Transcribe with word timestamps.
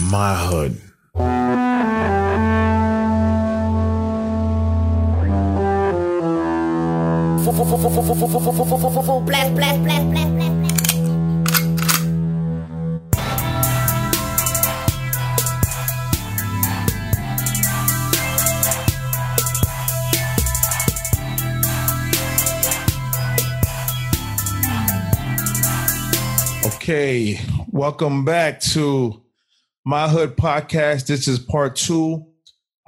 my 0.00 0.34
hood. 0.34 0.80
Okay, 26.82 27.40
welcome 27.70 28.24
back 28.24 28.60
to 28.60 29.22
my 29.84 30.08
hood 30.08 30.36
podcast. 30.36 31.06
This 31.06 31.26
is 31.26 31.38
part 31.38 31.76
two 31.76 32.26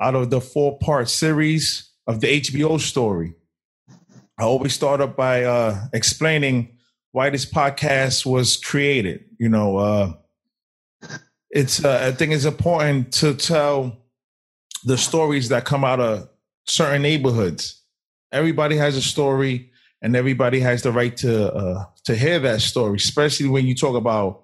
out 0.01 0.15
of 0.15 0.31
the 0.31 0.41
four 0.41 0.79
part 0.79 1.09
series 1.09 1.91
of 2.07 2.21
the 2.21 2.41
HBO 2.41 2.81
story. 2.81 3.35
I 4.39 4.45
always 4.45 4.75
start 4.75 5.01
up 5.01 5.17
by 5.17 5.45
uh, 5.45 5.87
explaining 5.93 6.77
why 7.13 7.31
this 7.31 7.47
podcast 7.47 8.27
was 8.27 8.57
created. 8.57 9.25
You 9.39 9.49
know, 9.49 9.77
uh, 9.77 10.13
it's 11.51 11.85
uh, 11.85 12.09
I 12.09 12.13
think 12.13 12.33
it's 12.33 12.45
important 12.45 13.13
to 13.15 13.35
tell 13.35 13.97
the 14.85 14.99
stories 14.99 15.49
that 15.49 15.65
come 15.65 15.85
out 15.85 16.01
of 16.01 16.29
certain 16.67 17.03
neighborhoods. 17.03 17.81
Everybody 18.33 18.77
has 18.77 18.97
a 18.97 19.03
story, 19.03 19.71
and 20.03 20.17
everybody 20.17 20.59
has 20.61 20.83
the 20.83 20.91
right 20.91 21.17
to 21.19 21.53
uh, 21.53 21.85
to 22.05 22.17
hear 22.17 22.41
that 22.41 22.61
story, 22.61 22.97
especially 22.97 23.49
when 23.49 23.67
you 23.67 23.75
talk 23.75 23.95
about 23.95 24.44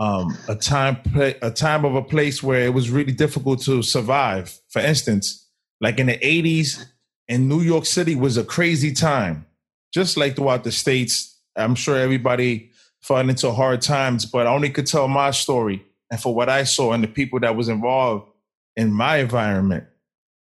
um, 0.00 0.36
a 0.48 0.56
time 0.56 0.96
a 1.42 1.50
time 1.50 1.84
of 1.84 1.94
a 1.94 2.02
place 2.02 2.42
where 2.42 2.62
it 2.62 2.72
was 2.72 2.90
really 2.90 3.12
difficult 3.12 3.62
to 3.62 3.82
survive. 3.82 4.58
For 4.70 4.80
instance, 4.80 5.46
like 5.80 5.98
in 6.00 6.06
the 6.06 6.18
'80s, 6.18 6.84
in 7.28 7.48
New 7.48 7.60
York 7.60 7.84
City 7.84 8.16
was 8.16 8.38
a 8.38 8.42
crazy 8.42 8.92
time, 8.92 9.46
just 9.92 10.16
like 10.16 10.34
throughout 10.34 10.64
the 10.64 10.72
states. 10.72 11.38
I'm 11.54 11.74
sure 11.74 11.98
everybody 11.98 12.70
fell 13.02 13.28
into 13.28 13.52
hard 13.52 13.82
times, 13.82 14.24
but 14.24 14.46
I 14.46 14.54
only 14.54 14.70
could 14.70 14.86
tell 14.86 15.06
my 15.06 15.30
story 15.32 15.84
and 16.10 16.20
for 16.20 16.34
what 16.34 16.48
I 16.48 16.64
saw 16.64 16.92
and 16.92 17.04
the 17.04 17.08
people 17.08 17.40
that 17.40 17.56
was 17.56 17.68
involved 17.68 18.30
in 18.76 18.92
my 18.92 19.18
environment. 19.18 19.84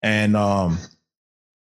And 0.03 0.35
um, 0.37 0.79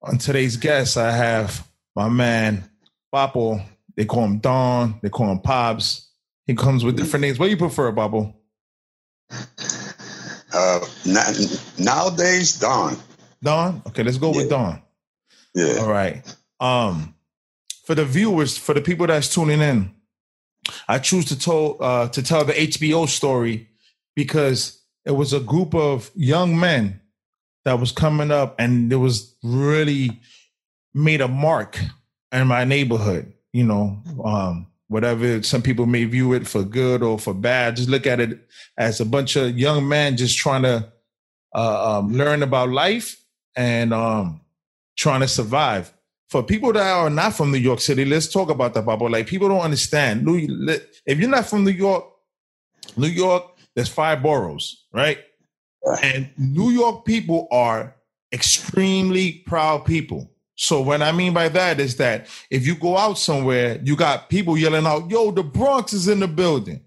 on 0.03 0.19
today's 0.19 0.57
guest, 0.57 0.97
I 0.97 1.11
have 1.11 1.67
my 1.97 2.09
man 2.09 2.71
Papo. 3.13 3.65
They 3.97 4.05
call 4.05 4.25
him 4.25 4.39
Don. 4.39 5.01
They 5.03 5.09
call 5.09 5.33
him 5.33 5.41
Pops. 5.41 6.10
He 6.51 6.57
comes 6.57 6.85
with 6.85 6.97
different 6.97 7.21
names. 7.23 7.39
What 7.39 7.47
do 7.47 7.51
you 7.53 7.57
prefer, 7.57 7.93
Papo? 7.93 8.35
Uh, 10.53 10.81
na- 11.07 11.23
nowadays, 11.79 12.59
Don. 12.59 12.97
Don. 13.41 13.81
Okay, 13.87 14.03
let's 14.03 14.19
go 14.19 14.31
with 14.31 14.51
Yeah. 14.51 14.57
Don. 14.57 14.83
Yeah. 15.55 15.77
All 15.79 15.89
right. 15.89 16.37
Um, 16.59 17.15
for 17.85 17.95
the 17.95 18.05
viewers, 18.05 18.59
for 18.59 18.75
the 18.75 18.81
people 18.81 19.07
that's 19.07 19.33
tuning 19.33 19.61
in, 19.61 19.95
I 20.89 20.99
choose 20.99 21.27
to 21.27 21.39
tell 21.39 21.77
uh, 21.79 22.09
to 22.09 22.21
tell 22.21 22.45
the 22.45 22.53
HBO 22.55 23.07
story 23.09 23.69
because 24.17 24.83
it 25.05 25.13
was 25.13 25.33
a 25.33 25.39
group 25.39 25.73
of 25.73 26.11
young 26.17 26.59
men 26.59 27.01
that 27.65 27.79
was 27.79 27.93
coming 27.93 28.33
up, 28.33 28.57
and 28.59 28.93
it 28.93 28.97
was 28.97 29.37
really 29.45 30.19
made 30.95 31.21
a 31.21 31.29
mark 31.29 31.79
in 32.33 32.49
my 32.49 32.65
neighborhood. 32.65 33.33
You 33.53 33.67
know, 33.67 34.03
um, 34.25 34.67
whatever 34.91 35.41
some 35.45 35.63
people 35.63 35.87
may 35.87 36.05
view 36.05 36.33
it 36.33 36.49
for 36.49 36.65
good 36.65 37.01
or 37.01 37.17
for 37.17 37.33
bad, 37.33 37.77
just 37.77 37.89
look 37.89 38.09
at 38.09 38.19
it 38.19 38.41
as 38.77 38.99
a 38.99 39.05
bunch 39.05 39.37
of 39.37 39.57
young 39.57 39.89
men 39.89 40.17
just 40.17 40.37
trying 40.37 40.63
to 40.63 40.93
uh, 41.55 41.99
um, 41.99 42.13
learn 42.13 42.43
about 42.43 42.71
life 42.71 43.17
and 43.55 43.95
um, 43.95 44.41
trying 44.97 45.21
to 45.21 45.29
survive. 45.29 45.93
For 46.29 46.43
people 46.43 46.73
that 46.73 46.85
are 46.85 47.09
not 47.09 47.35
from 47.35 47.53
New 47.53 47.59
York 47.59 47.81
City, 47.81 48.05
let's 48.05 48.33
talk 48.33 48.51
about 48.51 48.75
that, 48.75 48.85
Bubble. 48.85 49.09
Like 49.09 49.29
people 49.29 49.49
don't 49.49 49.61
understand. 49.61 50.25
If 50.29 51.19
you're 51.21 51.31
not 51.31 51.47
from 51.47 51.63
New 51.63 51.71
York, 51.71 52.05
New 52.97 53.07
York, 53.07 53.45
there's 53.77 53.89
five 53.89 54.25
boroughs, 54.25 54.87
right? 54.93 55.19
And 56.03 56.31
New 56.37 56.71
York 56.71 57.05
people 57.05 57.47
are 57.53 57.95
extremely 58.33 59.45
proud 59.47 59.85
people. 59.85 60.33
So 60.61 60.83
what 60.83 61.01
I 61.01 61.11
mean 61.11 61.33
by 61.33 61.49
that 61.49 61.81
is 61.81 61.97
that 61.97 62.27
if 62.51 62.67
you 62.67 62.75
go 62.75 62.99
out 62.99 63.17
somewhere, 63.17 63.81
you 63.83 63.97
got 63.97 64.29
people 64.29 64.59
yelling 64.59 64.85
out, 64.85 65.11
"Yo, 65.11 65.31
the 65.31 65.43
Bronx 65.43 65.95
is 65.95 66.07
in 66.07 66.21
the 66.21 66.29
building, 66.29 66.83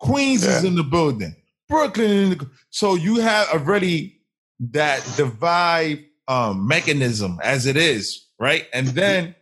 Queens 0.00 0.44
is 0.44 0.64
in 0.64 0.76
the 0.76 0.82
building, 0.82 1.36
Brooklyn." 1.68 2.10
In 2.10 2.30
the, 2.30 2.50
so 2.70 2.94
you 2.94 3.16
have 3.16 3.48
already 3.48 4.22
that 4.60 5.06
divide 5.18 6.06
um, 6.26 6.66
mechanism 6.66 7.38
as 7.42 7.66
it 7.66 7.76
is, 7.76 8.24
right? 8.38 8.66
And 8.72 8.88
then 8.88 9.34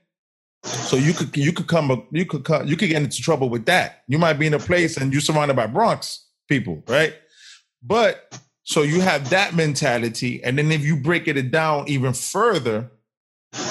so 0.64 0.96
you 0.96 1.12
could 1.12 1.36
you 1.36 1.52
could 1.52 1.68
come 1.68 2.08
you 2.10 2.26
could 2.26 2.44
come 2.44 2.66
you 2.66 2.76
could 2.76 2.88
get 2.88 3.00
into 3.00 3.22
trouble 3.22 3.48
with 3.48 3.66
that. 3.66 4.02
You 4.08 4.18
might 4.18 4.32
be 4.32 4.48
in 4.48 4.54
a 4.54 4.58
place 4.58 4.96
and 4.96 5.12
you're 5.12 5.22
surrounded 5.22 5.54
by 5.54 5.68
Bronx 5.68 6.26
people, 6.48 6.82
right? 6.88 7.14
But 7.84 8.36
so 8.64 8.82
you 8.82 9.00
have 9.00 9.30
that 9.30 9.54
mentality, 9.54 10.42
and 10.42 10.58
then 10.58 10.72
if 10.72 10.84
you 10.84 10.96
break 10.96 11.28
it 11.28 11.52
down 11.52 11.84
even 11.86 12.14
further, 12.14 12.90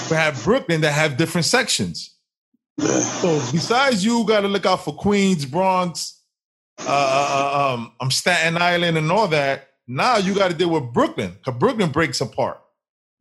you 0.10 0.16
have 0.16 0.42
Brooklyn 0.44 0.82
that 0.82 0.92
have 0.92 1.18
different 1.18 1.46
sections. 1.46 2.12
So 2.80 3.40
besides 3.52 4.04
you 4.04 4.26
got 4.26 4.42
to 4.42 4.48
look 4.48 4.66
out 4.66 4.84
for 4.84 4.94
Queens, 4.94 5.46
Bronx, 5.46 6.20
uh, 6.80 6.84
uh, 6.90 7.74
um, 7.74 7.92
um, 8.02 8.12
Staten 8.12 8.58
Island, 8.58 8.98
and 8.98 9.12
all 9.12 9.28
that. 9.30 9.70
Now 9.88 10.18
you 10.18 10.36
got 10.36 10.52
to 10.52 10.58
deal 10.58 10.70
with 10.70 10.92
Brooklyn 10.94 11.32
because 11.32 11.58
Brooklyn 11.58 11.92
breaks 11.92 12.20
apart. 12.22 12.60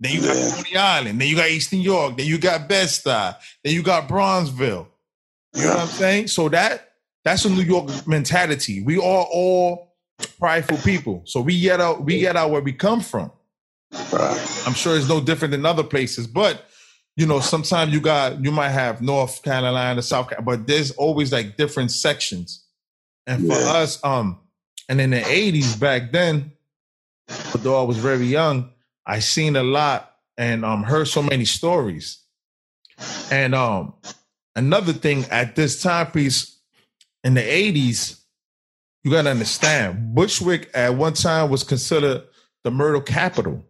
Then 0.01 0.13
you 0.13 0.21
got 0.23 0.37
Yeah. 0.37 0.51
Coney 0.57 0.77
Island. 0.77 1.21
Then 1.21 1.29
you 1.29 1.37
got 1.37 1.51
East 1.51 1.73
New 1.73 1.81
York. 1.81 2.17
Then 2.17 2.27
you 2.27 2.39
got 2.39 2.69
Bed 2.69 2.89
Stuy. 2.89 3.37
Then 3.63 3.75
you 3.75 3.83
got 3.83 4.09
Brownsville. 4.09 4.89
You 5.55 5.63
know 5.65 5.71
what 5.71 5.79
I'm 5.81 5.87
saying? 5.87 6.29
So 6.29 6.49
that 6.49 6.91
that's 7.25 7.45
a 7.45 7.51
New 7.51 7.63
York 7.63 8.07
mentality. 8.07 8.83
We 8.83 8.97
are 8.97 9.27
all 9.33 9.95
prideful 10.39 10.79
people. 10.79 11.23
So 11.27 11.41
we 11.41 11.61
get 11.61 11.81
out 11.81 12.03
we 12.05 12.19
get 12.19 12.37
out 12.37 12.51
where 12.51 12.61
we 12.61 12.73
come 12.73 13.01
from. 13.01 13.31
Right. 14.13 14.63
I'm 14.67 14.75
sure 14.75 14.97
it's 14.97 15.09
no 15.09 15.21
different 15.21 15.53
than 15.53 15.67
other 15.67 15.83
places, 15.85 16.27
but 16.27 16.65
you 17.17 17.27
know, 17.27 17.41
sometimes 17.41 17.93
you 17.93 18.01
got 18.01 18.43
you 18.45 18.51
might 18.51 18.71
have 18.71 19.01
North 19.01 19.43
Carolina, 19.43 20.03
South 20.03 20.29
Carolina, 20.31 20.45
but 20.59 20.67
there's 20.67 20.91
always 20.93 21.33
like 21.33 21.57
different 21.57 21.91
sections. 21.93 22.65
And 23.27 23.41
for 23.47 23.53
Yeah. 23.59 23.73
us, 23.83 24.03
um, 24.05 24.39
and 24.89 25.01
in 25.01 25.11
the 25.11 25.21
80s 25.21 25.79
back 25.79 26.13
then, 26.13 26.53
although 27.55 27.81
I 27.81 27.85
was 27.85 27.99
very 27.99 28.27
young, 28.27 28.71
I 29.07 29.21
seen 29.21 29.57
a 29.57 29.63
lot 29.63 30.11
and 30.37 30.65
um 30.65 30.83
heard 30.83 31.07
so 31.09 31.23
many 31.23 31.45
stories. 31.45 32.19
And 33.31 33.55
um 33.55 33.95
another 34.57 34.93
thing 34.93 35.25
at 35.31 35.57
this 35.57 35.83
time 35.83 36.11
piece 36.11 36.59
in 37.23 37.35
the 37.35 37.41
80s, 37.43 38.21
you 39.05 39.11
gotta 39.13 39.31
understand, 39.31 40.15
Bushwick 40.15 40.71
at 40.75 40.95
one 40.97 41.13
time 41.15 41.49
was 41.51 41.63
considered 41.63 42.25
the 42.65 42.71
murder 42.71 43.01
capital. 43.01 43.65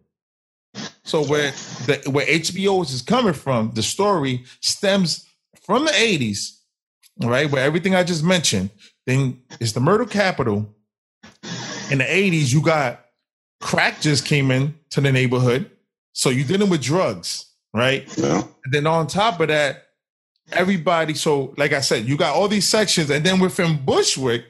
So 1.03 1.23
where 1.23 1.51
the 1.85 2.01
where 2.09 2.25
HBO 2.25 2.83
is 2.83 3.01
coming 3.01 3.33
from, 3.33 3.71
the 3.73 3.83
story 3.83 4.43
stems 4.59 5.25
from 5.61 5.85
the 5.85 5.91
80s, 5.91 6.59
right? 7.23 7.49
Where 7.49 7.63
everything 7.63 7.95
I 7.95 8.03
just 8.03 8.23
mentioned, 8.23 8.69
then 9.05 9.41
is 9.59 9.73
the 9.73 9.79
murder 9.79 10.05
capital. 10.05 10.73
In 11.91 11.99
the 11.99 12.03
80s, 12.03 12.51
you 12.51 12.61
got 12.61 13.05
crack 13.61 14.01
just 14.01 14.25
came 14.25 14.51
in 14.51 14.75
to 14.91 15.01
the 15.01 15.11
neighborhood. 15.11 15.69
So 16.13 16.29
you're 16.29 16.47
dealing 16.47 16.69
with 16.69 16.81
drugs, 16.81 17.45
right? 17.73 18.05
Yeah. 18.17 18.43
And 18.63 18.73
then 18.73 18.87
on 18.87 19.07
top 19.07 19.39
of 19.39 19.49
that, 19.49 19.85
everybody. 20.51 21.13
So, 21.13 21.53
like 21.57 21.73
I 21.73 21.81
said, 21.81 22.05
you 22.05 22.17
got 22.17 22.35
all 22.35 22.47
these 22.47 22.67
sections, 22.67 23.09
and 23.09 23.25
then 23.25 23.39
within 23.39 23.83
Bushwick 23.83 24.45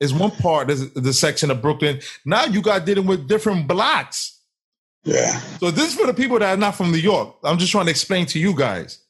is 0.00 0.14
one 0.14 0.30
part 0.30 0.70
of 0.70 0.94
the 0.94 1.12
section 1.12 1.50
of 1.50 1.60
Brooklyn. 1.60 2.00
Now 2.24 2.44
you 2.44 2.62
got 2.62 2.86
dealing 2.86 3.06
with 3.06 3.28
different 3.28 3.68
blocks. 3.68 4.39
Yeah. 5.04 5.38
So 5.58 5.70
this 5.70 5.88
is 5.88 5.94
for 5.94 6.06
the 6.06 6.14
people 6.14 6.38
that 6.38 6.52
are 6.52 6.56
not 6.56 6.74
from 6.74 6.92
New 6.92 6.98
York. 6.98 7.36
I'm 7.44 7.58
just 7.58 7.72
trying 7.72 7.86
to 7.86 7.90
explain 7.90 8.26
to 8.26 8.38
you 8.38 8.54
guys. 8.54 9.00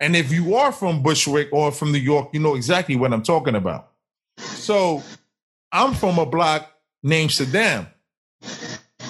And 0.00 0.14
if 0.14 0.32
you 0.32 0.54
are 0.54 0.70
from 0.72 1.02
Bushwick 1.02 1.48
or 1.52 1.72
from 1.72 1.90
New 1.92 1.98
York, 1.98 2.30
you 2.32 2.40
know 2.40 2.54
exactly 2.54 2.96
what 2.96 3.12
I'm 3.12 3.22
talking 3.22 3.54
about. 3.54 3.90
So 4.38 5.02
I'm 5.72 5.94
from 5.94 6.18
a 6.18 6.26
block 6.26 6.70
named 7.02 7.30
Suydam, 7.30 7.86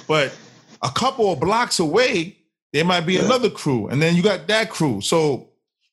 but 0.06 0.35
a 0.82 0.90
couple 0.90 1.32
of 1.32 1.40
blocks 1.40 1.79
away, 1.79 2.38
there 2.73 2.85
might 2.85 3.02
be 3.02 3.14
Yeah. 3.14 3.25
another 3.25 3.50
crew, 3.50 3.88
and 3.88 4.00
then 4.00 4.14
you 4.17 4.23
got 4.23 4.46
that 4.46 4.70
crew. 4.70 5.00
So 5.00 5.49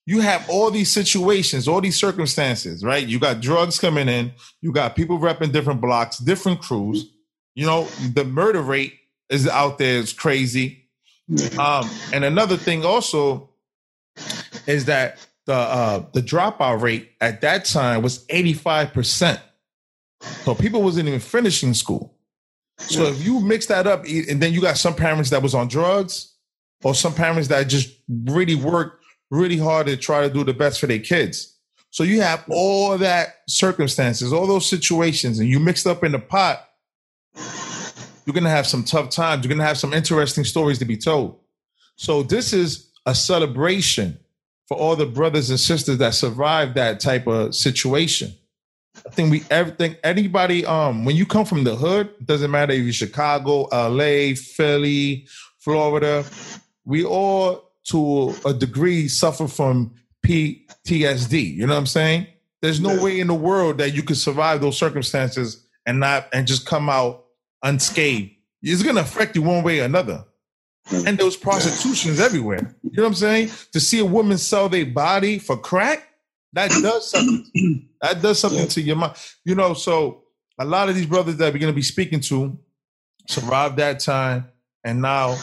you 0.06 0.22
have 0.22 0.48
all 0.50 0.70
these 0.72 0.92
situations, 0.92 1.68
all 1.68 1.82
these 1.82 2.00
circumstances, 2.00 2.84
right? 2.84 3.06
You 3.06 3.20
got 3.20 3.42
drugs 3.42 3.80
coming 3.80 4.08
in, 4.08 4.32
you 4.62 4.72
got 4.72 4.96
people 4.96 5.18
repping 5.20 5.52
different 5.52 5.82
blocks, 5.82 6.20
different 6.20 6.62
crews. 6.62 7.10
You 7.56 7.66
know, 7.66 7.86
the 8.14 8.24
murder 8.24 8.62
rate 8.62 8.94
is 9.30 9.48
out 9.48 9.78
there 9.78 9.98
is 9.98 10.14
crazy. 10.14 10.88
Um, 11.58 11.90
and 12.14 12.24
another 12.24 12.58
thing 12.58 12.86
also 12.86 13.50
is 14.68 14.86
that 14.86 15.18
the 15.46 15.54
uh, 15.54 16.06
the 16.14 16.22
dropout 16.22 16.82
rate 16.82 17.12
at 17.22 17.42
that 17.42 17.66
time 17.66 18.02
was 18.02 18.26
85%. 18.28 19.40
So 20.22 20.56
people 20.56 20.82
wasn't 20.82 21.08
even 21.08 21.20
finishing 21.20 21.74
school. 21.74 22.16
So 22.78 23.04
if 23.06 23.24
you 23.24 23.40
mix 23.40 23.68
that 23.68 23.88
up, 23.88 24.06
and 24.06 24.42
then 24.42 24.54
you 24.54 24.62
got 24.62 24.78
some 24.78 24.96
parents 24.96 25.30
that 25.30 25.42
was 25.42 25.56
on 25.56 25.68
drugs, 25.68 26.34
or 26.84 26.94
some 26.94 27.14
parents 27.14 27.48
that 27.48 27.64
just 27.64 27.90
really 28.26 28.56
worked 28.56 29.04
really 29.32 29.58
hard 29.58 29.88
to 29.88 29.98
try 29.98 30.22
to 30.22 30.34
do 30.34 30.44
the 30.44 30.54
best 30.54 30.80
for 30.80 30.88
their 30.88 31.00
kids. 31.00 31.58
So 31.90 32.04
you 32.04 32.22
have 32.22 32.44
all 32.50 32.98
that 32.98 33.36
circumstances, 33.48 34.34
all 34.34 34.46
those 34.46 34.70
situations, 34.70 35.40
and 35.40 35.48
you 35.48 35.60
mixed 35.60 35.88
up 35.88 36.04
in 36.04 36.12
the 36.12 36.20
pot. 36.20 36.68
You're 38.26 38.34
gonna 38.34 38.50
have 38.50 38.68
some 38.68 38.84
tough 38.84 39.10
times. 39.10 39.44
You're 39.44 39.54
gonna 39.54 39.68
have 39.68 39.78
some 39.78 39.94
interesting 39.94 40.44
stories 40.44 40.80
to 40.80 40.86
be 40.86 40.98
told. 40.98 41.40
So 41.96 42.24
this 42.24 42.54
is 42.54 42.92
a 43.06 43.16
celebration 43.16 44.20
for 44.68 44.78
all 44.78 44.96
the 44.96 45.06
brothers 45.06 45.50
and 45.50 45.60
sisters 45.60 46.00
that 46.00 46.16
survived 46.16 46.76
that 46.76 47.00
type 47.00 47.28
of 47.28 47.54
situation. 47.54 48.34
I 49.06 49.10
think 49.10 49.32
we 49.32 49.44
everything 49.52 49.96
anybody 50.04 50.66
um 50.66 51.06
when 51.06 51.16
you 51.16 51.26
come 51.26 51.46
from 51.46 51.64
the 51.64 51.76
hood, 51.76 52.10
doesn't 52.26 52.52
matter 52.52 52.74
if 52.74 52.84
you're 52.84 52.94
Chicago, 52.94 53.68
LA, 53.72 54.34
Philly, 54.36 55.28
Florida, 55.60 56.26
we 56.86 57.04
all 57.04 57.72
to 57.86 58.34
a 58.46 58.54
degree 58.54 59.08
suffer 59.08 59.48
from 59.48 59.94
PTSD. 60.26 61.56
You 61.56 61.68
know 61.68 61.74
what 61.74 61.80
I'm 61.80 61.86
saying? 61.86 62.28
There's 62.62 62.80
no 62.80 63.04
way 63.04 63.20
in 63.20 63.28
the 63.28 63.36
world 63.36 63.78
that 63.78 63.94
you 63.94 64.02
could 64.02 64.18
survive 64.18 64.62
those 64.62 64.78
circumstances 64.78 65.68
and 65.86 66.00
not 66.00 66.28
and 66.34 66.48
just 66.48 66.66
come 66.66 66.90
out 66.90 67.25
unscathed. 67.66 68.32
It's 68.62 68.82
gonna 68.84 69.02
affect 69.02 69.36
you 69.36 69.42
one 69.42 69.64
way 69.64 69.82
or 69.82 69.86
another. 69.86 70.24
Mm. 70.90 71.08
And 71.08 71.18
those 71.18 71.36
prostitutions 71.36 72.20
everywhere. 72.20 72.76
You 72.84 72.92
know 72.98 73.04
what 73.04 73.10
I'm 73.10 73.16
saying? 73.16 73.50
To 73.74 73.80
see 73.80 74.00
a 74.00 74.06
woman 74.06 74.38
sell 74.38 74.70
their 74.70 74.86
body 74.86 75.40
for 75.40 75.58
crack, 75.58 76.08
that 76.54 76.70
does 76.70 77.10
something. 77.10 77.90
that 78.02 78.22
does 78.22 78.40
something 78.40 78.62
Yeah. 78.62 78.66
to 78.68 78.82
your 78.82 78.96
mind. 78.96 79.14
You 79.44 79.56
know, 79.56 79.74
so 79.74 80.24
a 80.60 80.66
lot 80.66 80.88
of 80.90 80.96
these 80.96 81.06
brothers 81.08 81.38
that 81.38 81.52
we're 81.54 81.60
gonna 81.60 81.74
be 81.74 81.82
speaking 81.82 82.22
to 82.22 82.58
survived 83.28 83.78
that 83.78 84.00
time, 84.00 84.48
and 84.84 85.02
now 85.02 85.38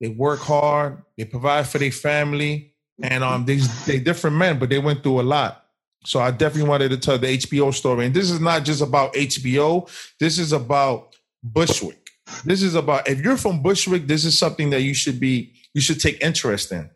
they 0.00 0.08
work 0.08 0.40
hard, 0.40 1.02
they 1.16 1.24
provide 1.24 1.66
for 1.68 1.78
their 1.78 1.92
family, 1.92 2.74
and 3.02 3.22
um, 3.24 3.44
they 3.44 3.56
they 3.86 3.98
different 4.00 4.36
men, 4.36 4.58
but 4.58 4.68
they 4.68 4.78
went 4.78 5.02
through 5.02 5.20
a 5.20 5.22
lot. 5.22 5.64
So 6.04 6.20
I 6.20 6.30
definitely 6.30 6.68
wanted 6.68 6.90
to 6.90 6.96
tell 6.96 7.18
the 7.18 7.28
HBO 7.28 7.72
story, 7.72 8.06
and 8.06 8.14
this 8.14 8.30
is 8.30 8.40
not 8.40 8.64
just 8.64 8.80
about 8.82 9.14
HBO. 9.14 9.88
This 10.20 10.38
is 10.38 10.52
about 10.52 11.07
Bushwick. 11.52 12.10
This 12.44 12.62
is 12.62 12.74
about 12.74 13.08
if 13.08 13.20
you're 13.20 13.36
from 13.36 13.62
Bushwick, 13.62 14.06
this 14.06 14.24
is 14.24 14.38
something 14.38 14.70
that 14.70 14.82
you 14.82 14.94
should 14.94 15.18
be 15.18 15.52
you 15.74 15.80
should 15.80 16.00
take 16.00 16.22
interest 16.22 16.72
in 16.72 16.90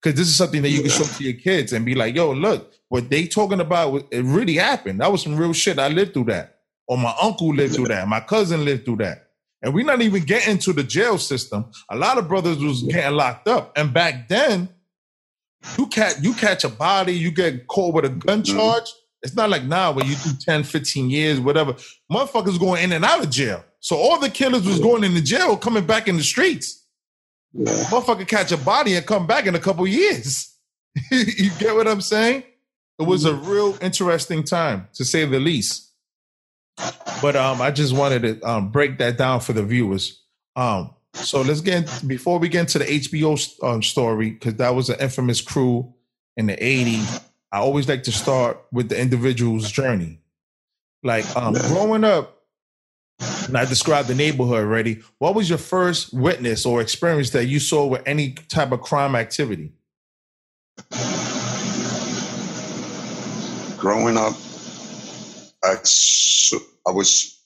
because 0.00 0.18
this 0.18 0.28
is 0.28 0.36
something 0.36 0.62
that 0.62 0.70
you 0.70 0.80
can 0.80 0.90
show 0.90 1.04
to 1.04 1.24
your 1.24 1.34
kids 1.34 1.72
and 1.72 1.84
be 1.84 1.94
like, 1.94 2.14
"Yo, 2.14 2.32
look, 2.32 2.72
what 2.88 3.10
they 3.10 3.26
talking 3.26 3.60
about, 3.60 4.06
it 4.10 4.24
really 4.24 4.54
happened. 4.54 5.00
That 5.00 5.12
was 5.12 5.22
some 5.22 5.36
real 5.36 5.52
shit. 5.52 5.78
I 5.78 5.88
lived 5.88 6.14
through 6.14 6.24
that, 6.24 6.60
or 6.86 6.96
my 6.98 7.14
uncle 7.20 7.54
lived 7.54 7.74
through 7.74 7.88
that, 7.88 8.08
my 8.08 8.20
cousin 8.20 8.64
lived 8.64 8.84
through 8.84 8.98
that." 8.98 9.24
And 9.60 9.74
we're 9.74 9.84
not 9.84 10.02
even 10.02 10.22
getting 10.22 10.58
to 10.58 10.72
the 10.72 10.84
jail 10.84 11.18
system. 11.18 11.66
A 11.90 11.96
lot 11.96 12.16
of 12.16 12.28
brothers 12.28 12.58
was 12.58 12.82
getting 12.84 13.16
locked 13.16 13.48
up, 13.48 13.76
and 13.76 13.92
back 13.92 14.28
then, 14.28 14.68
you 15.76 15.86
catch 15.86 16.20
you 16.22 16.32
catch 16.34 16.64
a 16.64 16.68
body, 16.68 17.12
you 17.12 17.30
get 17.30 17.66
caught 17.66 17.94
with 17.94 18.04
a 18.04 18.10
gun 18.10 18.42
charge. 18.42 18.90
It's 19.22 19.34
not 19.34 19.50
like 19.50 19.64
now 19.64 19.92
where 19.92 20.06
you 20.06 20.14
do 20.14 20.30
10, 20.40 20.62
15 20.62 21.10
years, 21.10 21.40
whatever. 21.40 21.74
Motherfuckers 22.10 22.58
going 22.58 22.84
in 22.84 22.92
and 22.92 23.04
out 23.04 23.24
of 23.24 23.30
jail. 23.30 23.64
So 23.80 23.96
all 23.96 24.18
the 24.18 24.30
killers 24.30 24.66
was 24.66 24.80
going 24.80 25.04
into 25.04 25.22
jail, 25.22 25.56
coming 25.56 25.86
back 25.86 26.08
in 26.08 26.16
the 26.16 26.22
streets. 26.22 26.84
Yeah. 27.52 27.72
Motherfucker 27.84 28.26
catch 28.26 28.52
a 28.52 28.56
body 28.56 28.96
and 28.96 29.06
come 29.06 29.26
back 29.26 29.46
in 29.46 29.54
a 29.54 29.60
couple 29.60 29.86
years. 29.86 30.54
you 31.10 31.50
get 31.58 31.74
what 31.74 31.88
I'm 31.88 32.00
saying? 32.00 32.42
It 32.98 33.06
was 33.06 33.24
a 33.24 33.34
real 33.34 33.78
interesting 33.80 34.42
time, 34.42 34.88
to 34.94 35.04
say 35.04 35.24
the 35.24 35.38
least. 35.38 35.92
But 37.22 37.36
um, 37.36 37.60
I 37.60 37.70
just 37.70 37.94
wanted 37.94 38.22
to 38.22 38.48
um, 38.48 38.70
break 38.70 38.98
that 38.98 39.16
down 39.16 39.40
for 39.40 39.52
the 39.52 39.62
viewers. 39.62 40.22
Um, 40.56 40.94
so 41.14 41.42
let's 41.42 41.60
get 41.60 42.02
before 42.06 42.38
we 42.38 42.48
get 42.48 42.60
into 42.60 42.78
the 42.80 42.84
HBO 42.84 43.64
um, 43.64 43.82
story 43.82 44.30
because 44.30 44.54
that 44.54 44.74
was 44.74 44.88
an 44.88 45.00
infamous 45.00 45.40
crew 45.40 45.92
in 46.36 46.46
the 46.46 46.56
'80s. 46.56 47.22
I 47.50 47.58
always 47.58 47.88
like 47.88 48.04
to 48.04 48.12
start 48.12 48.62
with 48.72 48.88
the 48.88 49.00
individual's 49.00 49.70
journey. 49.70 50.20
Like 51.02 51.24
um, 51.36 51.54
growing 51.54 52.04
up, 52.04 52.37
and 53.20 53.56
I 53.56 53.64
described 53.64 54.08
the 54.08 54.14
neighborhood 54.14 54.58
already. 54.58 55.02
What 55.18 55.34
was 55.34 55.48
your 55.48 55.58
first 55.58 56.12
witness 56.12 56.64
or 56.66 56.80
experience 56.80 57.30
that 57.30 57.46
you 57.46 57.60
saw 57.60 57.86
with 57.86 58.02
any 58.06 58.32
type 58.32 58.72
of 58.72 58.80
crime 58.82 59.16
activity? 59.16 59.72
Growing 63.78 64.16
up, 64.16 64.34
I 65.64 66.90
was 66.90 67.40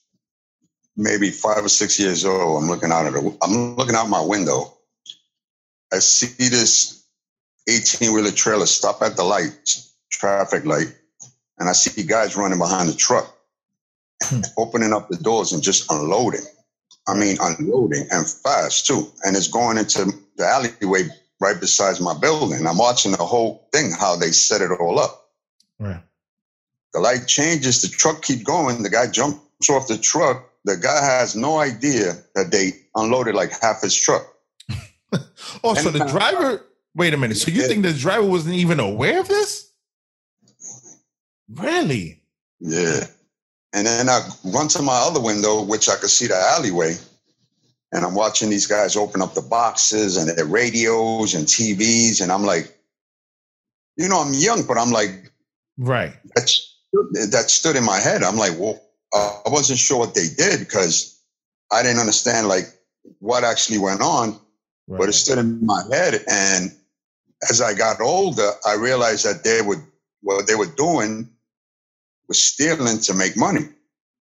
maybe 0.95 1.31
five 1.31 1.65
or 1.65 1.69
six 1.69 1.99
years 1.99 2.25
old. 2.25 2.61
I'm 2.61 2.69
looking 2.69 2.91
out 2.91 3.07
of 3.07 3.13
the, 3.13 3.37
I'm 3.41 3.75
looking 3.75 3.95
out 3.95 4.09
my 4.09 4.21
window. 4.21 4.77
I 5.91 5.99
see 5.99 6.49
this 6.49 7.05
18 7.67 8.13
wheeler 8.13 8.31
trailer 8.31 8.65
stop 8.65 9.01
at 9.01 9.15
the 9.15 9.23
light, 9.23 9.77
traffic 10.11 10.65
light, 10.65 10.93
and 11.59 11.69
I 11.69 11.73
see 11.73 12.03
guys 12.03 12.35
running 12.35 12.59
behind 12.59 12.89
the 12.89 12.93
truck, 12.93 13.35
Hmm. 14.29 14.41
opening 14.57 14.93
up 14.93 15.09
the 15.09 15.17
doors 15.17 15.51
and 15.51 15.61
just 15.63 15.91
unloading. 15.91 16.41
I 17.07 17.15
mean, 17.15 17.37
unloading 17.41 18.07
and 18.11 18.27
fast 18.27 18.85
too. 18.87 19.07
And 19.23 19.35
it's 19.35 19.47
going 19.49 19.77
into 19.77 20.05
the 20.37 20.45
alleyway 20.45 21.03
right 21.41 21.59
beside 21.59 21.99
my 21.99 22.17
building. 22.17 22.65
I'm 22.65 22.77
watching 22.77 23.11
the 23.11 23.17
whole 23.17 23.67
thing, 23.73 23.91
how 23.91 24.15
they 24.15 24.31
set 24.31 24.61
it 24.61 24.71
all 24.79 24.99
up. 24.99 25.29
Right. 25.79 26.01
The 26.93 26.99
light 27.01 27.27
changes, 27.27 27.81
the 27.81 27.89
truck 27.89 28.21
keep 28.21 28.43
going. 28.45 28.83
The 28.83 28.89
guy 28.89 29.07
jumps 29.07 29.69
off 29.69 29.87
the 29.87 29.97
truck. 29.97 30.49
The 30.63 30.77
guy 30.77 31.03
has 31.03 31.35
no 31.35 31.57
idea 31.57 32.13
that 32.35 32.51
they 32.51 32.71
unloaded 32.95 33.35
like 33.35 33.51
half 33.61 33.81
his 33.81 33.95
truck. 33.95 34.25
Oh, 35.63 35.73
so 35.75 35.89
the 35.91 36.05
driver. 36.05 36.65
Wait 36.95 37.13
a 37.13 37.17
minute. 37.17 37.37
So 37.37 37.51
you 37.51 37.61
Yeah. 37.61 37.67
think 37.67 37.83
the 37.83 37.93
driver 37.93 38.23
wasn't 38.23 38.55
even 38.55 38.79
aware 38.79 39.19
of 39.19 39.27
this? 39.27 39.69
Really? 41.49 42.21
Yeah. 42.59 43.05
And 43.73 43.87
then 43.87 44.07
I 44.07 44.21
run 44.45 44.67
to 44.69 44.81
my 44.81 44.93
other 44.95 45.19
window, 45.19 45.63
which 45.63 45.89
I 45.89 45.95
could 45.95 46.11
see 46.11 46.27
the 46.27 46.35
alleyway. 46.35 46.95
And 47.91 48.05
I'm 48.05 48.15
watching 48.15 48.49
these 48.49 48.67
guys 48.67 48.95
open 48.95 49.21
up 49.21 49.33
the 49.33 49.41
boxes 49.41 50.17
and 50.17 50.29
their 50.29 50.45
radios 50.45 51.33
and 51.33 51.45
TVs. 51.45 52.21
And 52.21 52.31
I'm 52.31 52.43
like, 52.43 52.75
you 53.97 54.07
know, 54.09 54.21
I'm 54.21 54.33
young, 54.33 54.63
but 54.65 54.77
I'm 54.77 54.91
like, 54.91 55.31
Right. 55.77 56.13
that 56.35 56.47
stood, 56.49 57.31
that 57.31 57.49
stood 57.49 57.75
in 57.75 57.83
my 57.83 57.99
head. 57.99 58.23
I'm 58.23 58.37
like, 58.37 58.53
well, 58.59 58.79
uh, 59.11 59.39
I 59.45 59.49
wasn't 59.49 59.79
sure 59.79 59.97
what 59.99 60.13
they 60.15 60.27
did 60.27 60.59
because 60.59 61.19
I 61.71 61.81
didn't 61.83 61.99
understand 61.99 62.47
like 62.47 62.65
what 63.19 63.43
actually 63.43 63.79
went 63.79 64.01
on. 64.01 64.39
right. 64.87 64.99
but 64.99 65.09
it 65.09 65.13
stood 65.13 65.39
in 65.39 65.65
my 65.65 65.83
head. 65.91 66.23
And 66.29 66.71
as 67.49 67.61
I 67.61 67.73
got 67.73 68.01
older, 68.01 68.51
I 68.65 68.75
realized 68.75 69.25
that 69.25 69.43
they 69.43 69.61
would 69.61 69.79
what 70.21 70.47
they 70.47 70.55
were 70.55 70.67
doing 70.77 71.29
was 72.27 72.43
stealing 72.43 72.99
to 72.99 73.13
make 73.13 73.37
money. 73.37 73.67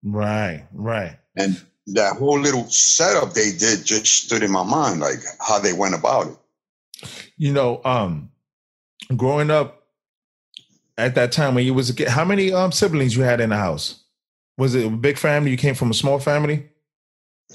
right. 0.02 0.66
Right. 0.72 1.16
And 1.36 1.60
that 1.88 2.16
whole 2.16 2.40
little 2.40 2.68
setup 2.68 3.32
they 3.32 3.52
did 3.52 3.84
just 3.84 4.06
stood 4.06 4.42
in 4.42 4.50
my 4.50 4.64
mind, 4.64 5.00
like 5.00 5.18
how 5.40 5.58
they 5.58 5.72
went 5.72 5.94
about 5.94 6.26
it. 6.28 6.36
You 7.36 7.52
know, 7.52 7.80
um, 7.84 8.30
growing 9.16 9.50
up 9.50 9.86
at 10.98 11.14
that 11.14 11.32
time 11.32 11.54
when 11.54 11.64
you 11.64 11.74
was 11.74 11.90
a 11.90 11.94
kid, 11.94 12.08
how 12.08 12.24
many 12.24 12.52
um 12.52 12.72
siblings 12.72 13.14
you 13.16 13.22
had 13.22 13.40
in 13.40 13.50
the 13.50 13.56
house? 13.56 14.02
Was 14.58 14.74
it 14.74 14.86
a 14.86 14.90
big 14.90 15.18
family? 15.18 15.50
You 15.50 15.56
came 15.56 15.74
from 15.74 15.90
a 15.90 15.94
small 15.94 16.18
family? 16.18 16.68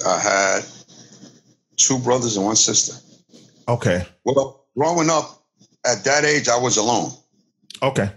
I 0.06 0.20
had 0.20 0.62
two 1.76 1.98
brothers 2.00 2.38
and 2.38 2.46
one 2.46 2.56
sister. 2.56 2.94
Okay. 3.68 4.06
Well, 4.24 4.66
growing 4.78 5.10
up 5.10 5.44
at 5.86 6.04
that 6.04 6.24
age, 6.26 6.48
I 6.48 6.58
was 6.58 6.78
alone. 6.78 7.12
Okay. 7.82 8.12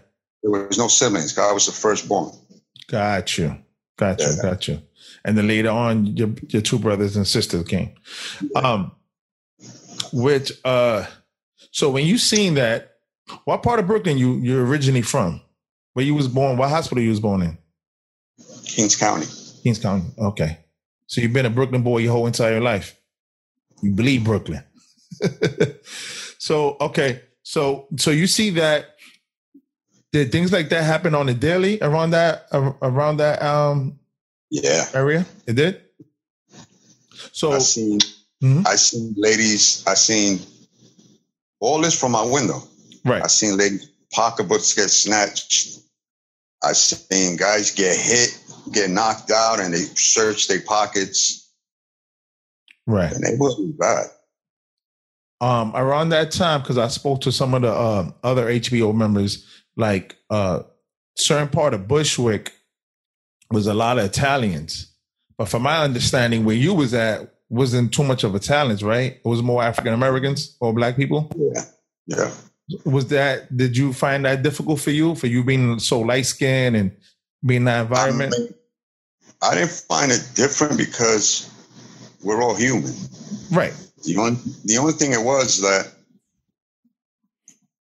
There 0.44 0.50
was 0.50 0.76
no 0.76 0.88
siblings. 0.88 1.38
I 1.38 1.52
was 1.52 1.64
the 1.64 1.72
firstborn. 1.72 2.30
Got 2.88 3.38
you. 3.38 3.56
Got 3.96 4.20
you. 4.20 4.26
Yeah. 4.26 4.42
Got 4.42 4.68
you. 4.68 4.82
And 5.24 5.38
then 5.38 5.48
later 5.48 5.70
on, 5.70 6.06
your 6.06 6.34
your 6.48 6.60
two 6.60 6.78
brothers 6.78 7.16
and 7.16 7.26
sisters 7.26 7.66
came. 7.66 7.94
Um, 8.54 8.92
which 10.12 10.52
uh, 10.66 11.06
so 11.70 11.90
when 11.90 12.04
you 12.04 12.18
seen 12.18 12.54
that, 12.54 12.98
what 13.46 13.62
part 13.62 13.80
of 13.80 13.86
Brooklyn 13.86 14.18
you 14.18 14.34
you're 14.34 14.66
originally 14.66 15.00
from? 15.00 15.40
Where 15.94 16.04
you 16.04 16.14
was 16.14 16.28
born? 16.28 16.58
What 16.58 16.68
hospital 16.68 17.02
you 17.02 17.08
was 17.08 17.20
born 17.20 17.40
in? 17.40 17.58
Kings 18.66 18.96
County. 18.96 19.26
Kings 19.62 19.78
County. 19.78 20.04
Okay. 20.18 20.58
So 21.06 21.22
you've 21.22 21.32
been 21.32 21.46
a 21.46 21.50
Brooklyn 21.50 21.82
boy 21.82 21.98
your 21.98 22.12
whole 22.12 22.26
entire 22.26 22.60
life. 22.60 23.00
You 23.80 23.92
believe 23.92 24.24
Brooklyn. 24.24 24.62
so 26.38 26.76
okay. 26.82 27.22
So 27.42 27.86
so 27.96 28.10
you 28.10 28.26
see 28.26 28.50
that 28.50 28.93
did 30.14 30.30
things 30.30 30.52
like 30.52 30.68
that 30.68 30.85
happen 30.85 31.12
on 31.12 31.26
the 31.26 31.35
daily 31.35 31.76
around 31.83 32.11
that 32.11 32.47
around 32.52 33.16
that 33.16 33.42
um 33.42 33.99
Yeah. 34.49 34.88
area? 34.94 35.26
It 35.44 35.54
did. 35.54 35.80
So 37.33 37.50
I 37.52 37.59
seen 37.59 37.99
Mhm. 38.40 38.64
I 38.64 38.76
seen 38.76 39.12
ladies, 39.16 39.83
I 39.88 39.94
seen 39.94 40.40
all 41.59 41.80
this 41.80 41.99
from 41.99 42.12
my 42.12 42.23
window. 42.23 42.62
Right. 43.04 43.25
I 43.25 43.26
seen 43.26 43.56
ladies 43.56 43.88
pocketbooks 44.12 44.73
get 44.75 44.88
snatched. 44.90 45.80
I 46.62 46.75
seen 46.75 47.37
guys 47.37 47.73
get 47.73 47.97
hit, 47.99 48.38
get 48.71 48.90
knocked 48.90 49.33
out, 49.33 49.59
and 49.59 49.75
they 49.75 49.83
search 49.97 50.47
their 50.47 50.61
pockets. 50.61 51.50
Right. 52.87 53.11
And 53.12 53.21
neighborhood 53.21 53.40
wasn't 53.40 53.78
bad. 53.78 54.06
Um, 55.40 55.73
around 55.75 56.11
that 56.11 56.30
time, 56.30 56.61
because 56.61 56.78
I 56.78 56.87
spoke 56.88 57.21
to 57.23 57.33
some 57.33 57.52
of 57.54 57.62
the 57.62 57.73
uh, 57.73 58.11
other 58.23 58.47
HBO 58.49 58.94
members, 58.94 59.44
like 59.76 60.16
uh, 60.31 60.62
certain 61.16 61.49
part 61.49 61.75
of 61.75 61.88
Bushwick 61.88 62.52
was 63.50 63.66
a 63.66 63.75
lot 63.75 63.99
of 63.99 64.04
Italians. 64.04 64.93
But 65.37 65.49
from 65.49 65.62
my 65.62 65.83
understanding, 65.83 66.45
where 66.45 66.54
you 66.54 66.75
was 66.75 66.95
at 66.95 67.35
wasn't 67.49 67.93
too 67.93 68.04
much 68.04 68.25
of 68.25 68.35
Italians, 68.35 68.83
right? 68.83 69.12
It 69.12 69.25
was 69.25 69.43
more 69.43 69.62
African 69.62 69.93
Americans 69.93 70.57
or 70.61 70.73
black 70.73 70.97
people. 70.97 71.31
Yeah. 71.37 71.62
Yeah. 72.07 72.31
Was 72.85 73.09
that? 73.09 73.54
Did 73.54 73.76
you 73.76 73.93
find 73.93 74.25
that 74.25 74.43
difficult 74.43 74.81
for 74.81 74.90
you? 74.90 75.14
For 75.14 75.26
you 75.26 75.45
being 75.45 75.78
so 75.78 76.00
light 76.00 76.26
skinned 76.26 76.76
and 76.76 76.97
being 77.45 77.59
in 77.59 77.64
that 77.64 77.83
environment? 77.83 78.35
I, 78.35 78.40
mean, 78.40 78.54
I 79.43 79.54
didn't 79.54 79.71
find 79.71 80.11
it 80.11 80.26
different 80.35 80.78
because 80.78 81.50
we're 82.23 82.43
all 82.43 82.54
human. 82.54 82.93
right. 83.50 83.75
The 84.04 84.16
only 84.19 84.40
the 84.64 84.78
only 84.78 84.93
thing 84.93 85.12
it 85.12 85.23
was 85.23 85.61
that 85.61 85.93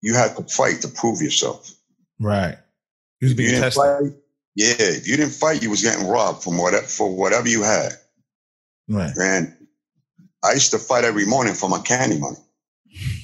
you 0.02 0.13
had 0.16 0.36
to 0.36 0.44
fight 0.44 0.82
to 0.82 0.88
prove 0.88 1.22
yourself. 1.22 1.73
Right. 2.20 2.58
You 3.22 3.25
was 3.27 3.32
If 3.34 3.39
you 3.39 3.48
being 3.50 3.62
tested. 3.62 3.82
fight, 3.82 4.13
yeah, 4.55 4.74
if 4.79 5.08
you 5.08 5.17
didn't 5.17 5.34
fight, 5.34 5.62
you 5.63 5.70
was 5.70 5.82
getting 5.82 6.08
robbed 6.08 6.43
from 6.43 6.58
whatever 6.58 6.86
for 6.86 7.13
whatever 7.15 7.48
you 7.48 7.63
had. 7.63 7.93
Right. 8.88 9.12
And 9.17 9.55
I 10.43 10.53
used 10.53 10.72
to 10.72 10.77
fight 10.79 11.05
every 11.05 11.25
morning 11.25 11.53
for 11.53 11.70
my 11.70 11.79
candy 11.79 12.20
money. 12.20 12.38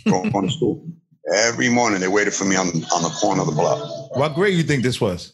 Going 0.06 0.32
to 0.48 0.52
school. 0.56 0.86
Every 1.34 1.70
morning 1.70 2.00
they 2.00 2.08
waited 2.08 2.34
for 2.34 2.46
me 2.46 2.56
on 2.56 2.68
on 2.68 3.04
the 3.04 3.16
corner 3.22 3.42
of 3.42 3.48
the 3.48 3.54
block. 3.54 4.18
What 4.18 4.34
grade 4.36 4.58
you 4.58 4.64
think 4.64 4.84
this 4.84 5.00
was? 5.00 5.34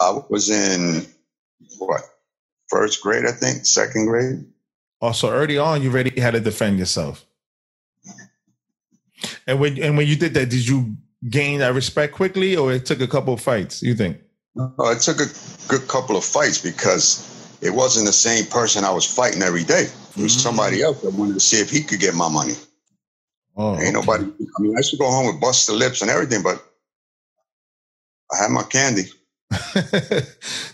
I 0.00 0.18
was 0.28 0.50
in 0.50 1.06
what 1.78 2.02
first 2.68 3.00
grade, 3.00 3.24
I 3.24 3.32
think, 3.32 3.64
second 3.64 4.06
grade. 4.06 4.44
Oh, 5.00 5.06
also, 5.08 5.30
early 5.30 5.56
on, 5.58 5.82
you 5.82 5.90
already 5.90 6.18
had 6.20 6.32
to 6.32 6.40
defend 6.40 6.78
yourself. 6.78 7.24
And 9.46 9.60
when 9.60 9.80
and 9.82 9.96
when 9.96 10.06
you 10.06 10.16
did 10.16 10.34
that, 10.34 10.50
did 10.50 10.66
you 10.66 10.96
gain 11.30 11.58
that 11.60 11.74
respect 11.74 12.14
quickly, 12.14 12.56
or 12.56 12.72
it 12.72 12.86
took 12.86 13.00
a 13.00 13.06
couple 13.06 13.34
of 13.34 13.40
fights? 13.40 13.82
You 13.82 13.94
think? 13.94 14.18
Oh, 14.56 14.90
it 14.90 15.00
took 15.00 15.20
a 15.20 15.26
good 15.68 15.88
couple 15.88 16.16
of 16.16 16.24
fights 16.24 16.58
because 16.62 17.58
it 17.60 17.70
wasn't 17.70 18.06
the 18.06 18.12
same 18.12 18.44
person 18.46 18.84
I 18.84 18.90
was 18.92 19.04
fighting 19.04 19.42
every 19.42 19.64
day. 19.64 19.88
It 20.16 20.22
was 20.22 20.36
Mhm. 20.36 20.40
somebody 20.40 20.82
else 20.82 21.00
that 21.02 21.12
wanted 21.14 21.34
to 21.34 21.40
see 21.40 21.56
if 21.60 21.70
he 21.70 21.82
could 21.82 21.98
get 22.00 22.14
my 22.14 22.28
money. 22.28 22.54
Oh, 23.56 23.78
Ain't 23.78 23.94
nobody. 23.94 24.24
I 24.24 24.62
mean, 24.62 24.74
I 24.76 24.78
used 24.78 24.90
to 24.90 24.96
go 24.96 25.10
home 25.10 25.26
with 25.26 25.40
busted 25.40 25.76
lips 25.76 26.02
and 26.02 26.10
everything, 26.10 26.42
but 26.42 26.62
I 28.32 28.42
had 28.42 28.50
my 28.50 28.62
candy. 28.64 29.04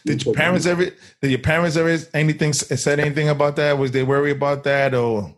did 0.07 0.25
your 0.25 0.35
parents 0.35 0.65
ever? 0.67 0.85
Did 1.21 1.31
your 1.31 1.41
parents 1.41 1.77
ever 1.77 1.99
anything 2.15 2.53
said 2.55 3.01
anything 3.01 3.29
about 3.29 3.57
that? 3.57 3.77
Was 3.79 3.91
they 3.91 4.03
worried 4.03 4.37
about 4.37 4.65
that, 4.65 4.95
or 4.95 5.35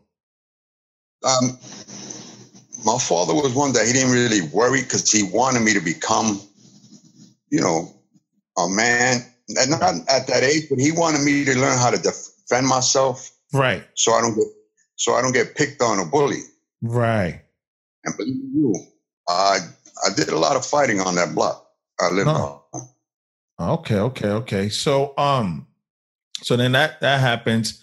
Um, 1.25 1.59
my 2.85 2.99
father 2.99 3.35
was 3.35 3.55
one 3.55 3.73
that 3.75 3.87
he 3.87 3.93
didn't 3.93 4.13
really 4.13 4.43
worry 4.53 4.83
because 4.83 5.11
he 5.11 5.23
wanted 5.25 5.61
me 5.63 5.75
to 5.75 5.81
become, 5.81 6.41
you 7.51 7.61
know, 7.61 7.93
a 8.59 8.69
man. 8.69 9.27
And 9.49 9.71
not 9.71 9.83
at 10.09 10.27
that 10.29 10.43
age, 10.45 10.65
but 10.71 10.79
he 10.79 10.93
wanted 10.93 11.23
me 11.23 11.45
to 11.45 11.59
learn 11.59 11.77
how 11.79 11.91
to 11.91 11.99
defend 11.99 12.67
myself, 12.67 13.31
right, 13.53 13.83
so 13.95 14.13
I 14.13 14.21
don't 14.23 14.35
get, 14.35 14.45
so 14.97 15.15
I 15.15 15.21
don't 15.21 15.33
get 15.33 15.55
picked 15.57 15.83
on 15.83 15.99
or 15.99 16.07
bullied. 16.07 16.45
right? 16.81 17.43
And 18.05 18.17
believe 18.17 18.37
you, 18.55 18.75
I 19.29 19.59
I 20.07 20.15
did 20.17 20.29
a 20.29 20.39
lot 20.39 20.57
of 20.57 20.65
fighting 20.65 21.01
on 21.01 21.17
that 21.17 21.35
block. 21.35 21.67
I 22.01 22.11
lived 22.11 22.29
Oh. 22.29 22.65
on. 22.73 22.89
Okay, 23.61 23.97
okay, 23.99 24.29
okay. 24.29 24.69
So 24.71 25.13
um 25.19 25.67
so 26.43 26.57
then 26.57 26.73
that 26.73 27.01
that 27.01 27.21
happens. 27.21 27.83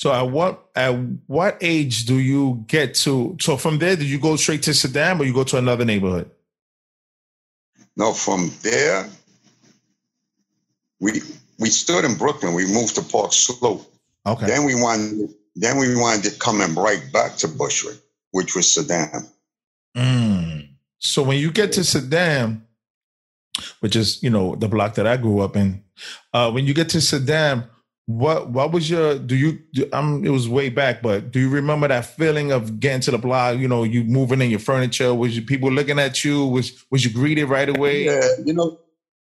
So 0.00 0.14
at 0.14 0.30
what 0.30 0.70
at 0.74 0.92
what 1.26 1.58
age 1.60 2.06
do 2.06 2.18
you 2.18 2.64
get 2.66 2.94
to 3.04 3.36
so 3.38 3.58
from 3.58 3.78
there 3.78 3.96
did 3.96 4.06
you 4.06 4.18
go 4.18 4.36
straight 4.36 4.62
to 4.62 4.70
Suydam 4.70 5.20
or 5.20 5.24
you 5.24 5.34
go 5.34 5.44
to 5.44 5.58
another 5.58 5.84
neighborhood? 5.84 6.30
No, 7.98 8.14
from 8.14 8.50
there, 8.62 9.06
we 11.00 11.20
we 11.58 11.68
stood 11.68 12.06
in 12.06 12.16
Brooklyn. 12.16 12.54
We 12.54 12.64
moved 12.64 12.94
to 12.94 13.02
Park 13.02 13.34
Slope. 13.34 13.92
Okay. 14.24 14.46
Then 14.46 14.64
we 14.64 14.74
wanted 14.74 15.34
then 15.54 15.76
we 15.76 15.94
wanted 15.94 16.30
to 16.32 16.38
come 16.38 16.62
and 16.62 16.74
right 16.78 17.02
back 17.12 17.36
to 17.36 17.48
Bushwick, 17.48 17.98
which 18.30 18.56
was 18.56 18.74
Suydam. 18.74 19.28
Mm. 19.94 20.68
So 20.98 21.22
when 21.22 21.36
you 21.36 21.50
get 21.50 21.72
to 21.72 21.80
Suydam, 21.80 22.62
which 23.80 23.96
is, 23.96 24.22
you 24.22 24.30
know, 24.30 24.54
the 24.54 24.66
block 24.66 24.94
that 24.94 25.06
I 25.06 25.18
grew 25.18 25.40
up 25.40 25.56
in, 25.56 25.84
uh 26.32 26.50
when 26.50 26.64
you 26.64 26.72
get 26.72 26.88
to 26.90 26.98
Suydam, 27.02 27.68
what 28.18 28.48
what 28.50 28.72
was 28.72 28.90
your 28.90 29.18
do 29.18 29.36
you 29.36 29.58
do, 29.72 29.88
um 29.92 30.24
it 30.24 30.30
was 30.30 30.48
way 30.48 30.68
back, 30.68 31.02
but 31.02 31.30
do 31.30 31.38
you 31.40 31.48
remember 31.48 31.86
that 31.88 32.04
feeling 32.06 32.50
of 32.50 32.80
getting 32.80 33.00
to 33.02 33.10
the 33.10 33.18
block, 33.18 33.58
you 33.58 33.68
know, 33.68 33.84
you 33.84 34.04
moving 34.04 34.40
in 34.40 34.50
your 34.50 34.58
furniture, 34.58 35.14
was 35.14 35.36
you 35.36 35.42
people 35.42 35.70
looking 35.70 35.98
at 35.98 36.24
you, 36.24 36.46
was 36.46 36.84
was 36.90 37.04
you 37.04 37.12
greeted 37.12 37.48
right 37.48 37.68
away? 37.68 38.04
Yeah, 38.04 38.28
you 38.44 38.52
know, 38.52 38.78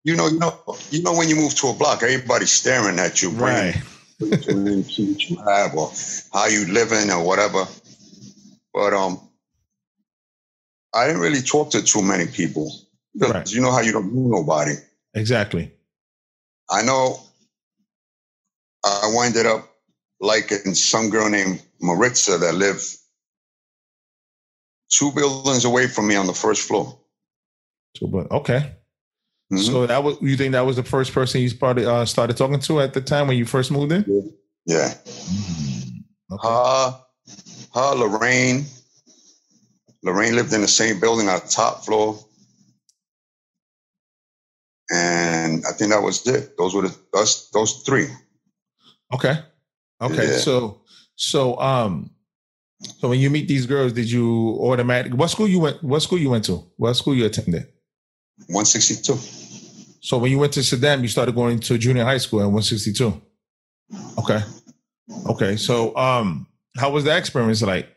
you 0.04 0.16
know, 0.16 0.28
you 0.28 0.40
know, 0.40 0.54
you 0.92 1.02
know 1.02 1.14
when 1.14 1.30
you 1.30 1.36
move 1.36 1.56
to 1.56 1.68
a 1.68 1.74
block, 1.74 2.04
everybody's 2.04 2.52
staring 2.52 3.00
at 3.00 3.22
you, 3.22 3.30
Right. 3.32 3.76
bringing 4.20 4.84
to 4.84 4.90
see 4.90 5.12
what 5.12 5.30
you 5.30 5.38
have 5.38 5.76
or 5.76 5.92
how 6.34 6.48
you 6.48 6.66
living 6.72 7.10
or 7.12 7.26
whatever. 7.26 7.66
But 8.74 8.94
um, 8.94 9.20
I 10.94 11.08
didn't 11.08 11.22
really 11.22 11.42
talk 11.42 11.72
to 11.72 11.82
too 11.84 12.02
many 12.02 12.28
people 12.28 12.72
because 13.14 13.34
Right. 13.34 13.52
you 13.52 13.62
know 13.62 13.72
how 13.72 13.82
you 13.82 13.92
don't 13.92 14.14
know 14.14 14.38
nobody. 14.40 14.74
Exactly. 15.14 15.72
I 16.70 16.82
know 16.84 17.20
I 18.84 19.12
winded 19.16 19.46
up 19.46 19.70
liking 20.20 20.74
some 20.74 21.10
girl 21.10 21.30
named 21.30 21.62
Maritza 21.82 22.38
that 22.38 22.56
lived 22.56 22.84
two 24.90 25.12
buildings 25.12 25.66
away 25.66 25.88
from 25.88 26.08
me 26.08 26.16
on 26.16 26.28
the 26.28 26.34
first 26.34 26.68
floor. 26.68 26.98
So, 27.98 28.08
but 28.08 28.32
okay. 28.32 28.76
Mhm. 29.52 29.60
So 29.60 29.88
that 29.88 30.04
was 30.04 30.18
you 30.22 30.36
think 30.38 30.54
that 30.54 30.66
was 30.66 30.78
the 30.78 30.84
first 30.84 31.14
person 31.14 31.42
you 31.42 31.50
started 31.50 31.86
uh, 31.86 32.06
started 32.06 32.38
talking 32.38 32.60
to 32.60 32.82
at 32.82 32.94
the 32.94 33.02
time 33.02 33.28
when 33.28 33.38
you 33.38 33.46
first 33.46 33.72
moved 33.72 33.92
in? 33.92 34.34
yeah. 34.66 34.94
Okay. 36.32 36.48
Her, 36.48 37.00
her, 37.74 37.96
Lorraine. 37.96 38.66
Lorraine 40.04 40.36
lived 40.36 40.54
in 40.54 40.62
the 40.62 40.68
same 40.68 41.00
building 41.00 41.30
on 41.30 41.40
the 41.40 41.48
top 41.48 41.86
floor. 41.86 42.20
And 44.92 45.64
I 45.66 45.72
think 45.72 45.92
that 45.92 46.02
was 46.02 46.26
it. 46.28 46.58
Those 46.58 46.76
were 46.76 46.84
the 46.84 46.98
those, 47.14 47.50
those 47.52 47.84
three. 47.86 48.08
Okay. 49.14 49.40
Okay. 50.02 50.28
Yeah. 50.32 50.38
So 50.38 50.82
so 51.16 51.58
um 51.60 52.12
so 52.98 53.10
when 53.10 53.20
you 53.20 53.30
meet 53.30 53.48
these 53.48 53.66
girls, 53.66 53.94
did 53.94 54.10
you 54.12 54.58
automatically 54.60 55.18
what 55.18 55.30
school 55.30 55.48
you 55.48 55.60
went 55.60 55.84
what 55.84 56.02
school 56.02 56.18
you 56.20 56.30
went 56.30 56.46
to? 56.46 56.64
What 56.78 56.94
school 56.96 57.16
you 57.16 57.26
attended? 57.26 57.68
162. 58.48 59.16
So 60.02 60.18
when 60.18 60.32
you 60.32 60.40
went 60.40 60.54
to 60.54 60.60
Suydam, 60.62 61.02
you 61.02 61.08
started 61.08 61.36
going 61.36 61.60
to 61.62 61.78
junior 61.78 62.04
high 62.04 62.18
school 62.18 62.40
at 62.42 62.46
162. 62.46 63.22
Okay. 64.20 64.42
Okay. 65.30 65.56
So 65.58 65.96
um 65.96 66.48
how 66.78 66.90
was 66.92 67.04
that 67.06 67.18
experience 67.18 67.62
like? 67.62 67.88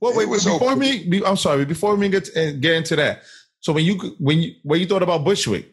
Well, 0.00 0.12
It 0.12 0.18
wait, 0.18 0.28
was 0.28 0.44
before 0.44 0.72
okay. 0.72 1.04
me, 1.08 1.22
I'm 1.26 1.36
sorry, 1.36 1.64
before 1.66 1.94
we 1.96 2.08
get 2.08 2.28
get 2.34 2.74
into 2.74 2.96
that. 2.96 3.22
So 3.60 3.72
when 3.72 3.84
you 3.84 3.98
when 4.18 4.38
you 4.40 4.54
when 4.62 4.80
you 4.80 4.86
thought 4.86 5.02
about 5.02 5.24
Bushwick, 5.24 5.70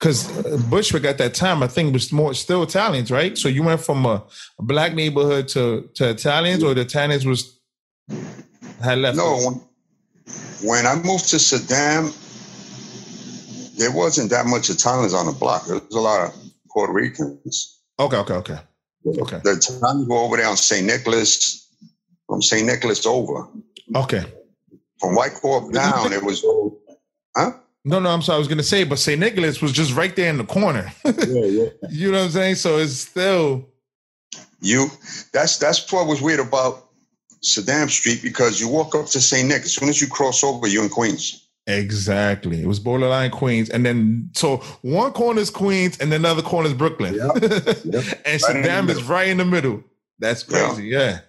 because 0.00 0.26
Bushwick 0.70 1.04
at 1.04 1.18
that 1.18 1.34
time, 1.34 1.62
I 1.62 1.66
think 1.66 1.92
was 1.92 2.10
more 2.10 2.32
still 2.32 2.62
Italians, 2.62 3.10
right? 3.10 3.36
So 3.36 3.48
you 3.48 3.62
went 3.62 3.82
from 3.82 4.06
a, 4.06 4.24
a 4.58 4.62
black 4.62 4.94
neighborhood 4.94 5.48
to 5.48 5.90
to 5.94 6.10
Italians, 6.10 6.64
or 6.64 6.74
the 6.74 6.80
Italians 6.80 7.26
was 7.26 7.60
had 8.82 8.98
left. 8.98 9.18
No, 9.18 9.36
when, 9.36 9.60
when 10.62 10.86
I 10.86 10.94
moved 10.96 11.28
to 11.30 11.36
Suydam, 11.36 12.16
there 13.76 13.92
wasn't 13.92 14.30
that 14.30 14.46
much 14.46 14.70
Italians 14.70 15.12
on 15.12 15.26
the 15.26 15.32
block. 15.32 15.66
There 15.66 15.76
was 15.76 15.94
a 15.94 16.00
lot 16.00 16.28
of 16.28 16.34
Puerto 16.70 16.92
Ricans. 16.92 17.78
Okay, 17.98 18.16
okay, 18.16 18.34
okay, 18.34 18.58
Okay. 19.06 19.40
The 19.44 19.52
Italians 19.52 20.08
were 20.08 20.16
over 20.16 20.36
there 20.38 20.48
on 20.48 20.56
St. 20.56 20.86
Nicholas, 20.86 21.68
from 22.26 22.40
St. 22.40 22.66
Nicholas 22.66 23.04
over. 23.04 23.48
okay. 23.94 24.24
From 24.98 25.14
Wyckoff 25.14 25.72
down, 25.72 26.12
it 26.12 26.22
was, 26.22 26.44
huh? 27.34 27.52
No, 27.84 27.98
no, 27.98 28.10
I'm 28.10 28.20
sorry. 28.22 28.36
I 28.36 28.38
was 28.38 28.48
gonna 28.48 28.62
say, 28.62 28.84
but 28.84 28.98
St. 28.98 29.18
Nicholas 29.18 29.62
was 29.62 29.72
just 29.72 29.94
right 29.94 30.14
there 30.14 30.28
in 30.30 30.36
the 30.38 30.44
corner. 30.44 30.92
Yeah, 31.04 31.44
yeah. 31.44 31.68
you 31.88 32.10
know 32.12 32.18
what 32.18 32.24
I'm 32.26 32.30
saying? 32.30 32.54
So 32.56 32.76
it's 32.78 32.92
still 32.96 33.68
You, 34.60 34.88
that's 35.32 35.58
that's 35.58 35.90
what 35.92 36.06
was 36.06 36.20
weird 36.20 36.40
about 36.40 36.88
Suydam 37.42 37.88
Street 37.88 38.20
because 38.22 38.60
you 38.60 38.68
walk 38.68 38.94
up 38.94 39.06
to 39.06 39.20
St. 39.20 39.48
Nick, 39.48 39.62
as 39.62 39.74
soon 39.74 39.88
as 39.88 40.00
you 40.00 40.08
cross 40.08 40.44
over, 40.44 40.66
you're 40.66 40.82
in 40.84 40.90
Queens. 40.90 41.46
exactly. 41.66 42.60
It 42.62 42.66
was 42.66 42.78
borderline 42.80 43.30
Queens, 43.30 43.70
and 43.70 43.86
then 43.86 44.28
so 44.34 44.58
one 44.82 45.12
corner 45.12 45.40
is 45.40 45.48
Queens, 45.50 45.98
and 46.00 46.12
then 46.12 46.20
another 46.20 46.42
corner 46.42 46.68
is 46.68 46.74
Brooklyn, 46.74 47.14
Yep. 47.14 47.30
and 47.42 47.94
Right 47.94 48.40
Suydam 48.40 48.90
is 48.90 49.02
right 49.04 49.28
in 49.28 49.38
the 49.38 49.44
middle. 49.46 49.82
That's 50.18 50.44
Yeah. 50.48 50.66
crazy. 50.68 50.88
Yeah. 50.88 51.20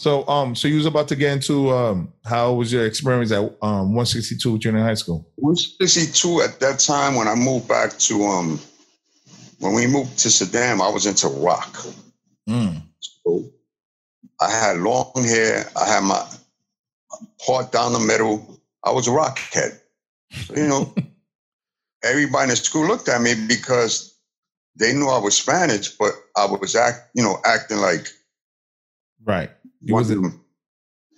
So, 0.00 0.26
um, 0.28 0.54
so 0.54 0.66
you 0.66 0.76
was 0.76 0.86
about 0.86 1.08
to 1.08 1.14
get 1.14 1.30
into 1.30 1.68
um, 1.68 2.14
how 2.24 2.54
was 2.54 2.72
your 2.72 2.86
experience 2.86 3.32
at 3.32 3.42
um 3.60 3.92
162 3.94 4.56
junior 4.56 4.82
high 4.82 4.94
school? 4.94 5.28
162 5.36 6.40
at 6.40 6.58
that 6.60 6.78
time 6.78 7.16
when 7.16 7.28
I 7.28 7.34
moved 7.34 7.68
back 7.68 7.98
to 8.08 8.24
um 8.24 8.58
when 9.58 9.74
we 9.74 9.86
moved 9.86 10.18
to 10.20 10.28
Suydam, 10.28 10.80
I 10.80 10.88
was 10.88 11.04
into 11.04 11.28
rock. 11.28 11.76
Mm. 12.48 12.80
I 14.40 14.50
had 14.50 14.78
long 14.78 15.12
hair. 15.22 15.68
I 15.76 15.86
had 15.86 16.02
my 16.02 16.26
part 17.46 17.70
down 17.70 17.92
the 17.92 18.00
middle. 18.00 18.58
I 18.82 18.92
was 18.92 19.06
a 19.06 19.10
rockhead. 19.10 19.78
So, 20.46 20.56
you 20.56 20.66
know, 20.66 20.94
everybody 22.02 22.44
in 22.44 22.48
the 22.48 22.56
school 22.56 22.86
looked 22.86 23.10
at 23.10 23.20
me 23.20 23.34
because 23.46 24.16
they 24.76 24.94
knew 24.94 25.08
I 25.08 25.18
was 25.18 25.36
Spanish, 25.36 25.90
but 25.90 26.12
I 26.34 26.46
was 26.46 26.74
act, 26.74 27.10
you 27.14 27.22
know, 27.22 27.36
acting 27.44 27.76
like 27.76 28.06
Right. 29.24 29.50
You 29.82 29.94
was 29.94 30.10
of 30.10 30.22
them. 30.22 30.44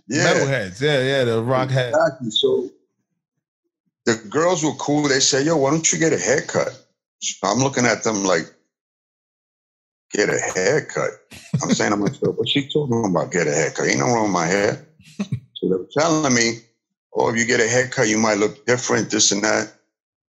Yeah, 0.07 0.35
metalheads. 0.35 0.81
Yeah, 0.81 1.03
yeah, 1.03 1.25
the 1.25 1.43
rock 1.43 1.71
head. 1.71 1.95
Exactly. 1.95 2.31
So 2.31 2.71
the 4.07 4.15
girls 4.29 4.65
were 4.65 4.75
cool. 4.75 5.09
They 5.09 5.21
said, 5.21 5.47
"Yo, 5.47 5.57
why 5.57 5.71
don't 5.71 5.91
you 5.93 5.99
get 5.99 6.13
a 6.13 6.19
haircut?" 6.19 6.71
So 7.21 7.49
I'm 7.49 7.59
looking 7.59 7.87
at 7.87 8.05
them 8.05 8.25
like, 8.25 8.47
"Get 10.13 10.29
a 10.29 10.39
haircut." 10.39 11.11
I'm 11.63 11.71
saying, 11.75 11.93
"I'm 11.93 12.01
like, 12.01 12.15
what's 12.21 12.51
she 12.51 12.69
talking 12.69 13.05
about? 13.05 13.33
Get 13.33 13.47
a 13.47 13.53
haircut? 13.53 13.89
Ain't 13.89 14.01
no 14.01 14.07
wrong 14.07 14.25
with 14.25 14.33
my 14.33 14.47
hair." 14.47 14.87
so 15.55 15.69
they 15.69 15.77
were 15.77 15.89
telling 15.97 16.35
me, 16.35 16.59
"Oh, 17.15 17.31
if 17.31 17.37
you 17.37 17.45
get 17.45 17.61
a 17.61 17.69
haircut, 17.69 18.09
you 18.09 18.19
might 18.19 18.39
look 18.39 18.65
different, 18.67 19.11
this 19.11 19.33
and 19.33 19.43
that." 19.45 19.73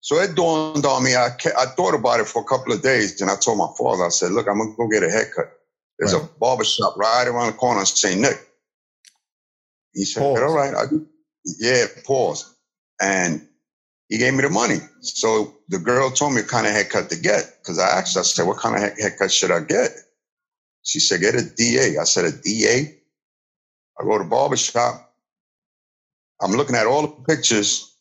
So 0.01 0.19
it 0.19 0.35
dawned 0.35 0.85
on 0.85 1.03
me. 1.03 1.15
I 1.15 1.29
I 1.57 1.65
thought 1.75 1.93
about 1.93 2.19
it 2.19 2.27
for 2.27 2.41
a 2.41 2.45
couple 2.45 2.73
of 2.73 2.81
days, 2.81 3.21
and 3.21 3.29
I 3.29 3.35
told 3.35 3.57
my 3.57 3.69
father, 3.77 4.05
I 4.05 4.09
said, 4.09 4.31
"Look, 4.31 4.47
I'm 4.47 4.59
gonna 4.59 4.75
go 4.77 4.87
get 4.87 5.03
a 5.03 5.09
haircut. 5.09 5.51
There's 5.99 6.13
a 6.13 6.29
barber 6.39 6.63
shop 6.63 6.97
right 6.97 7.27
around 7.27 7.47
the 7.47 7.53
corner 7.57 7.79
on 7.79 7.85
St. 7.85 8.19
Nick." 8.19 8.37
He 9.93 10.05
said, 10.05 10.21
Pause. 10.21 10.39
"All 10.39 10.53
right, 10.55 10.75
I 10.75 10.85
do." 10.87 11.07
Yeah, 11.59 11.85
pause. 12.05 12.55
And 13.01 13.47
he 14.09 14.17
gave 14.17 14.33
me 14.33 14.41
the 14.41 14.49
money. 14.49 14.77
So 15.01 15.55
the 15.69 15.79
girl 15.79 16.11
told 16.11 16.33
me 16.33 16.41
what 16.41 16.49
kind 16.49 16.67
of 16.67 16.73
haircut 16.73 17.09
to 17.09 17.17
get 17.17 17.57
because 17.59 17.79
I 17.79 17.99
asked. 17.99 18.15
her, 18.15 18.21
I 18.21 18.23
said, 18.23 18.47
"What 18.47 18.57
kind 18.57 18.75
of 18.75 18.97
haircut 18.97 19.31
should 19.31 19.51
I 19.51 19.61
get?" 19.61 19.91
She 20.83 20.99
said, 20.99 21.21
"Get 21.21 21.35
a 21.35 21.43
DA." 21.43 21.97
I 21.97 22.03
said, 22.03 22.25
"A 22.25 22.31
DA." 22.31 22.99
I 23.99 24.03
go 24.03 24.17
to 24.17 24.23
barber 24.23 24.57
shop. 24.57 25.13
I'm 26.41 26.51
looking 26.51 26.75
at 26.75 26.87
all 26.87 27.03
the 27.03 27.35
pictures. 27.35 27.95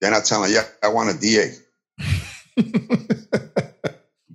Then 0.00 0.14
I 0.14 0.20
tell 0.20 0.42
her, 0.42 0.48
"Yeah, 0.48 0.64
I 0.82 0.88
want 0.88 1.10
a 1.10 1.18
DA." 1.18 1.54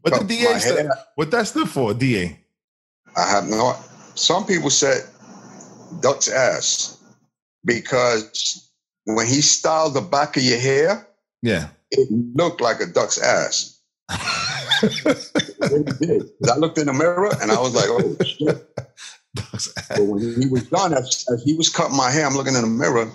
what 0.01 0.13
the 0.19 0.25
DA 0.27 0.59
stand, 0.59 0.89
what 1.15 1.31
that 1.31 1.47
stood 1.47 1.69
for? 1.69 1.93
DA. 1.93 2.39
I 3.17 3.29
have 3.29 3.47
not. 3.47 3.77
Some 4.15 4.45
people 4.45 4.69
said 4.69 5.03
duck's 6.01 6.29
ass 6.29 6.97
because 7.65 8.69
when 9.05 9.27
he 9.27 9.41
styled 9.41 9.93
the 9.93 10.01
back 10.01 10.37
of 10.37 10.43
your 10.43 10.59
hair, 10.59 11.07
Yeah. 11.41 11.67
it 11.91 12.07
looked 12.35 12.61
like 12.61 12.79
a 12.81 12.85
duck's 12.85 13.21
ass. 13.21 13.79
It 14.83 15.99
did. 15.99 16.29
I 16.51 16.57
looked 16.57 16.77
in 16.77 16.85
the 16.87 16.93
mirror 16.93 17.31
and 17.41 17.51
I 17.51 17.59
was 17.59 17.73
like, 17.73 17.89
"Oh 17.89 18.15
shit!" 18.23 18.69
Duck's 19.33 19.73
ass. 19.77 19.87
But 19.89 20.03
when 20.03 20.39
he 20.41 20.47
was 20.47 20.63
done, 20.69 20.93
as, 20.93 21.25
as 21.33 21.41
he 21.43 21.55
was 21.55 21.69
cutting 21.69 21.97
my 21.97 22.11
hair, 22.11 22.25
I'm 22.25 22.35
looking 22.35 22.53
in 22.55 22.61
the 22.61 22.67
mirror, 22.67 23.09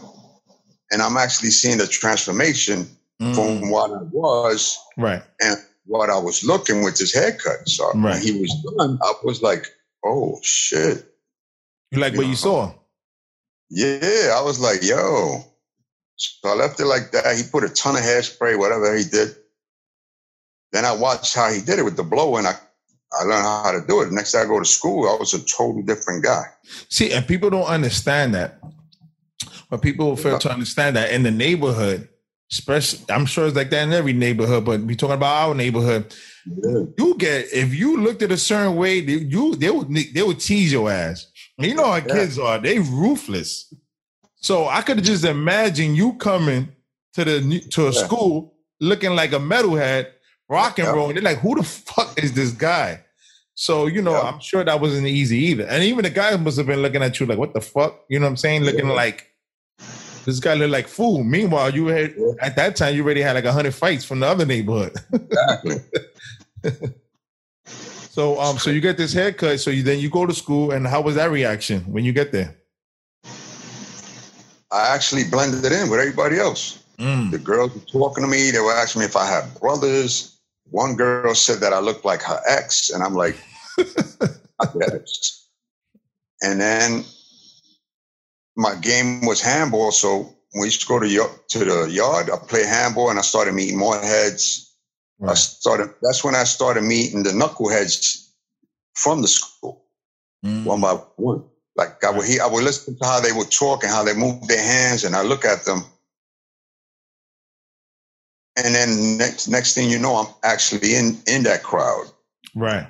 and 0.91 1.01
I'm 1.03 1.17
actually 1.17 1.51
seeing 1.51 1.79
the 1.79 1.87
transformation 1.87 2.87
Mm, 3.21 3.35
from 3.35 3.71
what 3.71 3.91
I 3.91 4.03
was 4.11 4.79
right. 4.97 5.23
and 5.43 5.59
what 5.85 6.09
I 6.09 6.17
was 6.19 6.43
looking 6.43 6.83
with 6.83 6.99
his 6.99 7.13
haircut. 7.13 7.69
So 7.69 7.85
Right. 7.93 8.15
when 8.15 8.23
he 8.23 8.41
was 8.41 8.51
done, 8.79 8.99
I 9.03 9.13
was 9.23 9.43
like, 9.43 9.67
"Oh 10.05 10.39
shit!" 10.43 11.07
You 11.91 12.01
like 12.01 12.15
what 12.15 12.27
you 12.27 12.37
saw? 12.37 12.73
Yeah, 13.71 14.35
I 14.37 14.43
was 14.43 14.59
like, 14.61 14.83
yo. 14.83 15.45
So 16.17 16.51
I 16.51 16.55
left 16.55 16.81
it 16.81 16.87
like 16.87 17.13
that. 17.13 17.37
He 17.37 17.43
put 17.51 17.65
a 17.65 17.69
ton 17.69 17.97
of 17.97 18.03
hairspray, 18.03 18.59
whatever 18.59 18.95
he 18.97 19.05
did. 19.05 19.35
Then 20.73 20.85
I 20.85 20.93
watched 20.95 21.35
how 21.35 21.51
he 21.53 21.61
did 21.61 21.79
it 21.79 21.85
with 21.85 21.97
the 21.97 22.03
blow, 22.03 22.37
and 22.37 22.47
I, 22.47 22.55
I 23.19 23.25
learned 23.25 23.45
how 23.45 23.73
to 23.73 23.85
do 23.87 24.03
it. 24.03 24.13
Next 24.13 24.33
day 24.33 24.41
I 24.41 24.45
go 24.45 24.59
to 24.59 24.65
school, 24.65 25.09
I 25.09 25.17
was 25.19 25.35
a 25.35 25.45
total 25.45 25.83
different 25.83 26.23
guy. 26.23 26.45
See, 26.89 27.13
and 27.13 27.27
people 27.27 27.51
don't 27.51 27.65
understand 27.65 28.35
that. 28.35 28.61
But 29.71 29.83
people 29.83 30.17
fail 30.17 30.39
to 30.39 30.53
understand 30.53 30.97
that 30.97 31.13
in 31.13 31.23
the 31.23 31.31
neighborhood, 31.31 32.09
especially, 32.51 33.05
I'm 33.09 33.25
sure 33.27 33.47
it's 33.47 33.57
like 33.57 33.71
that 33.71 33.85
in 33.85 33.93
every 33.93 34.13
neighborhood, 34.13 34.65
but 34.65 34.81
we 34.81 34.97
talking 34.97 35.15
about 35.15 35.49
our 35.49 35.55
neighborhood. 35.55 36.15
Yeah. 36.47 36.85
You 36.99 37.17
get 37.19 37.53
if 37.53 37.75
you 37.75 38.01
looked 38.01 38.23
at 38.23 38.33
a 38.33 38.37
certain 38.39 38.77
way, 38.77 39.01
they, 39.01 39.13
you 39.15 39.55
they 39.57 39.71
would 39.71 39.89
they 39.93 40.23
would 40.23 40.41
tease 40.41 40.73
your 40.73 40.91
ass. 40.91 41.27
And 41.59 41.67
you 41.67 41.75
know 41.75 41.87
how 41.87 41.97
Yeah. 41.97 42.15
kids 42.15 42.39
are; 42.39 42.59
they 42.59 42.79
ruthless. 42.79 43.73
So 44.37 44.67
I 44.69 44.83
could 44.83 45.03
just 45.05 45.25
imagine 45.25 45.95
you 45.95 46.15
coming 46.15 46.69
to 47.15 47.25
the 47.25 47.61
to 47.71 47.89
a 47.89 47.93
Yeah. 47.93 48.05
school 48.05 48.55
looking 48.81 49.15
like 49.15 49.33
a 49.33 49.39
metalhead, 49.39 50.07
rock 50.49 50.79
and 50.79 50.89
roll. 50.89 51.09
And 51.09 51.17
they're 51.17 51.25
like, 51.25 51.41
"Who 51.41 51.57
the 51.57 51.63
fuck 51.63 52.19
is 52.23 52.33
this 52.33 52.53
guy?" 52.53 53.05
So 53.55 53.87
you 53.87 54.01
know. 54.01 54.15
I'm 54.17 54.41
sure 54.41 54.65
that 54.65 54.81
wasn't 54.81 55.07
easy 55.07 55.37
either. 55.51 55.65
And 55.67 55.85
even 55.85 56.05
the 56.05 56.11
guy 56.11 56.35
must 56.37 56.57
have 56.57 56.67
been 56.67 56.81
looking 56.81 57.03
at 57.03 57.21
you 57.21 57.27
like, 57.27 57.39
"What 57.39 57.53
the 57.53 57.61
fuck?" 57.61 58.01
You 58.09 58.19
know 58.19 58.25
what 58.27 58.31
I'm 58.31 58.37
saying? 58.39 58.63
Looking 58.65 58.89
like 58.89 59.27
this 60.25 60.41
guy 60.41 60.55
looked 60.55 60.71
like 60.73 60.89
fool. 60.89 61.25
Meanwhile, 61.25 61.75
you 61.75 61.87
had 61.87 62.15
Yeah. 62.17 62.33
at 62.41 62.57
that 62.57 62.77
time 62.77 62.95
you 62.95 63.03
already 63.05 63.23
had 63.23 63.35
like 63.35 63.45
hundred 63.45 63.75
fights 63.75 64.05
from 64.05 64.21
the 64.21 64.27
other 64.27 64.47
neighborhood. 64.47 64.95
Exactly. 65.13 65.77
So 68.13 68.41
um, 68.41 68.59
so 68.59 68.71
you 68.71 68.81
get 68.81 68.97
this 68.97 69.13
haircut. 69.13 69.61
So 69.61 69.71
you 69.71 69.85
then 69.85 70.01
you 70.01 70.11
go 70.11 70.27
to 70.27 70.35
school, 70.35 70.73
and 70.73 70.85
how 70.87 71.01
was 71.01 71.15
that 71.15 71.31
reaction 71.31 71.81
when 71.83 72.05
you 72.05 72.13
get 72.13 72.33
there? 72.33 72.57
I 74.73 74.93
actually 74.95 75.25
blended 75.31 75.65
it 75.65 75.71
in 75.73 75.89
with 75.89 76.01
everybody 76.01 76.39
else. 76.39 76.83
Mm. 76.99 77.31
The 77.31 77.39
girls 77.39 77.73
were 77.73 77.81
talking 77.81 78.25
to 78.25 78.29
me. 78.29 78.51
They 78.51 78.59
were 78.59 78.73
asking 78.75 79.01
me 79.01 79.07
if 79.07 79.17
I 79.17 79.27
had 79.27 79.45
brothers. 79.61 80.37
One 80.71 80.97
girl 80.97 81.35
said 81.37 81.61
that 81.61 81.73
I 81.73 81.79
looked 81.79 82.05
like 82.05 82.21
her 82.23 82.41
ex, 82.49 82.91
and 82.91 83.03
I'm 83.03 83.15
like. 83.15 83.37
And 86.43 86.61
then 86.61 87.05
my 88.61 88.75
game 88.77 89.25
was 89.27 89.41
handball. 89.41 89.91
So 89.91 90.35
we 90.55 90.67
used 90.67 90.83
to 90.83 90.87
go 90.87 90.99
to, 91.01 91.09
to 91.49 91.59
the 91.65 91.91
yard. 91.91 92.31
I 92.31 92.37
play 92.37 92.65
handball, 92.65 93.11
and 93.11 93.19
I 93.19 93.23
started 93.23 93.55
meeting 93.55 93.79
more 93.79 93.97
heads. 93.99 94.67
I 95.27 95.35
started. 95.35 95.91
That's 96.03 96.23
when 96.25 96.35
I 96.35 96.45
started 96.45 96.83
meeting 96.85 97.23
the 97.23 97.31
knuckleheads 97.31 98.29
from 98.95 99.23
the 99.23 99.29
school, 99.29 99.85
Mm. 100.45 100.65
one 100.65 100.81
by 100.81 100.95
one. 101.17 101.45
Like 101.77 102.03
I 102.05 102.11
would 102.11 102.27
hear, 102.27 102.43
I 102.43 102.47
would 102.47 102.65
listen 102.65 102.97
to 102.99 103.05
how 103.07 103.21
they 103.21 103.33
would 103.33 103.51
talk 103.51 103.83
and 103.85 103.93
how 103.93 104.03
they 104.05 104.15
moved 104.15 104.49
their 104.49 104.63
hands, 104.63 105.05
and 105.05 105.15
I 105.15 105.23
look 105.23 105.45
at 105.45 105.65
them. 105.67 105.85
And 108.57 108.75
then 108.75 109.17
next 109.19 109.49
next 109.49 109.75
thing 109.75 109.91
you 109.91 109.99
know, 109.99 110.17
I'm 110.17 110.35
actually 110.43 110.95
in 110.95 111.19
in 111.27 111.43
that 111.45 111.63
crowd, 111.63 112.07
Right. 112.55 112.87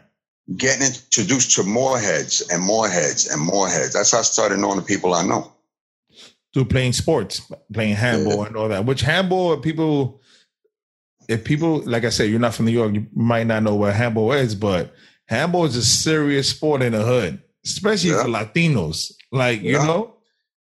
getting 0.57 0.87
introduced 0.87 1.51
to 1.57 1.63
more 1.65 1.99
heads 1.99 2.43
and 2.51 2.63
more 2.63 2.89
heads 2.89 3.27
and 3.27 3.41
more 3.43 3.69
heads. 3.69 3.93
That's 3.95 4.13
how 4.13 4.21
I 4.21 4.23
started 4.23 4.59
knowing 4.59 4.77
the 4.79 4.85
people 4.85 5.15
I 5.15 5.23
know. 5.23 5.53
To 6.55 6.65
playing 6.65 6.95
sports, 6.95 7.43
playing 7.73 7.95
handball 7.95 8.43
and 8.45 8.57
all 8.57 8.69
that. 8.69 8.85
Which 8.85 9.03
handball 9.03 9.57
people, 9.59 10.21
if 11.29 11.45
people 11.45 11.79
like 11.83 12.05
I 12.05 12.09
said, 12.11 12.29
you're 12.29 12.41
not 12.41 12.55
from 12.55 12.67
New 12.67 12.73
York, 12.73 12.93
you 12.93 13.07
might 13.15 13.47
not 13.47 13.63
know 13.63 13.77
what 13.77 13.95
handball 13.95 14.33
is, 14.33 14.57
but 14.57 14.93
handball 15.29 15.65
is 15.65 15.77
a 15.77 15.85
serious 15.85 16.49
sport 16.49 16.83
in 16.83 16.91
the 16.93 17.05
hood, 17.05 17.41
especially 17.65 18.11
Yeah. 18.11 18.23
for 18.25 18.29
Latinos. 18.31 19.13
Like 19.31 19.63
you 19.63 19.75
Yeah. 19.75 19.87
know, 19.87 20.17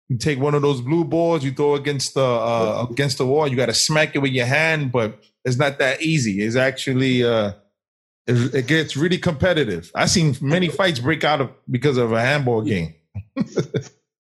you 0.09 0.17
take 0.19 0.37
one 0.39 0.53
of 0.53 0.61
those 0.61 0.79
blue 0.79 1.03
balls, 1.05 1.43
you 1.43 1.51
throw 1.53 1.73
against 1.73 2.13
the 2.13 2.23
uh, 2.23 2.85
against 2.91 3.17
the 3.17 3.25
wall. 3.25 3.47
You 3.47 3.55
got 3.55 3.65
to 3.67 3.73
smack 3.73 4.15
it 4.15 4.19
with 4.19 4.31
your 4.31 4.45
hand, 4.45 4.91
but 4.91 5.19
it's 5.43 5.57
not 5.57 5.79
that 5.79 6.03
easy. 6.03 6.43
It's 6.43 6.55
actually 6.55 7.23
uh, 7.23 7.53
it, 8.27 8.53
it 8.53 8.67
gets 8.67 8.95
really 8.95 9.17
competitive. 9.17 9.91
I've 9.95 10.11
seen 10.11 10.35
many 10.39 10.67
fights 10.69 10.99
break 10.99 11.23
out 11.23 11.41
of 11.41 11.49
because 11.67 11.97
of 11.97 12.11
a 12.11 12.21
handball 12.21 12.61
game. 12.61 12.93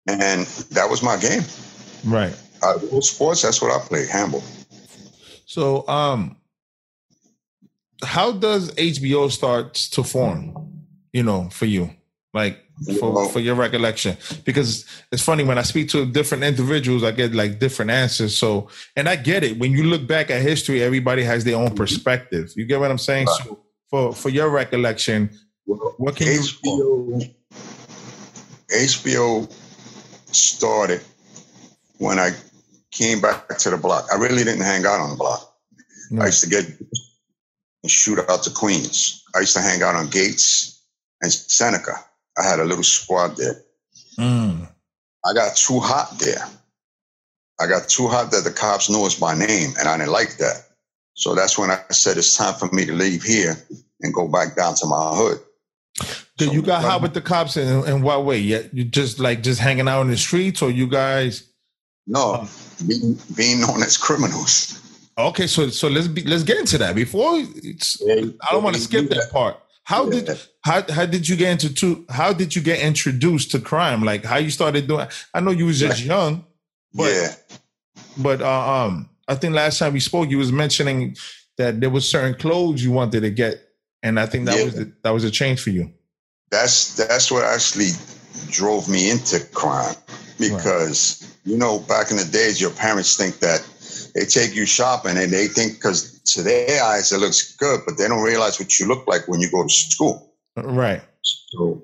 And 0.09 0.47
that 0.71 0.89
was 0.89 1.03
my 1.03 1.17
game. 1.19 1.43
Right. 2.05 2.35
Uh, 2.63 2.79
sports, 3.01 3.43
that's 3.43 3.61
what 3.61 3.71
I 3.71 3.79
played, 3.87 4.09
handball. 4.09 4.43
So, 5.45 5.87
um, 5.87 6.37
how 8.03 8.33
does 8.33 8.75
HBO 8.75 9.31
start 9.31 9.75
to 9.75 10.03
form? 10.03 10.85
You 11.13 11.23
know, 11.23 11.49
for 11.51 11.67
you, 11.67 11.91
like 12.35 12.59
for 12.99 13.29
for 13.31 13.41
your 13.41 13.55
recollection, 13.55 14.17
because 14.45 14.85
it's 15.11 15.23
funny 15.23 15.43
when 15.43 15.59
I 15.59 15.63
speak 15.63 15.89
to 15.91 16.05
different 16.07 16.45
individuals, 16.45 17.03
I 17.03 17.13
get 17.13 17.35
like 17.35 17.59
different 17.59 17.91
answers. 17.91 18.37
So, 18.37 18.69
and 18.95 19.09
I 19.09 19.17
get 19.17 19.43
it. 19.43 19.59
When 19.59 19.73
you 19.73 19.85
look 19.85 20.07
back 20.07 20.31
at 20.31 20.43
history, 20.43 20.83
everybody 20.83 21.23
has 21.25 21.45
their 21.45 21.57
own 21.57 21.75
perspective. 21.75 22.53
You 22.57 22.67
get 22.67 22.79
what 22.79 22.91
I'm 22.91 22.99
saying? 22.99 23.27
Right. 23.27 23.41
So, 23.45 23.59
for 23.89 24.13
for 24.15 24.29
your 24.29 24.51
recollection, 24.51 25.31
what 25.65 26.17
can 26.17 26.27
you? 26.27 26.41
HBO, 26.41 27.35
HBO 28.71 29.58
started 30.33 31.03
when 31.99 32.19
I 32.19 32.31
came 32.91 33.21
back 33.21 33.49
to 33.59 33.71
the 33.71 33.77
block. 33.77 34.07
I 34.13 34.17
really 34.17 34.45
didn't 34.45 34.65
hang 34.65 34.85
out 34.87 35.01
on 35.01 35.11
the 35.11 35.17
block. 35.17 35.55
I 36.21 36.27
used 36.27 36.43
to 36.43 36.49
get 36.49 36.67
and 37.83 37.91
shoot 37.91 38.19
out 38.29 38.43
to 38.45 38.51
Queens. 38.51 39.23
I 39.35 39.41
used 39.41 39.57
to 39.57 39.63
hang 39.63 39.83
out 39.83 39.95
on 39.95 40.09
Gates 40.09 40.83
and 41.21 41.33
Seneca. 41.33 41.93
I 42.37 42.45
had 42.45 42.61
a 42.61 42.65
little 42.65 42.85
squad 42.85 43.37
there. 43.37 43.63
Mm, 44.19 44.69
I 45.25 45.33
got 45.35 45.57
too 45.57 45.81
hot 45.81 46.19
there. 46.19 46.45
I 47.61 47.67
got 47.67 47.89
too 47.89 48.09
hot 48.09 48.31
that 48.31 48.45
the 48.45 48.51
cops 48.51 48.89
knew 48.89 49.05
us 49.05 49.19
by 49.19 49.35
name, 49.35 49.75
and 49.79 49.89
I 49.89 49.97
didn't 49.97 50.13
like 50.13 50.39
that. 50.39 50.65
So 51.15 51.35
that's 51.35 51.59
when 51.59 51.71
I 51.71 51.83
said 51.91 52.17
it's 52.17 52.37
time 52.37 52.55
for 52.55 52.73
me 52.73 52.87
to 52.87 52.93
leave 52.93 53.23
here 53.23 53.57
and 54.01 54.15
go 54.15 54.29
back 54.29 54.55
down 54.55 54.77
to 54.77 54.87
my 54.87 55.15
hood. 55.15 55.41
So, 56.39 56.53
you 56.53 56.63
got 56.63 56.83
hot 56.83 57.03
with 57.03 57.15
the 57.15 57.21
cops 57.21 57.57
in, 57.57 57.87
in 57.89 58.03
what 58.03 58.25
way? 58.25 58.39
Yeah, 58.39 58.63
you 58.73 58.85
just 58.85 59.19
like 59.19 59.43
just 59.43 59.61
hanging 59.61 59.89
out 59.89 60.03
in 60.03 60.09
the 60.09 60.17
streets, 60.17 60.63
or 60.63 60.71
you 60.71 60.87
guys? 60.87 61.51
No, 62.07 62.47
being, 62.87 63.19
being 63.37 63.61
known 63.61 63.83
as 63.83 63.97
criminals. 63.97 64.81
Okay, 65.19 65.49
so 65.49 65.69
so 65.69 65.89
let's 65.89 66.07
be 66.07 66.23
let's 66.23 66.45
get 66.45 66.59
into 66.59 66.79
that 66.79 66.95
before. 66.95 67.33
It's, 67.57 68.01
I 68.09 68.53
don't 68.53 68.63
want 68.63 68.77
to 68.77 68.83
skip 68.83 69.11
that 69.11 69.31
part. 69.33 69.57
How 69.83 70.05
Yeah. 70.09 70.21
did 70.21 70.39
how 70.63 70.93
how 70.93 71.07
did 71.07 71.29
you 71.29 71.35
get 71.35 71.51
into 71.53 71.75
to, 71.75 72.07
how 72.09 72.33
did 72.33 72.55
you 72.55 72.63
get 72.63 72.81
introduced 72.81 73.51
to 73.51 73.59
crime? 73.59 74.05
Like 74.05 74.25
how 74.25 74.37
you 74.37 74.51
started 74.51 74.87
doing? 74.87 75.09
I 75.35 75.41
know 75.41 75.51
you 75.51 75.67
was 75.67 75.81
just 75.81 76.05
young, 76.05 76.45
but 76.95 77.13
yeah, 77.13 77.35
but 78.17 78.41
uh, 78.43 78.85
um, 78.85 79.09
I 79.27 79.35
think 79.35 79.55
last 79.55 79.79
time 79.79 79.93
we 79.93 80.01
spoke, 80.01 80.31
you 80.31 80.39
was 80.39 80.53
mentioning 80.53 81.17
that 81.57 81.81
there 81.81 81.91
was 81.91 82.09
certain 82.09 82.35
clothes 82.39 82.85
you 82.85 82.93
wanted 82.93 83.23
to 83.23 83.31
get, 83.31 83.61
and 84.03 84.19
I 84.21 84.27
think 84.27 84.47
that 84.47 84.57
Yeah. 84.59 84.65
was 84.65 84.75
the, 84.75 84.93
that 85.03 85.11
was 85.11 85.25
a 85.25 85.31
change 85.31 85.61
for 85.63 85.71
you. 85.71 85.93
that's 86.51 86.95
that's 86.97 87.31
what 87.31 87.45
actually 87.45 87.91
drove 88.51 88.89
me 88.89 89.11
into 89.11 89.39
crime 89.53 89.95
because 90.39 91.35
you 91.45 91.57
know 91.59 91.79
back 91.81 92.11
in 92.11 92.17
the 92.17 92.25
days 92.25 92.61
your 92.61 92.71
parents 92.71 93.17
think 93.17 93.39
that 93.41 93.61
they 94.15 94.25
take 94.25 94.55
you 94.55 94.65
shopping 94.65 95.17
and 95.19 95.33
they 95.33 95.47
think 95.49 95.75
because 95.75 96.21
to 96.33 96.43
their 96.43 96.83
eyes 96.83 97.13
it 97.13 97.19
looks 97.19 97.55
good 97.57 97.81
but 97.87 97.99
they 97.99 98.07
don't 98.09 98.23
realize 98.23 98.59
what 98.59 98.79
you 98.79 98.87
look 98.87 99.07
like 99.07 99.27
when 99.29 99.41
you 99.41 99.51
go 99.51 99.63
to 99.63 99.69
school 99.69 100.33
Right. 100.57 101.03
so 101.23 101.83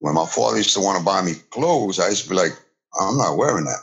when 0.00 0.14
my 0.14 0.26
father 0.26 0.56
used 0.58 0.74
to 0.74 0.80
want 0.80 0.98
to 0.98 1.04
buy 1.04 1.22
me 1.22 1.32
clothes 1.50 2.00
i 2.00 2.08
used 2.08 2.24
to 2.24 2.30
be 2.30 2.34
like 2.36 2.52
i'm 3.00 3.16
not 3.18 3.36
wearing 3.36 3.64
that 3.64 3.80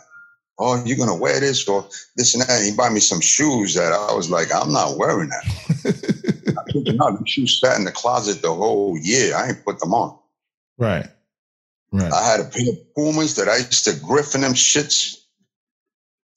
oh 0.60 0.84
you're 0.86 0.98
gonna 0.98 1.16
wear 1.16 1.40
this 1.40 1.68
or 1.68 1.88
this 2.18 2.34
and 2.34 2.42
that 2.44 2.50
and 2.58 2.66
he 2.66 2.76
buy 2.76 2.90
me 2.90 3.00
some 3.00 3.22
shoes 3.22 3.74
that 3.76 3.94
i 3.94 4.14
was 4.14 4.30
like 4.30 4.48
i'm 4.54 4.72
not 4.74 4.98
wearing 4.98 5.30
that 5.30 5.46
Kid 6.86 6.96
you 6.96 7.20
shoes 7.26 7.60
sat 7.60 7.78
in 7.78 7.86
the 7.86 7.92
closet 7.92 8.42
the 8.42 8.54
whole 8.54 8.98
year 9.02 9.36
i 9.36 9.50
ain't 9.50 9.66
put 9.66 9.80
them 9.80 9.94
on 9.94 10.18
Right. 10.78 11.08
Right. 11.92 12.12
I 12.14 12.24
had 12.30 12.40
a 12.42 12.44
pair 12.44 12.70
of 12.70 12.94
Pumas 12.96 13.36
that 13.38 13.48
I 13.50 13.58
used 13.58 13.86
to 13.86 13.96
griffin 13.96 14.42
them 14.42 14.54
shits 14.54 15.16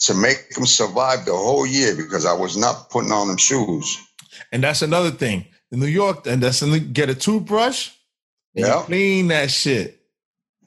to 0.01 0.15
make 0.15 0.51
them 0.51 0.65
survive 0.67 1.27
the 1.27 1.33
whole 1.35 1.67
year 1.67 1.95
because 1.97 2.25
I 2.25 2.33
was 2.33 2.57
not 2.57 2.89
putting 2.91 3.13
on 3.13 3.29
them 3.29 3.37
shoes. 3.37 3.99
And 4.53 4.63
that's 4.65 4.83
another 4.83 5.11
thing. 5.11 5.45
In 5.73 5.81
New 5.81 5.87
York, 5.87 6.27
and 6.27 6.43
that's 6.43 6.63
in, 6.63 6.93
get 6.93 7.11
a 7.11 7.15
toothbrush 7.15 7.91
Yeah. 8.55 8.83
clean 8.87 9.29
that 9.29 9.51
shit. 9.51 10.01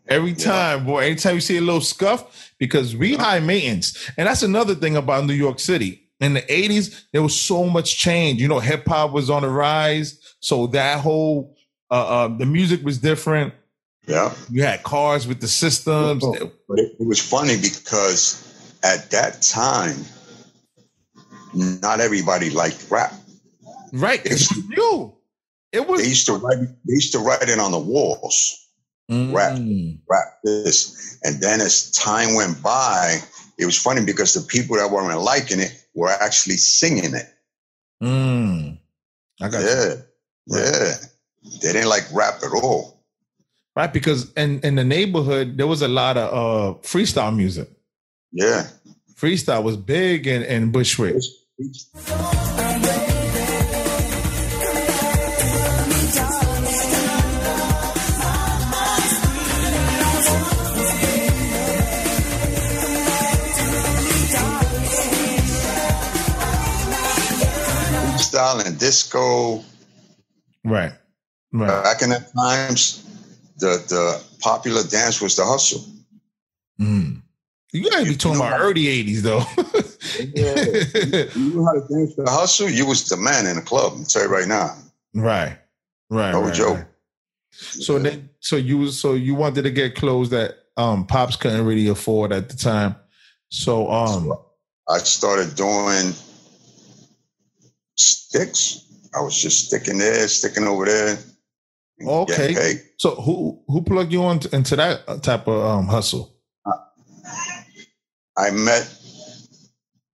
Every 0.08 0.32
Yeah. 0.32 0.46
time, 0.46 0.86
boy. 0.86 1.06
Anytime 1.06 1.36
you 1.36 1.42
see 1.42 1.58
a 1.58 1.62
little 1.62 1.82
scuff, 1.82 2.52
because 2.60 2.96
we 2.96 3.16
high 3.16 3.40
maintenance. 3.40 3.98
And 4.18 4.28
that's 4.28 4.44
another 4.44 4.76
thing 4.76 4.96
about 4.98 5.26
New 5.26 5.34
York 5.34 5.60
City. 5.60 6.03
In 6.20 6.34
the 6.34 6.42
80s, 6.42 7.04
there 7.12 7.22
was 7.22 7.40
so 7.40 7.66
much 7.66 7.98
change. 7.98 8.42
You 8.42 8.48
know, 8.48 8.60
hip 8.60 8.88
hop 8.88 9.12
was 9.12 9.30
on 9.30 9.42
the 9.42 9.50
rise. 9.50 10.20
So 10.40 10.68
that 10.68 11.00
whole 11.00 11.56
uh, 11.92 12.26
uh 12.26 12.28
the 12.38 12.46
music 12.46 12.84
was 12.84 12.98
different. 12.98 13.54
Yeah. 14.08 14.34
You 14.50 14.64
had 14.64 14.84
cars 14.84 15.28
with 15.28 15.42
the 15.42 15.48
systems. 15.48 16.24
But 16.26 16.80
it, 16.80 16.96
it 17.00 17.08
was 17.08 17.20
funny 17.20 17.56
because 17.62 18.78
at 18.84 19.12
that 19.12 19.42
time, 19.42 19.98
not 21.54 22.00
everybody 22.00 22.50
liked 22.50 22.88
rap. 22.90 23.14
Right. 23.92 24.22
It's 24.26 24.56
new. 24.68 25.16
It 25.72 25.88
was. 25.88 26.02
They 26.02 26.10
used 26.10 26.26
to 26.28 26.34
write 26.34 26.58
they 26.58 26.94
used 26.94 27.14
to 27.14 27.20
write 27.20 27.50
it 27.50 27.60
on 27.60 27.72
the 27.72 27.80
walls. 27.80 28.68
rap. 29.10 29.58
Mm. 29.58 30.00
rap 30.10 30.26
this. 30.44 31.20
And 31.24 31.42
then 31.42 31.62
as 31.62 31.92
time 31.92 32.36
went 32.36 32.62
by, 32.62 33.20
it 33.58 33.66
was 33.66 33.78
funny 33.78 34.04
because 34.04 34.34
the 34.34 34.42
people 34.42 34.78
that 34.78 34.92
weren't 34.92 35.20
liking 35.22 35.60
it 35.60 35.83
were 35.94 36.10
actually 36.10 36.58
singing 36.58 37.14
it. 37.14 37.28
Mm. 38.02 38.78
I 39.42 39.50
got 39.50 39.60
you. 39.62 39.68
Yeah. 39.68 39.94
Yeah. 40.48 40.94
They 41.62 41.74
didn't 41.74 41.90
like 41.90 42.04
rap 42.14 42.36
at 42.44 42.52
all. 42.64 43.04
right 43.76 43.92
because 43.92 44.32
in 44.34 44.60
in 44.62 44.76
the 44.76 44.84
neighborhood 44.84 45.58
there 45.58 45.68
was 45.68 45.82
a 45.82 45.88
lot 45.88 46.16
of 46.18 46.28
uh 46.34 46.80
freestyle 46.88 47.36
music 47.36 47.68
Yeah. 48.32 48.68
freestyle 49.16 49.64
was 49.64 49.78
big 49.78 50.28
in, 50.28 50.44
in 50.44 50.72
bushwick 50.72 51.16
Freestyle 51.60 52.33
and 68.62 68.78
disco. 68.80 69.64
right 70.64 70.92
right 71.52 71.84
Back 71.84 72.02
in 72.02 72.10
the 72.10 72.26
times, 72.36 73.04
the, 73.58 73.78
the 73.88 74.24
popular 74.40 74.84
dance 74.84 75.22
was 75.22 75.36
the 75.36 75.46
hustle. 75.46 75.86
mm. 76.80 77.22
you 77.72 77.90
gotta 77.90 78.06
be 78.06 78.16
talking 78.16 78.40
about 78.40 78.60
early 78.60 78.84
80s 78.86 79.22
though 79.22 79.44
You 80.20 81.50
knew 81.50 81.66
how 81.66 81.74
to 81.74 81.80
dance 81.90 82.16
the 82.16 82.26
hustle, 82.28 82.70
you 82.70 82.86
was 82.86 83.08
the 83.10 83.18
man 83.18 83.46
in 83.48 83.56
the 83.56 83.62
club. 83.62 83.94
I'll 83.98 84.04
tell 84.06 84.24
you 84.24 84.30
right 84.30 84.48
now. 84.48 84.76
right 85.14 85.58
right 86.10 86.32
No 86.32 86.42
right, 86.44 86.54
joke. 86.54 86.78
right. 86.78 86.88
so 87.52 87.98
then 88.00 88.30
so 88.40 88.56
you 88.58 88.90
so 88.92 89.14
you 89.14 89.36
wanted 89.36 89.64
to 89.64 89.72
get 89.72 89.96
clothes 89.96 90.30
that 90.32 90.56
um 90.78 91.06
pops 91.06 91.36
couldn't 91.36 91.66
really 91.66 91.88
afford 91.88 92.32
at 92.34 92.50
the 92.50 92.58
time 92.58 92.96
so 93.50 93.90
um 93.92 94.34
I 94.90 94.98
started 94.98 95.56
doing 95.56 96.14
sticks. 97.98 98.86
I 99.16 99.22
was 99.22 99.40
just 99.40 99.68
sticking 99.68 100.00
there, 100.00 100.28
sticking 100.28 100.68
over 100.68 100.86
there. 100.86 101.18
Okay. 102.06 102.54
so 102.98 103.16
who 103.16 103.64
who 103.68 103.82
plugged 103.84 104.12
you 104.12 104.24
on 104.24 104.40
to, 104.40 104.56
into 104.56 104.76
that 104.76 105.24
type 105.24 105.48
of 105.48 105.64
um 105.64 105.88
hustle 105.88 106.34
I 108.38 108.52
met 108.52 108.92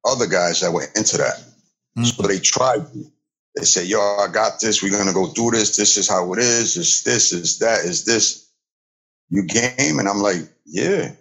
other 0.06 0.28
guys 0.28 0.62
that 0.62 0.72
were 0.72 0.88
into 0.96 1.18
that. 1.18 1.42
So 2.04 2.28
they 2.28 2.40
tried 2.40 2.94
me. 2.94 3.12
They 3.56 3.66
said, 3.66 3.88
yo, 3.88 4.00
I 4.00 4.28
got 4.32 4.60
this. 4.62 4.82
We're 4.82 4.92
going 4.92 5.08
to 5.08 5.14
go 5.14 5.34
do 5.34 5.52
this. 5.52 5.76
This 5.76 5.98
is 5.98 6.10
how 6.10 6.32
it 6.34 6.40
is. 6.40 6.78
It's 6.78 7.04
this, 7.04 7.32
is 7.32 7.60
that, 7.60 7.84
is 7.84 8.06
this. 8.06 8.50
You 9.30 9.44
game? 9.44 10.00
And 10.00 10.08
I'm 10.08 10.20
like, 10.20 10.42
yeah. 10.66 11.14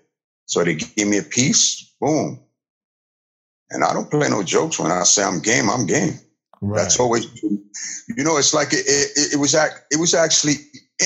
So 0.46 0.62
they 0.64 0.76
gave 0.76 1.08
me 1.08 1.18
a 1.18 1.22
piece. 1.22 1.94
Boom. 2.00 2.40
And 3.70 3.84
I 3.84 3.92
don't 3.92 4.10
play 4.10 4.28
no 4.28 4.42
jokes 4.42 4.78
when 4.78 4.90
I 4.90 5.02
say 5.02 5.24
I'm 5.24 5.40
game. 5.40 5.68
I'm 5.68 5.86
game. 5.86 6.18
Right 6.60 6.82
That's 6.82 6.98
always, 6.98 7.26
you 7.42 8.24
know, 8.24 8.36
it's 8.36 8.54
like 8.54 8.72
it, 8.72 8.84
it, 8.86 9.34
it 9.34 9.36
was 9.38 9.54
act, 9.54 9.82
it 9.90 9.98
was 9.98 10.14
actually 10.14 10.54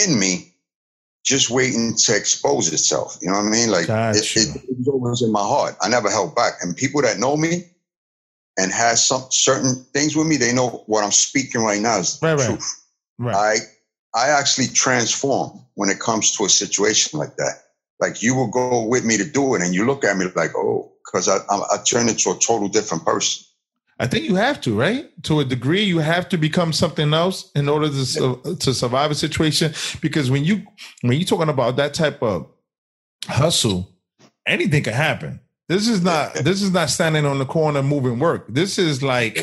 in 0.05 0.19
me, 0.19 0.55
just 1.25 1.51
waiting 1.51 1.95
to 1.97 2.17
expose 2.17 2.73
itself. 2.73 3.19
You 3.23 3.31
know 3.31 3.39
what 3.39 3.47
I 3.47 3.51
mean? 3.51 3.71
Like 3.71 3.89
it, 3.89 4.37
it, 4.37 4.63
was 4.79 4.89
always 4.89 5.23
in 5.23 5.31
my 5.31 5.41
heart. 5.41 5.77
I 5.81 5.89
never 5.89 6.11
held 6.11 6.35
back. 6.35 6.55
And 6.63 6.77
people 6.77 7.03
that 7.03 7.19
know 7.19 7.37
me 7.37 7.65
and 8.59 8.73
has 8.73 9.05
some 9.05 9.25
certain 9.31 9.85
things 9.93 10.17
with 10.17 10.27
me, 10.27 10.37
they 10.37 10.53
know 10.53 10.83
what 10.87 11.05
I'm 11.05 11.13
speaking 11.13 11.63
right 11.63 11.81
now 11.81 11.99
is 11.99 12.19
the 12.19 12.27
Right, 12.27 12.39
right. 12.39 12.47
truth. 12.47 12.85
right 13.19 13.35
I 13.35 13.57
I 14.15 14.29
actually 14.31 14.67
transform 14.69 15.65
when 15.75 15.89
it 15.89 16.01
comes 16.01 16.37
to 16.37 16.45
a 16.45 16.49
situation 16.49 17.19
like 17.19 17.37
that. 17.37 17.63
Like 18.01 18.23
you 18.23 18.35
will 18.35 18.51
go 18.51 18.85
with 18.85 19.05
me 19.05 19.17
to 19.17 19.25
do 19.25 19.55
it, 19.55 19.63
and 19.63 19.75
you 19.75 19.87
look 19.87 20.05
at 20.05 20.17
me 20.17 20.27
like, 20.35 20.51
oh, 20.57 20.93
because 21.05 21.29
I, 21.29 21.37
I 21.49 21.57
I 21.57 21.77
turn 21.89 22.09
into 22.09 22.31
a 22.31 22.39
total 22.39 22.69
different 22.69 23.05
person. 23.05 23.47
I 24.03 24.09
think 24.09 24.25
you 24.25 24.35
have 24.35 24.61
to, 24.63 24.77
right? 24.77 25.09
To 25.23 25.39
a 25.39 25.45
degree, 25.45 25.85
you 25.85 26.01
have 26.01 26.29
to 26.31 26.37
become 26.37 26.73
something 26.73 27.15
else 27.15 27.53
in 27.55 27.69
order 27.69 27.89
to 27.89 28.57
to 28.59 28.75
survive 28.75 29.13
a 29.13 29.15
situation. 29.15 29.73
Because 30.01 30.29
when 30.29 30.45
you 30.45 30.67
when 31.03 31.17
you're 31.17 31.25
talking 31.25 31.49
about 31.49 31.77
that 31.77 31.95
type 31.95 32.21
of 32.21 32.51
hustle, 33.27 33.89
anything 34.45 34.83
can 34.83 34.93
happen. 34.93 35.39
This 35.69 35.87
is 35.87 36.03
not 36.03 36.35
this 36.35 36.63
is 36.63 36.73
not 36.73 36.91
standing 36.91 37.25
on 37.25 37.39
the 37.39 37.47
corner 37.47 37.81
moving 37.81 38.19
work. 38.19 38.47
This 38.49 38.77
is 38.77 39.05
like 39.05 39.41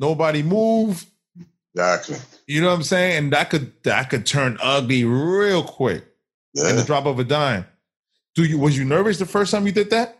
nobody 0.00 0.42
move. 0.42 1.06
Exactly. 1.72 2.16
You 2.48 2.60
know 2.60 2.70
what 2.70 2.74
I'm 2.74 2.82
saying? 2.82 3.16
And 3.16 3.32
that 3.32 3.48
could 3.48 3.72
that 3.84 4.10
could 4.10 4.26
turn 4.26 4.58
ugly 4.60 5.04
real 5.04 5.62
quick 5.62 6.04
in 6.56 6.74
the 6.74 6.82
drop 6.82 7.06
of 7.06 7.20
a 7.20 7.24
dime. 7.24 7.64
Do 8.34 8.42
you 8.42 8.58
was 8.58 8.76
you 8.76 8.84
nervous 8.84 9.20
the 9.20 9.26
first 9.26 9.52
time 9.52 9.66
you 9.66 9.72
did 9.72 9.90
that? 9.90 10.18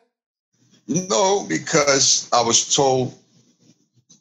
No, 0.87 1.45
because 1.49 2.31
I 2.33 2.41
was 2.41 2.73
told. 2.73 3.18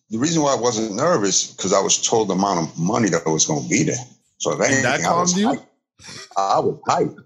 The 0.09 0.17
reason 0.17 0.41
why 0.41 0.53
I 0.53 0.59
wasn't 0.59 0.95
nervous 0.95 1.51
because 1.51 1.73
I 1.73 1.81
was 1.81 2.01
told 2.01 2.29
the 2.29 2.33
amount 2.33 2.69
of 2.69 2.79
money 2.79 3.09
that 3.09 3.25
was 3.25 3.45
going 3.45 3.63
to 3.63 3.69
be 3.69 3.83
there. 3.83 3.95
So 4.37 4.53
if 4.53 4.61
anything, 4.61 4.83
that 4.83 5.01
I 5.01 5.19
was 5.19 5.37
you? 5.37 5.47
hyped. 5.47 5.65
I 6.37 6.59
was 6.59 6.79
hyped. 6.87 7.23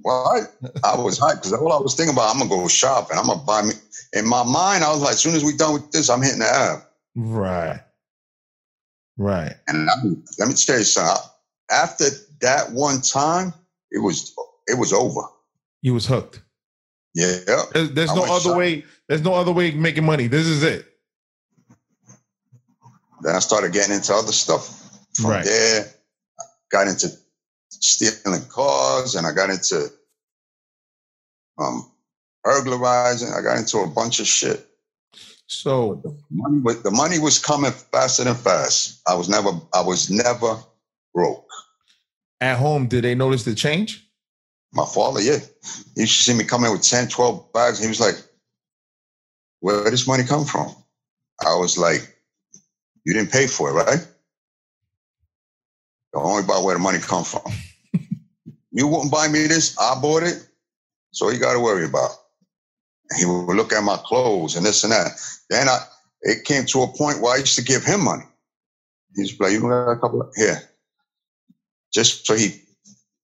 What? 0.00 0.54
I 0.84 0.96
was 0.96 1.18
hyped 1.18 1.36
because 1.36 1.52
all 1.52 1.72
I 1.72 1.80
was 1.80 1.94
thinking 1.94 2.14
about, 2.14 2.34
I'm 2.34 2.38
gonna 2.38 2.50
go 2.50 2.68
shopping. 2.68 3.18
I'm 3.18 3.26
gonna 3.26 3.42
buy 3.42 3.62
me. 3.62 3.74
In 4.12 4.26
my 4.26 4.42
mind, 4.42 4.84
I 4.84 4.92
was 4.92 5.02
like, 5.02 5.12
as 5.12 5.20
soon 5.20 5.34
as 5.34 5.44
we 5.44 5.56
done 5.56 5.74
with 5.74 5.90
this, 5.90 6.08
I'm 6.08 6.22
hitting 6.22 6.38
the 6.38 6.46
app. 6.46 6.90
Right. 7.14 7.80
Right. 9.16 9.54
And 9.68 9.88
I, 9.90 9.94
let 10.38 10.48
me 10.48 10.54
tell 10.54 10.78
you 10.78 10.84
something. 10.84 11.30
After 11.70 12.04
that 12.40 12.72
one 12.72 13.00
time, 13.00 13.52
it 13.90 13.98
was 13.98 14.34
it 14.66 14.78
was 14.78 14.92
over. 14.92 15.22
You 15.82 15.94
was 15.94 16.06
hooked. 16.06 16.42
Yeah. 17.14 17.38
There's, 17.72 17.92
there's 17.92 18.14
no 18.14 18.24
other 18.24 18.56
way. 18.56 18.84
There's 19.08 19.22
no 19.22 19.34
other 19.34 19.52
way 19.52 19.68
of 19.70 19.76
making 19.76 20.04
money. 20.04 20.26
This 20.26 20.46
is 20.46 20.62
it. 20.62 20.86
Then 23.22 23.34
I 23.34 23.38
started 23.40 23.72
getting 23.72 23.94
into 23.94 24.14
other 24.14 24.32
stuff. 24.32 24.82
From 25.14 25.30
Right. 25.30 25.44
there, 25.44 25.86
I 26.38 26.44
got 26.70 26.88
into 26.88 27.08
stealing 27.70 28.44
cars, 28.48 29.14
and 29.14 29.26
I 29.26 29.32
got 29.32 29.50
into 29.50 29.90
um, 31.58 31.90
burglarizing. 32.44 33.30
I 33.32 33.40
got 33.40 33.56
into 33.58 33.78
a 33.78 33.86
bunch 33.86 34.20
of 34.20 34.26
shit. 34.26 34.68
So 35.46 36.00
the 36.02 36.14
Money, 36.30 36.60
was- 36.60 36.82
the 36.82 36.90
money 36.90 37.18
was 37.18 37.38
coming 37.38 37.72
faster 37.72 38.24
than 38.24 38.34
fast. 38.34 39.00
I 39.06 39.14
was 39.14 39.28
never, 39.28 39.50
I 39.72 39.80
was 39.80 40.10
never 40.10 40.58
broke. 41.14 41.44
at 42.42 42.58
home, 42.58 42.86
did 42.88 43.04
they 43.04 43.14
notice 43.14 43.44
the 43.44 43.54
change? 43.54 44.06
My 44.74 44.84
father, 44.84 45.22
yeah, 45.22 45.38
he 45.94 46.02
used 46.02 46.16
to 46.18 46.22
see 46.24 46.34
me 46.34 46.44
coming 46.44 46.70
with 46.70 46.82
10, 46.82 47.08
12 47.08 47.52
bags. 47.54 47.78
He 47.78 47.88
was 47.88 48.00
like, 48.00 48.16
"Where 49.60 49.84
did 49.84 49.92
this 49.94 50.06
money 50.06 50.24
come 50.24 50.44
from?" 50.44 50.74
I 51.40 51.54
was 51.54 51.78
like, 51.78 52.15
"You 53.06 53.14
didn't 53.14 53.30
pay 53.30 53.46
for 53.46 53.70
it, 53.70 53.74
right?" 53.74 54.06
Don't 56.12 56.24
worry 56.24 56.42
about 56.42 56.64
where 56.64 56.74
the 56.74 56.80
money 56.80 56.98
come 56.98 57.24
from. 57.24 57.52
you 58.72 58.88
wouldn't 58.88 59.12
buy 59.12 59.28
me 59.28 59.46
this. 59.46 59.78
I 59.78 59.98
bought 60.00 60.24
it, 60.24 60.44
so 61.12 61.30
you 61.30 61.38
got 61.38 61.52
to 61.52 61.60
worry 61.60 61.84
about. 61.84 62.10
He 63.16 63.24
would 63.24 63.54
look 63.54 63.72
at 63.72 63.84
my 63.84 63.98
clothes 64.04 64.56
and 64.56 64.66
this 64.66 64.82
and 64.82 64.92
that. 64.92 65.12
Then 65.50 65.68
I, 65.68 65.78
it 66.22 66.44
came 66.44 66.66
to 66.66 66.82
a 66.82 66.88
point 66.88 67.20
where 67.20 67.34
I 67.34 67.38
used 67.38 67.54
to 67.56 67.62
give 67.62 67.84
him 67.84 68.02
money. 68.02 68.24
He's 69.14 69.38
like, 69.38 69.52
"You 69.52 69.60
got 69.60 69.92
a 69.92 69.98
couple 69.98 70.22
of, 70.22 70.34
here," 70.34 70.60
just 71.94 72.26
so 72.26 72.34
he 72.34 72.60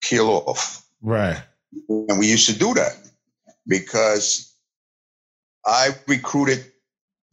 peel 0.02 0.30
off. 0.30 0.86
Right. 1.02 1.42
And 1.90 2.18
we 2.20 2.28
used 2.28 2.48
to 2.50 2.58
do 2.58 2.74
that 2.76 2.96
because 3.68 4.54
I 5.66 5.90
recruited 6.08 6.72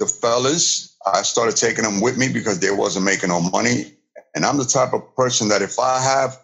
the 0.01 0.07
fellas. 0.07 0.93
I 1.06 1.22
started 1.22 1.56
taking 1.56 1.84
them 1.84 2.00
with 2.00 2.16
me 2.16 2.32
because 2.32 2.60
they 2.60 2.70
wasn't 2.70 3.04
making 3.04 3.28
no 3.28 3.40
money. 3.40 3.92
And 4.34 4.44
I'm 4.44 4.56
the 4.56 4.64
type 4.64 4.92
of 4.92 5.14
person 5.14 5.48
that 5.48 5.62
if 5.62 5.78
I 5.78 6.00
have, 6.00 6.38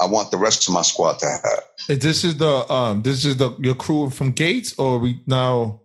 I 0.00 0.06
want 0.06 0.30
the 0.30 0.36
rest 0.36 0.68
of 0.68 0.74
my 0.74 0.82
squad 0.82 1.18
to 1.20 1.26
have. 1.26 1.62
Is 1.88 1.98
This 1.98 2.24
is 2.24 2.36
the 2.36 2.70
um. 2.72 3.02
This 3.02 3.24
is 3.24 3.36
the 3.36 3.54
your 3.58 3.74
crew 3.74 4.10
from 4.10 4.32
Gates, 4.32 4.78
or 4.78 4.98
we 4.98 5.22
now? 5.26 5.80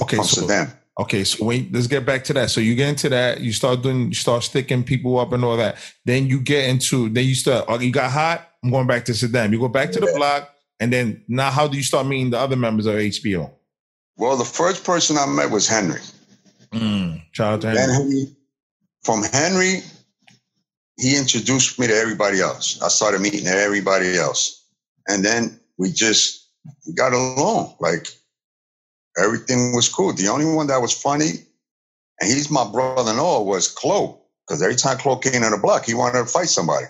Okay, 0.00 0.16
from 0.16 0.24
so 0.24 0.42
Suydam. 0.42 0.72
okay, 0.98 1.24
so 1.24 1.44
wait, 1.44 1.72
let's 1.72 1.86
get 1.86 2.04
back 2.04 2.24
to 2.24 2.32
that. 2.34 2.50
So 2.50 2.60
you 2.60 2.74
get 2.74 2.88
into 2.88 3.08
that, 3.10 3.40
you 3.40 3.52
start 3.52 3.82
doing, 3.82 4.08
you 4.08 4.14
start 4.14 4.42
sticking 4.42 4.82
people 4.82 5.18
up 5.18 5.32
and 5.32 5.44
all 5.44 5.56
that. 5.56 5.76
Then 6.04 6.26
you 6.26 6.40
get 6.40 6.68
into, 6.68 7.08
then 7.08 7.24
you 7.24 7.34
start. 7.34 7.66
Oh, 7.68 7.78
you 7.78 7.92
got 7.92 8.10
hot. 8.10 8.48
I'm 8.62 8.70
going 8.70 8.86
back 8.86 9.04
to 9.06 9.12
Suydam. 9.12 9.52
You 9.52 9.60
go 9.60 9.68
back 9.68 9.92
to 9.92 10.00
the 10.00 10.12
block, 10.16 10.50
and 10.80 10.92
then 10.92 11.22
now, 11.28 11.50
how 11.50 11.68
do 11.68 11.76
you 11.76 11.82
start 11.82 12.06
meeting 12.06 12.30
the 12.30 12.38
other 12.38 12.56
members 12.56 12.86
of 12.86 12.94
HBO? 12.94 13.50
Well, 14.16 14.36
the 14.36 14.44
first 14.44 14.84
person 14.84 15.16
I 15.18 15.26
met 15.26 15.50
was 15.50 15.68
Henry. 15.68 16.00
Mm, 16.74 17.22
shout 17.32 17.54
out 17.54 17.60
to 17.62 17.66
Then 17.68 17.88
him. 17.88 17.94
Henry, 17.94 18.36
from 19.02 19.22
Henry, 19.22 19.82
he 20.98 21.16
introduced 21.16 21.78
me 21.78 21.86
to 21.86 21.94
everybody 21.94 22.40
else. 22.40 22.80
I 22.82 22.88
started 22.88 23.20
meeting 23.20 23.46
everybody 23.46 24.16
else. 24.16 24.66
And 25.08 25.24
then 25.24 25.60
we 25.78 25.90
just 25.90 26.48
we 26.86 26.94
got 26.94 27.12
along. 27.12 27.76
Like 27.80 28.08
everything 29.22 29.74
was 29.74 29.88
cool. 29.88 30.12
The 30.12 30.28
only 30.28 30.46
one 30.46 30.66
that 30.68 30.80
was 30.80 30.92
funny, 30.92 31.30
and 32.20 32.30
he's 32.30 32.50
my 32.50 32.68
brother-in-law, 32.70 33.42
was 33.42 33.68
Chloe. 33.68 34.16
Because 34.46 34.62
every 34.62 34.76
time 34.76 34.98
Chloe 34.98 35.20
came 35.22 35.42
in 35.42 35.50
the 35.50 35.58
block, 35.58 35.86
he 35.86 35.94
wanted 35.94 36.18
to 36.18 36.26
fight 36.26 36.48
somebody. 36.48 36.86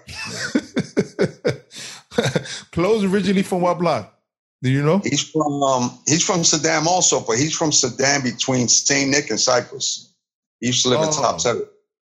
Close 2.72 3.04
originally 3.04 3.42
from 3.42 3.60
what 3.60 3.78
block? 3.78 4.13
Do 4.62 4.70
you 4.70 4.82
know? 4.82 4.98
He's 5.04 5.22
from 5.30 5.62
um, 5.62 5.98
he's 6.06 6.24
from 6.24 6.40
Suydam 6.40 6.86
also, 6.86 7.20
but 7.20 7.36
he's 7.38 7.54
from 7.54 7.70
Suydam 7.70 8.22
between 8.24 8.68
St. 8.68 9.10
Nick 9.10 9.28
and 9.30 9.38
Cypress. 9.40 10.14
He 10.60 10.68
used 10.68 10.82
to 10.84 10.88
live 10.88 11.00
in 11.02 11.08
Oh. 11.08 11.12
top 11.22 11.40
seven. 11.40 11.64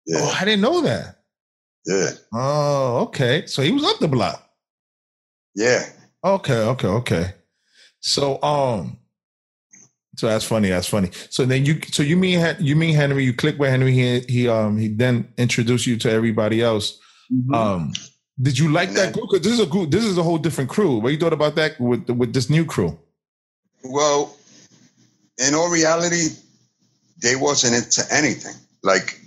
Yeah, 0.07 0.19
Oh, 0.21 0.37
I 0.41 0.45
didn't 0.45 0.63
know 0.63 0.81
that. 0.81 1.17
yeah, 1.87 2.11
Oh, 2.35 2.99
okay. 3.09 3.47
So 3.47 3.63
he 3.63 3.71
was 3.71 3.85
up 3.85 3.99
the 4.01 4.09
block. 4.09 4.43
yeah. 5.55 5.85
Okay, 6.25 6.55
okay, 6.57 6.89
okay. 6.89 7.35
So 8.01 8.43
um, 8.43 8.99
so 10.17 10.27
that's 10.27 10.45
funny. 10.45 10.69
That's 10.71 10.89
funny. 10.89 11.11
So 11.31 11.45
then 11.47 11.65
you, 11.65 11.81
so 11.93 12.03
you 12.03 12.17
mean 12.17 12.57
you 12.61 12.75
mean 12.77 12.95
Henry? 12.95 13.25
You 13.25 13.33
click 13.33 13.59
with 13.59 13.71
Henry. 13.71 13.93
He 13.93 14.21
he 14.29 14.49
um 14.49 14.77
he 14.77 14.89
then 14.89 15.33
introduced 15.39 15.87
you 15.87 15.97
to 15.99 16.11
everybody 16.11 16.63
else. 16.63 16.99
Um, 17.55 17.93
did 18.41 18.59
you 18.59 18.71
like 18.71 18.91
that 18.93 19.13
group? 19.13 19.31
Because 19.31 19.45
this 19.45 19.53
is 19.53 19.61
a 19.61 19.67
group. 19.67 19.91
This 19.91 20.05
is 20.05 20.17
a 20.17 20.23
whole 20.23 20.39
different 20.39 20.71
crew. 20.71 20.99
What 20.99 21.13
you 21.13 21.19
thought 21.19 21.33
about 21.33 21.57
that 21.57 21.81
with 21.81 22.09
with 22.09 22.33
this 22.33 22.49
new 22.49 22.65
crew? 22.65 22.99
Well, 23.83 24.37
in 25.39 25.55
all 25.55 25.71
reality, 25.71 26.29
they 27.19 27.37
wasn't 27.37 27.75
into 27.75 28.03
anything. 28.13 28.55
Like 28.83 29.21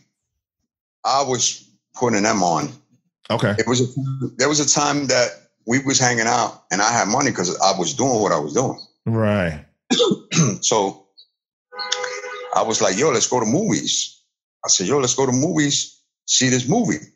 I 1.03 1.23
was 1.23 1.67
putting 1.95 2.23
them 2.23 2.43
on. 2.43 2.69
Okay. 3.29 3.55
It 3.57 3.67
was 3.67 3.81
a, 3.81 4.27
there 4.37 4.49
was 4.49 4.59
a 4.59 4.67
time 4.67 5.07
that 5.07 5.29
we 5.65 5.79
was 5.79 5.99
hanging 5.99 6.27
out, 6.27 6.63
and 6.71 6.81
I 6.81 6.91
had 6.91 7.07
money 7.07 7.31
because 7.31 7.59
I 7.59 7.77
was 7.77 7.93
doing 7.93 8.21
what 8.21 8.31
I 8.31 8.39
was 8.39 8.53
doing. 8.53 8.79
Right. 9.05 9.65
so 10.61 11.05
I 12.55 12.63
was 12.63 12.81
like, 12.81 12.97
"Yo, 12.97 13.11
let's 13.11 13.27
go 13.27 13.39
to 13.39 13.45
movies." 13.45 14.21
I 14.65 14.69
said, 14.69 14.87
"Yo, 14.87 14.99
let's 14.99 15.15
go 15.15 15.25
to 15.25 15.31
movies. 15.31 15.99
See 16.25 16.49
this 16.49 16.67
movie." 16.67 17.12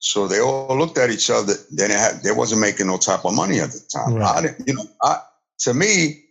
So 0.00 0.28
they 0.28 0.40
all 0.40 0.76
looked 0.78 0.98
at 0.98 1.10
each 1.10 1.28
other. 1.30 1.54
Then 1.70 1.90
it 1.90 1.98
had, 1.98 2.22
they 2.22 2.32
wasn't 2.32 2.60
making 2.60 2.86
no 2.86 2.98
type 2.98 3.24
of 3.24 3.34
money 3.34 3.60
at 3.60 3.70
the 3.70 3.80
time. 3.80 4.14
Right. 4.14 4.36
I 4.36 4.42
didn't, 4.42 4.68
you 4.68 4.74
know, 4.74 4.84
I 5.02 5.20
to 5.60 5.74
me, 5.74 6.24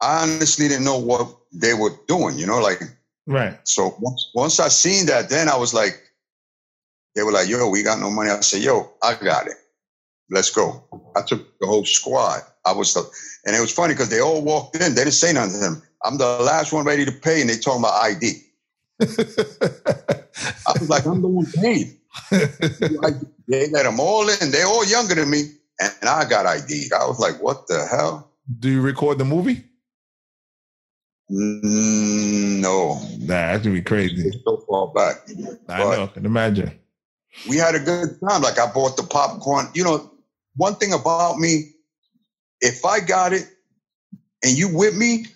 I 0.00 0.22
honestly 0.22 0.68
didn't 0.68 0.84
know 0.84 0.98
what 0.98 1.28
they 1.52 1.74
were 1.74 1.92
doing. 2.08 2.38
You 2.38 2.46
know, 2.46 2.60
like 2.60 2.82
Right. 3.26 3.58
so. 3.64 3.96
Once, 4.00 4.30
once 4.34 4.60
I 4.60 4.68
seen 4.68 5.06
that, 5.06 5.30
then 5.30 5.48
I 5.48 5.56
was 5.56 5.72
like, 5.72 6.02
they 7.14 7.22
were 7.22 7.32
like, 7.32 7.48
"Yo, 7.48 7.68
we 7.68 7.82
got 7.82 8.00
no 8.00 8.10
money." 8.10 8.30
I 8.30 8.40
said, 8.40 8.62
"Yo, 8.62 8.90
I 9.02 9.14
got 9.14 9.46
it. 9.46 9.56
Let's 10.30 10.50
go." 10.50 10.82
I 11.14 11.22
took 11.22 11.58
the 11.60 11.66
whole 11.66 11.84
squad. 11.84 12.40
I 12.64 12.72
was 12.72 12.94
the, 12.94 13.08
and 13.44 13.54
it 13.54 13.60
was 13.60 13.72
funny 13.72 13.94
because 13.94 14.08
they 14.08 14.20
all 14.20 14.42
walked 14.42 14.76
in. 14.76 14.94
They 14.94 15.02
didn't 15.02 15.12
say 15.12 15.32
nothing 15.32 15.52
to 15.52 15.58
them. 15.58 15.82
I'm 16.04 16.18
the 16.18 16.26
last 16.40 16.72
one 16.72 16.84
ready 16.84 17.04
to 17.04 17.12
pay, 17.12 17.40
and 17.40 17.50
they 17.50 17.58
talking 17.58 17.80
about 17.80 18.02
ID. 18.02 18.42
I 19.00 20.72
was 20.78 20.88
like, 20.88 21.04
I'm 21.04 21.22
the 21.22 21.28
one 21.28 21.46
paid. 21.52 21.98
They 22.30 23.68
let 23.70 23.82
them 23.84 24.00
all 24.00 24.28
in. 24.28 24.50
They're 24.50 24.66
all 24.66 24.84
younger 24.86 25.14
than 25.14 25.28
me, 25.30 25.42
and 25.80 25.92
I 26.08 26.28
got 26.28 26.46
ID. 26.46 26.90
I 26.98 27.06
was 27.06 27.18
like, 27.18 27.42
what 27.42 27.66
the 27.66 27.86
hell? 27.90 28.30
Do 28.58 28.68
you 28.70 28.80
record 28.80 29.18
the 29.18 29.24
movie? 29.24 29.64
Mm, 31.30 32.60
no, 32.60 32.94
Nah, 33.20 33.26
that's 33.26 33.62
gonna 33.62 33.74
be 33.74 33.82
crazy. 33.82 34.28
it's 34.28 34.36
so 34.44 34.64
far 34.68 34.88
back. 34.88 35.22
I 35.68 35.78
But- 35.82 35.96
know. 35.96 36.06
Can 36.08 36.26
imagine. 36.26 36.78
we 37.48 37.56
had 37.56 37.74
a 37.74 37.80
good 37.80 38.18
time. 38.28 38.42
Like 38.42 38.58
I 38.58 38.70
bought 38.70 38.96
the 38.96 39.02
popcorn. 39.04 39.68
You 39.74 39.84
know, 39.84 40.10
one 40.56 40.74
thing 40.76 40.92
about 40.92 41.38
me, 41.38 41.72
if 42.60 42.84
I 42.84 43.00
got 43.00 43.32
it 43.32 43.48
and 44.44 44.52
you 44.56 44.68
with 44.68 44.94
me, 44.96 45.26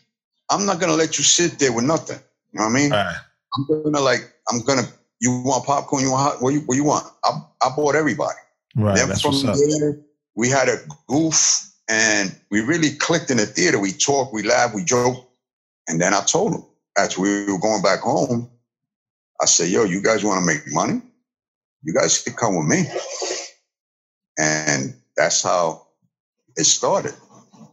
I'm 0.50 0.66
not 0.66 0.78
gonna 0.80 0.92
let 0.94 1.16
you 1.18 1.24
sit 1.24 1.58
there 1.58 1.72
with 1.72 1.84
nothing. 1.84 2.18
You 2.52 2.60
know 2.60 2.66
what 2.66 2.70
I 2.72 2.74
mean? 2.74 2.90
Right. 2.90 3.16
I'm 3.56 3.82
gonna 3.82 4.00
like, 4.00 4.30
I'm 4.50 4.60
gonna. 4.60 4.86
You 5.26 5.42
want 5.42 5.66
popcorn? 5.66 6.04
You 6.04 6.12
want 6.12 6.22
hot? 6.22 6.42
What 6.42 6.54
you, 6.54 6.60
what 6.60 6.76
you 6.76 6.84
want? 6.84 7.04
I, 7.24 7.40
I 7.60 7.70
bought 7.74 7.96
everybody. 7.96 8.38
Right. 8.76 8.96
then 8.96 9.08
That's 9.08 9.22
from 9.22 9.32
what's 9.32 9.44
up. 9.44 9.56
there, 9.80 9.98
we 10.36 10.48
had 10.48 10.68
a 10.68 10.76
goof, 11.08 11.68
and 11.88 12.32
we 12.48 12.60
really 12.60 12.90
clicked 12.90 13.32
in 13.32 13.38
the 13.38 13.46
theater. 13.46 13.80
We 13.80 13.90
talked, 13.90 14.32
we 14.32 14.44
laughed, 14.44 14.76
we 14.76 14.84
joked, 14.84 15.26
and 15.88 16.00
then 16.00 16.14
I 16.14 16.20
told 16.20 16.54
him 16.54 16.64
as 16.96 17.18
we 17.18 17.50
were 17.50 17.58
going 17.58 17.82
back 17.82 18.00
home, 18.00 18.48
I 19.40 19.46
said, 19.46 19.68
"Yo, 19.68 19.82
you 19.82 20.00
guys 20.00 20.22
want 20.22 20.38
to 20.38 20.46
make 20.46 20.62
money? 20.72 21.02
You 21.82 21.92
guys 21.92 22.22
can 22.22 22.34
come 22.34 22.56
with 22.56 22.68
me." 22.68 22.84
And 24.38 24.94
that's 25.16 25.42
how 25.42 25.88
it 26.56 26.66
started. 26.66 27.14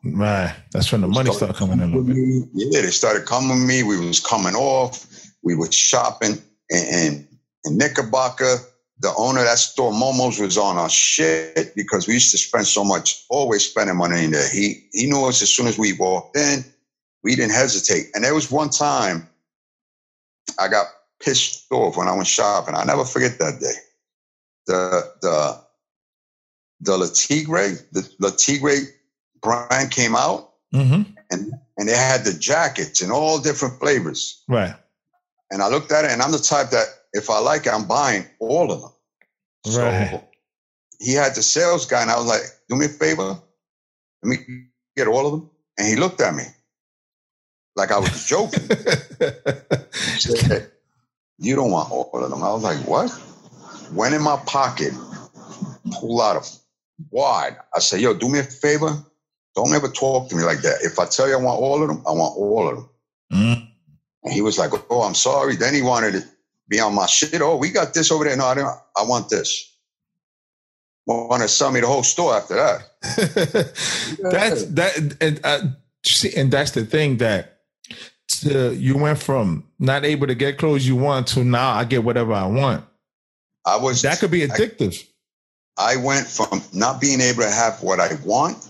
Right. 0.04 0.56
That's 0.72 0.92
when 0.92 1.02
the 1.02 1.08
money 1.08 1.32
started 1.32 1.56
coming 1.56 1.80
in 1.80 1.94
a 1.94 1.98
little 1.98 2.04
bit. 2.04 2.50
Yeah, 2.54 2.82
they 2.82 2.90
started 2.90 3.26
coming 3.26 3.60
with 3.60 3.68
me. 3.68 3.84
We 3.84 4.00
was 4.00 4.20
coming 4.20 4.56
off. 4.56 5.06
We 5.44 5.56
were 5.56 5.72
shopping 5.72 6.42
and, 6.72 6.88
and, 6.88 7.28
and 7.66 7.78
Knickerbocker. 7.78 8.58
The 9.00 9.14
owner 9.18 9.40
of 9.42 9.46
that 9.48 9.58
store, 9.58 9.92
Momo's, 9.92 10.40
was 10.40 10.58
on 10.58 10.78
our 10.78 10.90
shit 10.90 11.76
because 11.76 12.08
we 12.08 12.14
used 12.14 12.32
to 12.32 12.38
spend 12.38 12.68
so 12.68 12.84
much, 12.86 13.26
always 13.30 13.66
spending 13.66 13.98
money 13.98 14.24
in 14.26 14.32
there. 14.32 14.48
He 14.50 14.88
he 14.94 15.08
knew 15.08 15.26
us 15.26 15.42
as 15.42 15.54
soon 15.54 15.68
as 15.68 15.78
we 15.78 15.94
walked 15.94 16.38
in. 16.38 16.64
We 17.24 17.36
didn't 17.36 17.54
hesitate. 17.54 18.08
And 18.14 18.24
there 18.24 18.36
was 18.36 18.52
one 18.52 18.70
time 18.70 19.28
I 20.60 20.68
got 20.70 20.88
pissed 21.22 21.66
off 21.72 21.98
when 21.98 22.08
I 22.08 22.14
went 22.16 22.28
shopping. 22.28 22.76
I 22.76 22.86
never 22.86 23.06
forget 23.06 23.40
that 23.40 23.60
day. 23.60 23.74
The 24.68 25.12
the 25.22 25.62
the 26.82 26.98
Le 26.98 27.08
Tigre, 27.10 27.78
the 27.92 28.10
Le 28.20 28.32
Tigre 28.32 28.76
brand 29.42 29.92
came 29.92 30.16
out 30.16 30.50
Mm-hmm. 30.74 31.04
and 31.30 31.54
and 31.78 31.88
they 31.88 31.96
had 31.96 32.26
the 32.26 32.34
jackets 32.34 33.02
in 33.02 33.12
all 33.12 33.40
different 33.40 33.80
flavors. 33.80 34.44
Right. 34.48 34.76
And 35.52 35.62
I 35.62 35.70
looked 35.70 35.92
at 35.92 36.06
it, 36.06 36.12
and 36.12 36.22
I'm 36.22 36.32
the 36.32 36.40
type 36.40 36.72
that 36.72 36.88
if 37.14 37.30
I 37.30 37.40
like 37.40 37.68
it, 37.68 37.74
I'm 37.74 37.88
buying 37.88 38.26
all 38.40 38.72
of 38.72 38.82
them. 38.82 38.92
So 39.66 39.82
Right. 39.82 40.24
he 41.00 41.14
had 41.14 41.36
the 41.36 41.44
sales 41.44 41.86
guy, 41.88 42.02
and 42.04 42.12
I 42.12 42.18
was 42.18 42.28
like, 42.28 42.42
"Do 42.70 42.76
me 42.78 42.88
a 42.88 42.90
favor, 42.90 43.40
let 44.24 44.30
me 44.30 44.68
get 44.98 45.08
all 45.08 45.26
of 45.28 45.32
them." 45.34 45.52
And 45.78 45.88
he 45.88 45.96
looked 45.98 46.22
at 46.22 46.36
me 46.36 46.44
like 47.76 47.92
I 47.92 48.00
was 48.00 48.26
joking. 48.26 48.70
He 50.00 50.14
said, 50.20 50.72
"You 51.40 51.56
don't 51.56 51.72
want 51.72 51.92
all 51.92 52.12
of 52.14 52.30
them." 52.32 52.44
I 52.44 52.52
was 52.54 52.64
like, 52.64 52.80
"What?" 52.88 53.12
Went 53.94 54.16
in 54.16 54.22
my 54.24 54.38
pocket, 54.46 54.94
whole 55.94 56.22
out 56.22 56.38
of 56.38 56.50
why. 57.10 57.58
I 57.76 57.80
said, 57.80 58.02
yo, 58.02 58.14
do 58.14 58.30
me 58.30 58.40
a 58.40 58.44
favor. 58.44 59.04
Don't 59.56 59.74
ever 59.74 59.90
talk 59.90 60.30
to 60.30 60.36
me 60.36 60.44
like 60.44 60.62
that. 60.62 60.80
If 60.84 61.00
I 61.00 61.06
tell 61.06 61.28
you 61.28 61.36
I 61.38 61.42
want 61.42 61.60
all 61.62 61.82
of 61.82 61.90
them, 61.90 62.04
I 62.08 62.12
want 62.12 62.38
all 62.38 62.70
of 62.70 62.76
them. 62.78 62.90
Mm. 63.34 63.70
And 64.24 64.34
he 64.34 64.42
was 64.42 64.60
like, 64.60 64.72
oh, 64.92 65.04
I'm 65.04 65.16
sorry. 65.16 65.56
Then 65.58 65.74
he 65.76 65.82
wanted 65.82 66.14
to 66.14 66.24
be 66.68 66.80
on 66.80 66.96
my 66.96 67.06
shit. 67.06 67.42
Oh, 67.42 67.58
we 67.58 67.70
got 67.70 67.94
this 67.94 68.12
over 68.12 68.24
there. 68.24 68.38
No, 68.38 68.46
I 68.46 68.56
don't. 68.56 68.68
I 68.98 69.04
want 69.04 69.30
this. 69.30 69.70
Want 71.06 71.42
to 71.42 71.50
sell 71.50 71.72
me 71.72 71.82
the 71.82 71.88
whole 71.88 72.04
store 72.04 72.36
after 72.36 72.56
that. 72.56 72.82
that's 74.32 74.66
that, 74.66 75.18
and 75.20 75.40
uh, 75.44 75.60
see, 76.06 76.34
and 76.36 76.50
that's 76.50 76.72
the 76.72 76.86
thing 76.86 77.18
that 77.18 77.54
to, 78.30 78.74
you 78.74 78.98
went 78.98 79.18
from 79.20 79.66
not 79.80 80.06
able 80.06 80.28
to 80.28 80.36
get 80.36 80.58
clothes 80.58 80.88
you 80.88 80.96
want 80.96 81.28
to 81.28 81.44
now 81.44 81.72
I 81.74 81.84
get 81.84 82.04
whatever 82.04 82.34
I 82.34 82.46
want. 82.46 82.86
I 83.66 83.78
was 83.78 84.02
That 84.02 84.20
could 84.20 84.32
be 84.32 84.48
addictive. 84.48 85.06
I 85.78 85.98
went 85.98 86.28
from 86.28 86.62
not 86.74 87.02
being 87.02 87.20
able 87.20 87.44
to 87.44 87.52
have 87.52 87.82
what 87.82 88.00
I 88.00 88.16
want 88.24 88.70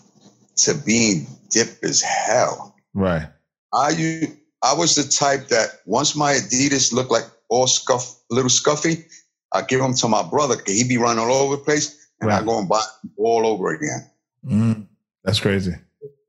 to 0.58 0.74
being 0.74 1.28
dip 1.50 1.84
as 1.84 2.02
hell. 2.02 2.76
right. 2.94 3.28
I 3.74 3.90
you 3.90 4.38
I 4.64 4.74
was 4.74 4.96
the 4.96 5.04
type 5.04 5.50
that 5.50 5.82
once 5.86 6.16
my 6.16 6.34
Adidas 6.34 6.94
looked 6.94 7.12
like 7.12 7.26
all 7.54 7.68
scuff, 7.68 8.16
little 8.30 8.50
scuffy, 8.50 9.06
I 9.54 9.62
give 9.62 9.80
them 9.80 9.94
to 9.96 10.08
my 10.08 10.24
brother. 10.24 10.56
He 10.66 10.84
be 10.88 10.98
running 10.98 11.24
all 11.24 11.32
over 11.32 11.56
the 11.58 11.62
place, 11.64 12.08
and 12.20 12.32
I 12.32 12.44
go 12.44 12.58
and 12.60 12.68
buy 12.68 12.82
all 13.18 13.46
over 13.46 13.74
again. 13.74 14.10
Mm. 14.46 14.88
That's 15.24 15.40
crazy. 15.40 15.76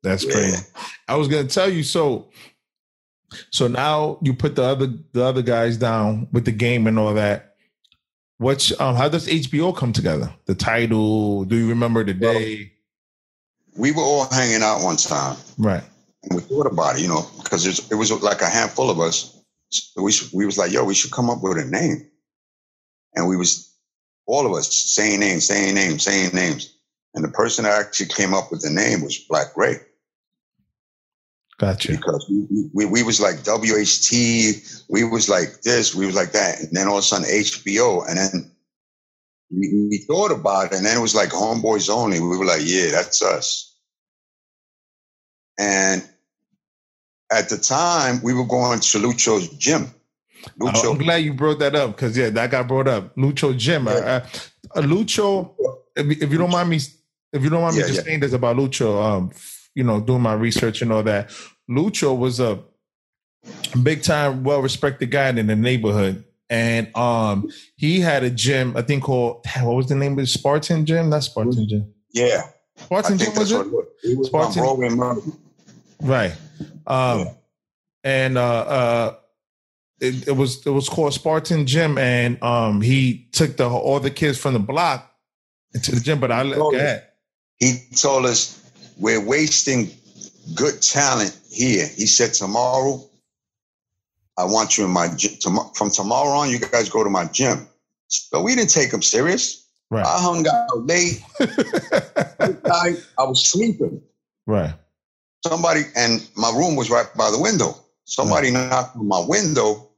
That's 0.02 0.24
Yeah. 0.24 0.32
crazy. 0.32 0.64
I 1.08 1.16
was 1.16 1.28
gonna 1.28 1.48
tell 1.48 1.70
you 1.70 1.82
so. 1.82 2.28
So 3.50 3.66
now 3.66 4.18
you 4.22 4.34
put 4.34 4.54
the 4.54 4.62
other 4.62 4.92
the 5.12 5.24
other 5.24 5.42
guys 5.42 5.76
down 5.78 6.28
with 6.32 6.44
the 6.44 6.52
game 6.52 6.86
and 6.86 6.98
all 6.98 7.14
that. 7.14 7.56
What's 8.38 8.78
um 8.80 8.94
how 8.96 9.08
does 9.08 9.26
HBO 9.26 9.74
come 9.74 9.92
together? 9.92 10.32
The 10.44 10.54
title? 10.54 11.44
Do 11.44 11.56
you 11.56 11.68
remember 11.68 12.04
the 12.04 12.14
day? 12.14 12.72
We 13.76 13.90
were 13.92 14.02
all 14.02 14.28
hanging 14.30 14.62
out 14.62 14.82
one 14.84 14.96
time, 14.96 15.36
Right. 15.58 15.82
and 16.22 16.34
we 16.36 16.40
thought 16.42 16.66
about 16.66 16.96
it, 16.96 17.02
you 17.02 17.08
know, 17.08 17.28
because 17.42 17.66
it 17.90 17.94
was 17.94 18.12
like 18.12 18.40
a 18.42 18.48
handful 18.48 18.90
of 18.90 19.00
us. 19.00 19.36
So 19.70 20.02
we 20.02 20.12
should- 20.12 20.32
we 20.32 20.46
was 20.46 20.58
like, 20.58 20.72
yo, 20.72 20.84
we 20.84 20.94
should 20.94 21.12
come 21.12 21.30
up 21.30 21.42
with 21.42 21.58
a 21.58 21.64
name, 21.64 22.10
and 23.14 23.28
we 23.28 23.36
was 23.36 23.70
all 24.26 24.46
of 24.46 24.52
us 24.52 24.72
saying 24.72 25.20
names, 25.20 25.46
saying 25.46 25.74
names, 25.74 26.04
saying 26.04 26.30
names, 26.34 26.74
and 27.14 27.24
the 27.24 27.28
person 27.28 27.64
that 27.64 27.78
actually 27.78 28.06
came 28.08 28.34
up 28.34 28.50
with 28.50 28.62
the 28.62 28.70
name 28.70 29.02
was 29.02 29.18
Black 29.28 29.56
Ray. 29.56 29.76
Gotcha. 31.58 31.92
because 31.92 32.26
we, 32.28 32.68
we, 32.74 32.84
we 32.84 33.02
was 33.04 33.20
like 33.20 33.36
WHT, 33.44 34.84
we 34.88 35.04
was 35.04 35.28
like 35.28 35.62
this, 35.62 35.94
we 35.94 36.04
was 36.06 36.16
like 36.16 36.32
that, 36.32 36.60
and 36.60 36.70
then 36.72 36.88
all 36.88 36.98
of 36.98 37.04
a 37.04 37.06
sudden 37.06 37.26
HBO, 37.28 38.06
and 38.08 38.18
then 38.18 38.50
we, 39.50 39.86
we 39.88 39.98
thought 39.98 40.32
about 40.32 40.66
it, 40.66 40.72
and 40.76 40.84
then 40.84 40.96
it 40.96 41.00
was 41.00 41.14
like 41.14 41.28
homeboys 41.28 41.88
only. 41.88 42.18
We 42.18 42.36
were 42.36 42.44
like, 42.44 42.62
yeah, 42.64 42.90
that's 42.90 43.22
us. 43.22 43.76
And 45.58 46.02
at 47.32 47.48
the 47.48 47.56
time, 47.58 48.20
we 48.22 48.34
were 48.34 48.46
going 48.46 48.80
to 48.80 48.98
Lucho's 48.98 49.48
gym. 49.50 49.88
Oh, 50.60 50.90
I'm 50.92 50.98
glad 50.98 51.16
you 51.16 51.32
brought 51.32 51.58
that 51.60 51.74
up 51.74 51.92
because 51.96 52.16
yeah, 52.16 52.28
that 52.30 52.50
got 52.50 52.68
brought 52.68 52.86
up. 52.88 53.16
Lucho 53.16 53.56
gym, 53.56 53.88
uh, 53.88 53.92
uh, 53.92 54.26
uh, 54.76 54.80
Lucho. 54.82 55.54
If, 55.96 56.06
you- 56.06 56.16
if 56.26 56.30
you 56.32 56.38
don't 56.38 56.50
mind 56.50 56.68
me, 56.68 56.76
if 57.32 57.42
you 57.42 57.48
don't 57.48 57.62
mind 57.62 57.76
me 57.76 57.80
Yeah, 57.82 57.86
just 57.88 58.00
yeah. 58.00 58.04
saying 58.04 58.20
this 58.20 58.32
about 58.34 58.56
Lucho, 58.56 59.02
um, 59.02 59.30
you 59.74 59.84
know, 59.84 60.00
doing 60.00 60.20
my 60.20 60.34
research 60.34 60.82
and 60.82 60.92
all 60.92 61.02
that. 61.02 61.30
Lucho 61.70 62.16
was 62.16 62.40
a 62.40 62.62
big 63.82 64.02
time, 64.02 64.44
well 64.44 64.60
respected 64.60 65.10
guy 65.10 65.30
in 65.30 65.46
the 65.46 65.56
neighborhood, 65.56 66.24
and 66.50 66.94
um, 66.96 67.50
he 67.76 68.00
had 68.00 68.22
a 68.22 68.30
gym. 68.30 68.76
I 68.76 68.82
think 68.82 69.02
called 69.04 69.46
what 69.62 69.74
was 69.76 69.88
the 69.88 69.94
name 69.94 70.12
of 70.12 70.18
it? 70.20 70.26
Spartan 70.26 70.84
Gym? 70.84 71.08
Not 71.08 71.24
Spartan 71.24 71.66
Gym. 71.68 71.92
yeah, 72.12 72.42
Spartan 72.76 73.16
Gym 73.16 73.34
was 73.34 73.50
that's 73.50 73.66
it? 73.66 73.72
it. 74.02 74.18
Was 74.18 74.26
Spartan- 74.28 75.32
Right. 76.02 76.34
Um, 76.86 77.28
and 78.02 78.36
uh, 78.38 78.60
uh, 78.60 79.14
it, 80.00 80.28
it 80.28 80.36
was 80.36 80.64
it 80.66 80.70
was 80.70 80.88
called 80.88 81.14
Spartan 81.14 81.66
Gym, 81.66 81.98
and 81.98 82.42
um, 82.42 82.80
he 82.80 83.28
took 83.32 83.56
the 83.56 83.68
all 83.68 84.00
the 84.00 84.10
kids 84.10 84.38
from 84.38 84.52
the 84.52 84.60
block 84.60 85.10
into 85.72 85.94
the 85.94 86.00
gym. 86.00 86.20
But 86.20 86.30
I 86.30 86.42
yeah. 86.42 86.78
ahead. 86.78 87.08
he 87.58 87.78
told 87.96 88.26
us 88.26 88.60
we're 88.98 89.24
wasting 89.24 89.90
good 90.54 90.82
talent 90.82 91.38
here. 91.50 91.86
He 91.86 92.06
said 92.06 92.34
tomorrow, 92.34 93.02
I 94.36 94.44
want 94.44 94.76
you 94.76 94.84
in 94.84 94.90
my 94.90 95.08
gym. 95.16 95.32
From 95.74 95.90
tomorrow 95.90 96.38
on, 96.38 96.50
you 96.50 96.58
guys 96.58 96.88
go 96.88 97.02
to 97.02 97.10
my 97.10 97.26
gym. 97.26 97.66
But 98.30 98.42
we 98.42 98.54
didn't 98.54 98.70
take 98.70 98.92
him 98.92 99.02
serious. 99.02 99.66
Right. 99.90 100.04
I 100.04 100.20
hung 100.20 100.46
out 100.46 100.86
late. 100.86 101.22
I 101.40 102.96
was 103.18 103.46
sleeping. 103.46 104.02
right. 104.46 104.74
Somebody 105.46 105.82
and 105.94 106.26
my 106.36 106.50
room 106.56 106.74
was 106.74 106.88
right 106.88 107.06
by 107.18 107.30
the 107.30 107.38
window. 107.38 107.76
Somebody 108.06 108.50
knocked 108.50 108.96
on 108.96 109.06
my 109.06 109.22
window. 109.28 109.90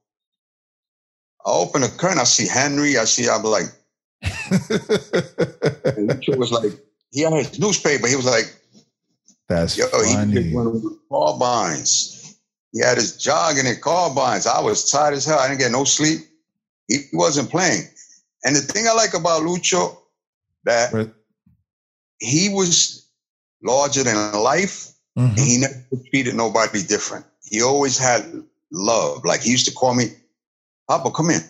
I 1.46 1.50
open 1.50 1.82
the 1.82 1.88
curtain. 1.88 2.18
I 2.18 2.24
see 2.24 2.48
Henry. 2.48 2.98
I 2.98 3.04
see. 3.04 3.28
I'm 3.28 3.44
like, 3.44 3.66
and 5.96 6.20
was 6.36 6.50
like, 6.50 6.72
he 7.12 7.20
had 7.20 7.32
his 7.34 7.60
newspaper. 7.60 8.08
He 8.08 8.16
was 8.16 8.26
like, 8.26 8.52
That's 9.48 9.76
Yo, 9.78 9.86
he 10.04 10.14
funny. 10.14 10.34
did 10.34 10.52
one 10.52 10.66
of 10.66 10.82
the 10.82 10.98
carbines. 11.08 12.36
He 12.72 12.80
had 12.82 12.96
his 12.96 13.16
jogging 13.16 13.68
and 13.68 13.80
carbines. 13.80 14.48
I 14.48 14.60
was 14.60 14.90
tired 14.90 15.14
as 15.14 15.24
hell. 15.24 15.38
I 15.38 15.46
didn't 15.46 15.60
get 15.60 15.70
no 15.70 15.84
sleep. 15.84 16.22
He 16.88 17.04
wasn't 17.12 17.50
playing. 17.50 17.82
And 18.44 18.56
the 18.56 18.60
thing 18.60 18.88
I 18.88 18.94
like 18.94 19.14
about 19.14 19.42
Lucho, 19.42 19.96
that 20.64 20.92
Right. 20.92 21.10
he 22.18 22.48
was 22.48 23.08
larger 23.62 24.02
than 24.02 24.16
life 24.32 24.92
Mhm. 25.16 25.30
and 25.30 25.38
he 25.38 25.58
never 25.58 25.74
treated 26.10 26.34
nobody 26.34 26.82
different. 26.82 27.24
He 27.42 27.62
always 27.62 27.96
had 27.98 28.24
love. 28.70 29.24
Like 29.24 29.42
he 29.42 29.50
used 29.50 29.66
to 29.66 29.72
call 29.72 29.94
me, 29.94 30.06
Papo, 30.90 31.14
come 31.14 31.30
in. 31.30 31.40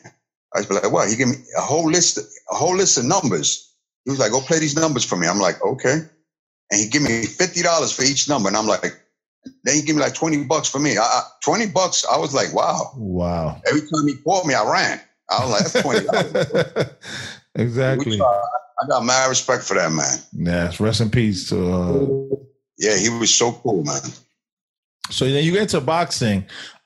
I 0.54 0.60
was 0.60 0.70
like, 0.70 0.90
what? 0.92 1.08
He 1.08 1.16
gave 1.16 1.28
me 1.28 1.34
a 1.56 1.60
whole 1.60 1.90
list, 1.90 2.18
a 2.18 2.54
whole 2.54 2.76
list 2.76 2.96
of 2.98 3.04
numbers. 3.04 3.72
He 4.04 4.10
was 4.10 4.20
like, 4.20 4.30
go 4.30 4.40
play 4.40 4.58
these 4.60 4.76
numbers 4.76 5.04
for 5.04 5.16
me. 5.16 5.26
I'm 5.26 5.40
like, 5.40 5.62
okay. 5.62 5.98
And 6.70 6.80
he 6.80 6.88
give 6.88 7.02
me 7.02 7.24
fifty 7.26 7.62
dollars 7.62 7.92
for 7.92 8.02
each 8.02 8.28
number, 8.28 8.48
and 8.48 8.56
I'm 8.56 8.66
like, 8.66 8.82
then 9.64 9.74
he 9.74 9.82
give 9.82 9.96
me 9.96 10.02
like 10.02 10.14
twenty 10.14 10.42
bucks 10.44 10.68
for 10.68 10.78
me. 10.78 10.96
I, 10.96 11.02
I, 11.02 11.22
twenty 11.44 11.66
bucks. 11.66 12.04
I 12.10 12.18
was 12.18 12.34
like, 12.34 12.52
wow. 12.54 12.92
Wow. 12.96 13.60
Every 13.68 13.80
time 13.82 14.06
he 14.06 14.16
called 14.16 14.46
me, 14.46 14.54
I 14.54 14.70
ran. 14.70 15.00
I 15.30 15.44
was 15.44 15.50
like, 15.50 15.72
that's 15.72 15.82
twenty 15.82 16.06
dollars. 16.06 16.90
exactly. 17.54 18.20
I 18.20 18.86
got 18.88 19.04
mad 19.04 19.28
respect 19.28 19.64
for 19.64 19.74
that 19.74 19.90
man. 19.90 20.18
Yes. 20.32 20.80
Rest 20.80 21.00
in 21.00 21.10
peace 21.10 21.48
to. 21.48 21.72
Uh, 21.72 22.36
Yeah, 22.78 22.96
he 22.96 23.08
was 23.08 23.34
so 23.34 23.52
cool, 23.52 23.84
man. 23.84 24.00
so 25.10 25.24
then 25.24 25.44
you 25.44 25.52
get 25.52 25.68
to 25.70 25.80
boxing. 25.80 26.44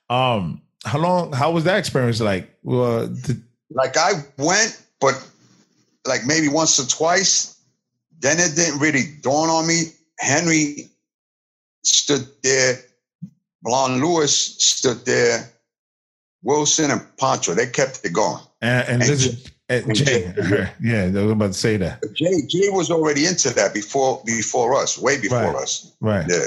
Um, 0.09 0.63
how 0.85 0.99
long? 0.99 1.33
How 1.33 1.51
was 1.51 1.65
that 1.65 1.79
experience 1.79 2.21
like? 2.21 2.49
Well, 2.63 3.07
the, 3.09 3.41
like 3.71 3.97
I 3.97 4.13
went, 4.39 4.81
but 5.01 5.15
like 6.07 6.23
maybe 6.27 6.49
once 6.49 6.79
or 6.79 6.87
twice. 6.87 7.57
Then 8.21 8.39
it 8.39 8.55
didn't 8.55 8.81
really 8.81 9.03
dawn 9.23 9.49
on 9.49 9.67
me. 9.67 9.85
Henry 10.19 10.91
stood 11.85 12.27
there. 12.43 12.79
Blonde 13.63 14.01
Lewis 14.03 14.35
stood 14.63 15.05
there. 15.07 15.51
Wilson 16.43 16.91
and 16.91 17.03
Pancho, 17.19 17.55
they 17.55 17.67
kept 17.67 18.01
it 18.05 18.13
going. 18.13 18.43
and, 18.63 18.89
and 18.89 19.03
And 19.03 19.11
this 19.11 19.25
Jay- 19.25 19.31
is 19.33 19.50
and 19.71 19.95
Jay. 19.95 20.33
Yeah, 20.83 21.05
I 21.05 21.11
was 21.23 21.33
about 21.33 21.47
to 21.49 21.59
say 21.59 21.77
that. 21.79 22.03
Jay, 22.15 22.43
Jay 22.49 22.69
was 22.71 22.91
already 22.91 23.27
into 23.27 23.51
that 23.55 23.73
before 23.73 24.23
before 24.27 24.75
us, 24.77 24.99
way 24.99 25.21
before 25.21 25.39
Right. 25.39 25.55
us. 25.57 25.93
Right. 26.01 26.27
Yeah. 26.29 26.45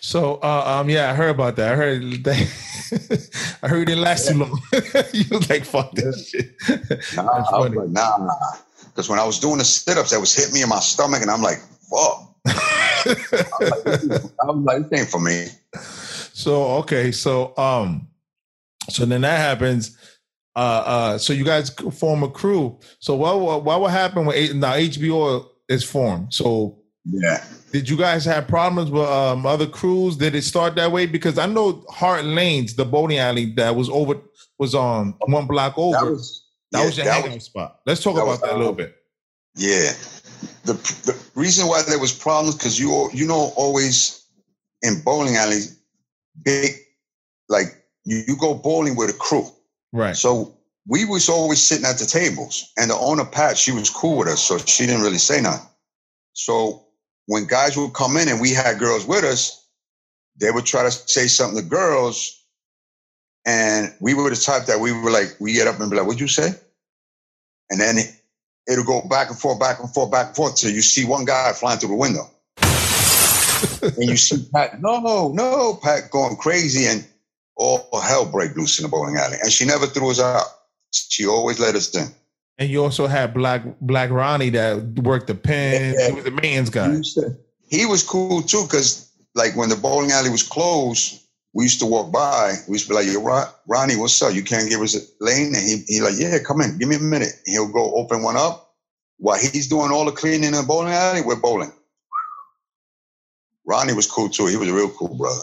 So, 0.00 0.36
uh, 0.36 0.78
um, 0.80 0.88
yeah, 0.88 1.10
I 1.10 1.14
heard 1.14 1.30
about 1.30 1.56
that. 1.56 1.72
I 1.72 1.76
heard 1.76 2.02
that. 2.24 3.58
I 3.62 3.68
heard 3.68 3.82
it 3.82 3.86
didn't 3.86 4.02
last 4.04 4.28
too 4.28 4.38
long. 4.38 4.58
you 5.12 5.24
was 5.30 5.50
like, 5.50 5.64
"Fuck 5.64 5.92
this 5.92 6.30
shit." 6.30 6.54
Nah, 7.16 7.22
I 7.52 7.58
was 7.58 7.74
like, 7.74 7.88
nah, 7.88 8.16
nah. 8.16 8.34
Because 8.86 9.08
when 9.10 9.18
I 9.18 9.24
was 9.26 9.38
doing 9.38 9.58
the 9.58 9.64
sit-ups, 9.64 10.10
that 10.12 10.20
was 10.20 10.34
hitting 10.34 10.54
me 10.54 10.62
in 10.62 10.68
my 10.70 10.80
stomach, 10.80 11.20
and 11.22 11.30
I'm 11.30 11.42
like, 11.42 11.58
fuck. 11.90 12.34
I 12.46 13.14
was 13.60 13.70
like, 13.70 13.84
this- 13.84 14.32
I 14.40 14.46
was 14.46 14.64
like, 14.64 14.88
this 14.88 15.00
ain't 15.00 15.08
for 15.10 15.20
me. 15.20 15.46
so 16.32 16.66
okay, 16.78 17.12
so 17.12 17.52
um, 17.58 18.08
so 18.88 19.04
then 19.04 19.20
that 19.20 19.38
happens. 19.38 19.96
Uh, 20.58 20.82
uh, 20.94 21.18
so 21.18 21.32
you 21.32 21.44
guys 21.44 21.70
form 22.00 22.22
a 22.24 22.28
crew. 22.40 22.76
So 22.98 23.14
what 23.14 23.38
what, 23.64 23.80
what 23.80 23.90
happen 23.92 24.26
when 24.26 24.58
now 24.58 24.72
HBO 24.74 25.46
is 25.68 25.84
formed? 25.84 26.34
So 26.34 26.78
Yeah. 27.04 27.44
did 27.70 27.88
you 27.88 27.96
guys 27.96 28.24
have 28.24 28.48
problems 28.48 28.90
with 28.90 29.08
um 29.08 29.46
other 29.46 29.68
crews? 29.68 30.16
Did 30.16 30.34
it 30.34 30.42
start 30.42 30.74
that 30.74 30.90
way? 30.90 31.06
Because 31.06 31.38
I 31.38 31.46
know 31.46 31.84
Hart 31.88 32.24
Lanes, 32.24 32.74
the 32.74 32.84
bowling 32.84 33.18
alley 33.18 33.46
that 33.54 33.76
was 33.76 33.88
over 33.88 34.14
was 34.58 34.74
on 34.74 35.14
one 35.26 35.46
block 35.46 35.74
over. 35.78 35.96
That 36.06 36.10
was 36.10 36.42
That 36.72 36.78
yeah, 36.80 36.86
was 36.86 36.96
your 36.96 37.06
that 37.06 37.12
hangout 37.14 37.34
was- 37.34 37.44
spot. 37.44 37.70
Let's 37.86 38.02
talk 38.02 38.16
that 38.16 38.22
about 38.22 38.30
was, 38.32 38.40
that 38.40 38.54
a 38.54 38.58
little 38.58 38.70
um, 38.70 38.76
bit. 38.82 38.96
Yeah. 39.54 39.92
The 40.64 40.74
the 41.08 41.14
reason 41.36 41.68
why 41.68 41.82
there 41.82 42.00
was 42.00 42.12
problems 42.12 42.56
because 42.56 42.80
you 42.80 42.88
you 43.14 43.26
know 43.28 43.52
always 43.56 44.24
in 44.82 45.02
bowling 45.04 45.36
alleys, 45.36 45.78
big 46.42 46.72
like 47.48 47.68
you, 48.04 48.22
you 48.28 48.36
go 48.36 48.54
bowling 48.54 48.96
with 48.96 49.10
a 49.10 49.18
crew. 49.26 49.46
Right. 49.92 50.16
So 50.16 50.58
we 50.86 51.04
was 51.04 51.28
always 51.28 51.62
sitting 51.62 51.84
at 51.84 51.98
the 51.98 52.06
tables, 52.06 52.72
and 52.76 52.90
the 52.90 52.96
owner 52.96 53.24
Pat, 53.24 53.58
she 53.58 53.72
was 53.72 53.90
cool 53.90 54.18
with 54.18 54.28
us, 54.28 54.42
so 54.42 54.58
she 54.58 54.86
didn't 54.86 55.02
really 55.02 55.18
say 55.18 55.40
nothing. 55.40 55.68
So 56.32 56.86
when 57.26 57.46
guys 57.46 57.76
would 57.76 57.92
come 57.92 58.16
in 58.16 58.28
and 58.28 58.40
we 58.40 58.52
had 58.52 58.78
girls 58.78 59.06
with 59.06 59.24
us, 59.24 59.66
they 60.40 60.50
would 60.50 60.64
try 60.64 60.84
to 60.84 60.90
say 60.90 61.26
something 61.26 61.62
to 61.62 61.68
girls, 61.68 62.42
and 63.44 63.94
we 64.00 64.14
were 64.14 64.30
the 64.30 64.36
type 64.36 64.66
that 64.66 64.80
we 64.80 64.92
were 64.92 65.10
like, 65.10 65.36
we 65.40 65.52
get 65.52 65.66
up 65.66 65.80
and 65.80 65.90
be 65.90 65.96
like, 65.96 66.06
"What'd 66.06 66.20
you 66.20 66.28
say?" 66.28 66.50
And 67.70 67.80
then 67.80 67.98
it'll 68.66 68.84
go 68.84 69.06
back 69.08 69.30
and 69.30 69.38
forth, 69.38 69.58
back 69.58 69.80
and 69.80 69.92
forth, 69.92 70.10
back 70.10 70.28
and 70.28 70.36
forth 70.36 70.56
till 70.56 70.70
you 70.70 70.82
see 70.82 71.04
one 71.04 71.24
guy 71.24 71.52
flying 71.52 71.78
through 71.78 71.90
the 71.90 71.94
window. 71.96 72.30
and 73.82 74.08
you 74.08 74.16
see 74.16 74.48
Pat, 74.52 74.80
no, 74.80 75.32
no, 75.32 75.78
Pat 75.82 76.10
going 76.10 76.36
crazy, 76.36 76.86
and 76.86 77.06
all 77.58 78.00
hell 78.00 78.24
break 78.24 78.56
loose 78.56 78.78
in 78.78 78.84
the 78.84 78.88
bowling 78.88 79.16
alley. 79.16 79.36
And 79.42 79.52
she 79.52 79.66
never 79.66 79.86
threw 79.86 80.10
us 80.10 80.20
out. 80.20 80.46
She 80.92 81.26
always 81.26 81.58
let 81.58 81.74
us 81.74 81.94
in. 81.94 82.08
And 82.56 82.70
you 82.70 82.82
also 82.82 83.06
had 83.06 83.34
Black 83.34 83.62
Black 83.80 84.10
Ronnie 84.10 84.50
that 84.50 84.82
worked 85.00 85.26
the 85.26 85.34
pin. 85.34 85.94
Yeah. 85.94 86.08
He 86.08 86.12
was 86.14 86.24
the 86.24 86.30
man's 86.30 86.70
guy. 86.70 87.00
He, 87.68 87.86
was 87.86 88.02
cool 88.02 88.42
too, 88.42 88.62
because 88.64 89.12
like 89.34 89.54
when 89.56 89.68
the 89.68 89.76
bowling 89.76 90.10
alley 90.10 90.30
was 90.30 90.42
closed, 90.42 91.22
we 91.52 91.64
used 91.64 91.80
to 91.80 91.86
walk 91.86 92.10
by. 92.10 92.54
We 92.66 92.74
used 92.74 92.86
to 92.86 92.90
be 92.90 92.94
like, 92.96 93.06
"Yo, 93.06 93.22
Ron- 93.22 93.48
Ronnie, 93.68 93.96
what's 93.96 94.20
up? 94.22 94.34
You 94.34 94.42
can't 94.42 94.68
give 94.68 94.80
us 94.80 94.96
a 94.96 95.00
lane?" 95.24 95.54
And 95.54 95.68
he 95.68 95.84
he 95.86 96.00
like, 96.00 96.14
"Yeah, 96.18 96.38
come 96.44 96.60
in, 96.60 96.78
give 96.78 96.88
me 96.88 96.96
a 96.96 97.00
minute." 97.00 97.32
And 97.46 97.52
he'll 97.52 97.72
go 97.72 97.94
open 97.94 98.22
one 98.22 98.36
up 98.36 98.74
while 99.18 99.38
he's 99.38 99.68
doing 99.68 99.92
all 99.92 100.04
the 100.04 100.12
cleaning 100.12 100.44
in 100.44 100.52
the 100.52 100.62
bowling 100.62 100.92
alley. 100.92 101.22
We're 101.22 101.36
bowling. 101.36 101.72
Ronnie 103.66 103.92
was 103.92 104.06
cool 104.06 104.30
too. 104.30 104.46
He 104.46 104.56
was 104.56 104.68
a 104.68 104.74
real 104.74 104.90
cool 104.90 105.14
brother. 105.14 105.42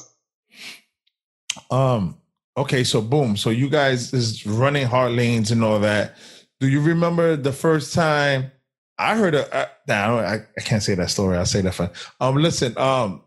Um. 1.72 2.18
Okay, 2.58 2.84
so 2.84 3.02
boom. 3.02 3.36
So 3.36 3.50
you 3.50 3.70
guys 3.70 4.14
is 4.14 4.46
running 4.46 4.88
Hart 4.88 5.12
Lanes 5.12 5.52
and 5.52 5.64
all 5.64 5.80
that. 5.80 6.16
Do 6.60 6.70
you 6.70 6.80
remember 6.82 7.36
the 7.36 7.52
first 7.52 7.94
time 7.94 8.52
I 8.98 9.18
heard 9.18 9.36
a? 9.36 9.54
Uh, 9.54 9.68
nah, 9.88 10.20
I, 10.20 10.36
I 10.58 10.62
can't 10.62 10.82
say 10.82 10.96
that 10.96 11.10
story. 11.10 11.38
I'll 11.38 11.46
say 11.46 11.62
that 11.62 11.74
for. 11.74 11.92
Um. 12.20 12.36
Listen. 12.36 12.78
Um. 12.78 13.22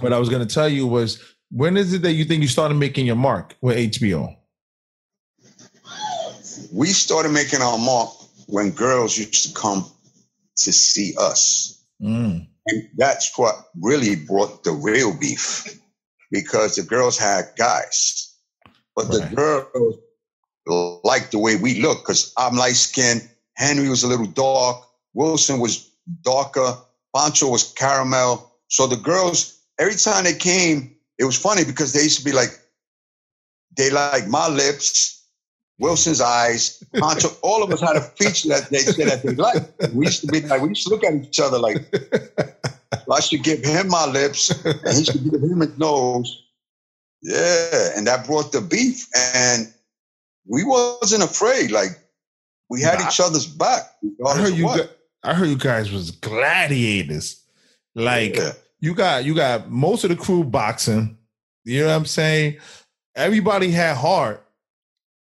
What 0.00 0.12
I 0.12 0.18
was 0.18 0.30
going 0.30 0.46
to 0.46 0.54
tell 0.54 0.68
you 0.68 0.86
was 0.86 1.22
when 1.50 1.76
is 1.76 1.92
it 1.92 2.02
that 2.02 2.12
you 2.12 2.24
think 2.24 2.42
you 2.42 2.48
started 2.48 2.74
making 2.74 3.06
your 3.06 3.16
mark 3.16 3.56
with 3.60 3.76
HBO? 3.76 4.36
We 6.72 6.88
started 6.88 7.32
making 7.32 7.60
our 7.60 7.78
mark 7.78 8.10
when 8.46 8.70
girls 8.70 9.16
used 9.18 9.48
to 9.48 9.60
come 9.60 9.84
to 10.56 10.72
see 10.72 11.14
us. 11.18 11.84
Mm. 12.00 12.46
And 12.66 12.88
that's 12.96 13.36
what 13.36 13.54
really 13.80 14.16
brought 14.16 14.64
the 14.64 14.72
real 14.72 15.16
beef 15.18 15.80
because 16.30 16.76
the 16.76 16.82
girls 16.82 17.18
had 17.18 17.52
guys, 17.56 18.34
but 18.94 19.06
Right. 19.08 19.28
the 19.30 19.36
girls 19.36 19.96
liked 21.04 21.32
the 21.32 21.38
way 21.38 21.56
we 21.56 21.80
look 21.80 21.98
because 21.98 22.32
I'm 22.36 22.56
light 22.56 22.76
skinned. 22.76 23.28
Henry 23.56 23.88
was 23.88 24.02
a 24.02 24.08
little 24.08 24.26
dark. 24.26 24.84
Wilson 25.14 25.58
was 25.58 25.90
darker. 26.22 26.76
Pancho 27.14 27.48
was 27.48 27.72
caramel. 27.72 28.52
So 28.68 28.86
the 28.86 28.96
girls, 28.96 29.58
every 29.78 29.96
time 29.96 30.24
they 30.24 30.34
came, 30.34 30.94
it 31.18 31.24
was 31.24 31.36
funny 31.36 31.64
because 31.64 31.92
they 31.92 32.02
used 32.02 32.18
to 32.18 32.24
be 32.24 32.32
like, 32.32 32.58
they 33.76 33.90
like 33.90 34.28
my 34.28 34.48
lips, 34.48 35.24
Wilson's 35.78 36.20
eyes, 36.20 36.82
Pancho. 36.94 37.28
all 37.42 37.62
of 37.62 37.70
us 37.72 37.80
had 37.80 37.96
a 37.96 38.00
feature 38.00 38.48
that 38.48 38.70
they 38.70 38.78
said 38.78 39.08
that 39.08 39.22
they 39.22 39.34
liked. 39.34 39.92
We 39.94 40.06
used 40.06 40.20
to 40.22 40.26
be 40.28 40.40
like, 40.42 40.62
we 40.62 40.68
used 40.70 40.86
to 40.86 40.90
look 40.90 41.04
at 41.04 41.14
each 41.14 41.40
other 41.40 41.58
like, 41.58 41.90
I 43.12 43.20
should 43.20 43.42
give 43.44 43.64
him 43.64 43.88
my 43.88 44.06
lips, 44.06 44.50
and 44.64 44.96
he 44.96 45.04
should 45.04 45.24
give 45.24 45.42
him 45.42 45.60
his 45.60 45.76
nose. 45.78 46.42
Yeah, 47.22 47.90
and 47.96 48.06
that 48.06 48.26
brought 48.26 48.52
the 48.52 48.60
beef, 48.60 49.06
and 49.34 49.72
we 50.46 50.64
wasn't 50.64 51.22
afraid. 51.22 51.70
Like 51.70 51.90
we 52.70 52.80
had 52.82 52.98
Nah. 52.98 53.08
each 53.08 53.20
other's 53.20 53.46
back. 53.46 53.82
I 54.26 54.36
heard 54.36 54.54
you. 54.54 54.68
I 55.22 55.34
heard 55.34 55.48
you 55.48 55.56
guys 55.58 55.92
was 55.92 56.10
gladiators. 56.12 57.42
Like 57.94 58.36
Yeah. 58.36 58.52
you 58.80 58.94
got 58.94 59.24
you 59.24 59.34
got 59.34 59.70
most 59.70 60.04
of 60.04 60.10
the 60.10 60.16
crew 60.16 60.44
boxing. 60.44 61.16
You 61.64 61.80
know 61.80 61.88
what 61.88 61.94
I'm 61.96 62.06
saying? 62.06 62.56
Everybody 63.14 63.70
had 63.70 63.96
heart. 63.96 64.46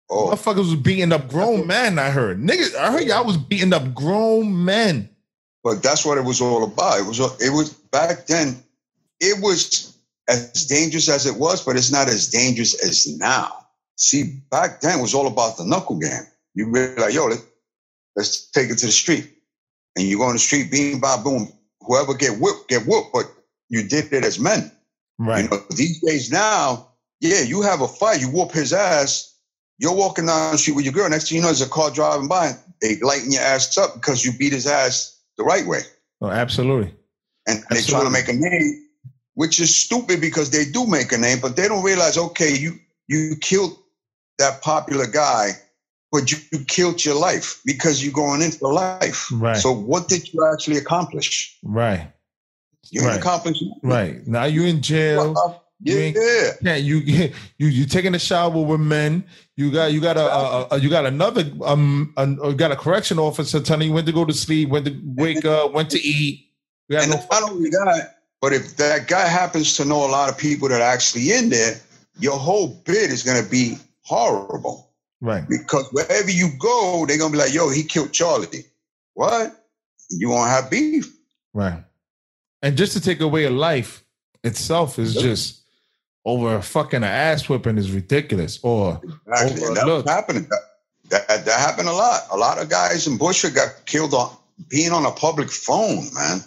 Oh, 0.10 0.30
Motherfuckers 0.32 0.58
was 0.58 0.76
beating 0.76 1.12
up 1.12 1.28
grown 1.28 1.68
men. 1.68 2.00
I 2.00 2.10
heard 2.10 2.40
niggas. 2.42 2.76
I 2.76 2.92
heard 2.92 3.04
y'all 3.04 3.26
was 3.26 3.38
beating 3.38 3.74
up 3.74 3.94
grown 3.94 4.64
men. 4.66 5.10
But 5.64 5.84
that's 5.84 6.06
what 6.06 6.18
it 6.18 6.24
was 6.24 6.42
all 6.42 6.64
about. 6.64 7.00
It 7.00 7.06
was. 7.06 7.20
It 7.42 7.52
was 7.52 7.74
back 7.74 8.28
then. 8.28 8.64
It 9.20 9.42
was 9.42 9.98
as 10.28 10.66
dangerous 10.66 11.10
as 11.10 11.26
it 11.26 11.36
was, 11.36 11.64
but 11.64 11.76
it's 11.76 11.92
not 11.92 12.08
as 12.08 12.30
dangerous 12.30 12.74
as 12.84 13.18
now. 13.18 13.66
See, 13.96 14.42
back 14.50 14.82
then 14.82 15.00
it 15.00 15.02
was 15.02 15.14
all 15.14 15.28
about 15.28 15.58
the 15.58 15.66
knuckle 15.66 16.00
game. 16.00 16.24
You 16.54 16.70
really 16.70 16.96
like, 16.96 17.14
yo, 17.14 17.26
let, 17.26 17.40
let's 18.16 18.50
take 18.52 18.70
it 18.70 18.78
to 18.78 18.86
the 18.86 18.92
street, 18.92 19.30
and 19.96 20.06
you 20.08 20.18
go 20.18 20.24
on 20.24 20.34
the 20.34 20.40
street, 20.40 20.72
beam, 20.72 21.00
bob, 21.00 21.24
boom. 21.24 21.52
Whoever 21.82 22.14
get 22.14 22.40
whooped, 22.40 22.70
get 22.70 22.86
whooped. 22.86 23.12
But 23.12 23.26
you 23.68 23.84
did 23.84 24.14
it 24.14 24.24
as 24.24 24.40
men. 24.40 24.72
Right. 25.18 25.44
You 25.44 25.50
know, 25.50 25.62
these 25.72 26.00
days 26.02 26.32
now, 26.32 26.88
yeah, 27.20 27.42
you 27.42 27.62
have 27.62 27.82
a 27.82 27.88
fight, 27.88 28.22
you 28.22 28.30
whoop 28.30 28.52
his 28.52 28.72
ass. 28.72 29.36
You're 29.78 29.96
walking 29.96 30.26
down 30.26 30.52
the 30.52 30.58
street 30.58 30.76
with 30.76 30.86
your 30.86 30.94
girl. 30.94 31.10
Next 31.10 31.30
thing 31.30 31.38
you 31.38 31.42
know, 31.42 31.48
there's 31.48 31.62
a 31.62 31.70
car 31.70 31.90
driving 31.90 32.28
by. 32.28 32.54
They 32.82 33.00
lighten 33.00 33.32
your 33.32 33.42
ass 33.42 33.78
up 33.78 33.96
because 33.96 34.26
you 34.26 34.34
beat 34.38 34.54
his 34.54 34.68
ass 34.68 35.19
the 35.40 35.44
right 35.54 35.66
way, 35.66 35.82
Oh, 36.22 36.30
absolutely. 36.30 36.94
and 37.48 37.64
they 37.72 37.82
trying 37.82 38.04
to 38.06 38.12
make 38.12 38.28
a 38.30 38.34
name, 38.34 38.68
which 39.34 39.60
is 39.60 39.76
stupid 39.76 40.20
because 40.22 40.50
they 40.52 40.66
do 40.66 40.86
make 40.86 41.12
a 41.12 41.18
name, 41.18 41.40
but 41.42 41.56
they 41.56 41.68
don't 41.68 41.84
realize. 41.84 42.18
Okay, 42.18 42.52
you 42.64 42.72
you 43.08 43.36
killed 43.42 43.74
that 44.38 44.62
popular 44.62 45.08
guy, 45.08 45.46
but 46.12 46.32
you, 46.32 46.38
you 46.52 46.60
killed 46.66 47.04
your 47.04 47.16
life 47.16 47.62
because 47.66 48.04
you're 48.04 48.14
going 48.14 48.42
in 48.42 48.52
for 48.52 48.72
life. 48.74 49.28
Right. 49.32 49.58
So 49.58 49.72
what 49.72 50.08
did 50.10 50.32
you 50.32 50.40
actually 50.54 50.78
accomplish? 50.78 51.58
Right. 51.64 52.12
You 52.92 53.02
Right. 53.02 53.20
accomplish 53.20 53.58
Right. 53.84 54.26
Now 54.28 54.46
you're 54.46 54.68
in 54.68 54.82
jail. 54.82 55.36
You 55.82 55.96
Yeah, 55.96 56.02
ain't- 56.02 56.18
yeah. 56.18 56.52
Yeah, 56.62 56.76
you 56.78 56.98
you 57.58 57.68
you 57.68 57.86
taking 57.86 58.16
a 58.16 58.20
shower 58.20 58.50
with 58.64 58.80
men. 58.82 59.24
You 59.56 59.72
got 59.72 59.94
you 59.94 60.02
got 60.02 60.18
a, 60.18 60.22
a, 60.32 60.68
a 60.72 60.80
you 60.80 60.90
got 60.90 61.06
another 61.06 61.50
um 61.64 62.14
a, 62.18 62.28
you 62.28 62.56
got 62.56 62.72
a 62.72 62.76
correction 62.76 63.20
officer 63.20 63.60
telling 63.60 63.88
you 63.90 63.94
when 63.94 64.06
to 64.06 64.12
go 64.12 64.26
to 64.26 64.34
sleep, 64.34 64.70
when 64.70 64.84
to 64.86 65.00
wake 65.06 65.46
up, 65.46 65.74
when 65.74 65.88
to 65.88 66.00
eat. 66.00 66.48
You 66.90 66.98
got 66.98 67.04
And 67.04 67.12
no 67.14 67.26
not 67.32 67.52
only 67.52 67.70
that, 67.70 68.18
but 68.42 68.54
if 68.54 68.78
that 68.78 69.08
guy 69.08 69.28
happens 69.28 69.78
to 69.78 69.86
know 69.86 70.06
a 70.06 70.12
lot 70.12 70.30
of 70.30 70.38
people 70.38 70.70
that 70.70 70.82
are 70.82 70.84
actually 70.94 71.32
in 71.34 71.50
there, 71.50 71.80
your 72.20 72.38
whole 72.38 72.68
bid 72.86 73.12
is 73.12 73.24
going 73.24 73.42
to 73.44 73.50
be 73.50 73.78
horrible 74.04 74.92
right. 75.22 75.48
because 75.48 75.88
wherever 75.92 76.30
you 76.32 76.50
go, 76.60 77.06
they're 77.08 77.18
going 77.18 77.32
to 77.32 77.38
be 77.38 77.44
like, 77.44 77.54
"Yo, 77.54 77.70
he 77.70 77.84
killed 77.84 78.12
Charlie." 78.12 78.66
What? 79.14 79.56
You 80.10 80.30
won't 80.30 80.50
have 80.50 80.70
beef. 80.72 81.14
Right. 81.54 81.84
And 82.62 82.76
just 82.78 82.94
to 82.94 83.02
take 83.02 83.20
away 83.22 83.46
a 83.46 83.50
life 83.50 84.04
itself 84.44 85.00
is 85.00 85.16
Yep. 85.16 85.24
just 85.24 85.59
over 86.30 86.56
a 86.56 86.62
fucking 86.62 87.04
ass 87.04 87.50
whipping 87.50 87.78
is 87.78 87.92
ridiculous. 87.92 88.60
Or 88.64 89.02
and 89.04 89.76
that 89.76 90.04
happening. 90.08 90.48
That, 91.10 91.28
that 91.28 91.46
that 91.46 91.60
happened 91.60 91.90
a 91.90 91.94
lot. 91.94 92.22
A 92.32 92.38
lot 92.38 92.62
of 92.62 92.70
guys 92.70 93.08
in 93.08 93.18
Bushwick 93.18 93.56
got 93.56 93.86
killed 93.86 94.14
on 94.14 94.36
being 94.70 94.92
on 94.92 95.06
a 95.06 95.12
public 95.12 95.50
phone, 95.50 96.06
man. 96.14 96.40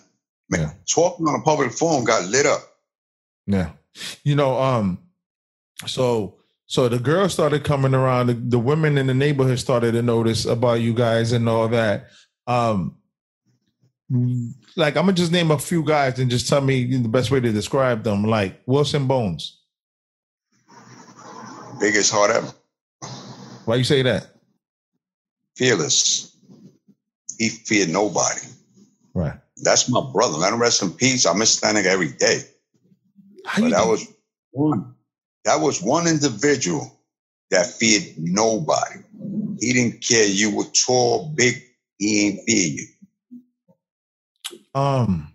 Man, 0.49 0.61
Yeah. 0.61 0.73
Talking 0.93 1.27
on 1.27 1.41
a 1.41 1.43
public 1.43 1.73
phone 1.73 2.05
got 2.05 2.29
lit 2.29 2.47
up. 2.47 2.61
yeah. 3.47 3.71
You 4.25 4.37
know, 4.37 4.59
um, 4.59 4.99
so 5.87 6.37
so 6.67 6.89
the 6.89 6.99
girls 6.99 7.35
started 7.35 7.65
coming 7.65 7.95
around, 7.95 8.29
the, 8.29 8.35
the 8.35 8.59
women 8.59 8.97
in 8.97 9.07
the 9.07 9.15
neighborhood 9.15 9.59
started 9.59 9.93
to 9.93 10.03
notice 10.03 10.47
about 10.47 10.81
you 10.81 10.95
guys 10.95 11.33
and 11.33 11.49
all 11.49 11.69
that. 11.69 12.09
Um 12.47 12.97
like 14.77 14.97
I'm 14.97 15.05
gonna 15.05 15.13
just 15.13 15.33
name 15.33 15.51
a 15.51 15.59
few 15.59 15.85
guys 15.85 16.19
and 16.19 16.31
just 16.31 16.49
tell 16.49 16.61
me 16.61 16.85
the 16.85 17.09
best 17.09 17.31
way 17.31 17.41
to 17.41 17.53
describe 17.53 18.05
them, 18.05 18.25
like 18.25 18.61
Wilson 18.67 19.07
Bones. 19.07 19.61
Biggest 21.83 22.13
heart 22.13 22.31
ever. 22.31 22.55
Why 23.65 23.75
you 23.75 23.83
say 23.83 24.03
that? 24.03 24.29
Fearless. 25.57 26.33
He 27.39 27.49
feared 27.49 27.89
nobody. 27.89 28.41
Right. 29.15 29.35
That's 29.57 29.89
my 29.89 30.01
brother. 30.13 30.39
Let 30.39 30.53
him 30.53 30.63
rest 30.63 30.81
in 30.81 30.93
peace. 30.93 31.27
I 31.27 31.35
miss 31.35 31.59
that 31.59 31.75
nigga 31.75 31.87
every 31.87 32.13
day. 32.13 32.43
How 33.45 33.63
But 33.63 33.71
that 33.71 33.89
was 33.89 34.07
one. 34.53 34.95
That 35.45 35.57
was 35.57 35.83
one 35.83 36.07
individual 36.07 37.01
that 37.51 37.67
feared 37.67 38.15
nobody. 38.17 39.01
He 39.59 39.73
didn't 39.73 40.07
care 40.07 40.25
you 40.25 40.55
were 40.55 40.71
tall, 40.87 41.33
big. 41.35 41.65
He 41.99 42.29
ain't 42.29 42.45
fear 42.47 42.77
you. 42.79 42.87
Um, 44.73 45.33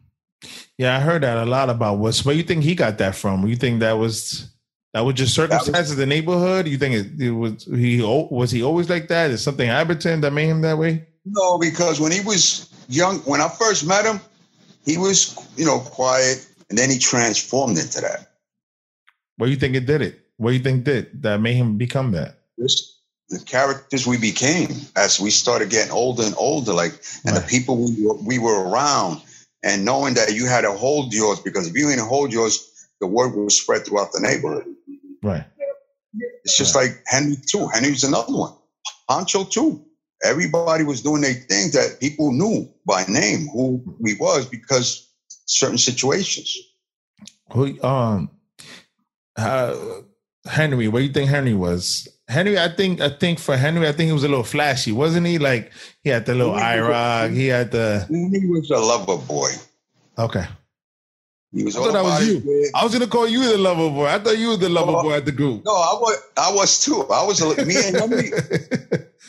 yeah, 0.78 0.96
I 0.96 1.02
heard 1.02 1.24
that 1.24 1.46
a 1.46 1.46
lot 1.46 1.70
about 1.70 2.00
West. 2.00 2.26
Where 2.26 2.34
you 2.34 2.44
think 2.44 2.64
he 2.64 2.74
got 2.74 3.00
that 3.00 3.16
from? 3.16 3.46
You 3.48 3.58
think 3.58 3.82
that 3.82 3.98
was 3.98 4.50
that 4.98 5.04
was 5.04 5.14
just 5.14 5.36
circumstances 5.36 5.92
of 5.92 5.98
the 5.98 6.08
neighborhood? 6.08 6.68
You 6.68 6.80
think 6.80 6.96
it, 6.96 7.22
it 7.22 7.32
was 7.32 7.66
he 7.66 8.02
was 8.02 8.50
he 8.50 8.64
always 8.64 8.90
like 8.90 9.10
that? 9.10 9.30
Is 9.30 9.44
something 9.44 9.68
happened 9.68 10.02
to 10.02 10.10
him 10.10 10.22
that 10.22 10.34
made 10.34 10.48
him 10.48 10.62
that 10.62 10.80
way? 10.80 11.06
No, 11.24 11.60
because 11.60 12.00
when 12.00 12.12
he 12.12 12.22
was 12.22 12.74
young, 12.90 13.20
when 13.20 13.40
I 13.40 13.48
first 13.48 13.86
met 13.86 14.06
him, 14.06 14.20
he 14.86 14.98
was, 14.98 15.38
you 15.56 15.66
know, 15.66 15.80
quiet, 15.80 16.48
and 16.70 16.80
then 16.80 16.90
he 16.90 16.98
transformed 16.98 17.78
into 17.78 18.02
that. 18.02 18.32
What 19.36 19.46
do 19.46 19.52
you 19.52 19.58
think 19.60 19.76
it 19.76 19.86
did 19.86 20.02
it? 20.02 20.20
What 20.38 20.50
do 20.50 20.58
you 20.58 20.64
think 20.64 20.84
did 20.84 21.22
that 21.22 21.42
made 21.42 21.56
him 21.58 21.78
become 21.78 22.14
that? 22.14 22.40
This, 22.58 22.98
the 23.30 23.40
characters 23.40 24.08
we 24.08 24.18
became 24.18 24.70
as 24.96 25.20
we 25.20 25.30
started 25.30 25.70
getting 25.70 25.92
older 25.92 26.24
and 26.24 26.34
older, 26.40 26.74
like, 26.74 26.94
and 27.24 27.36
Right. 27.36 27.44
the 27.44 27.48
people 27.48 27.78
we 27.78 28.04
were, 28.04 28.16
we 28.16 28.40
were 28.40 28.68
around, 28.68 29.22
and 29.62 29.86
knowing 29.86 30.16
that 30.16 30.34
you 30.34 30.48
had 30.48 30.62
to 30.62 30.72
hold 30.72 31.14
yours 31.14 31.40
because 31.40 31.68
if 31.68 31.76
you 31.76 31.88
didn't 31.90 32.08
hold 32.08 32.34
yours, 32.34 32.88
the 33.00 33.06
word 33.06 33.36
would 33.36 33.52
spread 33.52 33.86
throughout 33.86 34.12
the 34.12 34.22
neighborhood. 34.22 34.77
Right. 35.24 35.46
It's 36.44 36.58
just 36.58 36.76
like 36.76 37.02
Henry 37.08 37.36
too. 37.48 37.68
Henry's 37.68 38.04
another 38.04 38.34
one. 38.34 38.54
Pancho 39.10 39.44
too. 39.44 39.84
Everybody 40.24 40.84
was 40.84 41.02
doing 41.02 41.22
their 41.22 41.34
thing 41.34 41.70
that 41.74 41.98
people 42.00 42.32
knew 42.32 42.68
by 42.86 43.04
name 43.08 43.48
who 43.48 43.84
we 44.00 44.16
was 44.16 44.46
because 44.48 45.08
certain 45.46 45.78
situations. 45.78 46.58
Who 47.54 47.82
um 47.84 48.32
how 49.38 50.04
Henry, 50.46 50.88
what 50.88 51.00
do 51.00 51.06
you 51.06 51.12
think 51.14 51.30
Henry 51.30 51.54
was? 51.54 52.08
Henry, 52.28 52.58
I 52.58 52.70
think 52.70 53.00
I 53.02 53.10
think 53.10 53.40
for 53.40 53.56
Henry, 53.58 53.88
I 53.88 53.92
think 53.92 54.08
he 54.08 54.12
was 54.14 54.24
a 54.24 54.28
little 54.28 54.44
flashy, 54.44 54.92
wasn't 54.92 55.28
he? 55.28 55.38
Like 55.38 55.72
he 56.04 56.10
had 56.10 56.26
the 56.26 56.34
little 56.36 56.54
was- 56.54 56.62
IROC, 56.64 57.34
he 57.34 57.48
had 57.48 57.72
the 57.72 58.06
He 58.10 58.48
was 58.48 58.70
a 58.72 58.78
lover 58.80 59.18
boy. 59.26 59.50
okay. 60.18 60.46
He 61.54 61.64
was 61.64 61.76
I 61.78 61.80
thought 61.80 61.94
that 61.94 62.04
was 62.04 62.28
you. 62.28 62.72
I 62.76 62.84
was 62.84 62.92
gonna 62.94 63.08
call 63.08 63.28
you 63.28 63.42
the 63.44 63.58
lover 63.58 63.90
boy. 63.90 64.06
I 64.08 64.20
thought 64.20 64.38
you 64.38 64.50
were 64.50 64.58
the 64.58 64.70
lover 64.70 64.92
Oh. 64.96 65.02
boy 65.04 65.14
at 65.14 65.26
the 65.26 65.32
group. 65.32 65.64
No, 65.66 65.72
I 65.74 65.94
was. 66.00 66.18
I 66.38 66.52
was 66.54 66.84
too. 66.84 67.06
I 67.10 67.24
was. 67.26 67.40
Me 67.66 67.76
and 67.86 67.96
Henry, 67.96 68.32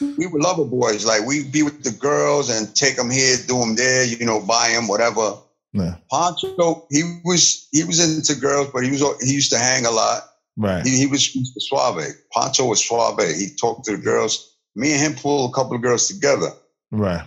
we 0.18 0.26
were 0.26 0.40
lover 0.40 0.64
boys. 0.64 1.06
Like 1.06 1.24
we'd 1.26 1.52
be 1.52 1.62
with 1.62 1.84
the 1.84 1.92
girls 1.92 2.50
and 2.50 2.74
take 2.74 2.96
them 2.96 3.08
here, 3.10 3.36
do 3.46 3.58
them 3.60 3.76
there. 3.76 4.04
You 4.04 4.26
know, 4.26 4.40
buy 4.40 4.70
them 4.74 4.88
whatever. 4.88 5.34
yeah, 5.72 5.94
Pancho, 6.10 6.86
he 6.90 7.20
was 7.24 7.68
he 7.70 7.84
was 7.84 8.00
into 8.00 8.34
girls, 8.40 8.68
but 8.72 8.82
he 8.84 8.90
was 8.90 9.02
he 9.22 9.32
used 9.32 9.52
to 9.52 9.58
hang 9.58 9.86
a 9.86 9.90
lot. 9.90 10.22
right. 10.56 10.84
He, 10.84 10.98
he 10.98 11.06
was. 11.06 11.22
Suave. 11.68 12.02
Pancho 12.34 12.66
was 12.66 12.84
Suave. 12.84 13.20
He 13.36 13.54
talked 13.60 13.84
to 13.86 13.92
the 13.96 14.02
girls. 14.02 14.56
Me 14.74 14.92
and 14.92 15.00
him 15.00 15.14
pulled 15.14 15.50
a 15.50 15.54
couple 15.54 15.76
of 15.76 15.82
girls 15.82 16.08
together. 16.08 16.50
Right. 16.90 17.26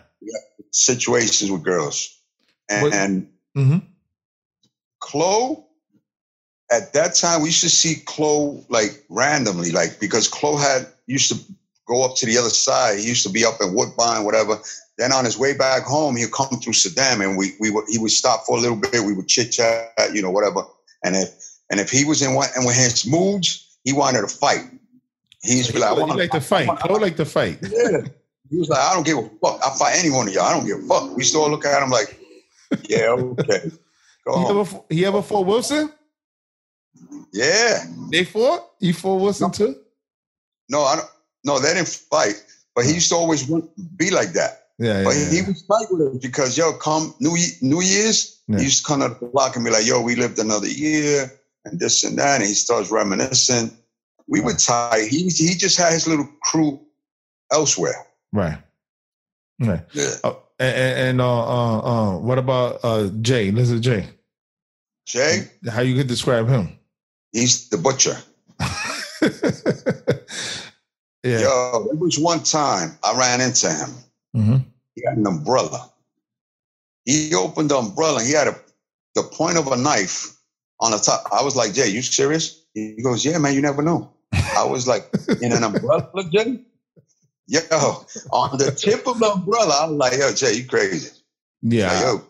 Situations 0.73 1.51
with 1.51 1.63
girls, 1.63 2.17
and, 2.69 2.93
and 2.93 3.27
hmm 3.55 3.77
Chloe. 5.01 5.57
At 6.71 6.93
that 6.93 7.15
time, 7.15 7.41
we 7.41 7.49
used 7.49 7.61
to 7.61 7.69
see 7.69 8.01
Chloe 8.05 8.65
like 8.69 9.03
randomly, 9.09 9.71
like 9.71 9.99
because 9.99 10.29
Chloe 10.29 10.61
had 10.61 10.87
used 11.05 11.29
to 11.29 11.53
go 11.85 12.05
up 12.05 12.15
to 12.15 12.25
the 12.25 12.37
other 12.37 12.49
side. 12.49 12.99
He 12.99 13.07
used 13.07 13.25
to 13.27 13.31
be 13.31 13.43
up 13.43 13.55
in 13.59 13.75
Woodbine, 13.75 14.23
whatever. 14.23 14.57
Then 14.97 15.11
on 15.11 15.25
his 15.25 15.37
way 15.37 15.53
back 15.53 15.83
home, 15.83 16.15
he'd 16.15 16.31
come 16.31 16.59
through 16.61 16.73
Suydam, 16.73 17.21
and 17.21 17.37
we 17.37 17.53
we 17.59 17.71
would 17.71 17.85
he 17.89 17.97
would 17.97 18.11
stop 18.11 18.45
for 18.45 18.57
a 18.57 18.61
little 18.61 18.77
bit. 18.77 19.03
We 19.03 19.13
would 19.13 19.27
chit 19.27 19.51
chat, 19.51 19.91
you 20.13 20.21
know, 20.21 20.31
whatever. 20.31 20.63
And 21.03 21.15
if 21.15 21.29
and 21.69 21.79
if 21.79 21.89
he 21.89 22.05
was 22.05 22.21
in 22.21 22.33
one 22.33 22.47
and 22.55 22.65
with 22.65 22.75
his 22.75 23.05
moods, 23.05 23.77
he 23.83 23.91
wanted 23.91 24.21
to 24.21 24.27
fight. 24.27 24.63
He 25.43 25.57
used 25.57 25.67
to 25.67 25.73
He 25.73 25.79
be 25.79 25.83
like, 25.83 25.97
I 25.97 26.13
like 26.13 26.31
to 26.31 26.41
fight. 26.41 26.69
Chloe 26.79 26.99
like 26.99 27.17
to 27.17 27.25
fight. 27.25 27.59
yeah. 27.63 28.01
He 28.49 28.57
was 28.57 28.69
like, 28.69 28.79
I 28.79 28.93
don't 28.93 29.05
give 29.05 29.17
a 29.17 29.29
fuck. 29.41 29.59
I'll 29.63 29.75
fight 29.75 29.95
any 29.97 30.09
one 30.09 30.27
of 30.27 30.33
y'all. 30.33 30.43
I 30.43 30.53
don't 30.53 30.65
give 30.65 30.79
a 30.79 30.87
fuck. 30.87 31.15
We 31.15 31.23
still 31.23 31.49
look 31.49 31.65
at 31.65 31.81
him 31.81 31.89
like, 31.89 32.19
yeah, 32.87 33.07
okay. 33.09 33.71
Go 34.25 34.37
He 34.37 34.43
home. 34.45 34.59
ever 34.59 34.81
he 34.89 35.05
ever 35.05 35.21
fought 35.21 35.45
Wilson? 35.47 35.91
Yeah. 37.33 37.83
They 38.11 38.23
fought? 38.25 38.61
He 38.79 38.91
fought 38.91 39.21
Wilson 39.21 39.51
too? 39.51 39.75
No, 40.69 40.81
I 40.83 40.95
don't. 40.97 41.07
No, 41.43 41.59
they 41.59 41.73
didn't 41.73 41.87
fight. 41.87 42.35
But 42.75 42.85
he 42.85 42.93
used 42.93 43.09
to 43.09 43.15
always 43.15 43.43
be 43.95 44.11
like 44.11 44.33
that. 44.33 44.67
Yeah, 44.79 44.99
yeah. 44.99 45.03
But 45.03 45.15
yeah. 45.15 45.29
he 45.31 45.41
was 45.41 45.61
fight 45.63 45.87
with 45.91 46.15
us 46.15 46.21
because 46.21 46.57
yo, 46.57 46.73
come 46.73 47.13
New 47.19 47.35
New 47.61 47.81
Year's, 47.81 48.41
Yeah. 48.47 48.57
he 48.59 48.63
used 48.65 48.81
to 48.81 48.87
come 48.87 49.01
to 49.01 49.09
the 49.09 49.25
block 49.27 49.55
and 49.55 49.65
be 49.65 49.71
like, 49.71 49.85
"Yo, 49.85 50.01
we 50.01 50.15
lived 50.15 50.39
another 50.39 50.67
year 50.67 51.31
and 51.65 51.79
this 51.79 52.03
and 52.03 52.17
that," 52.17 52.39
and 52.39 52.47
he 52.47 52.53
starts 52.53 52.89
reminiscing. 52.91 53.75
We 54.27 54.39
were 54.41 54.53
tight. 54.53 55.07
He 55.09 55.23
he 55.29 55.55
just 55.55 55.77
had 55.77 55.93
his 55.93 56.07
little 56.07 56.27
crew 56.43 56.79
elsewhere. 57.51 58.05
Right. 58.31 58.57
Right. 59.59 59.81
Yeah. 59.93 60.13
Oh, 60.23 60.41
and, 60.61 60.99
and 60.99 61.21
uh, 61.21 61.43
uh, 61.43 61.79
uh, 61.79 62.17
what 62.19 62.37
about 62.37 62.79
uh, 62.83 63.09
Jay? 63.21 63.51
Listen, 63.51 63.81
Jay. 63.81 64.07
Jay, 65.05 65.47
How 65.69 65.81
you 65.81 65.95
could 65.95 66.07
describe 66.07 66.47
him? 66.47 66.77
he's 67.33 67.69
the 67.69 67.77
butcher. 67.77 68.15
yeah. 71.23 71.39
Yo, 71.41 71.87
it 71.91 71.97
was 71.99 72.19
one 72.19 72.43
time 72.43 72.97
I 73.03 73.17
ran 73.17 73.41
into 73.41 73.69
him. 73.69 73.89
hmm 74.33 74.57
He 74.95 75.03
had 75.07 75.17
an 75.17 75.27
umbrella. 75.27 75.89
He 77.05 77.33
opened 77.35 77.71
the 77.71 77.77
umbrella. 77.77 78.19
And 78.19 78.27
he 78.27 78.33
had 78.33 78.47
a 78.47 78.55
the 79.15 79.23
point 79.23 79.57
of 79.57 79.67
a 79.67 79.75
knife 79.75 80.37
on 80.79 80.91
the 80.91 80.97
top. 80.97 81.23
I 81.31 81.43
was 81.43 81.55
like, 81.55 81.73
Jay, 81.73 81.89
you 81.89 82.01
serious? 82.01 82.63
He 82.73 83.01
goes, 83.03 83.25
Yeah, 83.25 83.37
man, 83.39 83.53
you 83.55 83.61
never 83.61 83.81
know. 83.81 84.11
I 84.33 84.63
was 84.65 84.87
like, 84.87 85.09
in 85.41 85.51
an 85.51 85.63
umbrella, 85.63 86.09
Jay? 86.31 86.59
Yo, 87.51 88.05
on 88.31 88.57
the 88.57 88.71
tip 88.71 89.05
of 89.07 89.19
my 89.19 89.27
umbrella, 89.27 89.81
I 89.81 89.85
was 89.87 89.97
like, 89.97 90.13
yo, 90.17 90.31
Jay, 90.33 90.53
you 90.53 90.65
crazy. 90.67 91.09
Yeah. 91.61 91.91
Like, 91.91 92.01
yo. 92.01 92.21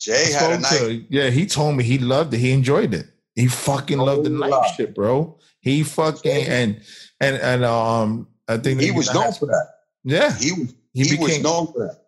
Jay 0.00 0.32
had 0.32 0.50
a 0.50 0.58
knife. 0.60 0.78
to- 0.78 1.04
yeah, 1.08 1.30
he 1.30 1.46
told 1.46 1.76
me 1.76 1.84
he 1.84 1.98
loved 1.98 2.34
it. 2.34 2.38
He 2.38 2.50
enjoyed 2.50 2.92
it. 2.92 3.06
He 3.36 3.46
fucking 3.46 3.98
loved 3.98 4.24
the 4.24 4.30
Oh, 4.30 4.48
knife 4.48 4.74
shit, 4.76 4.96
bro. 4.96 5.38
He 5.60 5.84
fucking 5.84 6.46
and 6.46 6.80
and 7.20 7.36
and 7.36 7.64
um 7.64 8.26
I 8.48 8.56
think 8.56 8.80
He 8.80 8.90
was 8.90 9.12
known 9.14 9.32
for 9.32 9.46
that. 9.46 9.66
Yeah. 10.02 10.36
He 10.36 10.52
was 10.52 10.74
He, 10.92 11.04
he, 11.04 11.16
was 11.16 11.28
became 11.28 11.42
known 11.42 11.68
for 11.72 11.78
that. 11.86 12.04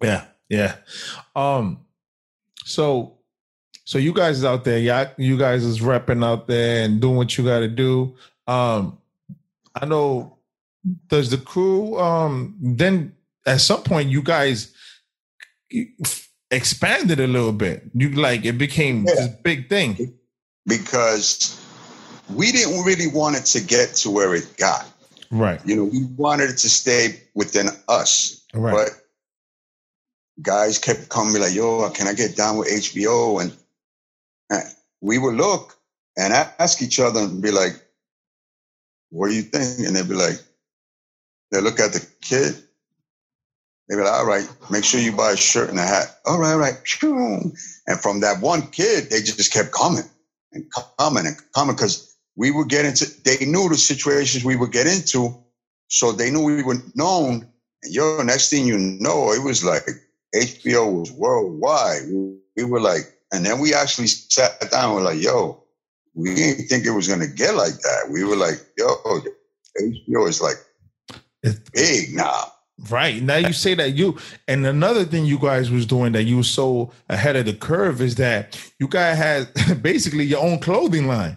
Yeah, 0.00 0.24
yeah. 0.48 0.76
Um, 1.34 1.80
so 2.64 3.18
so 3.84 3.98
you 3.98 4.12
guys 4.12 4.44
out 4.44 4.62
there, 4.64 4.78
y'all, 4.78 5.08
you 5.16 5.36
guys 5.36 5.64
is 5.64 5.80
repping 5.80 6.24
out 6.24 6.46
there 6.46 6.84
and 6.84 7.00
doing 7.00 7.16
what 7.16 7.36
you 7.36 7.44
got 7.44 7.60
to 7.60 7.68
do. 7.68 8.14
Um, 8.46 8.98
I 9.74 9.84
know. 9.86 10.37
Does 11.08 11.30
the 11.30 11.38
crew? 11.38 11.98
Um, 11.98 12.56
then 12.60 13.14
at 13.46 13.60
some 13.60 13.82
point, 13.82 14.08
you 14.10 14.22
guys 14.22 14.72
expanded 16.50 17.20
a 17.20 17.26
little 17.26 17.52
bit. 17.52 17.84
You 17.94 18.10
like 18.10 18.44
it 18.44 18.58
became 18.58 19.04
Yeah. 19.06 19.14
this 19.14 19.28
big 19.42 19.68
thing. 19.68 20.14
Because 20.66 21.58
we 22.30 22.52
didn't 22.52 22.84
really 22.84 23.06
want 23.08 23.36
it 23.36 23.44
to 23.46 23.60
get 23.60 23.94
to 23.96 24.10
where 24.10 24.34
it 24.34 24.56
got. 24.56 24.86
Right, 25.30 25.60
You 25.66 25.76
know, 25.76 25.84
we 25.84 26.04
wanted 26.16 26.48
it 26.50 26.56
to 26.58 26.70
stay 26.70 27.20
within 27.34 27.68
us. 27.88 28.40
right, 28.54 28.72
But 28.72 28.90
guys 30.40 30.78
kept 30.78 31.10
coming 31.10 31.38
like, 31.40 31.54
yo, 31.54 31.88
can 31.90 32.06
I 32.08 32.14
get 32.14 32.34
down 32.34 32.56
with 32.56 32.68
HBO? 32.68 33.42
And 33.42 33.52
uh, 34.50 34.60
we 35.02 35.18
would 35.18 35.34
look 35.34 35.76
and 36.16 36.32
ask 36.32 36.80
each 36.80 36.98
other 36.98 37.20
and 37.20 37.42
be 37.42 37.50
like, 37.50 37.74
what 39.10 39.28
do 39.28 39.34
you 39.34 39.42
think? 39.42 39.86
And 39.86 39.94
they'd 39.96 40.08
be 40.08 40.14
like, 40.14 40.40
they 41.50 41.60
look 41.60 41.80
at 41.80 41.92
the 41.92 42.06
kid. 42.20 42.54
They'd 43.88 43.96
be 43.96 44.02
like, 44.02 44.12
all 44.12 44.26
right, 44.26 44.46
make 44.70 44.84
sure 44.84 45.00
you 45.00 45.12
buy 45.12 45.32
a 45.32 45.36
shirt 45.36 45.70
and 45.70 45.78
a 45.78 45.82
hat. 45.82 46.18
All 46.26 46.38
right, 46.38 46.52
all 46.52 46.58
right. 46.58 46.74
And 47.86 48.00
from 48.00 48.20
that 48.20 48.42
one 48.42 48.62
kid, 48.70 49.08
they 49.10 49.22
just 49.22 49.52
kept 49.52 49.72
coming 49.72 50.04
and 50.52 50.70
coming 50.98 51.26
and 51.26 51.36
coming 51.54 51.74
because 51.74 52.14
we 52.36 52.50
would 52.50 52.68
get 52.68 52.84
into, 52.84 53.06
they 53.24 53.46
knew 53.46 53.68
the 53.68 53.76
situations 53.76 54.44
we 54.44 54.56
would 54.56 54.72
get 54.72 54.86
into. 54.86 55.34
So 55.88 56.12
they 56.12 56.30
knew 56.30 56.44
we 56.44 56.62
were 56.62 56.76
known. 56.94 57.48
And 57.82 57.94
yo, 57.94 58.22
next 58.22 58.50
thing 58.50 58.66
you 58.66 58.78
know, 58.78 59.32
it 59.32 59.42
was 59.42 59.64
like 59.64 59.86
HBO 60.34 61.00
was 61.00 61.10
worldwide. 61.12 62.02
We 62.56 62.64
were 62.64 62.80
like, 62.80 63.02
and 63.32 63.44
then 63.44 63.58
we 63.58 63.74
actually 63.74 64.08
sat 64.08 64.60
down 64.70 64.84
and 64.84 64.94
were 64.94 65.00
like, 65.00 65.22
yo, 65.22 65.64
we 66.14 66.34
didn't 66.34 66.66
think 66.66 66.84
it 66.84 66.90
was 66.90 67.08
going 67.08 67.20
to 67.20 67.26
get 67.26 67.54
like 67.54 67.74
that. 67.74 68.08
We 68.10 68.24
were 68.24 68.36
like, 68.36 68.60
yo, 68.76 68.96
HBO 69.80 70.28
is 70.28 70.42
like 70.42 70.56
It- 71.48 71.72
big 71.72 72.14
now. 72.14 72.52
right. 72.90 73.20
Now 73.22 73.36
you 73.36 73.52
say 73.52 73.74
that 73.74 73.94
you 73.94 74.16
and 74.46 74.64
another 74.66 75.04
thing 75.04 75.24
you 75.26 75.38
guys 75.38 75.70
was 75.70 75.84
doing 75.86 76.12
that 76.12 76.24
you 76.24 76.36
were 76.38 76.42
so 76.44 76.92
ahead 77.08 77.36
of 77.36 77.46
the 77.46 77.52
curve 77.54 78.00
is 78.00 78.14
that 78.16 78.58
you 78.78 78.88
guys 78.88 79.16
had 79.18 79.82
basically 79.82 80.24
your 80.24 80.40
own 80.42 80.58
clothing 80.60 81.06
line. 81.08 81.36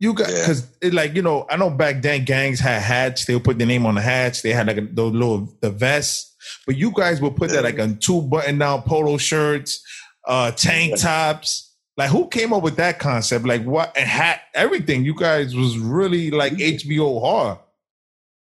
You 0.00 0.12
got 0.12 0.28
Yeah. 0.28 0.40
because 0.40 0.66
it 0.82 0.92
like 0.92 1.14
you 1.14 1.22
know 1.22 1.46
I 1.48 1.56
know 1.56 1.70
back 1.70 2.02
then 2.02 2.24
gangs 2.24 2.60
had 2.60 2.82
hats. 2.82 3.24
They 3.26 3.34
would 3.34 3.44
put 3.44 3.58
their 3.58 3.66
name 3.66 3.86
on 3.86 3.94
the 3.94 4.02
hats. 4.02 4.42
They 4.42 4.50
had 4.50 4.66
like 4.66 4.76
a, 4.78 4.82
those 4.82 5.12
little 5.12 5.48
the 5.60 5.70
vests, 5.70 6.34
but 6.66 6.76
you 6.76 6.90
guys 6.92 7.20
would 7.20 7.36
put 7.36 7.50
that 7.50 7.62
like 7.64 7.78
on 7.78 7.98
two 7.98 8.20
button 8.22 8.58
down 8.58 8.82
polo 8.82 9.16
shirts, 9.16 9.80
uh, 10.26 10.50
tank 10.50 10.98
tops. 10.98 11.70
Like 11.96 12.10
who 12.10 12.26
came 12.26 12.52
up 12.52 12.64
with 12.64 12.74
that 12.76 12.98
concept? 12.98 13.46
Like 13.46 13.62
what 13.62 13.96
and 13.96 14.08
hat 14.08 14.40
everything? 14.54 15.04
You 15.04 15.14
guys 15.14 15.54
was 15.54 15.78
really 15.78 16.32
like 16.32 16.54
HBO 16.54 17.20
hard. 17.24 17.58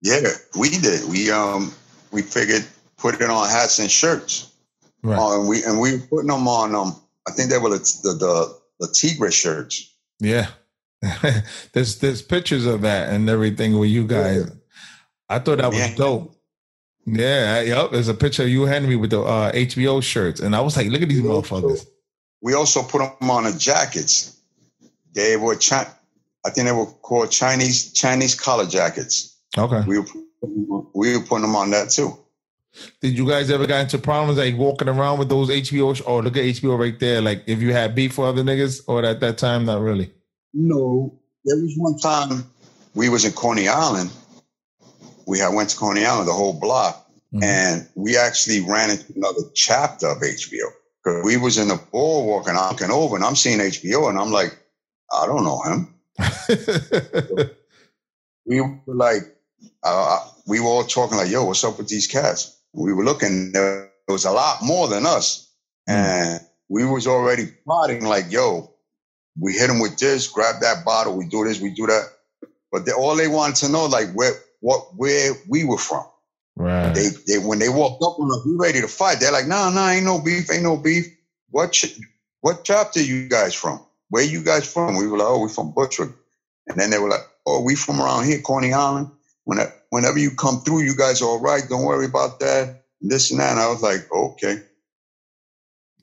Yeah, 0.04 0.20
we 0.56 0.68
did. 0.68 1.08
We 1.08 1.30
um 1.30 1.72
we 2.12 2.20
figured 2.22 2.64
put 2.98 3.14
it 3.20 3.22
on 3.30 3.48
hats 3.48 3.78
and 3.78 3.90
shirts. 3.90 4.52
Right. 5.02 5.18
Uh, 5.18 5.40
and 5.40 5.48
we 5.48 5.64
and 5.64 5.80
we 5.80 5.92
were 5.96 6.06
putting 6.06 6.28
them 6.28 6.46
on 6.46 6.74
um 6.74 6.94
I 7.26 7.32
think 7.32 7.50
they 7.50 7.58
were 7.58 7.70
the 7.70 7.78
the 8.02 8.12
the, 8.12 8.58
the 8.80 8.88
Tigre 8.94 9.30
shirts. 9.32 9.90
Yeah. 10.20 10.48
there's 11.72 11.98
there's 11.98 12.20
pictures 12.22 12.66
of 12.66 12.82
that 12.82 13.08
and 13.12 13.28
everything 13.30 13.78
with 13.78 13.88
you 13.90 14.06
guys. 14.06 14.50
I 15.28 15.38
thought 15.38 15.58
that 15.58 15.70
was 15.70 15.78
Yeah. 15.78 15.94
dope. 15.96 16.30
Yeah, 17.06 17.60
yep. 17.62 17.90
There's 17.92 18.08
a 18.08 18.14
picture 18.14 18.44
of 18.44 18.48
you 18.48 18.64
Henry 18.64 18.96
with 18.96 19.10
the 19.10 19.20
uh, 19.22 19.52
HBO 19.52 20.02
shirts, 20.02 20.40
and 20.40 20.56
I 20.56 20.60
was 20.60 20.74
like, 20.74 20.88
look 20.88 21.02
at 21.02 21.08
these 21.10 21.20
We 21.20 21.28
also- 21.28 21.60
motherfuckers. 21.60 21.86
We 22.40 22.52
also 22.54 22.82
put 22.82 22.98
them 23.20 23.30
on 23.30 23.44
the 23.44 23.52
jackets. 23.58 24.36
They 25.14 25.36
were 25.36 25.56
Chi- 25.56 25.90
I 26.46 26.50
think 26.50 26.66
they 26.66 26.72
were 26.72 26.86
called 26.86 27.30
Chinese 27.30 27.92
Chinese 27.92 28.34
collar 28.34 28.66
jackets. 28.66 29.33
Okay. 29.56 29.82
We 29.86 29.98
were 29.98 30.06
we 30.94 31.16
were 31.16 31.24
putting 31.24 31.42
them 31.42 31.56
on 31.56 31.70
that 31.70 31.90
too. 31.90 32.18
Did 33.00 33.16
you 33.16 33.26
guys 33.28 33.50
ever 33.50 33.66
got 33.68 33.82
into 33.82 33.98
problems 33.98 34.36
like 34.38 34.56
walking 34.56 34.88
around 34.88 35.20
with 35.20 35.28
those 35.28 35.48
HBO? 35.48 35.94
Sh- 35.94 36.02
oh, 36.06 36.18
look 36.18 36.36
at 36.36 36.42
HBO 36.44 36.76
right 36.78 36.98
there. 36.98 37.20
Like 37.20 37.44
if 37.46 37.62
you 37.62 37.72
had 37.72 37.94
beef 37.94 38.18
with 38.18 38.26
other 38.28 38.42
niggas, 38.42 38.82
or 38.88 39.04
at 39.04 39.20
that 39.20 39.38
time, 39.38 39.64
not 39.64 39.80
really. 39.80 40.12
No, 40.52 41.16
there 41.44 41.56
was 41.56 41.74
one 41.76 41.98
time 41.98 42.44
we 42.94 43.08
was 43.08 43.24
in 43.24 43.32
Coney 43.32 43.68
Island. 43.68 44.10
We 45.26 45.38
had 45.38 45.54
went 45.54 45.70
to 45.70 45.76
Coney 45.76 46.04
Island, 46.04 46.28
the 46.28 46.32
whole 46.32 46.52
block, 46.58 47.08
Mhm. 47.32 47.44
and 47.44 47.88
we 47.94 48.16
actually 48.16 48.60
ran 48.60 48.90
into 48.90 49.12
another 49.14 49.42
chapter 49.54 50.08
of 50.08 50.18
HBO 50.22 50.66
because 51.02 51.24
we 51.24 51.36
was 51.36 51.58
in 51.58 51.68
the 51.68 51.80
boardwalk 51.92 52.48
and 52.48 52.58
I'm 52.58 52.72
looking 52.72 52.90
over 52.90 53.14
and 53.16 53.24
I'm 53.24 53.36
seeing 53.36 53.60
HBO 53.60 54.08
and 54.10 54.18
I'm 54.18 54.30
like, 54.32 54.58
I 55.12 55.26
don't 55.26 55.44
know 55.44 55.62
him. 55.62 55.94
We 58.46 58.60
were 58.60 58.78
like, 58.86 59.22
uh, 59.84 60.20
we 60.46 60.60
were 60.60 60.66
all 60.68 60.84
talking 60.84 61.18
like, 61.18 61.30
yo, 61.30 61.44
what's 61.44 61.64
up 61.64 61.78
with 61.78 61.88
these 61.88 62.06
cats? 62.08 62.56
We 62.74 62.92
were 62.92 63.04
looking, 63.04 63.52
there 63.52 63.90
was 64.08 64.24
a 64.24 64.32
lot 64.32 64.58
more 64.62 64.88
than 64.88 65.06
us, 65.06 65.48
and 65.88 66.40
we 66.68 66.84
was 66.86 67.06
already 67.06 67.46
plotting 67.64 68.04
like, 68.04 68.32
yo, 68.32 68.72
we 69.40 69.52
hit 69.54 69.68
them 69.68 69.80
with 69.80 69.98
this, 69.98 70.28
grab 70.28 70.60
that 70.62 70.84
bottle, 70.84 71.16
we 71.16 71.26
do 71.26 71.44
this, 71.44 71.60
we 71.60 71.70
do 71.70 71.86
that. 71.86 72.04
But 72.72 72.86
they, 72.86 72.92
all 72.92 73.16
they 73.16 73.28
wanted 73.28 73.56
to 73.58 73.68
know, 73.70 73.86
like, 73.86 74.12
where 74.12 74.32
what 74.60 74.96
where 74.96 75.32
we 75.48 75.64
were 75.64 75.78
from. 75.78 76.04
right. 76.56 76.94
They 76.94 77.08
they 77.26 77.38
when 77.38 77.58
they 77.60 77.68
walked 77.68 78.02
up 78.02 78.18
on 78.18 78.30
us, 78.32 78.46
we 78.46 78.56
ready 78.56 78.80
to 78.80 78.88
fight. 78.88 79.20
They're 79.20 79.32
like, 79.32 79.46
nah, 79.46 79.70
nah, 79.70 79.90
ain't 79.90 80.06
no 80.06 80.20
beef, 80.20 80.50
ain't 80.52 80.64
no 80.64 80.76
beef. 80.78 81.06
What 81.50 81.72
ch- 81.72 82.00
what 82.40 82.64
chapter 82.64 83.02
you 83.02 83.28
guys 83.28 83.54
from? 83.54 83.80
Where 84.10 84.24
you 84.24 84.42
guys 84.42 84.70
from? 84.72 84.96
We 84.98 85.06
were 85.08 85.18
like, 85.18 85.28
oh, 85.28 85.40
we 85.42 85.50
from 85.50 85.72
Bushwick. 85.72 86.10
And 86.68 86.78
then 86.78 86.90
they 86.90 86.98
were 86.98 87.10
like, 87.10 87.26
oh, 87.46 87.62
we 87.62 87.74
from 87.76 88.00
around 88.00 88.26
here, 88.26 88.40
Coney 88.40 88.72
Island. 88.72 89.10
When 89.44 89.58
whenever 89.90 90.18
you 90.18 90.30
come 90.30 90.60
through, 90.60 90.82
you 90.82 90.96
guys 90.96 91.22
are 91.22 91.26
all 91.26 91.40
right. 91.40 91.62
Don't 91.68 91.84
worry 91.84 92.06
about 92.06 92.40
that. 92.40 92.84
This 93.00 93.30
and 93.30 93.40
that. 93.40 93.52
And 93.52 93.60
I 93.60 93.68
was 93.68 93.82
like, 93.82 94.10
okay. 94.12 94.62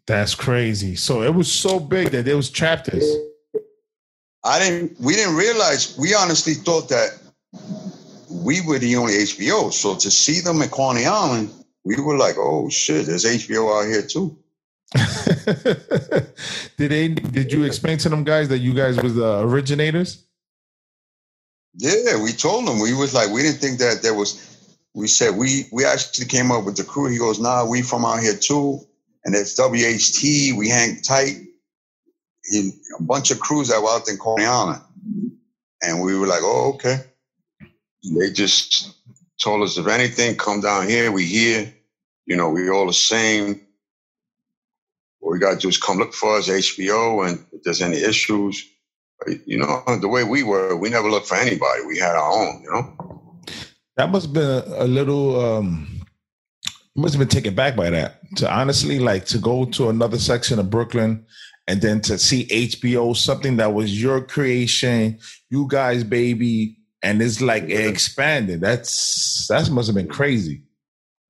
That's 0.08 0.36
crazy. 0.36 0.96
So 0.96 1.24
it 1.24 1.34
was 1.34 1.52
so 1.52 1.80
big 1.80 2.10
that 2.12 2.26
there 2.26 2.36
was 2.36 2.50
chapters. 2.50 3.04
I 4.44 4.60
didn't. 4.60 5.00
We 5.00 5.14
didn't 5.14 5.36
realize. 5.36 5.98
We 5.98 6.16
honestly 6.16 6.54
thought 6.54 6.90
that 6.90 7.20
we 8.30 8.62
were 8.62 8.80
the 8.80 8.96
only 8.96 9.14
HBO. 9.14 9.72
So 9.72 9.96
to 9.96 10.12
see 10.12 10.42
them 10.42 10.62
at 10.62 10.72
Coney 10.72 11.06
Island, 11.06 11.52
we 11.84 12.00
were 12.00 12.18
like, 12.18 12.36
oh 12.38 12.70
shit, 12.70 13.06
there's 13.06 13.26
HBO 13.26 13.80
out 13.80 13.88
here 13.88 14.02
too. 14.02 14.38
did 16.78 16.92
they? 16.92 17.08
Did 17.10 17.54
you 17.54 17.64
explain 17.64 17.98
to 18.00 18.10
them 18.10 18.24
guys 18.24 18.50
that 18.50 18.60
you 18.60 18.74
guys 18.74 19.02
was 19.02 19.16
the 19.16 19.40
originators? 19.40 20.26
Yeah, 21.76 22.22
we 22.24 22.34
told 22.34 22.70
him. 22.70 22.80
We 22.80 22.94
was 22.94 23.14
like, 23.14 23.32
we 23.32 23.44
didn't 23.44 23.60
think 23.60 23.80
that 23.80 24.02
there 24.04 24.14
was. 24.14 24.48
We 24.96 25.08
said 25.08 25.38
we 25.38 25.66
we 25.72 25.86
actually 25.86 26.28
came 26.28 26.52
up 26.52 26.66
with 26.66 26.78
the 26.78 26.84
crew. 26.84 27.08
He 27.10 27.18
goes, 27.18 27.40
nah, 27.40 27.66
we 27.66 27.82
from 27.82 28.06
out 28.06 28.20
here 28.22 28.36
too, 28.38 28.80
and 29.26 29.36
it's 29.36 29.58
WHT. 29.60 30.58
We 30.58 30.70
hang 30.70 31.02
tight. 31.02 31.38
He, 32.46 32.72
a 33.00 33.04
bunch 33.04 33.32
of 33.32 33.40
crews 33.40 33.70
that 33.70 33.82
were 33.82 33.90
out 33.90 34.10
in 34.10 34.18
Island, 34.46 34.82
and 35.84 36.02
we 36.02 36.18
were 36.18 36.28
like, 36.28 36.42
oh, 36.44 36.74
okay. 36.76 36.98
They 38.04 38.32
just 38.32 38.94
told 39.42 39.64
us 39.64 39.78
if 39.78 39.88
anything, 39.88 40.38
come 40.38 40.62
down 40.62 40.88
here. 40.90 41.12
We 41.12 41.26
here. 41.26 41.74
You 42.28 42.38
know, 42.38 42.50
we 42.50 42.70
all 42.70 42.88
the 42.88 42.94
same. 42.94 43.62
What 45.20 45.34
we 45.34 45.40
got 45.40 45.54
to 45.54 45.58
do 45.60 45.70
is 45.70 45.78
come 45.78 46.00
look 46.00 46.14
for 46.14 46.38
us, 46.38 46.50
HBO, 46.50 47.28
and 47.30 47.46
if 47.54 47.64
there's 47.64 47.82
any 47.82 47.98
issues, 47.98 48.66
you 49.46 49.58
know, 49.58 49.84
the 50.00 50.08
way 50.08 50.24
we 50.24 50.44
were, 50.44 50.76
we 50.76 50.90
never 50.90 51.10
looked 51.10 51.28
for 51.28 51.36
anybody. 51.36 51.86
We 51.88 51.98
had 51.98 52.16
our 52.16 52.32
own, 52.32 52.62
you 52.64 52.72
know. 52.72 53.42
That 53.98 54.10
must 54.10 54.28
have 54.28 54.34
been 54.34 54.64
a, 54.74 54.88
little. 54.88 55.40
um 55.40 56.02
Must 56.96 57.14
have 57.14 57.20
been 57.20 57.28
taken 57.28 57.56
back 57.56 57.76
by 57.76 57.90
that. 57.90 58.20
To 58.38 58.52
honestly, 58.52 59.00
like 59.00 59.26
to 59.28 59.38
go 59.38 59.66
to 59.66 59.90
another 59.90 60.18
section 60.18 60.60
of 60.60 60.70
Brooklyn, 60.70 61.26
and 61.68 61.82
then 61.82 62.02
to 62.02 62.18
see 62.18 62.48
HBO, 62.48 63.16
something 63.16 63.58
that 63.58 63.74
was 63.74 64.02
your 64.02 64.22
creation, 64.22 65.20
you 65.50 65.68
guys, 65.70 66.04
baby, 66.04 66.78
and 67.04 67.22
it's 67.22 67.42
like 67.42 67.64
it 67.64 67.86
expanded. 67.88 68.62
That's 68.62 69.48
that 69.48 69.70
must 69.70 69.88
have 69.88 69.96
been 69.96 70.08
crazy. 70.08 70.64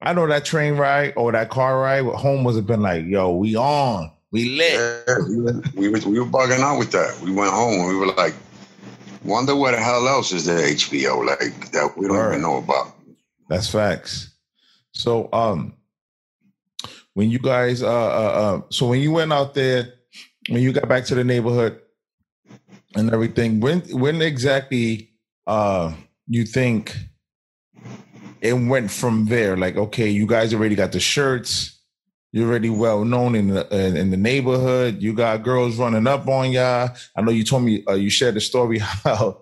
I 0.02 0.14
know 0.14 0.28
that 0.28 0.46
train 0.46 0.78
ride 0.78 1.14
or 1.16 1.32
that 1.32 1.50
car 1.50 1.80
ride 1.80 2.06
home 2.06 2.44
must 2.44 2.56
have 2.56 2.66
been 2.66 2.82
like, 2.82 3.06
yo, 3.06 3.36
we 3.36 3.56
on, 3.56 4.12
we 4.32 4.58
lit. 4.58 5.04
Yeah, 5.08 5.16
we, 5.28 5.90
were, 5.90 6.00
we 6.00 6.20
were 6.20 6.26
bugging 6.26 6.60
out 6.60 6.80
with 6.80 6.92
that. 6.92 7.20
We 7.22 7.32
went 7.32 7.52
home 7.52 7.80
and 7.82 7.88
we 7.88 7.96
were 7.96 8.14
like, 8.14 8.34
wonder 9.24 9.56
what 9.56 9.72
the 9.72 9.78
hell 9.82 10.08
else 10.08 10.32
is 10.32 10.46
there 10.46 10.68
HBO 10.68 11.26
like 11.26 11.72
that 11.72 11.94
we 11.98 12.08
don't 12.08 12.16
Word. 12.16 12.30
even 12.30 12.42
know 12.42 12.58
about. 12.58 12.96
That's 13.50 13.70
facts. 13.70 14.34
So, 14.94 15.30
um, 15.34 15.74
when 17.14 17.30
you 17.30 17.40
guys, 17.40 17.84
uh, 17.84 17.88
uh, 17.88 17.90
uh, 17.90 18.62
so 18.70 18.88
when 18.88 19.02
you 19.02 19.12
went 19.12 19.34
out 19.34 19.54
there, 19.54 19.94
when 20.50 20.62
you 20.62 20.72
got 20.72 20.88
back 20.88 21.06
to 21.06 21.16
the 21.16 21.24
neighborhood 21.24 21.80
and 22.96 23.12
everything, 23.12 23.60
when 23.60 23.82
when 23.92 24.22
exactly 24.22 25.12
uh 25.48 25.94
you 26.28 26.46
think 26.46 26.98
it 28.42 28.54
went 28.54 28.90
from 28.90 29.26
there? 29.26 29.58
Like, 29.58 29.76
okay, 29.78 30.10
you 30.10 30.26
guys 30.26 30.54
already 30.54 30.76
got 30.76 30.92
the 30.92 31.00
shirts. 31.00 31.81
You're 32.32 32.48
already 32.48 32.70
well 32.70 33.04
known 33.04 33.36
in 33.36 33.50
the 33.50 33.68
in, 33.76 33.98
in 33.98 34.12
the 34.12 34.18
neighborhood. 34.18 35.02
You 35.02 35.14
got 35.14 35.44
girls 35.44 35.78
running 35.78 36.08
up 36.08 36.28
on 36.28 36.52
y'all. 36.52 36.90
I 37.16 37.22
know 37.22 37.32
you 37.32 37.44
told 37.44 37.64
me 37.64 37.84
uh, 37.88 37.94
you 37.94 38.10
shared 38.10 38.36
the 38.36 38.42
story 38.42 38.80
how 38.80 39.42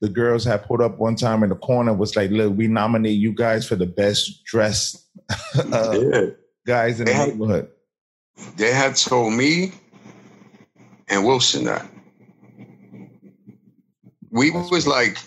the 0.00 0.08
girls 0.08 0.44
had 0.44 0.64
put 0.64 0.80
up 0.80 0.98
one 0.98 1.16
time 1.16 1.42
in 1.42 1.48
the 1.48 1.56
corner 1.56 1.92
was 1.92 2.14
like, 2.14 2.30
"Look, 2.30 2.56
we 2.56 2.68
nominate 2.68 3.18
you 3.18 3.32
guys 3.32 3.66
for 3.66 3.74
the 3.74 3.86
best 3.86 4.44
dressed 4.44 5.04
uh, 5.72 5.98
yeah, 6.12 6.26
guys 6.66 7.00
in 7.00 7.06
the 7.06 7.12
had- 7.12 7.28
neighborhood." 7.30 7.68
they 8.56 8.72
had 8.72 8.94
told 8.94 9.32
me 9.32 9.72
and 11.08 11.26
Wilson 11.26 11.64
that 11.64 11.84
we 14.30 14.50
was 14.50 14.86
like 14.86 15.18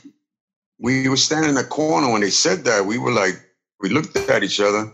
we 0.80 1.10
were 1.10 1.18
standing 1.18 1.50
in 1.50 1.56
the 1.56 1.64
corner 1.64 2.12
when 2.12 2.22
they 2.22 2.30
said 2.30 2.64
that. 2.66 2.86
We 2.86 2.98
were 2.98 3.12
like, 3.12 3.34
we 3.82 3.90
looked 3.90 4.16
at 4.16 4.44
each 4.44 4.60
other. 4.60 4.92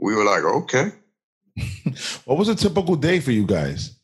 We 0.00 0.14
were 0.14 0.24
like, 0.24 0.42
okay. 0.44 0.92
What 2.24 2.38
was 2.38 2.48
a 2.48 2.54
typical 2.54 2.96
day 2.96 3.20
for 3.20 3.32
you 3.32 3.44
guys? 3.46 3.96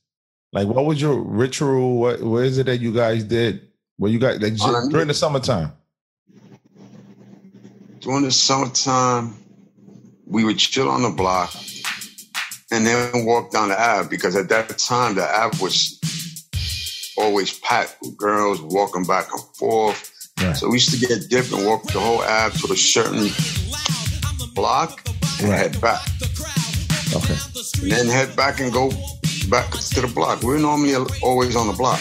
Like, 0.53 0.66
what 0.68 0.84
was 0.84 1.01
your 1.01 1.20
ritual? 1.20 1.99
What 1.99 2.20
what 2.22 2.44
is 2.44 2.59
it 2.59 2.66
that 2.66 2.78
you 2.80 2.92
guys 2.92 3.24
did? 3.24 3.62
What 3.97 4.11
you 4.11 4.18
guys 4.18 4.40
like 4.40 4.61
Um, 4.61 4.88
during 4.90 5.09
the 5.09 5.14
summertime? 5.14 5.72
during 8.01 8.22
the 8.22 8.30
summertime, 8.30 9.34
we 10.26 10.44
would 10.44 10.59
chill 10.59 10.88
on 10.88 11.03
the 11.03 11.11
block 11.11 11.53
and 12.70 12.86
then 12.86 13.24
walk 13.24 13.51
down 13.51 13.68
the 13.68 13.80
Ave 13.80 14.09
because 14.09 14.36
at 14.36 14.49
that 14.49 14.76
time 14.78 15.14
the 15.16 15.24
Ave 15.24 15.61
was 15.62 15.99
always 17.18 17.59
packed 17.61 17.97
with 18.03 18.16
girls 18.16 18.61
walking 18.61 19.05
back 19.05 19.26
and 19.32 19.42
forth. 19.57 20.12
Right. 20.40 20.55
So 20.57 20.68
we 20.68 20.74
used 20.74 20.90
to 20.92 21.07
get 21.07 21.28
dipped 21.30 21.53
and 21.53 21.64
walk 21.66 21.82
the 21.84 21.99
whole 21.99 22.20
Ave 22.20 22.57
to 22.59 22.72
a 22.72 22.76
certain 22.76 23.28
block 24.57 25.00
and 25.40 25.52
head 25.52 25.80
back. 25.80 26.00
Okay. 27.14 27.36
And 27.82 27.92
then 27.92 28.07
head 28.09 28.34
back 28.34 28.59
and 28.61 28.72
go 28.72 28.90
back 29.48 29.70
to 29.70 30.00
the 30.00 30.11
block. 30.12 30.42
We're 30.42 30.59
normally 30.59 30.94
always 31.22 31.54
on 31.54 31.68
the 31.68 31.72
block. 31.74 32.00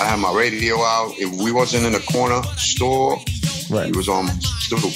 I 0.00 0.04
had 0.04 0.18
my 0.18 0.32
radio 0.34 0.76
out. 0.80 1.12
If 1.18 1.38
we 1.42 1.52
wasn't 1.52 1.84
in 1.84 1.92
the 1.92 2.00
corner 2.12 2.42
store, 2.56 3.18
Right. 3.68 3.90
we 3.90 3.96
was 3.96 4.08
on 4.08 4.28
stoop. 4.40 4.92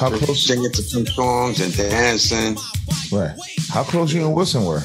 How 0.00 0.10
close? 0.16 0.46
singing 0.46 0.70
to 0.72 0.82
some 0.82 1.06
songs 1.06 1.60
and 1.60 1.74
dancing. 1.76 2.56
Right. 3.10 3.36
How 3.70 3.82
close 3.84 4.12
you 4.12 4.24
and 4.26 4.34
Wilson 4.34 4.64
were? 4.64 4.82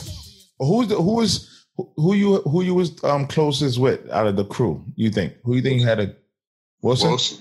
Who's 0.59 0.87
the 0.87 0.95
who 0.95 1.15
was 1.15 1.65
who 1.97 2.13
you 2.13 2.41
who 2.41 2.63
you 2.63 2.73
was 2.75 3.03
um 3.03 3.27
closest 3.27 3.79
with 3.79 4.09
out 4.11 4.27
of 4.27 4.35
the 4.35 4.45
crew? 4.45 4.83
You 4.95 5.09
think 5.11 5.33
who 5.43 5.55
you 5.55 5.61
think 5.61 5.81
had 5.83 5.99
a 5.99 6.15
Wilson? 6.81 7.09
Wilson. 7.09 7.37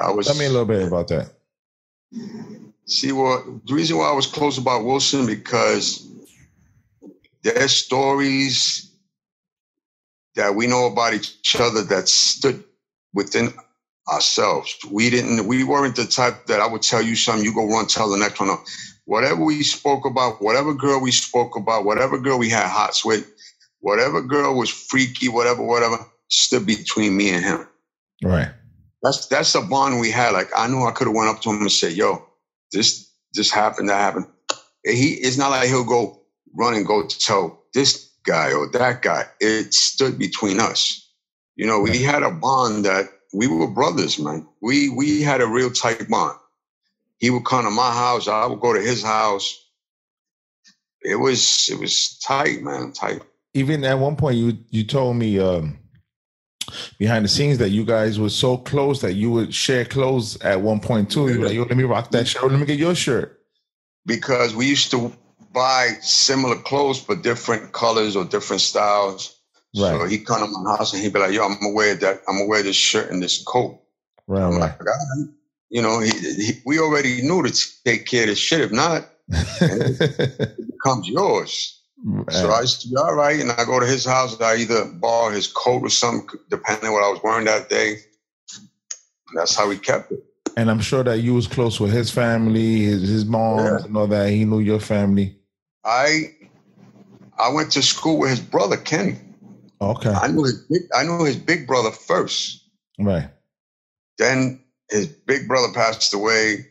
I 0.00 0.10
was. 0.10 0.26
Tell 0.26 0.36
me 0.36 0.44
a 0.46 0.50
little 0.50 0.66
bit 0.66 0.86
about 0.86 1.08
that. 1.08 1.30
See 2.88 3.12
what 3.12 3.44
the 3.66 3.74
reason 3.74 3.98
why 3.98 4.10
I 4.10 4.14
was 4.14 4.26
close 4.26 4.58
about 4.58 4.84
Wilson 4.84 5.26
because 5.26 6.06
their 7.42 7.68
stories 7.68 8.90
that 10.36 10.54
we 10.54 10.66
know 10.66 10.86
about 10.86 11.14
each 11.14 11.56
other 11.58 11.82
that 11.82 12.08
stood 12.08 12.62
within 13.14 13.52
ourselves. 14.08 14.76
We 14.90 15.10
didn't. 15.10 15.46
We 15.46 15.64
weren't 15.64 15.96
the 15.96 16.04
type 16.04 16.46
that 16.46 16.60
I 16.60 16.66
would 16.66 16.82
tell 16.82 17.02
you 17.02 17.16
something. 17.16 17.44
You 17.44 17.54
go 17.54 17.66
run 17.66 17.86
tell 17.86 18.08
the 18.08 18.18
next 18.18 18.38
one. 18.38 18.48
No. 18.50 18.58
Whatever 19.06 19.44
we 19.44 19.62
spoke 19.62 20.04
about, 20.04 20.42
whatever 20.42 20.74
girl 20.74 21.00
we 21.00 21.10
spoke 21.10 21.56
about, 21.56 21.84
whatever 21.84 22.18
girl 22.18 22.38
we 22.38 22.50
had 22.50 22.68
hots 22.68 23.04
with, 23.04 23.30
whatever 23.80 24.20
girl 24.20 24.56
was 24.56 24.70
freaky, 24.70 25.28
whatever, 25.28 25.62
whatever, 25.62 25.98
stood 26.28 26.66
between 26.66 27.16
me 27.16 27.30
and 27.30 27.44
him. 27.44 27.68
Right. 28.22 28.50
That's 29.02 29.26
that's 29.26 29.54
a 29.54 29.62
bond 29.62 30.00
we 30.00 30.10
had. 30.10 30.32
Like 30.32 30.50
I 30.56 30.66
knew 30.66 30.84
I 30.84 30.92
could 30.92 31.06
have 31.06 31.16
went 31.16 31.30
up 31.30 31.40
to 31.42 31.50
him 31.50 31.60
and 31.60 31.72
said, 31.72 31.92
"Yo, 31.92 32.26
this 32.72 33.10
this 33.32 33.50
happened. 33.50 33.90
Happened." 33.90 34.26
And 34.84 34.96
he 34.96 35.14
it's 35.14 35.38
not 35.38 35.50
like 35.50 35.68
he'll 35.68 35.84
go 35.84 36.22
run 36.54 36.74
and 36.74 36.86
go 36.86 37.06
tell 37.06 37.64
this 37.74 38.10
guy 38.24 38.52
or 38.52 38.68
that 38.72 39.02
guy. 39.02 39.24
It 39.40 39.74
stood 39.74 40.18
between 40.18 40.60
us. 40.60 41.02
You 41.56 41.66
know, 41.66 41.80
we 41.80 42.02
had 42.02 42.22
a 42.22 42.30
bond 42.30 42.84
that 42.84 43.08
we 43.32 43.46
were 43.46 43.66
brothers, 43.68 44.18
man. 44.18 44.46
We 44.60 44.90
we 44.90 45.22
had 45.22 45.40
a 45.40 45.46
real 45.46 45.70
tight 45.70 46.08
bond. 46.08 46.38
He 47.18 47.30
would 47.30 47.44
come 47.44 47.64
to 47.64 47.70
my 47.70 47.92
house, 47.92 48.28
I 48.28 48.46
would 48.46 48.60
go 48.60 48.74
to 48.74 48.80
his 48.80 49.02
house. 49.02 49.62
It 51.02 51.16
was 51.16 51.68
it 51.70 51.78
was 51.78 52.18
tight, 52.18 52.62
man, 52.62 52.92
tight. 52.92 53.22
Even 53.54 53.84
at 53.84 53.98
one 53.98 54.16
point, 54.16 54.36
you 54.36 54.58
you 54.70 54.84
told 54.84 55.16
me 55.16 55.38
um, 55.38 55.78
behind 56.98 57.24
the 57.24 57.28
scenes 57.28 57.58
that 57.58 57.70
you 57.70 57.84
guys 57.84 58.18
were 58.18 58.30
so 58.30 58.56
close 58.56 59.00
that 59.02 59.14
you 59.14 59.30
would 59.30 59.54
share 59.54 59.84
clothes 59.84 60.40
at 60.40 60.60
one 60.60 60.80
point 60.80 61.10
too. 61.10 61.28
You 61.28 61.40
were 61.40 61.46
like, 61.46 61.54
"Yo, 61.54 61.64
let 61.64 61.76
me 61.76 61.84
rock 61.84 62.10
that 62.12 62.26
shirt. 62.26 62.50
Let 62.50 62.60
me 62.60 62.66
get 62.66 62.78
your 62.78 62.94
shirt." 62.94 63.40
Because 64.04 64.54
we 64.54 64.66
used 64.66 64.90
to 64.92 65.12
buy 65.52 65.96
similar 66.00 66.56
clothes 66.56 67.00
but 67.00 67.22
different 67.22 67.72
colors 67.72 68.14
or 68.16 68.24
different 68.24 68.62
styles. 68.62 69.36
Right. 69.76 69.98
So 69.98 70.06
he 70.06 70.18
come 70.18 70.40
to 70.40 70.46
my 70.62 70.76
house 70.76 70.92
and 70.94 71.02
he'd 71.02 71.12
be 71.12 71.18
like, 71.18 71.32
"Yo, 71.32 71.44
I'm 71.44 71.58
gonna 71.58 71.74
wear 71.74 71.94
that. 71.96 72.22
I'm 72.28 72.36
gonna 72.36 72.48
wear 72.48 72.62
this 72.62 72.76
shirt 72.76 73.10
and 73.10 73.22
this 73.22 73.42
coat." 73.42 73.80
Right, 74.26 74.42
I'm 74.42 74.58
right. 74.58 74.74
like, 74.80 75.28
you 75.70 75.82
know, 75.82 76.00
he, 76.00 76.10
he, 76.10 76.52
we 76.64 76.78
already 76.80 77.22
knew 77.22 77.42
to 77.42 77.82
take 77.84 78.06
care 78.06 78.22
of 78.22 78.28
this 78.28 78.38
shit. 78.38 78.60
If 78.60 78.72
not, 78.72 79.08
it 79.28 80.56
becomes 80.70 81.08
yours. 81.08 81.80
So 82.30 82.50
I 82.50 82.60
used 82.60 82.82
to 82.82 82.88
be 82.88 82.96
all 82.96 83.14
right, 83.14 83.40
and 83.40 83.50
I 83.50 83.64
go 83.64 83.80
to 83.80 83.86
his 83.86 84.04
house. 84.04 84.40
I 84.40 84.56
either 84.56 84.84
borrow 84.84 85.30
his 85.30 85.48
coat 85.48 85.82
or 85.82 85.90
something, 85.90 86.38
depending 86.50 86.86
on 86.88 86.92
what 86.92 87.02
I 87.04 87.08
was 87.08 87.20
wearing 87.24 87.46
that 87.46 87.68
day. 87.68 87.96
That's 89.34 89.56
how 89.56 89.68
we 89.68 89.76
kept 89.76 90.12
it. 90.12 90.22
and 90.56 90.70
I'm 90.70 90.80
sure 90.80 91.02
that 91.02 91.18
you 91.20 91.34
was 91.34 91.46
close 91.48 91.80
with 91.80 91.90
his 91.92 92.10
family, 92.10 92.82
his 92.84 93.02
his 93.08 93.24
moms, 93.24 93.62
Yeah. 93.80 93.84
and 93.86 93.96
all 93.96 94.06
that. 94.06 94.30
He 94.30 94.44
knew 94.44 94.60
your 94.60 94.78
family. 94.80 95.36
I 95.84 96.34
I 97.38 97.50
went 97.52 97.72
to 97.72 97.82
school 97.82 98.18
with 98.18 98.30
his 98.30 98.40
brother 98.40 98.76
Kenny. 98.76 99.16
Okay, 99.80 100.10
I 100.10 100.28
knew 100.28 100.44
his 100.44 100.62
big, 100.70 100.82
I 100.94 101.02
knew 101.02 101.24
his 101.24 101.36
big 101.36 101.66
brother 101.66 101.90
first. 101.90 102.62
right. 103.00 103.28
Then 104.18 104.62
his 104.90 105.08
big 105.08 105.48
brother 105.48 105.72
passed 105.74 106.14
away, 106.14 106.66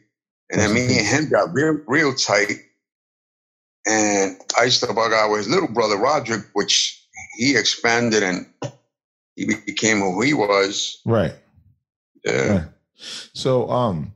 and 0.50 0.62
then 0.62 0.74
me 0.74 0.98
and 0.98 1.06
him 1.06 1.30
got 1.30 1.54
real 1.54 1.78
real 1.88 2.16
tight. 2.16 2.62
And 3.86 4.38
I 4.60 4.64
used 4.66 4.82
to 4.82 4.94
bug 4.94 5.14
out 5.14 5.30
with 5.30 5.40
his 5.40 5.50
little 5.50 5.68
brother 5.68 5.98
Roderick, 5.98 6.46
which 6.54 7.02
he 7.38 7.56
expanded 7.56 8.24
and 8.24 8.46
he 9.36 9.46
became 9.66 10.00
who 10.00 10.22
he 10.22 10.34
was. 10.34 11.02
Right. 11.06 11.34
Yeah. 12.24 12.52
Right. 12.52 12.68
So 13.34 13.70
um 13.70 14.14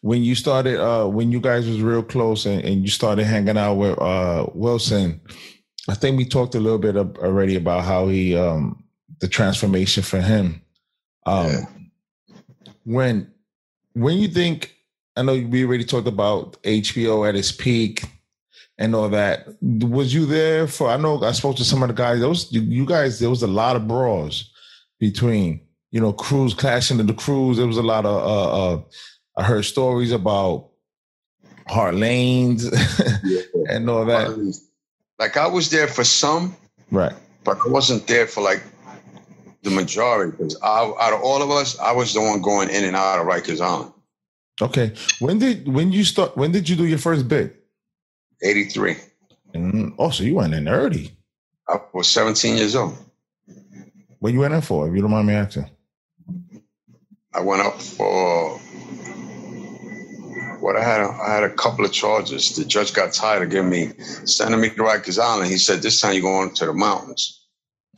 when 0.00 0.22
you 0.22 0.34
started 0.34 0.80
uh 0.80 1.06
when 1.06 1.32
you 1.32 1.40
guys 1.40 1.66
was 1.66 1.80
real 1.80 2.02
close 2.02 2.44
and, 2.44 2.62
and 2.64 2.82
you 2.82 2.88
started 2.88 3.24
hanging 3.24 3.56
out 3.56 3.74
with 3.74 3.98
uh 4.00 4.46
Wilson, 4.54 5.20
I 5.88 5.94
think 5.94 6.18
we 6.18 6.24
talked 6.24 6.54
a 6.54 6.60
little 6.60 6.78
bit 6.78 6.96
already 6.96 7.56
about 7.56 7.84
how 7.84 8.08
he 8.08 8.36
um 8.36 8.84
the 9.20 9.28
transformation 9.28 10.02
for 10.02 10.20
him. 10.20 10.60
Um 11.24 11.46
Yeah. 11.46 11.64
when 12.84 13.32
when 13.94 14.18
you 14.18 14.28
think 14.28 14.74
I 15.16 15.22
know 15.22 15.34
we 15.34 15.64
already 15.64 15.84
talked 15.84 16.08
about 16.08 16.60
HBO 16.62 17.28
at 17.28 17.36
its 17.36 17.52
peak 17.52 18.04
and 18.78 18.94
all 18.94 19.08
that. 19.10 19.46
Was 19.60 20.12
you 20.14 20.26
there 20.26 20.66
for 20.66 20.88
I 20.88 20.96
know 20.96 21.22
I 21.22 21.32
spoke 21.32 21.56
to 21.56 21.64
some 21.64 21.82
of 21.82 21.88
the 21.88 21.94
guys, 21.94 22.20
those 22.20 22.50
you, 22.52 22.86
guys 22.86 23.18
there 23.18 23.30
was 23.30 23.42
a 23.42 23.46
lot 23.46 23.76
of 23.76 23.86
brawls 23.88 24.50
between 24.98 25.60
you 25.90 26.00
know, 26.00 26.12
crews 26.12 26.54
clashing 26.54 26.98
into 26.98 27.12
the 27.12 27.18
crews. 27.18 27.58
There 27.58 27.66
was 27.66 27.76
a 27.76 27.82
lot 27.82 28.06
of 28.06 28.16
uh, 28.16 28.74
uh 28.74 28.82
I 29.36 29.44
heard 29.44 29.64
stories 29.64 30.10
about 30.12 30.70
Hart 31.68 31.94
Lanes 31.94 32.64
and 33.68 33.88
all 33.88 34.04
that. 34.06 34.58
Like 35.18 35.36
I 35.36 35.46
was 35.46 35.70
there 35.70 35.86
for 35.88 36.04
some, 36.04 36.56
Right. 36.90 37.12
but 37.44 37.58
I 37.64 37.68
wasn't 37.68 38.06
there 38.06 38.26
for 38.26 38.42
like 38.42 38.62
the 39.62 39.70
majority 39.70 40.32
because 40.32 40.58
out 40.62 41.12
of 41.12 41.20
all 41.22 41.42
of 41.42 41.50
us, 41.50 41.78
I 41.78 41.92
was 41.92 42.12
the 42.14 42.20
one 42.20 42.42
going 42.42 42.68
in 42.68 42.84
and 42.84 42.96
out 42.96 43.20
of 43.20 43.26
Rikers 43.26 43.60
Island. 43.60 43.92
Okay. 44.60 44.92
When 45.20 45.38
did 45.38 45.68
when 45.68 45.92
you 45.92 46.04
start 46.04 46.36
when 46.36 46.52
did 46.52 46.68
you 46.68 46.76
do 46.76 46.86
your 46.86 46.98
first 46.98 47.28
bit? 47.28 47.61
83. 48.42 48.96
Mm, 49.54 49.94
oh, 49.98 50.10
so 50.10 50.24
you 50.24 50.34
went 50.34 50.54
in 50.54 50.68
early. 50.68 51.12
I 51.68 51.78
was 51.92 52.08
17 52.08 52.56
years 52.56 52.74
old. 52.74 52.96
What 54.18 54.32
you 54.32 54.40
went 54.40 54.54
in 54.54 54.60
for, 54.60 54.88
if 54.88 54.94
you 54.94 55.00
don't 55.00 55.10
mind 55.10 55.26
me 55.26 55.34
asking? 55.34 55.70
I 57.34 57.40
went 57.40 57.62
up 57.62 57.80
for 57.80 58.58
what 60.60 60.76
I 60.76 60.84
had. 60.84 61.00
I 61.00 61.34
had 61.34 61.44
a 61.44 61.50
couple 61.50 61.84
of 61.84 61.92
charges. 61.92 62.54
The 62.54 62.64
judge 62.64 62.94
got 62.94 63.12
tired 63.12 63.42
of 63.42 63.50
giving 63.50 63.70
me 63.70 63.92
sending 64.24 64.60
me 64.60 64.70
to 64.70 64.76
Rikers 64.76 65.18
Island. 65.18 65.50
He 65.50 65.58
said, 65.58 65.82
"This 65.82 66.00
time 66.00 66.12
you're 66.12 66.22
going 66.22 66.54
to 66.54 66.66
the 66.66 66.72
mountains." 66.72 67.40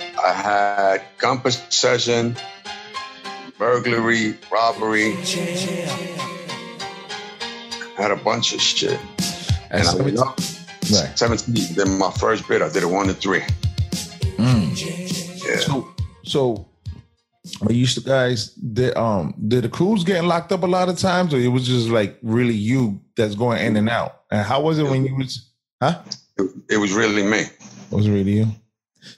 I 0.01 0.33
had 0.33 1.03
gun 1.19 1.41
possession, 1.41 2.37
burglary, 3.59 4.37
robbery. 4.51 5.13
had 7.97 8.11
a 8.11 8.17
bunch 8.17 8.55
of 8.55 8.61
shit. 8.61 8.99
At 9.75 9.81
And 9.81 9.89
I 9.89 10.05
went 10.05 10.19
17 10.19 10.19
up 10.19 10.41
Right. 10.93 11.19
17. 11.19 11.75
Then 11.75 11.99
my 11.99 12.11
first 12.11 12.47
bid, 12.47 12.61
I 12.61 12.69
did 12.69 12.83
a 12.83 12.89
one 12.89 13.07
to 13.07 13.15
three. 13.15 13.41
Mm. 14.37 15.45
Yeah. 15.45 15.57
So 15.57 15.89
so 16.25 16.69
are 17.63 17.73
you 17.73 17.81
used 17.81 17.97
to 17.97 18.05
guys 18.05 18.49
did 18.55 18.97
um 18.97 19.35
did 19.49 19.65
the 19.65 19.69
crews 19.69 20.05
getting 20.05 20.29
locked 20.29 20.53
up 20.53 20.63
a 20.63 20.67
lot 20.67 20.89
of 20.89 20.99
times 20.99 21.33
or 21.33 21.39
it 21.39 21.49
was 21.49 21.67
just 21.67 21.89
like 21.89 22.19
really 22.23 22.55
you 22.55 23.01
that's 23.17 23.35
going 23.35 23.65
in 23.65 23.77
and 23.77 23.89
out? 23.89 24.23
And 24.31 24.45
how 24.45 24.61
was 24.61 24.79
it 24.79 24.85
when 24.85 25.07
you 25.07 25.17
was 25.17 25.51
huh? 25.83 26.03
It, 26.37 26.51
it 26.71 26.77
was 26.77 26.93
really 26.93 27.23
me. 27.23 27.41
It 27.41 27.51
was 27.91 28.09
really 28.09 28.33
you? 28.33 28.47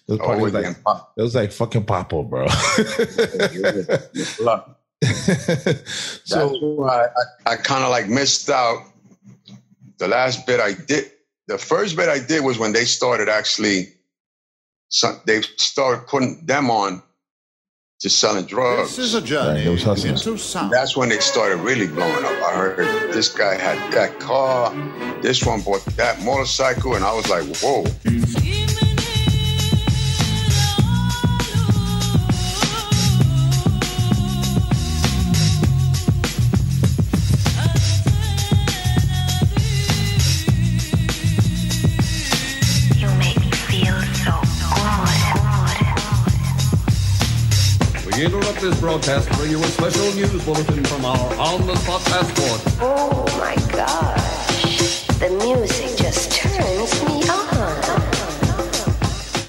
It 0.09 0.13
was, 0.13 0.19
probably 0.19 0.51
like, 0.51 0.65
getting 0.65 0.83
popped. 0.83 1.19
it 1.19 1.23
was 1.23 1.35
like 1.35 1.53
fucking 1.53 1.85
Papo, 1.85 2.29
bro. 2.29 2.45
Look, 4.45 4.77
so 6.25 6.49
That's 6.49 6.59
why 6.61 7.07
I, 7.47 7.53
I 7.53 7.57
kind 7.57 7.85
of 7.85 7.91
like 7.91 8.09
missed 8.09 8.51
out. 8.51 8.83
The 9.99 10.09
last 10.09 10.47
bit 10.47 10.61
I 10.61 10.73
did, 10.73 11.11
the 11.49 11.59
first 11.59 11.97
bit 11.97 12.09
I 12.09 12.19
did 12.19 12.45
was 12.45 12.59
when 12.59 12.73
they 12.73 12.85
started 12.85 13.29
actually, 13.29 13.89
some, 14.89 15.21
they 15.27 15.43
started 15.43 16.07
putting 16.07 16.45
them 16.45 16.71
on 16.71 17.03
to 18.01 18.11
selling 18.11 18.45
drugs. 18.45 18.97
This 18.97 19.07
is 19.07 19.15
a 19.15 19.23
journey 19.23 19.67
Right, 19.67 19.85
was 19.87 20.05
into 20.05 20.37
sound. 20.37 20.71
That's 20.73 20.97
when 20.97 21.09
they 21.09 21.19
started 21.19 21.57
really 21.57 21.87
blowing 21.87 22.25
up. 22.25 22.43
I 22.43 22.53
heard 22.53 23.13
this 23.13 23.29
guy 23.31 23.55
had 23.55 23.93
that 23.93 24.21
car, 24.21 24.71
this 25.23 25.45
one 25.45 25.63
bought 25.63 25.85
that 25.97 26.21
motorcycle, 26.21 26.95
and 26.95 27.05
I 27.05 27.15
was 27.15 27.29
like, 27.31 27.45
whoa. 27.57 27.85
This 48.71 48.81
broadcast 48.81 49.31
bring 49.39 49.49
you 49.49 49.63
a 49.63 49.67
special 49.67 50.13
news 50.15 50.45
bulletin 50.45 50.83
from 50.87 51.05
our 51.05 51.35
on-the-spot 51.37 52.05
passport. 52.07 52.61
Oh 52.81 53.25
my 53.39 53.55
gosh. 53.71 55.07
The 55.21 55.31
music 55.31 55.97
just 55.97 56.33
turns 56.33 57.05
me 57.05 57.23
on. 57.29 57.47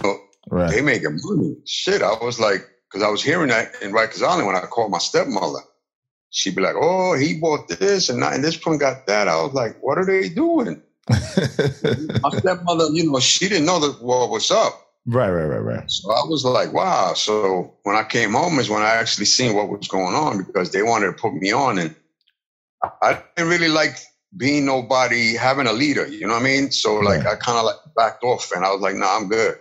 Oh, 0.03 0.20
right. 0.51 0.70
They 0.70 0.82
making 0.82 1.20
money. 1.24 1.55
Shit, 1.65 2.03
I 2.03 2.13
was 2.24 2.39
like, 2.39 2.61
because 2.88 3.03
I 3.03 3.09
was 3.09 3.24
hearing 3.24 3.47
that 3.47 3.72
in 3.82 3.91
Rikers 3.91 4.22
Island 4.22 4.45
when 4.45 4.55
I 4.55 4.59
called 4.61 4.91
my 4.91 4.99
stepmother. 4.99 5.61
She'd 6.30 6.55
be 6.55 6.61
like, 6.61 6.76
"Oh, 6.78 7.15
he 7.15 7.39
bought 7.39 7.70
this 7.70 8.09
and, 8.09 8.22
that, 8.22 8.34
and 8.34 8.43
this 8.43 8.63
one 8.63 8.78
got 8.78 9.07
that." 9.07 9.28
I 9.28 9.41
was 9.41 9.53
like, 9.53 9.78
"What 9.82 9.97
are 9.97 10.05
they 10.05 10.30
doing?" 10.30 10.80
My 11.09 12.30
stepmother, 12.38 12.89
you 12.91 13.09
know, 13.09 13.20
she 13.20 13.49
didn't 13.49 13.65
know 13.65 13.80
that 13.80 14.03
what 14.03 14.30
was 14.30 14.51
up. 14.51 14.86
Right, 15.07 15.29
right, 15.29 15.45
right, 15.45 15.63
right. 15.63 15.91
So 15.91 16.11
I 16.11 16.21
was 16.27 16.43
like, 16.45 16.73
"Wow!" 16.73 17.13
So 17.13 17.73
when 17.83 17.95
I 17.95 18.03
came 18.03 18.33
home 18.33 18.59
is 18.59 18.69
when 18.69 18.81
I 18.83 18.91
actually 18.95 19.25
seen 19.25 19.55
what 19.55 19.69
was 19.69 19.87
going 19.87 20.15
on 20.15 20.43
because 20.43 20.71
they 20.71 20.83
wanted 20.83 21.07
to 21.07 21.13
put 21.13 21.33
me 21.33 21.51
on, 21.51 21.79
and 21.79 21.95
I- 23.01 23.23
didn't 23.35 23.49
really 23.49 23.69
like 23.69 23.97
being 24.35 24.65
nobody, 24.65 25.35
having 25.35 25.67
a 25.67 25.73
leader. 25.73 26.05
You 26.05 26.27
know 26.27 26.33
what 26.33 26.41
I 26.41 26.45
mean? 26.45 26.71
So 26.71 26.95
like, 26.95 27.23
Right. 27.23 27.33
I 27.33 27.35
kind 27.37 27.57
of 27.57 27.65
like 27.65 27.77
backed 27.95 28.23
off, 28.23 28.51
and 28.51 28.63
I 28.65 28.71
was 28.71 28.81
like, 28.81 28.95
"Nah, 28.95 29.17
I'm 29.17 29.27
good." 29.27 29.57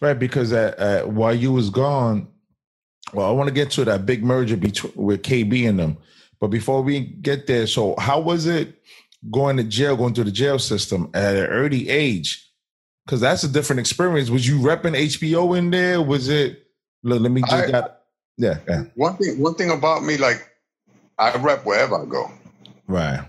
Right, 0.00 0.18
because 0.18 0.52
uh, 0.52 1.02
uh, 1.06 1.10
while 1.10 1.34
you 1.34 1.52
was 1.52 1.70
gone, 1.70 2.28
well, 3.12 3.26
I 3.26 3.30
want 3.32 3.48
to 3.48 3.54
get 3.54 3.70
to 3.72 3.84
that 3.86 4.04
big 4.06 4.22
merger 4.22 4.56
between 4.56 4.92
with 4.94 5.22
KB 5.22 5.68
and 5.68 5.78
them. 5.78 5.96
But 6.40 6.48
before 6.48 6.82
we 6.82 7.00
get 7.00 7.46
there, 7.46 7.66
so 7.66 7.94
how 7.98 8.20
was 8.20 8.46
it 8.46 8.74
going 9.30 9.56
to 9.58 9.64
jail, 9.64 9.96
going 9.96 10.14
through 10.14 10.24
the 10.24 10.32
jail 10.32 10.58
system 10.58 11.10
at 11.14 11.36
an 11.36 11.46
early 11.46 11.88
age? 11.88 12.49
Because 13.04 13.20
that's 13.20 13.42
a 13.44 13.48
different 13.48 13.80
experience. 13.80 14.30
Was 14.30 14.46
you 14.46 14.58
repping 14.58 14.96
HBO 14.96 15.56
in 15.56 15.70
there? 15.70 16.00
Was 16.00 16.28
it? 16.28 16.66
Look, 17.02 17.20
let 17.20 17.32
me 17.32 17.42
just 17.42 17.52
I- 17.52 17.70
got. 17.70 17.96
Yeah, 18.36 18.56
yeah, 18.66 18.84
One 18.94 19.18
thing, 19.18 19.38
one 19.38 19.54
thing 19.54 19.70
about 19.70 20.02
me, 20.02 20.16
like 20.16 20.48
I 21.18 21.36
rep 21.36 21.66
wherever 21.66 22.00
I 22.00 22.06
go, 22.06 22.30
right, 22.86 23.22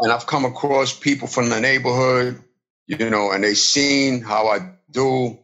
and 0.00 0.10
I've 0.10 0.26
come 0.26 0.46
across 0.46 0.98
people 0.98 1.28
from 1.28 1.50
the 1.50 1.60
neighborhood, 1.60 2.42
you 2.86 3.10
know, 3.10 3.32
and 3.32 3.44
they 3.44 3.52
seen 3.52 4.22
how 4.22 4.46
I 4.48 4.72
do. 4.90 5.38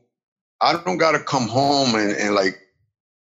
I 0.62 0.80
don't 0.82 0.96
got 0.96 1.12
to 1.12 1.18
come 1.18 1.46
home 1.46 1.94
and, 1.94 2.12
and 2.12 2.34
like 2.34 2.58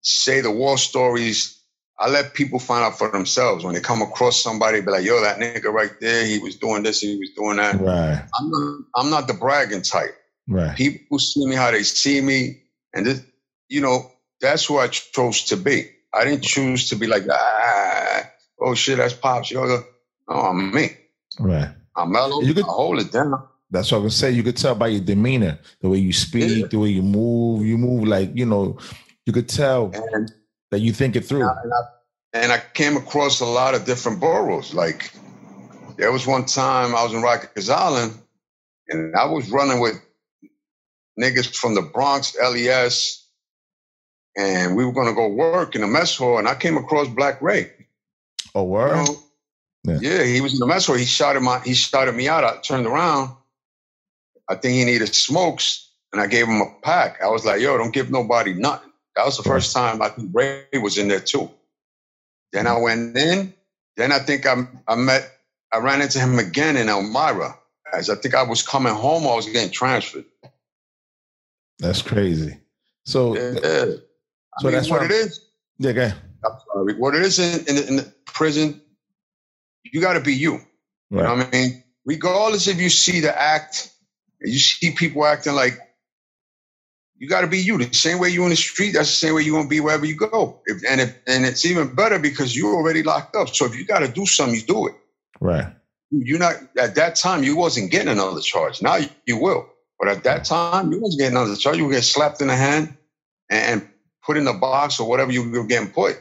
say 0.01 0.41
the 0.41 0.51
war 0.51 0.77
stories. 0.77 1.61
I 1.97 2.09
let 2.09 2.33
people 2.33 2.59
find 2.59 2.83
out 2.83 2.97
for 2.97 3.09
themselves 3.09 3.63
when 3.63 3.73
they 3.73 3.81
come 3.81 4.01
across 4.01 4.43
somebody. 4.43 4.81
Be 4.81 4.91
like, 4.91 5.05
yo, 5.05 5.21
that 5.21 5.37
nigga 5.37 5.71
right 5.71 5.91
there, 6.01 6.25
he 6.25 6.39
was 6.39 6.57
doing 6.57 6.83
this, 6.83 7.01
he 7.01 7.17
was 7.17 7.29
doing 7.37 7.57
that. 7.57 7.79
Right. 7.79 8.21
I'm 8.39 8.49
not, 8.49 8.79
I'm 8.95 9.09
not 9.09 9.27
the 9.27 9.33
bragging 9.33 9.81
type. 9.81 10.15
Right. 10.49 10.75
People 10.75 11.19
see 11.19 11.45
me 11.45 11.55
how 11.55 11.71
they 11.71 11.83
see 11.83 12.21
me, 12.21 12.61
and 12.93 13.05
this, 13.05 13.21
you 13.69 13.81
know, 13.81 14.11
that's 14.41 14.65
who 14.65 14.79
I 14.79 14.87
chose 14.89 15.43
to 15.45 15.57
be. 15.57 15.91
I 16.13 16.25
didn't 16.25 16.43
choose 16.43 16.89
to 16.89 16.95
be 16.97 17.07
like, 17.07 17.23
ah, 17.31 18.23
oh 18.61 18.75
shit, 18.75 18.97
that's 18.97 19.13
pops. 19.13 19.51
You 19.51 19.59
Yo, 19.65 19.83
no, 20.29 20.35
I'm 20.35 20.73
me. 20.73 20.89
Right. 21.39 21.69
I'm 21.95 22.11
mellow. 22.11 22.41
You 22.41 22.53
could- 22.55 22.65
I 22.65 22.67
hold 22.69 22.99
it 22.99 23.11
down. 23.11 23.33
That's 23.71 23.91
what 23.91 23.99
I 23.99 24.01
was 24.01 24.15
say. 24.15 24.31
You 24.31 24.41
could 24.43 24.57
tell 24.57 24.73
by 24.75 24.87
your 24.87 25.01
demeanor, 25.01 25.59
the 25.81 25.89
way 25.89 25.99
you 25.99 26.13
speak, 26.13 26.49
Yeah. 26.49 26.67
the 26.67 26.79
way 26.79 26.89
you 26.89 27.03
move. 27.03 27.65
You 27.65 27.77
move 27.77 28.05
like 28.07 28.31
you 28.35 28.47
know. 28.47 28.79
You 29.27 29.33
could 29.33 29.47
tell 29.47 29.91
And 29.93 30.31
that 30.71 30.79
you 30.79 30.91
think 30.93 31.15
it 31.15 31.25
through. 31.25 31.41
and 31.47 31.73
I, 31.73 31.81
and 32.33 32.51
I 32.51 32.63
came 32.73 32.97
across 32.97 33.41
a 33.41 33.45
lot 33.45 33.75
of 33.75 33.85
different 33.85 34.19
boroughs. 34.19 34.73
Like 34.73 35.13
there 35.97 36.11
was 36.11 36.25
one 36.25 36.45
time 36.45 36.95
I 36.95 37.03
was 37.03 37.13
in 37.13 37.21
Rikers 37.21 37.69
Island, 37.69 38.17
and 38.87 39.15
I 39.15 39.25
was 39.25 39.51
running 39.51 39.79
with 39.79 40.01
niggas 41.19 41.55
from 41.55 41.75
the 41.75 41.81
Bronx, 41.81 42.35
LES, 42.41 43.25
and 44.37 44.75
we 44.75 44.85
were 44.85 44.93
going 44.93 45.07
to 45.07 45.13
go 45.13 45.27
work 45.27 45.75
in 45.75 45.81
the 45.81 45.87
mess 45.87 46.15
hall. 46.15 46.37
And 46.37 46.47
I 46.47 46.55
came 46.55 46.77
across 46.77 47.07
Black 47.07 47.41
Ray. 47.41 47.71
Oh, 48.55 48.63
You 49.05 49.13
know? 49.13 49.99
Yeah. 50.01 50.17
yeah. 50.17 50.23
he 50.23 50.41
was 50.41 50.53
in 50.53 50.59
the 50.59 50.67
mess 50.67 50.87
hall. 50.87 50.95
He 50.95 51.05
shouted 51.05 51.41
my 51.41 51.59
he 51.59 51.73
shouted 51.73 52.13
me 52.13 52.27
out. 52.27 52.43
I 52.43 52.57
turned 52.61 52.85
around. 52.85 53.35
I 54.47 54.55
think 54.55 54.73
he 54.75 54.85
needed 54.85 55.13
smokes, 55.13 55.89
and 56.11 56.21
I 56.21 56.27
gave 56.27 56.47
him 56.47 56.61
a 56.61 56.73
pack. 56.81 57.21
I 57.21 57.27
was 57.27 57.45
like, 57.45 57.61
"Yo, 57.61 57.77
don't 57.77 57.93
give 57.93 58.09
nobody 58.09 58.53
nothing." 58.53 58.89
That 59.15 59.25
was 59.25 59.37
the 59.37 59.43
first 59.43 59.75
time 59.75 60.01
I 60.01 60.09
think 60.09 60.31
Ray 60.33 60.63
was 60.73 60.97
in 60.97 61.07
there 61.07 61.19
too. 61.19 61.49
Then 62.51 62.65
I 62.67 62.77
went 62.79 63.15
in. 63.15 63.53
Then 63.95 64.11
I 64.11 64.19
think 64.19 64.45
I 64.45 64.67
I 64.87 64.95
met 64.95 65.29
I 65.71 65.77
ran 65.77 66.01
into 66.01 66.19
him 66.19 66.39
again 66.39 66.77
in 66.77 66.89
Elmira. 66.89 67.55
As 67.93 68.09
I 68.09 68.15
think 68.15 68.35
I 68.35 68.43
was 68.43 68.61
coming 68.61 68.93
home, 68.93 69.27
I 69.27 69.35
was 69.35 69.45
getting 69.45 69.71
transferred. 69.71 70.25
That's 71.79 72.01
crazy. 72.01 72.57
So, 73.05 73.35
Yeah. 73.35 73.53
so 73.59 73.99
mean, 74.63 74.73
that's 74.73 74.89
what 74.89 75.03
it 75.03 75.11
is. 75.11 75.39
yeah, 75.79 75.91
go 75.93 76.01
ahead. 76.03 76.17
I'm 76.45 76.51
sorry. 76.73 76.93
What 76.95 77.15
it 77.15 77.21
is 77.23 77.39
in, 77.39 77.67
in, 77.67 77.75
the- 77.75 77.87
in 77.87 77.95
the 77.97 78.13
prison, 78.25 78.81
you 79.83 80.01
got 80.01 80.13
to 80.13 80.19
be 80.21 80.33
you. 80.33 80.53
You 81.11 81.17
know 81.17 81.35
what 81.35 81.47
I 81.47 81.51
mean? 81.51 81.83
Regardless 82.05 82.67
if 82.67 82.79
you 82.79 82.89
see 82.89 83.19
the 83.21 83.39
act, 83.39 83.91
you 84.41 84.57
see 84.59 84.91
people 84.91 85.25
acting 85.25 85.53
like 85.55 85.77
you 87.17 87.27
got 87.27 87.41
to 87.41 87.47
be 87.47 87.57
you. 87.59 87.77
The 87.77 87.93
same 87.93 88.19
way 88.19 88.29
you 88.29 88.43
in 88.43 88.49
the 88.51 88.55
street, 88.55 88.91
that's 88.91 89.09
the 89.09 89.15
same 89.27 89.35
way 89.35 89.41
you're 89.41 89.57
gonna 89.57 89.67
be 89.69 89.79
wherever 89.81 90.05
you 90.05 90.15
go. 90.15 90.61
If, 90.65 90.81
and 90.87 91.01
if, 91.01 91.15
and 91.27 91.45
it's 91.45 91.65
even 91.65 91.93
better 91.95 92.19
because 92.19 92.55
you're 92.55 92.75
already 92.75 93.03
locked 93.03 93.35
up. 93.35 93.49
So 93.49 93.65
if 93.65 93.75
you 93.75 93.85
got 93.85 93.99
to 93.99 94.07
do 94.07 94.25
something, 94.25 94.55
you 94.55 94.61
do 94.61 94.87
it. 94.87 94.95
Right. 95.41 95.67
You're 96.11 96.39
not 96.39 96.55
at 96.77 96.95
that 96.95 97.15
time. 97.15 97.43
You 97.43 97.55
wasn't 97.57 97.91
getting 97.91 98.07
another 98.09 98.39
charge. 98.41 98.81
Now 98.81 98.95
you, 98.97 99.09
you 99.25 99.37
will. 99.37 99.67
But 99.99 100.07
at 100.09 100.23
that 100.23 100.45
time, 100.45 100.91
you 100.91 101.01
wasn't 101.01 101.19
getting 101.19 101.51
the 101.51 101.57
charge. 101.57 101.77
You 101.77 101.85
were 101.85 101.91
getting 101.91 102.03
slapped 102.03 102.41
in 102.41 102.47
the 102.47 102.55
hand 102.55 102.97
and, 103.49 103.87
put 104.25 104.37
in 104.37 104.45
the 104.45 104.53
box 104.53 104.99
or 104.99 105.09
whatever 105.09 105.31
you 105.31 105.49
were 105.49 105.65
getting 105.65 105.89
put. 105.89 106.15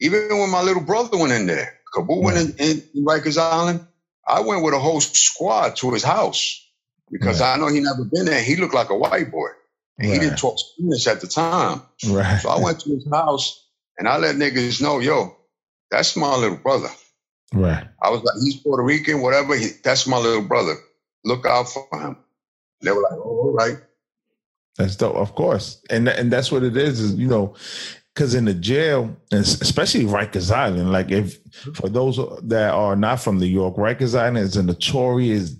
Even 0.00 0.28
when 0.38 0.50
my 0.50 0.60
little 0.60 0.82
brother 0.82 1.16
went 1.16 1.32
in 1.32 1.46
there, 1.46 1.78
Kabul 1.94 2.22
went 2.22 2.36
in, 2.36 2.82
in, 2.94 3.04
Rikers 3.04 3.38
Island. 3.38 3.86
I 4.26 4.40
went 4.40 4.62
with 4.62 4.74
a 4.74 4.78
whole 4.78 5.00
squad 5.00 5.76
to 5.76 5.92
his 5.92 6.02
house 6.04 6.62
because 7.10 7.40
I 7.40 7.56
know 7.56 7.68
he 7.68 7.80
never 7.80 8.04
been 8.04 8.26
there. 8.26 8.42
He 8.42 8.56
looked 8.56 8.74
like 8.74 8.90
a 8.90 8.96
white 8.96 9.30
boy. 9.30 9.48
And 9.98 10.12
he 10.12 10.18
didn't 10.18 10.36
talk 10.36 10.56
Spanish 10.58 11.06
at 11.06 11.22
the 11.22 11.26
time. 11.26 11.80
Right. 12.06 12.38
So 12.38 12.50
I 12.50 12.62
went 12.62 12.80
to 12.80 12.90
his 12.90 13.08
house 13.10 13.66
and 13.98 14.06
I 14.06 14.18
let 14.18 14.36
niggas 14.36 14.82
know, 14.82 14.98
yo, 14.98 15.34
that's 15.90 16.16
my 16.16 16.36
little 16.36 16.58
brother. 16.58 16.90
Right. 17.54 17.86
I 18.02 18.10
was 18.10 18.22
like, 18.22 18.34
he's 18.44 18.56
Puerto 18.56 18.82
Rican, 18.82 19.22
whatever. 19.22 19.56
He, 19.56 19.70
that's 19.82 20.06
my 20.06 20.18
little 20.18 20.42
brother. 20.42 20.74
Look 21.24 21.46
out 21.46 21.68
for 21.70 21.88
him. 21.98 22.18
They 22.80 22.92
were 22.92 23.02
like, 23.02 23.18
oh, 23.18 23.42
all 23.44 23.52
right. 23.52 23.78
That's 24.76 24.94
dope, 24.94 25.16
of 25.16 25.34
course, 25.34 25.82
and 25.90 26.08
and 26.08 26.32
that's 26.32 26.52
what 26.52 26.62
it 26.62 26.76
is. 26.76 27.00
Is 27.00 27.14
you 27.16 27.26
know, 27.26 27.56
because 28.14 28.34
in 28.34 28.44
the 28.44 28.54
jail, 28.54 29.16
and 29.32 29.40
especially 29.40 30.04
Rikers 30.04 30.52
Island, 30.52 30.92
like 30.92 31.10
if 31.10 31.42
mm-hmm. 31.42 31.72
for 31.72 31.88
those 31.88 32.16
that 32.44 32.74
are 32.74 32.94
not 32.94 33.20
from 33.20 33.38
New 33.38 33.46
York, 33.46 33.76
Rikers 33.76 34.16
Island 34.16 34.38
is 34.38 34.56
a 34.56 34.62
notorious 34.62 35.56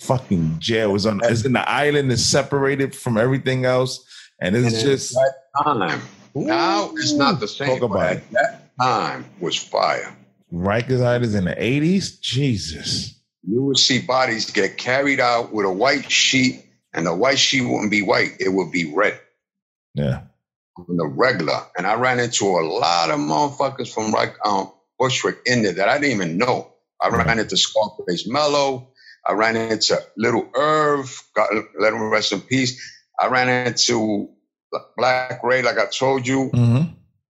fucking 0.00 0.56
jail. 0.60 0.94
It's 0.94 1.06
on, 1.06 1.20
it's 1.24 1.44
in 1.44 1.52
the 1.52 1.68
island. 1.68 2.12
It's 2.12 2.22
separated 2.22 2.94
from 2.94 3.16
everything 3.16 3.64
else, 3.64 4.04
and 4.40 4.54
it's 4.54 4.74
And 4.74 4.84
just 4.84 5.16
time. 5.62 6.00
Now 6.34 6.90
it's 6.94 7.12
not 7.12 7.40
the 7.40 7.48
same. 7.48 7.68
Talk 7.68 7.82
about 7.82 8.02
at 8.02 8.16
it. 8.16 8.30
that 8.32 8.76
time 8.80 9.24
was 9.40 9.56
fire. 9.56 10.16
Rikers 10.52 11.00
Island 11.00 11.24
is 11.24 11.34
in 11.34 11.44
the 11.44 11.62
eighties. 11.62 12.18
Jesus, 12.18 13.13
You 13.46 13.62
would 13.64 13.78
see 13.78 14.00
bodies 14.00 14.50
get 14.50 14.76
carried 14.78 15.20
out 15.20 15.52
with 15.52 15.66
a 15.66 15.72
white 15.72 16.10
sheet, 16.10 16.64
and 16.94 17.06
the 17.06 17.14
white 17.14 17.38
sheet 17.38 17.62
wouldn't 17.62 17.90
be 17.90 18.02
white; 18.02 18.32
it 18.40 18.50
would 18.50 18.70
be 18.72 18.92
red. 18.94 19.20
yeah, 19.94 20.22
on 20.76 20.96
the 20.96 21.06
regular. 21.06 21.60
And 21.76 21.86
I 21.86 21.94
ran 21.94 22.20
into 22.20 22.46
a 22.46 22.64
lot 22.66 23.10
of 23.10 23.18
motherfuckers 23.18 23.92
from 23.92 24.10
like 24.12 24.34
um, 24.44 24.70
Bushwick 24.98 25.36
in 25.46 25.62
there 25.62 25.72
that 25.74 25.88
I 25.88 25.98
didn't 25.98 26.16
even 26.16 26.38
know. 26.38 26.72
I 27.00 27.08
ran 27.08 27.38
into 27.38 27.56
Scarface 27.56 28.26
Mello. 28.26 28.88
I 29.26 29.32
ran 29.32 29.56
into 29.56 30.00
Little 30.16 30.48
Irv. 30.54 31.22
God, 31.34 31.48
let 31.78 31.92
him 31.92 32.10
rest 32.10 32.32
in 32.32 32.40
peace. 32.40 32.80
I 33.20 33.26
ran 33.28 33.66
into 33.66 34.28
Black 34.96 35.42
Ray, 35.42 35.62
like 35.62 35.78
I 35.78 35.86
told 35.86 36.26
you. 36.26 36.48
hmm 36.48 36.82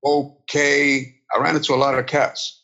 Okay. 0.04 1.14
I 1.34 1.40
ran 1.40 1.56
into 1.56 1.74
a 1.74 1.76
lot 1.76 1.98
of 1.98 2.06
cats. 2.06 2.63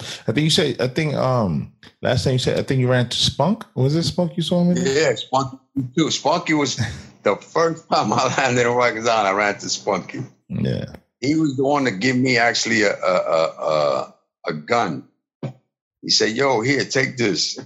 I 0.00 0.32
think 0.32 0.44
you 0.44 0.50
said. 0.50 0.80
I 0.80 0.88
think 0.88 1.14
um 1.14 1.72
last 2.00 2.24
time 2.24 2.34
you 2.34 2.38
said. 2.38 2.58
I 2.58 2.62
think 2.62 2.80
you 2.80 2.88
ran 2.88 3.08
to 3.08 3.16
Spunk. 3.16 3.64
Was 3.74 3.94
it 3.94 4.02
Spunk 4.04 4.36
you 4.36 4.42
saw 4.42 4.62
in? 4.62 4.76
Yeah, 4.76 5.14
Spunky 5.14 5.58
too. 5.96 6.10
Spunky 6.10 6.54
was 6.54 6.76
the 7.22 7.36
first 7.36 7.88
time 7.88 8.12
I 8.12 8.34
landed 8.36 8.62
in 8.62 8.68
Rikers 8.68 9.08
Island. 9.08 9.28
I 9.28 9.32
ran 9.32 9.58
to 9.58 9.68
Spunky. 9.68 10.22
Yeah. 10.48 10.86
he 11.20 11.36
was 11.36 11.56
the 11.56 11.64
one 11.64 11.84
to 11.84 11.90
give 11.90 12.16
me 12.16 12.36
actually 12.38 12.82
a 12.82 12.94
a, 12.94 13.14
a, 13.58 14.14
a, 14.48 14.52
gun. 14.52 15.08
He 16.00 16.10
said, 16.10 16.30
"Yo, 16.30 16.60
here, 16.62 16.84
take 16.84 17.16
this." 17.16 17.58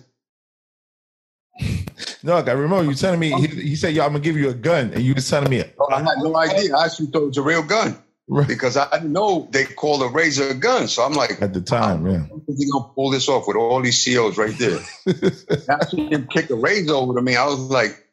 No, 2.23 2.37
I 2.37 2.51
remember 2.51 2.91
you 2.91 2.95
telling 2.95 3.21
me. 3.21 3.31
He, 3.41 3.47
he 3.47 3.77
said, 3.77 3.95
"Yo, 3.95 4.05
I'm 4.05 4.13
gonna 4.13 4.21
give 4.21 4.37
you 4.37 4.51
a 4.51 4.55
gun," 4.55 4.93
and 4.93 5.03
you 5.03 5.15
was 5.15 5.31
telling 5.31 5.49
me. 5.49 5.61
I 5.61 5.99
had 5.99 6.19
no 6.19 6.37
idea. 6.37 6.75
I 6.75 6.87
actually 6.87 7.07
thought 7.07 7.23
it 7.23 7.27
was 7.27 7.39
a 7.39 7.43
real 7.43 7.63
gun 7.63 7.97
because 8.29 8.77
I 8.77 9.01
know 9.01 9.49
they 9.53 9.65
call 9.65 10.03
a 10.03 10.11
razor 10.11 10.49
a 10.49 10.55
gun. 10.55 10.89
So 10.89 11.05
I'm 11.05 11.13
like, 11.13 11.41
At 11.41 11.55
the 11.55 11.61
time, 11.61 12.07
yeah. 12.07 12.27
"How 12.27 12.43
is 12.49 12.59
he 12.59 12.71
gonna 12.71 12.93
pull 12.95 13.11
this 13.11 13.29
off 13.29 13.47
with 13.47 13.57
all 13.57 13.81
these 13.81 14.05
COs 14.05 14.37
right 14.37 14.57
there?" 14.59 14.81
I 15.07 15.85
seen 15.87 16.13
him 16.13 16.27
kick 16.27 16.51
a 16.51 16.57
razor 16.57 16.95
over 16.95 17.15
to 17.15 17.23
me. 17.23 17.37
I 17.37 17.47
was 17.47 17.59
like, 17.59 18.05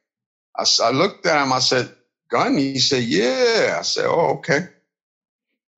I, 0.56 0.66
I 0.84 0.92
looked 0.92 1.26
at 1.26 1.44
him. 1.44 1.52
I 1.52 1.60
said, 1.60 1.90
"Gun?" 2.30 2.58
He 2.58 2.80
said, 2.80 3.04
"Yeah." 3.04 3.78
I 3.80 3.82
said, 3.82 4.06
"Oh, 4.06 4.38
okay." 4.38 4.68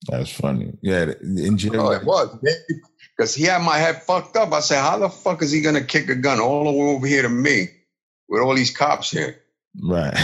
That's 0.07 0.31
funny. 0.31 0.77
Yeah, 0.81 1.13
in 1.21 1.57
jail. 1.57 1.81
Oh, 1.81 1.91
it 1.91 2.03
was 2.03 2.37
because 3.15 3.33
he 3.33 3.43
had 3.43 3.61
my 3.61 3.77
head 3.77 4.03
fucked 4.03 4.35
up. 4.35 4.51
I 4.51 4.59
said, 4.59 4.81
"How 4.81 4.97
the 4.97 5.09
fuck 5.09 5.41
is 5.43 5.51
he 5.51 5.61
gonna 5.61 5.83
kick 5.83 6.09
a 6.09 6.15
gun 6.15 6.41
all 6.41 6.65
the 6.65 6.71
way 6.71 6.87
over 6.89 7.07
here 7.07 7.21
to 7.21 7.29
me 7.29 7.69
with 8.27 8.41
all 8.41 8.53
these 8.53 8.75
cops 8.75 9.11
here?" 9.11 9.41
Right. 9.81 10.17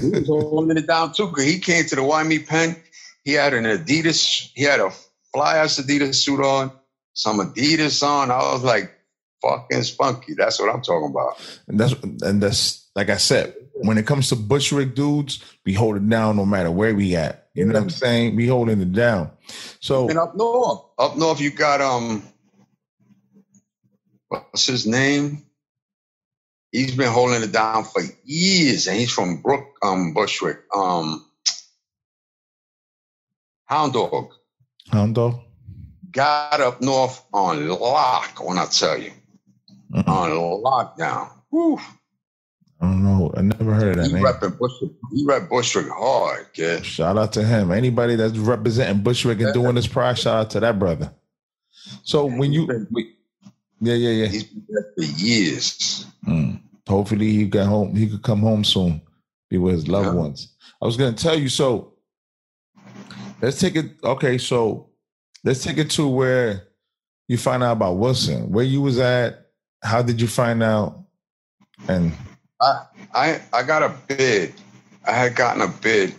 he 0.00 0.10
was 0.10 0.26
holding 0.28 0.76
it 0.76 0.86
down 0.86 1.14
too. 1.14 1.28
Cause 1.28 1.44
he 1.44 1.58
came 1.58 1.84
to 1.86 1.96
the 1.96 2.02
Wyoming 2.02 2.44
pen. 2.44 2.76
He 3.28 3.34
had 3.34 3.52
an 3.52 3.64
Adidas. 3.64 4.50
He 4.54 4.62
had 4.62 4.80
a 4.80 4.90
fly 5.34 5.58
ass 5.58 5.78
Adidas 5.78 6.14
suit 6.14 6.40
on, 6.40 6.72
some 7.12 7.40
Adidas 7.40 8.02
on. 8.02 8.30
I 8.30 8.38
was 8.54 8.64
like, 8.64 8.90
fucking 9.42 9.82
spunky. 9.82 10.32
That's 10.32 10.58
what 10.58 10.74
I'm 10.74 10.80
talking 10.80 11.10
about. 11.10 11.38
and 11.66 11.78
that's 11.78 11.92
and 12.22 12.42
that's 12.42 12.88
like 12.96 13.10
I 13.10 13.18
said. 13.18 13.54
When 13.74 13.98
it 13.98 14.06
comes 14.06 14.30
to 14.30 14.36
Bushwick 14.36 14.94
dudes, 14.94 15.44
we 15.66 15.74
hold 15.74 15.98
it 15.98 16.08
down 16.08 16.36
no 16.36 16.46
matter 16.46 16.70
where 16.70 16.94
we 16.94 17.16
at. 17.16 17.50
You 17.52 17.66
know 17.66 17.74
what 17.74 17.82
I'm 17.82 17.90
saying? 17.90 18.34
We 18.34 18.46
holding 18.46 18.80
it 18.80 18.92
down. 18.92 19.30
So 19.78 20.08
And 20.08 20.18
up 20.18 20.34
north, 20.34 20.84
up 20.98 21.18
north, 21.18 21.38
you 21.38 21.50
got 21.50 21.82
um, 21.82 22.22
what's 24.28 24.66
his 24.66 24.86
name? 24.86 25.44
He's 26.72 26.96
been 26.96 27.12
holding 27.12 27.42
it 27.42 27.52
down 27.52 27.84
for 27.84 28.00
years, 28.24 28.86
and 28.86 28.96
he's 28.96 29.12
from 29.12 29.42
Brook, 29.42 29.66
um, 29.82 30.14
Bushwick, 30.14 30.60
um, 30.74 31.27
Hound 33.68 33.92
Dog. 33.92 34.32
Hound 34.90 35.14
dog. 35.14 35.40
got 36.10 36.60
up 36.60 36.80
north 36.80 37.22
on 37.34 37.68
lock 37.68 38.42
when 38.42 38.56
I 38.58 38.64
tell 38.66 38.98
you. 38.98 39.12
Mhm. 39.92 40.08
On 40.08 40.30
lockdown. 40.62 41.30
Whew. 41.50 41.78
I 42.80 42.86
don't 42.86 43.04
know. 43.04 43.30
I 43.36 43.42
never 43.42 43.74
heard 43.74 43.98
of 43.98 44.06
He 44.06 44.12
that 44.12 44.14
name. 44.14 44.24
repping 44.24 44.58
Bushwick. 44.58 44.92
He 45.12 45.24
rep 45.26 45.48
Bushwick 45.50 45.88
hard, 45.90 46.46
kid. 46.54 46.86
Shout 46.86 47.18
out 47.18 47.32
to 47.34 47.44
him. 47.44 47.70
Anybody 47.72 48.16
that's 48.16 48.38
representing 48.38 49.02
Bushwick 49.02 49.40
and 49.40 49.52
doing 49.52 49.74
this 49.74 49.86
prize, 49.86 50.20
shout 50.20 50.36
out 50.46 50.50
to 50.50 50.60
that 50.60 50.78
brother. 50.78 51.12
So 52.04 52.24
when 52.26 52.52
you, 52.52 52.66
yeah, 53.80 53.94
yeah, 53.94 54.10
yeah. 54.10 54.26
He's 54.28 54.44
been 54.44 54.64
there 54.68 54.86
for 54.96 55.04
years. 55.04 56.06
Mm. 56.26 56.60
Hopefully 56.88 57.30
he 57.32 57.44
got 57.46 57.66
home. 57.66 57.94
He 57.94 58.08
could 58.08 58.22
come 58.22 58.40
home 58.40 58.64
soon, 58.64 59.02
be 59.50 59.58
with 59.58 59.74
his 59.74 59.88
loved 59.88 60.06
Yeah. 60.08 60.14
ones. 60.14 60.48
I 60.80 60.86
was 60.86 60.96
going 60.96 61.14
to 61.14 61.22
tell 61.22 61.38
you. 61.38 61.48
So 61.50 61.92
Let's 63.40 63.60
take 63.60 63.76
it. 63.76 63.86
Okay, 64.02 64.38
so 64.38 64.90
let's 65.44 65.62
take 65.62 65.78
it 65.78 65.90
to 65.92 66.08
where 66.08 66.68
you 67.28 67.38
find 67.38 67.62
out 67.62 67.72
about 67.72 67.98
Wilson. 67.98 68.50
Where 68.50 68.64
you 68.64 68.80
was 68.80 68.98
at? 68.98 69.46
How 69.82 70.02
did 70.02 70.20
you 70.20 70.26
find 70.26 70.62
out? 70.62 71.04
And 71.88 72.12
I 72.60 72.86
I 73.14 73.40
I 73.52 73.62
got 73.62 73.82
a 73.82 73.94
bid. 74.08 74.54
I 75.06 75.12
had 75.12 75.36
gotten 75.36 75.62
a 75.62 75.68
bid. 75.68 76.14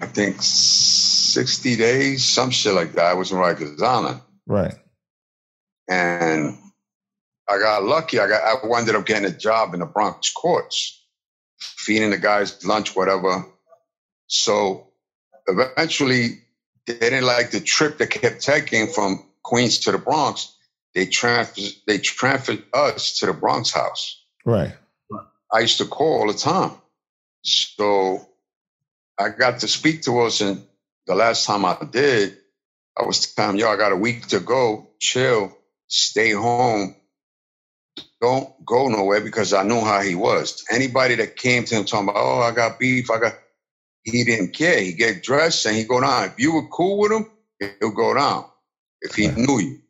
I 0.00 0.06
think 0.06 0.36
sixty 0.40 1.76
days, 1.76 2.26
some 2.26 2.50
shit 2.50 2.74
like 2.74 2.92
that. 2.94 3.06
I 3.06 3.14
was 3.14 3.30
in 3.30 3.38
Rikers 3.38 3.82
Island, 3.82 4.20
right, 4.46 4.74
and 5.88 6.58
I 7.48 7.58
got 7.58 7.84
lucky. 7.84 8.18
I 8.18 8.28
got 8.28 8.42
I 8.42 8.78
ended 8.78 8.94
up 8.94 9.06
getting 9.06 9.28
a 9.28 9.36
job 9.36 9.74
in 9.74 9.80
the 9.80 9.86
Bronx 9.86 10.32
courts, 10.32 11.04
feeding 11.58 12.10
the 12.10 12.18
guys 12.18 12.64
lunch, 12.64 12.94
whatever. 12.94 13.46
So 14.26 14.88
eventually, 15.46 16.42
they 16.88 17.10
didn't 17.10 17.24
like 17.24 17.50
the 17.50 17.60
trip 17.60 17.98
they 17.98 18.06
kept 18.06 18.42
taking 18.42 18.88
from 18.88 19.24
Queens 19.42 19.80
to 19.80 19.92
the 19.92 19.98
Bronx. 19.98 20.54
They 20.94 21.06
transferred 21.06 21.72
they 21.86 21.98
transferred 21.98 22.64
us 22.72 23.18
to 23.18 23.26
the 23.26 23.32
Bronx 23.32 23.70
house. 23.70 24.24
right, 25.10 25.22
I 25.52 25.60
used 25.60 25.78
to 25.78 25.86
call 25.86 26.20
all 26.20 26.32
the 26.32 26.38
time. 26.38 26.72
So 27.42 28.26
I 29.18 29.30
got 29.30 29.60
to 29.60 29.68
speak 29.68 30.02
to 30.02 30.12
Wilson 30.12 30.66
the 31.06 31.14
last 31.14 31.46
time 31.46 31.64
I 31.64 31.76
did. 31.90 32.36
I 32.98 33.04
was 33.04 33.32
telling 33.32 33.56
him, 33.56 33.60
yo, 33.60 33.70
I 33.70 33.76
got 33.76 33.92
a 33.92 33.96
week 33.96 34.26
to 34.28 34.40
go, 34.40 34.90
chill, 34.98 35.56
stay 35.86 36.32
home. 36.32 36.96
Don't 38.20 38.64
go 38.64 38.88
nowhere 38.88 39.20
because 39.20 39.52
I 39.52 39.62
knew 39.62 39.80
how 39.80 40.00
he 40.00 40.14
was. 40.14 40.64
Anybody 40.70 41.14
that 41.16 41.36
came 41.36 41.64
to 41.64 41.76
him 41.76 41.84
talking 41.84 42.08
about, 42.08 42.20
oh, 42.20 42.40
I 42.40 42.50
got 42.50 42.78
beef, 42.78 43.10
I 43.10 43.20
got 43.20 43.34
he 44.10 44.24
didn't 44.24 44.54
care. 44.54 44.80
He 44.80 44.92
get 44.94 45.22
dressed 45.22 45.66
and 45.66 45.76
he 45.76 45.84
go 45.84 46.00
down. 46.00 46.26
If 46.26 46.38
you 46.38 46.54
were 46.54 46.68
cool 46.68 46.98
with 46.98 47.12
him, 47.12 47.26
he'll 47.80 47.92
go 47.92 48.14
down. 48.14 48.46
If 49.02 49.14
he 49.16 49.28
knew 49.28 49.60
you. 49.60 49.80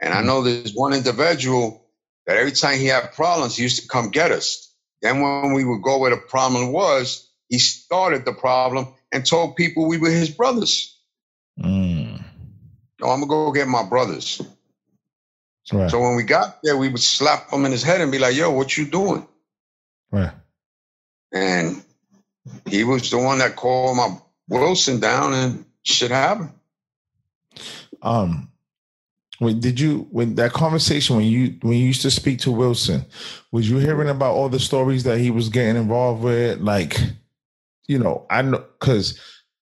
And 0.00 0.14
I 0.14 0.22
know 0.22 0.42
there's 0.42 0.74
one 0.74 0.94
individual 0.94 1.86
that 2.26 2.36
every 2.36 2.52
time 2.52 2.78
he 2.78 2.86
had 2.86 3.12
problems, 3.12 3.56
he 3.56 3.64
used 3.64 3.82
to 3.82 3.88
come 3.88 4.10
get 4.10 4.32
us. 4.32 4.72
Then 5.02 5.20
when 5.20 5.52
we 5.54 5.64
would 5.64 5.82
go 5.82 5.98
where 5.98 6.10
the 6.10 6.18
problem 6.18 6.72
was, 6.72 7.28
he 7.48 7.58
started 7.58 8.24
the 8.24 8.32
problem 8.32 8.88
and 9.12 9.26
told 9.26 9.56
people 9.56 9.86
we 9.86 9.98
were 9.98 10.10
his 10.10 10.30
brothers. 10.30 10.98
Mm, 11.60 12.22
No, 13.00 13.08
I'm 13.08 13.20
gonna 13.20 13.28
go 13.28 13.52
get 13.52 13.68
my 13.68 13.84
brothers. 13.84 14.40
right, 15.72 15.90
So 15.90 16.00
when 16.00 16.16
we 16.16 16.24
got 16.24 16.60
there, 16.62 16.76
we 16.76 16.88
would 16.88 17.02
slap 17.02 17.52
him 17.52 17.64
in 17.66 17.72
his 17.72 17.82
head 17.82 18.00
and 18.00 18.12
be 18.12 18.18
like, 18.18 18.36
"Yo, 18.36 18.50
what 18.50 18.76
you 18.76 18.86
doing?" 18.86 19.26
right. 20.12 20.32
And 21.32 21.82
he 22.68 22.84
was 22.84 23.10
the 23.10 23.18
one 23.18 23.38
that 23.38 23.56
called 23.56 23.96
my 23.96 24.16
Wilson 24.48 25.00
down, 25.00 25.32
and 25.32 25.64
shit 25.82 26.10
happened. 26.10 26.52
Um, 28.02 28.50
when 29.38 29.60
did 29.60 29.80
you 29.80 30.06
when 30.10 30.34
that 30.36 30.52
conversation 30.52 31.16
when 31.16 31.26
you 31.26 31.56
when 31.62 31.74
you 31.74 31.86
used 31.86 32.02
to 32.02 32.10
speak 32.10 32.40
to 32.40 32.52
Wilson, 32.52 33.04
was 33.50 33.68
you 33.68 33.78
hearing 33.78 34.08
about 34.08 34.34
all 34.34 34.48
the 34.48 34.60
stories 34.60 35.04
that 35.04 35.18
he 35.18 35.30
was 35.30 35.48
getting 35.48 35.76
involved 35.76 36.22
with? 36.22 36.60
Like, 36.60 36.98
you 37.88 37.98
know, 37.98 38.26
I 38.30 38.42
know 38.42 38.64
because 38.78 39.18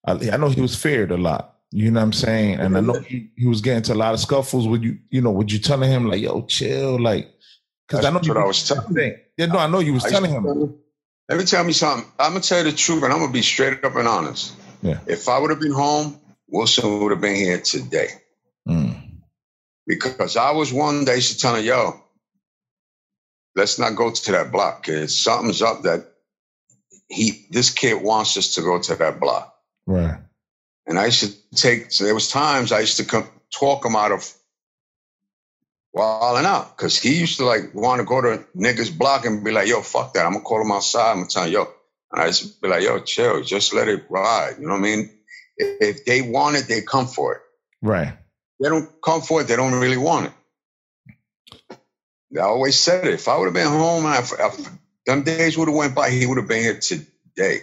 I, 0.07 0.13
I 0.13 0.37
know 0.37 0.49
he 0.49 0.61
was 0.61 0.77
feared 0.77 1.11
a 1.11 1.17
lot. 1.17 1.57
You 1.71 1.91
know 1.91 2.01
what 2.01 2.05
I'm 2.07 2.13
saying? 2.13 2.61
And 2.61 2.77
I 2.77 2.81
know 2.81 3.01
he, 3.01 3.31
he 3.35 3.47
was 3.47 3.63
getting 3.63 3.83
to 3.85 3.95
a 3.95 3.95
lot 3.95 4.13
of 4.13 4.21
scuffles. 4.21 4.69
Would 4.69 4.85
you, 4.85 4.99
you 5.09 5.23
know, 5.23 5.31
would 5.31 5.51
you 5.51 5.59
telling 5.59 5.91
him 5.91 6.07
like, 6.07 6.21
"Yo, 6.21 6.43
chill," 6.43 7.01
like? 7.01 7.33
Because 7.89 8.05
I 8.05 8.11
know 8.11 8.21
you 8.23 8.35
what 8.35 8.43
I 8.43 8.47
was 8.47 8.69
telling. 8.69 9.17
Yeah, 9.39 9.47
no, 9.47 9.59
I 9.59 9.69
know 9.69 9.79
you 9.79 9.95
was 9.95 10.05
I 10.05 10.11
telling 10.11 10.31
him. 10.31 10.75
Let 11.29 11.39
me 11.39 11.45
tell 11.45 11.65
you 11.67 11.73
something. 11.73 12.11
I'm 12.19 12.33
gonna 12.33 12.41
tell 12.43 12.65
you 12.65 12.71
the 12.71 12.77
truth, 12.77 13.03
and 13.05 13.13
I'm 13.13 13.21
gonna 13.21 13.33
be 13.33 13.43
straight 13.43 13.85
up 13.85 13.97
and 13.97 14.09
honest. 14.09 14.55
Yeah. 14.83 14.99
If 15.07 15.29
I 15.29 15.39
would 15.39 15.51
have 15.51 15.61
been 15.61 15.73
home, 15.73 16.21
Wilson 16.49 17.01
would 17.01 17.13
have 17.13 17.21
been 17.21 17.37
here 17.37 17.61
today. 17.61 18.09
Mm, 18.69 19.21
Because 19.87 20.37
I 20.37 20.53
was 20.53 20.73
one 20.73 21.05
that 21.07 21.17
used 21.17 21.33
to 21.33 21.39
tell 21.39 21.55
him, 21.57 21.65
yo, 21.65 22.01
let's 23.57 23.79
not 23.79 23.97
go 23.97 24.11
to 24.13 24.33
that 24.33 24.53
block, 24.53 24.85
Cause 24.85 25.19
Something's 25.19 25.63
up 25.63 25.83
that 25.83 26.07
he 27.09 27.47
this 27.51 27.71
kid 27.71 28.03
wants 28.03 28.37
us 28.37 28.55
to 28.55 28.63
go 28.63 28.81
to 28.81 28.95
that 28.97 29.21
block. 29.21 29.55
right. 29.87 30.19
And 30.87 30.99
I 30.99 31.07
used 31.07 31.23
to 31.23 31.57
take 31.57 31.93
so 31.93 32.05
there 32.05 32.15
was 32.15 32.29
times 32.29 32.73
I 32.73 32.81
used 32.81 32.97
to 32.99 33.05
come 33.05 33.29
talk 33.55 33.85
him 33.87 33.95
out 33.97 34.13
of 34.13 34.29
wilding 35.93 36.47
out. 36.47 36.77
Cause 36.77 36.99
he 36.99 37.19
used 37.19 37.39
to 37.39 37.45
like 37.45 37.75
want 37.75 38.01
to 38.01 38.05
go 38.05 38.21
to 38.21 38.45
niggas 38.57 38.97
block 38.97 39.25
and 39.27 39.45
be 39.45 39.53
like, 39.53 39.69
yo, 39.69 39.83
fuck 39.83 40.15
that. 40.15 40.27
I'm 40.27 40.33
gonna 40.33 40.45
call 40.45 40.63
him 40.63 40.73
outside. 40.73 41.11
I'm 41.11 41.17
gonna 41.19 41.29
tell 41.29 41.45
him, 41.45 41.53
yo. 41.53 41.69
And 42.13 42.23
I 42.23 42.27
just 42.27 42.61
be 42.61 42.69
like, 42.69 42.83
yo, 42.83 43.01
chill, 43.01 43.43
just 43.43 43.75
let 43.75 43.89
it 43.89 44.05
ride. 44.09 44.57
You 44.59 44.67
know 44.67 44.73
what 44.73 44.81
I 44.81 44.83
mean? 44.83 45.11
If 45.57 45.99
if 45.99 46.05
they 46.05 46.23
want 46.23 46.57
it, 46.57 46.69
they 46.69 46.83
come 46.83 47.07
for 47.07 47.35
it. 47.35 47.41
Right. 47.83 48.15
they 48.61 48.69
don't 48.69 48.89
come 49.03 49.23
for 49.23 49.41
it, 49.41 49.49
they 49.49 49.57
don't 49.57 49.75
really 49.75 49.97
want 49.97 50.27
it. 50.27 50.33
I 52.39 52.43
always 52.43 52.79
said 52.79 53.07
it. 53.07 53.15
If 53.15 53.29
I 53.29 53.37
would 53.37 53.47
have 53.47 53.55
been 53.55 53.67
home, 53.67 54.07
if, 54.07 54.33
if 54.39 54.71
them 55.05 55.23
days 55.23 55.59
would 55.59 55.69
have 55.69 55.77
went 55.77 55.95
by, 55.95 56.11
he 56.11 56.25
would 56.25 56.39
have 56.39 56.49
been 56.49 56.63
here 56.63 56.79
today. 56.79 57.63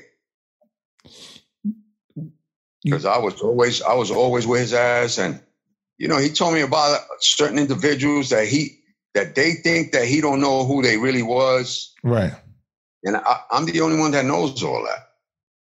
Because 2.84 3.06
I 3.06 3.18
was 3.18 3.42
always, 3.42 3.82
I 3.82 3.94
was 3.94 4.12
always 4.12 4.46
with 4.46 4.62
his 4.62 4.74
ass, 4.74 5.18
and 5.18 5.42
you 6.00 6.08
know, 6.08 6.18
he 6.18 6.30
told 6.30 6.56
me 6.56 6.62
about 6.62 7.02
certain 7.20 7.60
individuals 7.60 8.30
that 8.30 8.48
he 8.48 8.80
that 9.14 9.36
they 9.36 9.54
think 9.54 9.92
that 9.92 10.06
he 10.06 10.22
don't 10.22 10.42
know 10.42 10.66
who 10.66 10.82
they 10.82 10.98
really 10.98 11.24
was, 11.24 11.94
Right. 12.04 12.34
and 13.04 13.18
I, 13.18 13.42
I'm 13.52 13.66
the 13.66 13.82
only 13.82 14.00
one 14.00 14.12
that 14.12 14.26
knows 14.26 14.64
all 14.64 14.84
that, 14.86 15.10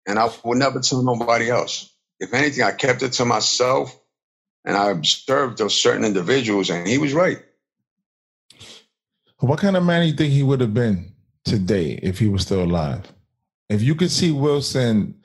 and 0.07 0.19
I 0.19 0.29
would 0.43 0.57
never 0.59 0.79
tell 0.81 1.03
nobody 1.03 1.49
else. 1.49 1.91
If 2.19 2.33
anything, 2.33 2.63
I 2.63 2.71
kept 2.71 3.03
it 3.03 3.13
to 3.13 3.25
myself, 3.25 3.97
and 4.65 4.75
I 4.75 4.89
observed 4.91 5.59
those 5.59 5.79
certain 5.79 6.03
individuals, 6.03 6.69
and 6.69 6.87
he 6.87 6.97
was 6.97 7.13
right. 7.13 7.37
What 9.39 9.59
kind 9.59 9.77
of 9.77 9.83
man 9.85 10.01
do 10.01 10.07
you 10.07 10.13
think 10.13 10.33
he 10.33 10.43
would 10.43 10.61
have 10.61 10.73
been 10.73 11.13
today 11.45 11.99
if 12.01 12.19
he 12.19 12.27
was 12.27 12.41
still 12.41 12.63
alive? 12.63 13.03
If 13.69 13.83
you 13.83 13.95
could 13.95 14.11
see 14.11 14.31
Wilson, 14.31 15.21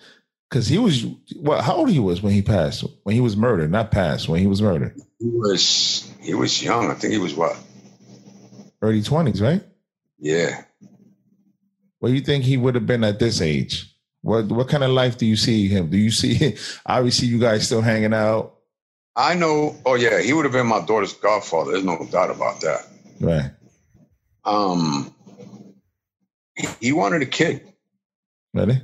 because 0.53 0.69
he 0.69 0.77
was 0.77 1.07
what? 1.37 1.65
How 1.65 1.77
old 1.77 1.89
he 1.89 1.99
was 1.99 2.21
when 2.21 2.35
he 2.35 2.43
passed? 2.43 2.85
When 3.05 3.15
he 3.15 3.23
was 3.23 3.39
murdered, 3.39 3.71
not 3.71 3.91
passed. 3.91 4.29
When 4.29 4.39
he 4.39 4.47
was 4.47 4.61
murdered, 4.61 4.95
He 5.19 5.27
was 5.27 6.13
he 6.21 6.35
was 6.35 6.63
young. 6.63 6.91
I 6.91 6.95
think 6.95 7.15
he 7.15 7.19
was 7.19 7.33
what? 7.35 7.57
early 8.83 9.03
twenties, 9.03 9.41
right? 9.41 9.63
Yeah. 10.19 10.63
What 12.01 12.09
do 12.11 12.15
you 12.15 12.21
think 12.21 12.45
he 12.45 12.59
would 12.59 12.75
have 12.75 12.87
been 12.87 13.03
at 13.03 13.19
this 13.19 13.41
age? 13.41 13.97
What 14.21 14.47
What 14.49 14.69
kind 14.69 14.85
of 14.85 14.91
life 14.91 15.17
do 15.17 15.25
you 15.25 15.37
see 15.37 15.69
him? 15.69 15.89
Do 15.89 15.97
you 15.97 16.11
see? 16.11 16.57
Obviously, 16.87 17.29
you 17.29 17.39
guys 17.39 17.65
still 17.65 17.81
hanging 17.81 18.13
out, 18.13 18.59
I 19.17 19.35
know. 19.35 19.75
Oh 19.87 19.95
yeah, 19.95 20.21
he 20.21 20.35
would 20.35 20.45
have 20.45 20.53
been 20.53 20.67
my 20.67 20.85
daughter's 20.85 21.15
godfather. 21.15 21.73
There's 21.73 21.85
no 21.85 22.07
doubt 22.11 22.31
about 22.31 22.61
that. 22.61 22.87
right? 23.21 23.51
Um, 24.45 25.15
he 26.79 26.93
wanted 26.93 27.23
a 27.23 27.27
kid. 27.27 27.73
Really? 28.53 28.83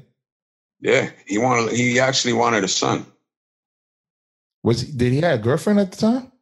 Yeah, 0.81 1.11
he 1.27 1.39
wanted. 1.39 1.73
He 1.77 1.99
actually 2.01 2.35
wanted 2.35 2.65
a 2.65 2.69
son. 2.69 3.07
Was 4.63 4.83
did 4.85 5.13
he 5.13 5.21
have 5.21 5.41
a 5.41 5.43
girlfriend 5.43 5.81
at 5.81 5.93
the 5.93 5.97
time? 5.97 6.33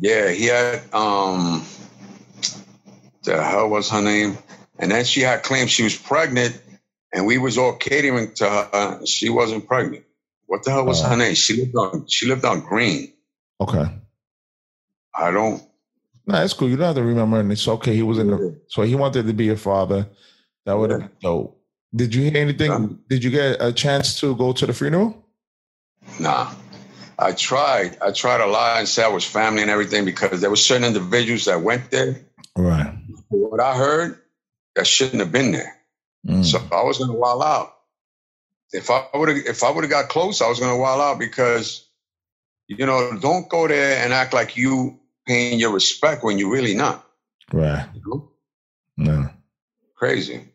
Yeah, 0.00 0.30
he 0.30 0.46
had. 0.46 0.82
Um, 0.92 1.64
the 3.22 3.42
hell 3.42 3.68
was 3.68 3.90
her 3.90 4.02
name? 4.02 4.36
And 4.78 4.90
then 4.90 5.04
she 5.04 5.20
had 5.20 5.42
claimed 5.44 5.70
she 5.70 5.84
was 5.84 5.96
pregnant, 5.96 6.60
and 7.12 7.26
we 7.26 7.38
was 7.38 7.56
all 7.58 7.76
catering 7.76 8.34
to 8.34 8.48
her. 8.48 8.68
and 8.72 9.08
She 9.08 9.28
wasn't 9.30 9.66
pregnant. 9.66 10.04
What 10.46 10.64
the 10.64 10.72
hell 10.72 10.84
was 10.84 11.02
Oh. 11.02 11.08
her 11.08 11.16
name? 11.16 11.34
She 11.34 11.56
lived 11.56 11.76
on. 11.76 12.06
She 12.08 12.26
lived 12.26 12.44
on 12.44 12.60
Green. 12.60 13.12
Okay. 13.60 13.84
I 15.14 15.30
don't. 15.30 15.62
No, 16.26 16.34
that's 16.38 16.52
cool. 16.54 16.68
You 16.68 16.76
don't 16.76 16.86
have 16.86 16.96
to 16.96 17.02
remember. 17.04 17.38
And 17.38 17.52
it's 17.52 17.68
okay. 17.68 17.94
He 17.94 18.02
was 18.02 18.18
in 18.18 18.28
the 18.28 18.60
so 18.66 18.82
he 18.82 18.94
wanted 18.96 19.26
to 19.26 19.32
be 19.32 19.50
a 19.50 19.56
father. 19.56 20.08
That 20.66 20.76
would 20.78 20.90
have 20.90 21.00
Yeah. 21.00 21.06
been 21.06 21.16
dope. 21.22 21.60
Did 21.94 22.14
you 22.14 22.30
hear 22.30 22.36
anything? 22.36 22.98
Did 23.08 23.22
you 23.22 23.30
get 23.30 23.56
a 23.60 23.72
chance 23.72 24.20
to 24.20 24.34
go 24.34 24.52
to 24.52 24.66
the 24.66 24.72
funeral? 24.72 25.24
Nah. 26.18 26.52
I 27.18 27.32
tried. 27.32 27.96
I 28.02 28.10
tried 28.10 28.38
to 28.38 28.46
lie 28.46 28.80
and 28.80 28.88
say 28.88 29.04
I 29.04 29.08
was 29.08 29.24
family 29.24 29.62
and 29.62 29.70
everything 29.70 30.04
because 30.04 30.40
there 30.40 30.50
were 30.50 30.56
certain 30.56 30.84
individuals 30.84 31.44
that 31.44 31.62
went 31.62 31.90
there. 31.90 32.20
Right. 32.56 32.92
What 33.28 33.60
I 33.60 33.76
heard, 33.76 34.18
that 34.74 34.86
shouldn't 34.86 35.20
have 35.20 35.30
been 35.30 35.52
there. 35.52 35.76
Mm. 36.26 36.44
So 36.44 36.58
I 36.72 36.82
was 36.82 36.98
gonna 36.98 37.12
wild 37.12 37.42
out. 37.42 37.72
If 38.72 38.90
I 38.90 39.04
would 39.14 39.28
have 39.28 39.38
if 39.38 39.62
I 39.62 39.70
would 39.70 39.84
have 39.84 39.90
got 39.90 40.08
close, 40.08 40.42
I 40.42 40.48
was 40.48 40.58
gonna 40.58 40.76
wild 40.76 41.00
out 41.00 41.18
because 41.18 41.86
you 42.66 42.86
know, 42.86 43.16
don't 43.20 43.48
go 43.48 43.68
there 43.68 44.02
and 44.02 44.12
act 44.12 44.32
like 44.32 44.56
you 44.56 44.98
paying 45.26 45.60
your 45.60 45.72
respect 45.72 46.24
when 46.24 46.38
you're 46.38 46.50
really 46.50 46.74
not. 46.74 47.06
right. 47.52 47.86
You 47.94 48.02
know? 48.06 48.30
No. 48.96 49.30
Crazy. 49.94 50.48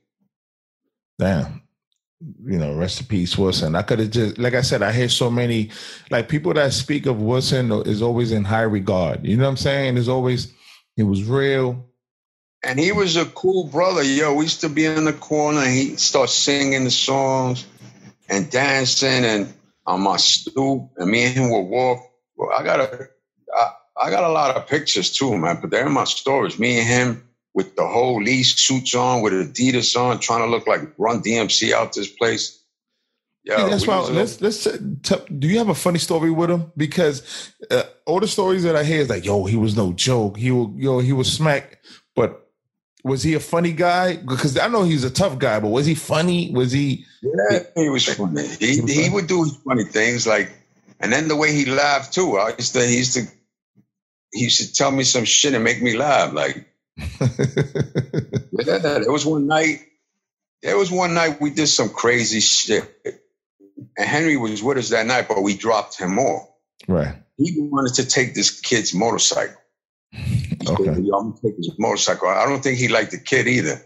Damn. 1.19 1.61
You 2.45 2.57
know, 2.57 2.73
rest 2.75 3.01
in 3.01 3.07
peace, 3.07 3.37
Wilson. 3.37 3.75
I 3.75 3.81
could 3.81 3.99
have 3.99 4.09
just, 4.09 4.37
like 4.37 4.53
I 4.53 4.61
said, 4.61 4.81
I 4.81 4.91
hear 4.91 5.09
so 5.09 5.29
many, 5.29 5.69
like 6.09 6.29
people 6.29 6.53
that 6.53 6.73
speak 6.73 7.05
of 7.05 7.21
Wilson 7.21 7.71
is 7.85 8.01
always 8.01 8.31
in 8.31 8.45
high 8.45 8.63
regard. 8.63 9.25
You 9.25 9.37
know 9.37 9.43
what 9.43 9.51
I'm 9.51 9.57
saying? 9.57 9.95
There's 9.95 10.09
always, 10.09 10.51
it 10.97 11.03
was 11.03 11.23
real. 11.23 11.85
And 12.63 12.79
he 12.79 12.91
was 12.91 13.15
a 13.15 13.25
cool 13.25 13.67
brother. 13.67 14.03
Yo, 14.03 14.33
we 14.33 14.45
used 14.45 14.61
to 14.61 14.69
be 14.69 14.85
in 14.85 15.05
the 15.05 15.13
corner 15.13 15.59
and 15.59 15.71
he'd 15.71 15.99
start 15.99 16.29
singing 16.29 16.85
the 16.85 16.91
songs 16.91 17.65
and 18.27 18.49
dancing. 18.49 19.23
And 19.23 19.53
on 19.85 20.01
my 20.01 20.17
stoop, 20.17 20.89
and 20.97 21.09
me 21.09 21.25
and 21.25 21.35
him 21.35 21.51
would 21.51 21.69
walk. 21.69 21.99
Well, 22.35 22.51
I 22.57 22.63
got 22.63 22.79
a, 22.79 23.09
I, 23.55 23.69
I 24.01 24.09
got 24.09 24.23
a 24.23 24.29
lot 24.29 24.55
of 24.55 24.67
pictures 24.67 25.11
too, 25.11 25.37
man. 25.37 25.59
But 25.61 25.71
they're 25.71 25.87
in 25.87 25.93
my 25.93 26.03
storage. 26.03 26.59
Me 26.59 26.79
and 26.79 26.87
him 26.87 27.28
with 27.53 27.75
the 27.75 27.87
whole 27.87 28.21
Lee 28.21 28.43
suits 28.43 28.95
on, 28.95 29.21
with 29.21 29.33
Adidas 29.33 29.99
on, 29.99 30.19
trying 30.19 30.41
to 30.41 30.47
look 30.47 30.67
like 30.67 30.81
Run 30.97 31.21
DMC 31.21 31.71
out 31.71 31.93
this 31.93 32.07
place. 32.09 32.63
Yeah, 33.43 33.63
Hey, 33.63 33.69
that's 33.69 33.87
why. 33.87 33.99
Let's 33.99 34.41
let's. 34.41 34.63
T- 34.63 35.35
do 35.39 35.47
you 35.47 35.57
have 35.57 35.69
a 35.69 35.75
funny 35.75 35.99
story 35.99 36.29
with 36.29 36.51
him? 36.51 36.71
Because 36.75 37.51
uh, 37.71 37.83
all 38.05 38.19
the 38.19 38.27
stories 38.27 38.63
that 38.63 38.75
I 38.75 38.83
hear 38.83 39.01
is 39.01 39.09
like, 39.09 39.25
yo, 39.25 39.45
he 39.45 39.55
was 39.55 39.75
no 39.75 39.93
joke. 39.93 40.37
He 40.37 40.51
was, 40.51 40.69
yo, 40.75 40.99
he 40.99 41.13
was 41.13 41.31
smack. 41.31 41.79
But 42.15 42.49
was 43.03 43.23
he 43.23 43.33
a 43.33 43.39
funny 43.39 43.71
guy? 43.71 44.17
Because 44.17 44.57
I 44.57 44.67
know 44.67 44.83
he's 44.83 45.03
a 45.03 45.09
tough 45.09 45.39
guy, 45.39 45.59
but 45.59 45.69
was 45.69 45.85
he 45.85 45.95
funny? 45.95 46.51
Was 46.51 46.71
he? 46.71 47.05
Yeah, 47.21 47.59
he 47.75 47.89
was 47.89 48.05
funny. 48.13 48.45
He 48.59 48.81
he 48.81 49.09
would 49.09 49.27
do 49.27 49.45
funny 49.65 49.85
things 49.85 50.27
like, 50.27 50.51
and 50.99 51.11
then 51.11 51.27
the 51.27 51.35
way 51.35 51.53
he 51.53 51.65
laughed 51.65 52.13
too. 52.13 52.37
I 52.37 52.55
used 52.57 52.73
to 52.73 52.85
he 52.85 52.97
used 52.97 53.13
to 53.13 53.21
he 54.33 54.43
used 54.43 54.59
to 54.59 54.73
tell 54.73 54.91
me 54.91 55.03
some 55.03 55.25
shit 55.25 55.53
and 55.53 55.63
make 55.63 55.81
me 55.81 55.97
laugh. 55.97 56.33
Like, 56.33 56.67
yeah, 56.99 58.77
there 58.79 59.11
was 59.11 59.25
one 59.25 59.47
night. 59.47 59.79
There 60.61 60.77
was 60.77 60.91
one 60.91 61.13
night 61.13 61.39
we 61.39 61.51
did 61.51 61.67
some 61.67 61.89
crazy 61.89 62.41
shit, 62.41 62.83
and 63.97 64.07
Henry 64.07 64.35
was 64.37 64.61
with 64.61 64.77
us 64.77 64.89
that 64.89 65.05
night, 65.05 65.27
but 65.27 65.41
we 65.41 65.55
dropped 65.55 65.97
him 65.97 66.19
off. 66.19 66.49
right. 66.87 67.15
He 67.37 67.55
wanted 67.57 67.95
to 67.95 68.05
take 68.05 68.35
this 68.35 68.59
kid's 68.59 68.93
motorcycle. 68.93 69.55
Okay. 70.13 71.01
"Yo, 71.01 71.15
I'm 71.15 71.31
gonna 71.31 71.41
take 71.41 71.55
his 71.55 71.71
motorcycle. 71.79 72.27
I 72.27 72.45
don't 72.45 72.61
think 72.61 72.77
he 72.77 72.89
liked 72.89 73.11
the 73.11 73.19
kid 73.19 73.47
either. 73.47 73.81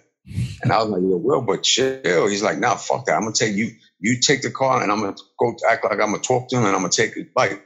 And 0.64 0.72
I 0.72 0.80
was 0.80 0.90
like, 0.90 1.02
"Yo, 1.02 1.18
Will, 1.18 1.42
but 1.42 1.62
chill." 1.62 2.28
He's 2.28 2.42
like, 2.42 2.58
"Nah, 2.58 2.76
fuck 2.76 3.06
that. 3.06 3.14
I'm 3.16 3.22
gonna 3.24 3.36
take 3.36 3.56
you. 3.56 3.72
You 4.00 4.20
take 4.20 4.42
the 4.42 4.50
car, 4.50 4.82
and 4.82 4.92
I'm 4.92 5.02
gonna 5.02 5.16
go 5.38 5.56
act 5.70 5.84
like 5.84 6.00
I'm 6.00 6.12
gonna 6.12 6.20
talk 6.20 6.50
to 6.50 6.56
him, 6.58 6.66
and 6.66 6.74
I'm 6.76 6.82
gonna 6.82 6.90
take 6.90 7.14
his 7.14 7.28
bike." 7.36 7.62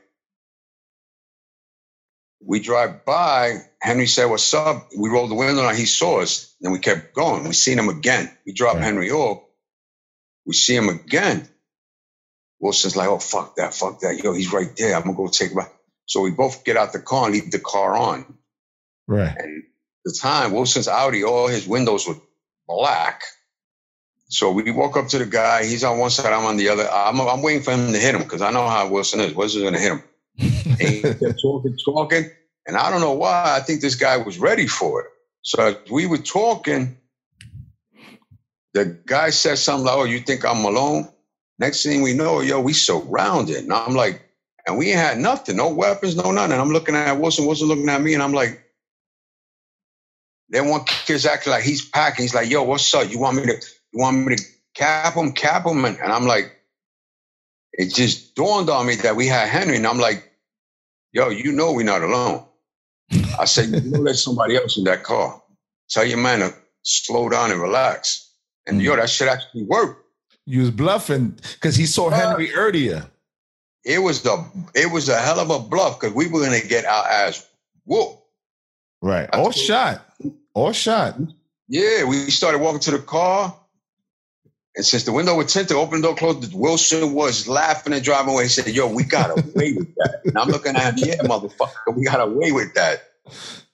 We 2.40 2.60
drive 2.60 3.06
by. 3.06 3.58
Henry 3.82 4.08
said, 4.08 4.26
"What's 4.26 4.54
up?" 4.54 4.90
We 4.98 5.10
rolled 5.10 5.32
the 5.32 5.36
window 5.36 5.64
down. 5.64 5.76
He 5.76 5.86
saw 5.86 6.22
us, 6.22 6.54
and 6.62 6.72
we 6.72 6.80
kept 6.80 7.14
going. 7.14 7.48
We 7.48 7.54
seen 7.54 7.80
him 7.80 7.90
again. 7.90 8.32
We 8.46 8.54
drop 8.54 8.76
Right. 8.76 8.84
Henry 8.84 9.12
off. 9.12 9.44
We 10.46 10.54
see 10.54 10.76
him 10.76 10.90
again. 10.90 11.48
Wilson's 12.60 12.96
like, 12.96 13.10
"Oh 13.10 13.20
fuck 13.20 13.56
that, 13.58 13.74
fuck 13.74 14.00
that, 14.02 14.18
yo, 14.24 14.34
he's 14.34 14.54
right 14.54 14.76
there. 14.78 14.96
I'm 14.96 15.04
gonna 15.04 15.16
go 15.16 15.28
take 15.28 15.52
him." 15.52 15.58
back." 15.58 15.74
So 16.06 16.22
we 16.22 16.32
both 16.32 16.64
get 16.64 16.78
out 16.78 16.94
the 16.94 17.00
car 17.00 17.26
and 17.26 17.34
leave 17.34 17.52
the 17.52 17.60
car 17.60 17.96
on. 17.96 18.38
Right. 19.08 19.36
And 19.38 19.64
the 20.06 20.18
time, 20.20 20.54
Wilson's 20.54 20.88
Audi, 20.88 21.24
all 21.24 21.48
his 21.48 21.68
windows 21.68 22.08
were 22.08 22.16
black. 22.68 23.24
So 24.30 24.52
we 24.52 24.72
walk 24.72 24.98
up 24.98 25.08
to 25.10 25.20
the 25.20 25.26
guy. 25.26 25.66
He's 25.66 25.84
on 25.84 26.00
one 26.00 26.10
side, 26.10 26.34
I'm 26.34 26.46
on 26.46 26.58
the 26.58 26.70
other. 26.70 26.90
I'm, 26.90 27.20
I'm 27.20 27.42
waiting 27.42 27.64
for 27.64 27.72
him 27.72 27.94
to 27.94 28.00
hit 28.00 28.16
him 28.16 28.24
because 28.24 28.42
I 28.42 28.52
know 28.52 28.68
how 28.68 28.90
Wilson 28.90 29.22
is. 29.22 29.34
Wilson's 29.34 29.64
going 29.64 29.74
to 29.74 29.80
hit 29.80 29.92
him. 29.94 30.04
And 30.40 30.82
he 30.82 31.02
kept 31.02 31.42
talking, 31.42 31.78
talking. 31.84 32.30
And 32.68 32.78
I 32.78 32.92
don't 32.92 33.02
know 33.02 33.14
why. 33.14 33.56
I 33.56 33.62
think 33.62 33.82
this 33.82 33.96
guy 33.96 34.18
was 34.18 34.40
ready 34.40 34.68
for 34.68 35.02
it. 35.02 35.08
So 35.42 35.78
we 35.92 36.06
were 36.06 36.18
talking, 36.18 36.98
the 38.74 38.86
guy 39.06 39.30
said 39.30 39.58
something 39.58 39.86
like, 39.86 39.96
Oh, 39.96 40.04
you 40.04 40.20
think 40.20 40.46
I'm 40.46 40.66
alone? 40.66 41.10
Next 41.60 41.84
thing 41.84 42.02
we 42.02 42.14
know, 42.14 42.42
yo, 42.42 42.62
we 42.62 42.74
surrounded. 42.74 43.58
And 43.58 43.74
I'm 43.74 43.96
like, 43.96 44.24
and 44.68 44.78
we 44.78 44.90
ain't 44.90 45.00
had 45.00 45.18
nothing, 45.18 45.56
no 45.56 45.70
weapons, 45.70 46.16
no 46.16 46.32
nothing. 46.32 46.52
And 46.52 46.62
I'm 46.62 46.70
looking 46.70 46.96
at 46.96 47.20
Wilson, 47.20 47.46
Wilson 47.46 47.70
looking 47.70 47.90
at 47.90 48.02
me, 48.02 48.14
and 48.14 48.22
I'm 48.22 48.34
like, 48.34 48.62
then 50.50 50.68
one 50.68 50.84
kid's 50.84 51.26
acting 51.26 51.52
like 51.52 51.64
he's 51.64 51.84
packing. 51.88 52.24
He's 52.24 52.36
like, 52.36 52.50
yo, 52.50 52.64
what's 52.64 52.94
up? 52.94 53.10
You 53.10 53.20
want 53.20 53.38
me 53.38 53.46
to 53.46 53.54
you 53.54 54.00
want 54.00 54.26
me 54.26 54.36
to 54.36 54.44
cap 54.76 55.16
him, 55.16 55.32
cap 55.32 55.66
him? 55.66 55.84
And, 55.86 55.98
and 55.98 56.12
I'm 56.12 56.26
like, 56.26 56.54
it 57.74 57.94
just 57.94 58.36
dawned 58.36 58.70
on 58.70 58.86
me 58.86 58.96
that 58.96 59.16
we 59.16 59.28
had 59.28 59.50
Henry. 59.50 59.78
And 59.78 59.88
I'm 59.88 60.00
like, 60.00 60.27
yo, 61.12 61.30
you 61.30 61.51
know 61.51 61.74
we're 61.74 61.84
not 61.84 62.01
alone. 62.01 62.45
I 63.39 63.45
said, 63.45 63.70
you 63.70 63.91
know 63.91 64.03
there's 64.03 64.24
somebody 64.24 64.55
else 64.55 64.78
in 64.78 64.84
that 64.86 65.03
car. 65.03 65.41
Tell 65.89 66.05
your 66.05 66.18
man 66.18 66.39
to 66.39 66.53
slow 66.84 67.30
down 67.30 67.51
and 67.51 67.62
relax. 67.62 68.32
And 68.66 68.82
yo, 68.82 68.93
mm. 68.93 68.97
that 68.97 69.10
shit 69.10 69.28
actually 69.28 69.64
worked. 69.64 70.03
You 70.45 70.62
was 70.62 70.72
bluffing 70.72 71.38
because 71.53 71.76
he 71.76 71.86
saw 71.86 72.10
Henry 72.10 72.53
earlier. 72.53 73.05
It 73.84 73.99
was 73.99 74.22
the 74.22 74.45
it 74.76 74.91
was 74.91 75.08
a 75.10 75.18
hell 75.18 75.39
of 75.39 75.49
a 75.49 75.60
bluff 75.60 75.99
because 75.99 76.16
we 76.16 76.28
were 76.28 76.41
gonna 76.41 76.62
get 76.62 76.86
our 76.86 77.05
ass 77.05 77.47
whooped. 77.86 78.22
Right. 79.01 79.30
Or 79.34 79.53
shot. 79.53 80.05
Or 80.53 80.74
shot. 80.74 81.18
Yeah, 81.68 82.05
we 82.05 82.30
started 82.32 82.60
walking 82.60 82.80
to 82.82 82.91
the 82.91 82.99
car. 82.99 83.55
And 84.78 84.86
since 84.86 85.06
the 85.06 85.12
window 85.14 85.36
was 85.36 85.52
tinted, 85.54 85.76
open 85.78 86.02
the 86.02 86.10
door 86.10 86.16
closed, 86.18 86.54
Wilson 86.54 87.14
was 87.16 87.48
laughing 87.50 87.94
and 87.94 88.04
driving 88.04 88.34
away. 88.36 88.44
He 88.46 88.50
said, 88.50 88.68
Yo, 88.70 88.88
we 88.94 89.04
got 89.04 89.32
away 89.32 89.74
with 89.74 89.96
that. 89.96 90.22
And 90.26 90.38
I'm 90.38 90.50
looking 90.50 90.78
at 90.78 91.00
him, 91.00 91.08
yeah, 91.10 91.16
motherfucker, 91.24 91.96
we 91.96 92.06
got 92.06 92.22
away 92.22 92.54
with 92.54 92.76
that. 92.76 93.04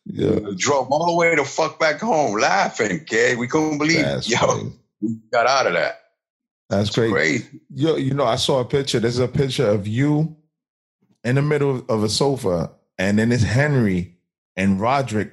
Yeah. 0.06 0.32
We 0.40 0.56
drove 0.56 0.90
all 0.92 1.08
the 1.08 1.14
way 1.16 1.36
the 1.36 1.46
fuck 1.46 1.80
back 1.80 2.00
home, 2.02 2.40
laughing, 2.40 3.06
kid. 3.06 3.38
We 3.38 3.48
couldn't 3.50 3.80
believe 3.80 4.02
That's 4.04 4.28
it. 4.32 4.42
Yo, 4.42 4.48
crazy. 4.48 4.74
we 5.02 5.16
got 5.32 5.48
out 5.48 5.68
of 5.68 5.74
that. 5.74 6.02
That's 6.70 6.88
It's 6.90 6.98
great. 6.98 7.12
crazy. 7.12 7.62
Yo, 7.74 7.98
you 7.98 8.14
know, 8.14 8.26
I 8.26 8.38
saw 8.38 8.62
a 8.62 8.66
picture. 8.66 9.00
This 9.02 9.14
is 9.16 9.20
a 9.20 9.28
picture 9.28 9.68
of 9.68 9.88
you 9.88 10.36
in 11.24 11.36
the 11.36 11.42
middle 11.44 11.86
of 11.90 12.04
a 12.04 12.10
sofa, 12.10 12.72
and 12.98 13.20
then 13.20 13.32
it's 13.32 13.44
Henry 13.44 14.18
and 14.56 14.80
Roderick 14.80 15.32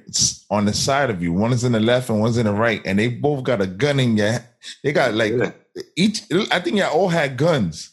on 0.49 0.65
the 0.65 0.73
side 0.73 1.09
of 1.09 1.21
you. 1.23 1.33
One 1.33 1.53
is 1.53 1.63
in 1.63 1.73
the 1.73 1.79
left 1.79 2.09
and 2.09 2.19
one's 2.21 2.37
in 2.37 2.45
the 2.45 2.53
right, 2.53 2.81
and 2.85 2.99
they 2.99 3.07
both 3.07 3.43
got 3.43 3.61
a 3.61 3.67
gun 3.67 3.99
in 3.99 4.17
your. 4.17 4.39
They 4.83 4.91
got 4.93 5.13
like 5.15 5.33
Yeah. 5.33 5.51
Each. 5.95 6.23
I 6.51 6.59
think 6.59 6.77
you 6.77 6.83
all 6.83 7.01
all 7.03 7.09
had 7.09 7.37
guns, 7.37 7.91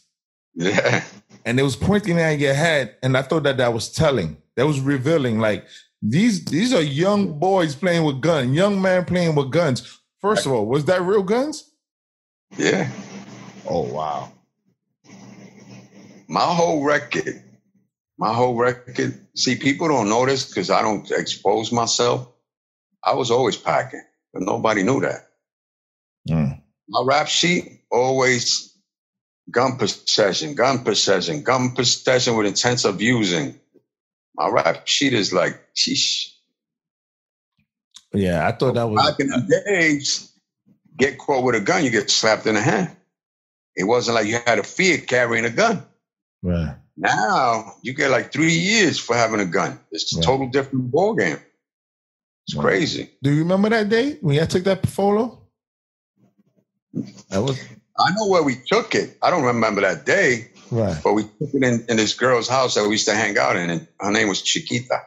Yeah. 0.55 1.03
and 1.45 1.59
it 1.59 1.63
was 1.63 1.75
pointing 1.75 2.19
at 2.19 2.39
your 2.39 2.53
head. 2.53 2.95
And 3.03 3.17
I 3.17 3.21
thought 3.21 3.43
that 3.43 3.57
that 3.57 3.73
was 3.73 3.89
telling. 3.91 4.37
That 4.55 4.67
was 4.67 4.79
revealing. 4.79 5.39
Like 5.39 5.65
these, 6.01 6.45
these 6.45 6.73
are 6.73 6.81
young 6.81 7.39
boys 7.39 7.75
playing 7.75 8.03
with 8.03 8.21
guns. 8.21 8.55
Young 8.55 8.81
man 8.81 9.05
playing 9.05 9.35
with 9.35 9.51
guns. 9.51 9.99
First 10.21 10.45
of 10.45 10.51
all, 10.51 10.65
was 10.65 10.85
that 10.85 11.01
real 11.01 11.23
guns? 11.23 11.69
Yeah. 12.57 12.89
Oh 13.67 13.83
wow. 13.83 14.31
my 16.27 16.41
whole 16.41 16.83
record, 16.83 17.41
my 18.17 18.33
whole 18.33 18.55
record. 18.55 19.25
See, 19.35 19.55
people 19.55 19.87
don't 19.87 20.09
know 20.09 20.25
this 20.25 20.47
because 20.47 20.69
I 20.69 20.81
don't 20.81 21.09
expose 21.11 21.71
myself. 21.71 22.27
I 23.03 23.13
was 23.13 23.31
always 23.31 23.57
packing, 23.57 24.03
but 24.33 24.43
nobody 24.43 24.83
knew 24.83 24.99
that. 25.01 25.28
My 26.89 27.03
rap 27.05 27.27
sheet 27.27 27.81
always 27.91 28.73
gun 29.51 29.77
possession, 29.77 30.55
gun 30.55 30.83
possession, 30.83 31.43
gun 31.43 31.71
possession 31.71 32.35
with 32.35 32.47
intent 32.47 32.85
of 32.85 33.01
using. 33.01 33.59
My 34.35 34.49
rap 34.49 34.87
sheet 34.87 35.13
is 35.13 35.31
like, 35.33 35.59
sheesh. 35.75 36.33
Yeah, 38.13 38.47
I 38.47 38.51
thought 38.53 38.73
that 38.75 38.89
was. 38.89 39.05
Back 39.05 39.19
in 39.19 39.27
the 39.27 39.63
days, 39.67 40.31
get 40.97 41.17
caught 41.19 41.43
with 41.43 41.55
a 41.55 41.59
gun, 41.59 41.83
you 41.83 41.91
get 41.91 42.09
slapped 42.09 42.47
in 42.47 42.55
the 42.55 42.61
hand. 42.61 42.95
It 43.75 43.83
wasn't 43.83 44.15
like 44.15 44.27
you 44.27 44.39
had 44.45 44.59
a 44.59 44.63
fear 44.63 44.97
carrying 44.97 45.45
a 45.45 45.49
gun. 45.49 45.83
Right. 46.41 46.75
Now 46.97 47.75
you 47.81 47.93
get 47.93 48.09
like 48.11 48.31
three 48.33 48.51
years 48.53 48.97
for 48.99 49.15
having 49.15 49.39
a 49.39 49.45
gun. 49.45 49.79
It's 49.91 50.13
a 50.13 50.17
Right. 50.17 50.25
total 50.25 50.49
different 50.49 50.91
ball 50.91 51.13
game. 51.15 51.39
It's 52.47 52.55
Right. 52.55 52.63
crazy. 52.63 53.09
Do 53.21 53.31
you 53.31 53.39
remember 53.39 53.69
that 53.69 53.89
day 53.89 54.17
when 54.21 54.39
I 54.39 54.45
took 54.45 54.63
that 54.65 54.87
photo? 54.87 55.38
That 56.93 57.41
was 57.41 57.59
I 57.99 58.11
know 58.15 58.27
where 58.27 58.43
we 58.43 58.55
took 58.55 58.95
it. 58.95 59.17
I 59.21 59.29
don't 59.29 59.43
remember 59.43 59.81
that 59.81 60.05
day, 60.05 60.47
right. 60.71 60.97
but 61.03 61.13
we 61.13 61.23
took 61.23 61.53
it 61.53 61.63
in, 61.63 61.85
in 61.89 61.97
this 61.97 62.13
girl's 62.13 62.47
house 62.47 62.75
that 62.75 62.83
we 62.83 62.91
used 62.91 63.07
to 63.07 63.15
hang 63.15 63.37
out 63.37 63.57
in. 63.57 63.69
And 63.69 63.87
her 63.99 64.11
name 64.11 64.29
was 64.29 64.41
Chiquita. 64.41 65.01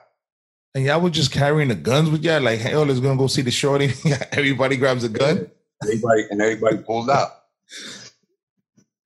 And 0.74 0.84
y'all 0.84 1.00
were 1.00 1.10
just 1.10 1.32
carrying 1.32 1.68
the 1.68 1.74
guns 1.74 2.10
with 2.10 2.22
y'all, 2.22 2.40
like, 2.42 2.60
hey, 2.60 2.74
oh, 2.74 2.82
let's 2.82 3.00
go 3.00 3.14
go 3.16 3.26
see 3.26 3.42
the 3.42 3.50
shorty. 3.50 3.92
Everybody 4.32 4.76
grabs 4.76 5.04
a 5.04 5.09
gun. 5.09 5.50
Everybody 5.82 6.22
and 6.30 6.40
everybody 6.40 6.76
pulled 6.78 7.10
out. 7.10 7.30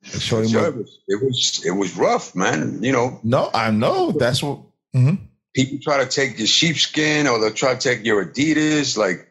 Shorty 0.04 0.48
it 0.48 1.22
was 1.22 1.62
it 1.64 1.72
was 1.72 1.96
rough, 1.96 2.36
man. 2.36 2.82
You 2.82 2.92
know, 2.92 3.20
no, 3.24 3.50
I 3.52 3.70
know. 3.70 4.12
That's 4.12 4.42
what. 4.42 4.60
Mhm. 4.94 5.18
people 5.54 5.78
try 5.82 6.04
to 6.04 6.08
take 6.08 6.38
your 6.38 6.46
sheepskin 6.46 7.26
or 7.26 7.40
they'll 7.40 7.52
try 7.52 7.74
to 7.74 7.80
take 7.80 8.04
your 8.06 8.24
Adidas. 8.24 8.96
Like 8.96 9.28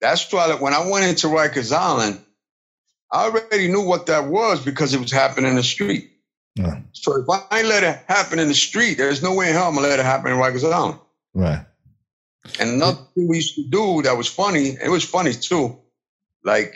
that's 0.00 0.30
why 0.30 0.54
when 0.56 0.74
I 0.74 0.90
went 0.90 1.06
into 1.06 1.28
Rikers 1.28 1.74
Island, 1.74 2.20
I 3.12 3.24
already 3.24 3.68
knew 3.68 3.82
what 3.82 4.06
that 4.06 4.26
was 4.26 4.64
because 4.64 4.94
it 4.94 5.00
was 5.00 5.12
happening 5.12 5.50
in 5.50 5.56
the 5.56 5.62
street. 5.62 6.10
Yeah. 6.56 6.80
So 6.92 7.16
if 7.16 7.28
I 7.28 7.58
ain't 7.58 7.68
let 7.68 7.82
it 7.82 8.00
happen 8.06 8.38
in 8.38 8.48
the 8.48 8.54
street, 8.54 8.98
there's 8.98 9.22
no 9.22 9.34
way 9.34 9.48
in 9.48 9.54
hell 9.54 9.68
I'm 9.68 9.74
gonna 9.74 9.88
let 9.88 9.98
it 9.98 10.04
happen 10.04 10.32
in 10.32 10.38
Rikers 10.38 10.70
Island. 10.70 11.00
Right. 11.34 11.64
And 12.60 12.70
another 12.70 12.98
thing 13.14 13.28
we 13.28 13.36
used 13.36 13.56
to 13.56 13.64
do 13.68 14.02
that 14.02 14.16
was 14.16 14.28
funny, 14.28 14.76
it 14.82 14.88
was 14.88 15.04
funny 15.04 15.32
too. 15.32 15.78
Like 16.44 16.74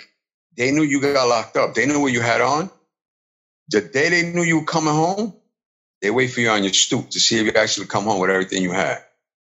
they 0.57 0.73
knew 0.73 0.83
you 0.83 1.01
got 1.01 1.29
locked 1.29 1.57
up. 1.57 1.75
They 1.75 1.87
knew 1.87 2.01
what 2.01 2.13
you 2.13 2.21
had 2.21 2.41
on. 2.41 2.71
The 3.69 3.83
day 3.83 4.09
they 4.09 4.23
knew 4.33 4.43
you 4.43 4.61
were 4.61 4.65
coming 4.65 4.95
home, 4.95 5.35
they 6.01 6.11
wait 6.11 6.29
for 6.29 6.41
you 6.41 6.49
on 6.51 6.65
your 6.65 6.73
stoop 6.73 7.11
to 7.11 7.21
see 7.21 7.39
if 7.39 7.47
you 7.47 7.53
actually 7.53 7.87
come 7.87 8.05
home 8.05 8.21
with 8.21 8.31
everything 8.31 8.63
you 8.63 8.73
had. 8.73 8.99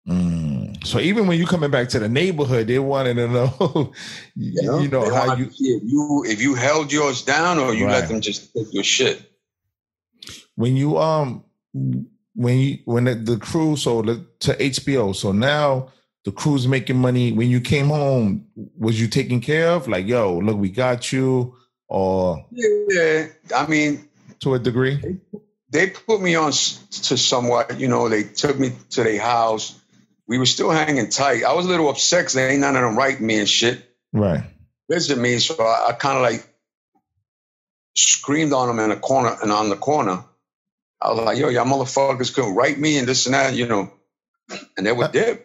Mm. 0.08 0.41
So 0.84 1.00
even 1.00 1.26
when 1.28 1.38
you 1.38 1.46
coming 1.46 1.70
back 1.70 1.88
to 1.90 1.98
the 2.00 2.08
neighborhood, 2.08 2.68
they 2.68 2.78
wanted 2.78 3.14
to 3.16 3.28
know, 3.28 3.92
you 4.36 4.88
know, 4.88 5.10
how 5.10 5.26
you. 5.26 5.50
if 5.60 5.82
you 5.84 6.24
if 6.26 6.42
you 6.42 6.54
held 6.54 6.92
yours 6.92 7.22
down 7.22 7.58
or 7.58 7.74
you 7.74 7.86
Right. 7.86 7.92
let 7.92 8.08
them 8.08 8.20
just 8.22 8.52
take 8.54 8.72
your 8.72 8.84
shit. 8.84 9.22
when 10.56 10.76
you 10.76 10.98
um 10.98 11.44
when 12.34 12.58
you 12.58 12.78
when 12.84 13.04
the, 13.04 13.14
the 13.14 13.36
crew 13.38 13.76
so 13.76 14.02
the, 14.02 14.26
to 14.40 14.54
HBO, 14.56 15.14
so 15.14 15.32
now 15.32 15.90
the 16.24 16.32
crew's 16.32 16.68
making 16.68 16.98
money. 16.98 17.32
When 17.32 17.50
you 17.50 17.60
came 17.60 17.88
home, 17.88 18.46
was 18.78 19.00
you 19.00 19.08
taken 19.08 19.40
care 19.40 19.70
of? 19.70 19.88
Like, 19.88 20.06
yo, 20.06 20.38
look, 20.38 20.58
we 20.58 20.70
got 20.70 21.12
you, 21.12 21.56
or 21.88 22.46
Yeah, 22.50 23.26
I 23.56 23.66
mean, 23.66 24.08
to 24.40 24.54
a 24.54 24.58
degree? 24.58 25.02
they 25.70 25.90
put 25.90 26.20
me 26.22 26.34
on 26.36 26.52
to 26.52 27.16
somewhat. 27.18 27.80
You 27.80 27.88
know, 27.88 28.08
they 28.08 28.24
took 28.24 28.58
me 28.58 28.72
to 28.90 29.04
their 29.04 29.20
house. 29.20 29.78
We 30.32 30.38
were 30.38 30.46
still 30.46 30.70
hanging 30.70 31.10
tight. 31.10 31.44
I 31.44 31.52
was 31.52 31.66
a 31.66 31.68
little 31.68 31.90
upset 31.90 32.22
because 32.22 32.32
they 32.32 32.48
ain't 32.52 32.60
none 32.60 32.74
of 32.74 32.80
them 32.80 32.96
writing 32.96 33.26
me 33.26 33.38
and 33.38 33.46
shit. 33.46 33.86
Right. 34.14 34.42
Visit 34.90 35.18
me, 35.18 35.38
so 35.38 35.62
I, 35.62 35.88
I 35.90 35.92
kind 35.92 36.16
of 36.16 36.22
like 36.22 36.48
screamed 37.94 38.54
on 38.54 38.68
them 38.68 38.78
in 38.78 38.88
the 38.88 38.96
corner 38.96 39.36
and 39.42 39.52
on 39.52 39.68
the 39.68 39.76
corner. 39.76 40.24
I 41.02 41.10
was 41.10 41.22
like, 41.22 41.36
"Yo, 41.36 41.50
y'all 41.50 41.66
motherfuckers 41.66 42.34
couldn't 42.34 42.54
write 42.54 42.78
me 42.78 42.96
and 42.96 43.06
this 43.06 43.26
and 43.26 43.34
that," 43.34 43.52
you 43.52 43.66
know. 43.66 43.92
And 44.78 44.86
they 44.86 44.92
were 44.92 45.04
uh-huh. 45.04 45.12
there. 45.12 45.40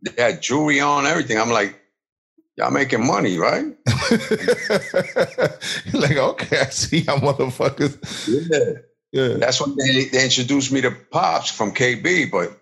They 0.00 0.22
had 0.22 0.40
jewelry 0.40 0.80
on, 0.80 1.04
everything. 1.04 1.38
I'm 1.38 1.50
like, 1.50 1.78
"Y'all 2.56 2.70
making 2.70 3.06
money, 3.06 3.36
right?" 3.36 3.66
like, 5.92 6.16
okay, 6.16 6.60
I 6.60 6.70
see 6.70 7.02
how 7.02 7.18
motherfuckers. 7.18 8.48
Yeah. 8.50 8.80
Yeah. 9.12 9.36
That's 9.36 9.60
when 9.60 9.76
they, 9.76 10.06
they 10.06 10.24
introduced 10.24 10.72
me 10.72 10.80
to 10.80 10.92
Pops 10.92 11.50
from 11.50 11.74
KB, 11.74 12.30
but 12.30 12.58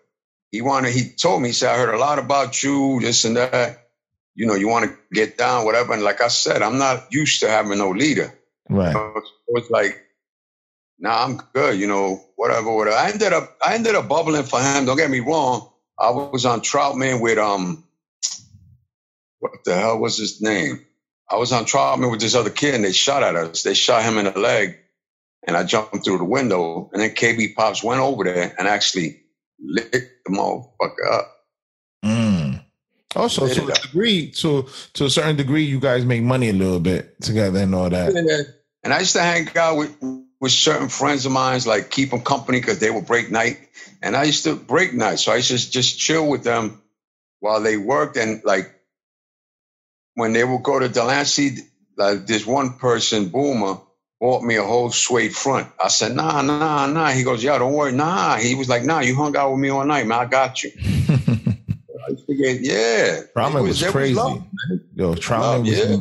he 0.50 0.62
wanted, 0.62 0.92
he 0.92 1.10
told 1.10 1.42
me, 1.42 1.48
he 1.48 1.52
said, 1.54 1.70
I 1.74 1.78
heard 1.78 1.94
a 1.94 1.98
lot 1.98 2.18
about 2.18 2.62
you, 2.62 3.00
this 3.00 3.24
and 3.24 3.36
that. 3.36 3.88
You 4.34 4.46
know, 4.46 4.54
you 4.54 4.68
want 4.68 4.86
to 4.86 4.96
get 5.12 5.36
down, 5.36 5.64
whatever. 5.64 5.92
And 5.92 6.02
like 6.02 6.20
I 6.22 6.28
said, 6.28 6.62
I'm 6.62 6.78
not 6.78 7.12
used 7.12 7.40
to 7.40 7.48
having 7.50 7.78
no 7.78 7.90
leader. 7.90 8.32
Right. 8.68 8.92
So 8.92 9.08
it's- 9.16 9.32
it's 9.48 9.70
like, 9.70 9.98
nah, 10.98 11.24
I'm 11.24 11.36
good, 11.54 11.78
you 11.78 11.86
know, 11.86 12.24
whatever, 12.36 12.72
whatever. 12.74 12.96
I 12.96 13.10
ended 13.10 13.32
up, 13.32 13.56
I 13.64 13.74
ended 13.74 13.94
up 13.94 14.08
bubbling 14.08 14.44
for 14.44 14.60
him. 14.60 14.84
Don't 14.86 14.96
get 14.96 15.10
me 15.10 15.20
wrong. 15.20 15.70
I 15.98 16.10
was 16.10 16.46
on 16.46 16.60
Troutman 16.60 17.20
with, 17.20 17.38
um, 17.38 17.84
what 19.40 19.52
the 19.64 19.74
hell 19.76 19.98
was 19.98 20.18
his 20.18 20.40
name? 20.40 20.84
I 21.30 21.36
was 21.36 21.52
on 21.52 21.64
Troutman 21.66 22.10
with 22.10 22.20
this 22.20 22.34
other 22.34 22.50
kid 22.50 22.74
and 22.74 22.84
they 22.84 22.92
shot 22.92 23.22
at 23.22 23.36
us. 23.36 23.62
They 23.62 23.74
shot 23.74 24.02
him 24.02 24.18
in 24.18 24.26
the 24.32 24.38
leg 24.38 24.78
and 25.46 25.56
I 25.56 25.64
jumped 25.64 26.04
through 26.04 26.18
the 26.18 26.24
window. 26.24 26.90
And 26.92 27.02
then 27.02 27.10
KB 27.10 27.54
Pops 27.54 27.82
went 27.82 28.00
over 28.00 28.24
there 28.24 28.54
and 28.58 28.68
actually 28.68 29.20
lit 29.60 29.92
the 29.92 30.30
motherfucker 30.30 31.12
up. 31.12 31.34
Mm. 32.04 32.64
Also, 33.16 33.48
to 33.48 33.66
a 33.66 33.72
degree, 33.74 34.30
to 34.32 34.68
to 34.94 35.06
a 35.06 35.10
certain 35.10 35.36
degree, 35.36 35.64
you 35.64 35.80
guys 35.80 36.04
make 36.04 36.22
money 36.22 36.50
a 36.50 36.52
little 36.52 36.80
bit 36.80 37.20
together 37.20 37.60
and 37.60 37.74
all 37.74 37.90
that. 37.90 38.14
And 38.84 38.94
I 38.94 39.00
used 39.00 39.14
to 39.14 39.22
hang 39.22 39.48
out 39.56 39.76
with 39.76 39.96
with 40.40 40.52
certain 40.52 40.88
friends 40.88 41.26
of 41.26 41.32
mine, 41.32 41.60
like 41.66 41.90
keep 41.90 42.10
them 42.10 42.20
company 42.20 42.60
because 42.60 42.78
they 42.78 42.90
would 42.90 43.06
break 43.06 43.30
night, 43.30 43.58
and 44.02 44.16
I 44.16 44.24
used 44.24 44.44
to 44.44 44.54
break 44.54 44.94
night. 44.94 45.18
So 45.18 45.32
I 45.32 45.36
used 45.36 45.50
to 45.50 45.70
just 45.70 45.98
chill 45.98 46.28
with 46.28 46.44
them 46.44 46.80
while 47.40 47.60
they 47.60 47.76
worked, 47.76 48.16
and 48.16 48.42
like 48.44 48.74
when 50.14 50.32
they 50.32 50.44
would 50.44 50.62
go 50.62 50.78
to 50.78 50.88
Delancey, 50.88 51.56
like 51.96 52.26
this 52.26 52.46
one 52.46 52.74
person, 52.74 53.30
Boomer, 53.30 53.80
bought 54.20 54.42
me 54.42 54.56
a 54.56 54.62
whole 54.64 54.90
suede 54.90 55.34
front. 55.34 55.68
I 55.82 55.88
said, 55.88 56.14
Nah, 56.14 56.42
nah, 56.42 56.86
nah. 56.86 57.08
He 57.10 57.22
goes, 57.22 57.42
yeah, 57.42 57.58
don't 57.58 57.72
worry, 57.72 57.92
nah. 57.92 58.36
He 58.36 58.54
was 58.54 58.68
like, 58.68 58.84
Nah, 58.84 59.00
you 59.00 59.14
hung 59.14 59.36
out 59.36 59.50
with 59.52 59.60
me 59.60 59.68
all 59.68 59.84
night, 59.84 60.06
man. 60.06 60.18
I 60.18 60.24
got 60.26 60.62
you. 60.62 60.72
I 60.78 62.14
figured, 62.26 62.60
yeah. 62.62 63.20
Troutman 63.36 63.62
was 63.64 63.82
it 63.82 63.90
crazy. 63.90 64.14
love. 64.14 64.42
Yo, 64.94 65.14
Troutman 65.14 65.60
was 65.60 65.78
yeah. 65.78 65.96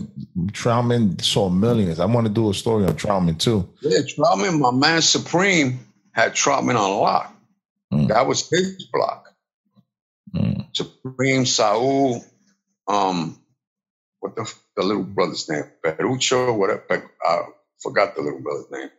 Troutman 0.52 1.22
saw 1.22 1.50
millions. 1.50 2.00
I 2.00 2.06
want 2.06 2.28
to 2.28 2.34
do 2.34 2.50
a 2.50 2.54
story 2.54 2.86
on 2.86 2.94
Troutman 2.94 3.40
too. 3.40 3.70
Yeah, 3.82 4.00
Troutman, 4.00 4.60
my 4.60 4.72
man 4.72 5.02
Supreme 5.02 5.80
had 6.12 6.34
Troutman 6.34 6.80
on 6.80 7.00
lock. 7.00 7.36
Mm. 7.94 8.08
That 8.08 8.26
was 8.26 8.50
his 8.50 8.88
block. 8.92 9.28
Mm. 10.36 10.66
Supreme, 10.76 11.46
Saul, 11.46 12.24
um, 12.88 13.38
what 14.20 14.36
the, 14.36 14.54
the 14.76 14.84
little 14.84 15.04
brother's 15.04 15.50
name? 15.50 15.66
Perucho, 15.84 16.58
whatever. 16.58 17.10
I 17.22 17.44
forgot 17.82 18.16
the 18.16 18.22
little 18.22 18.40
brother's 18.42 18.70
name. 18.72 18.90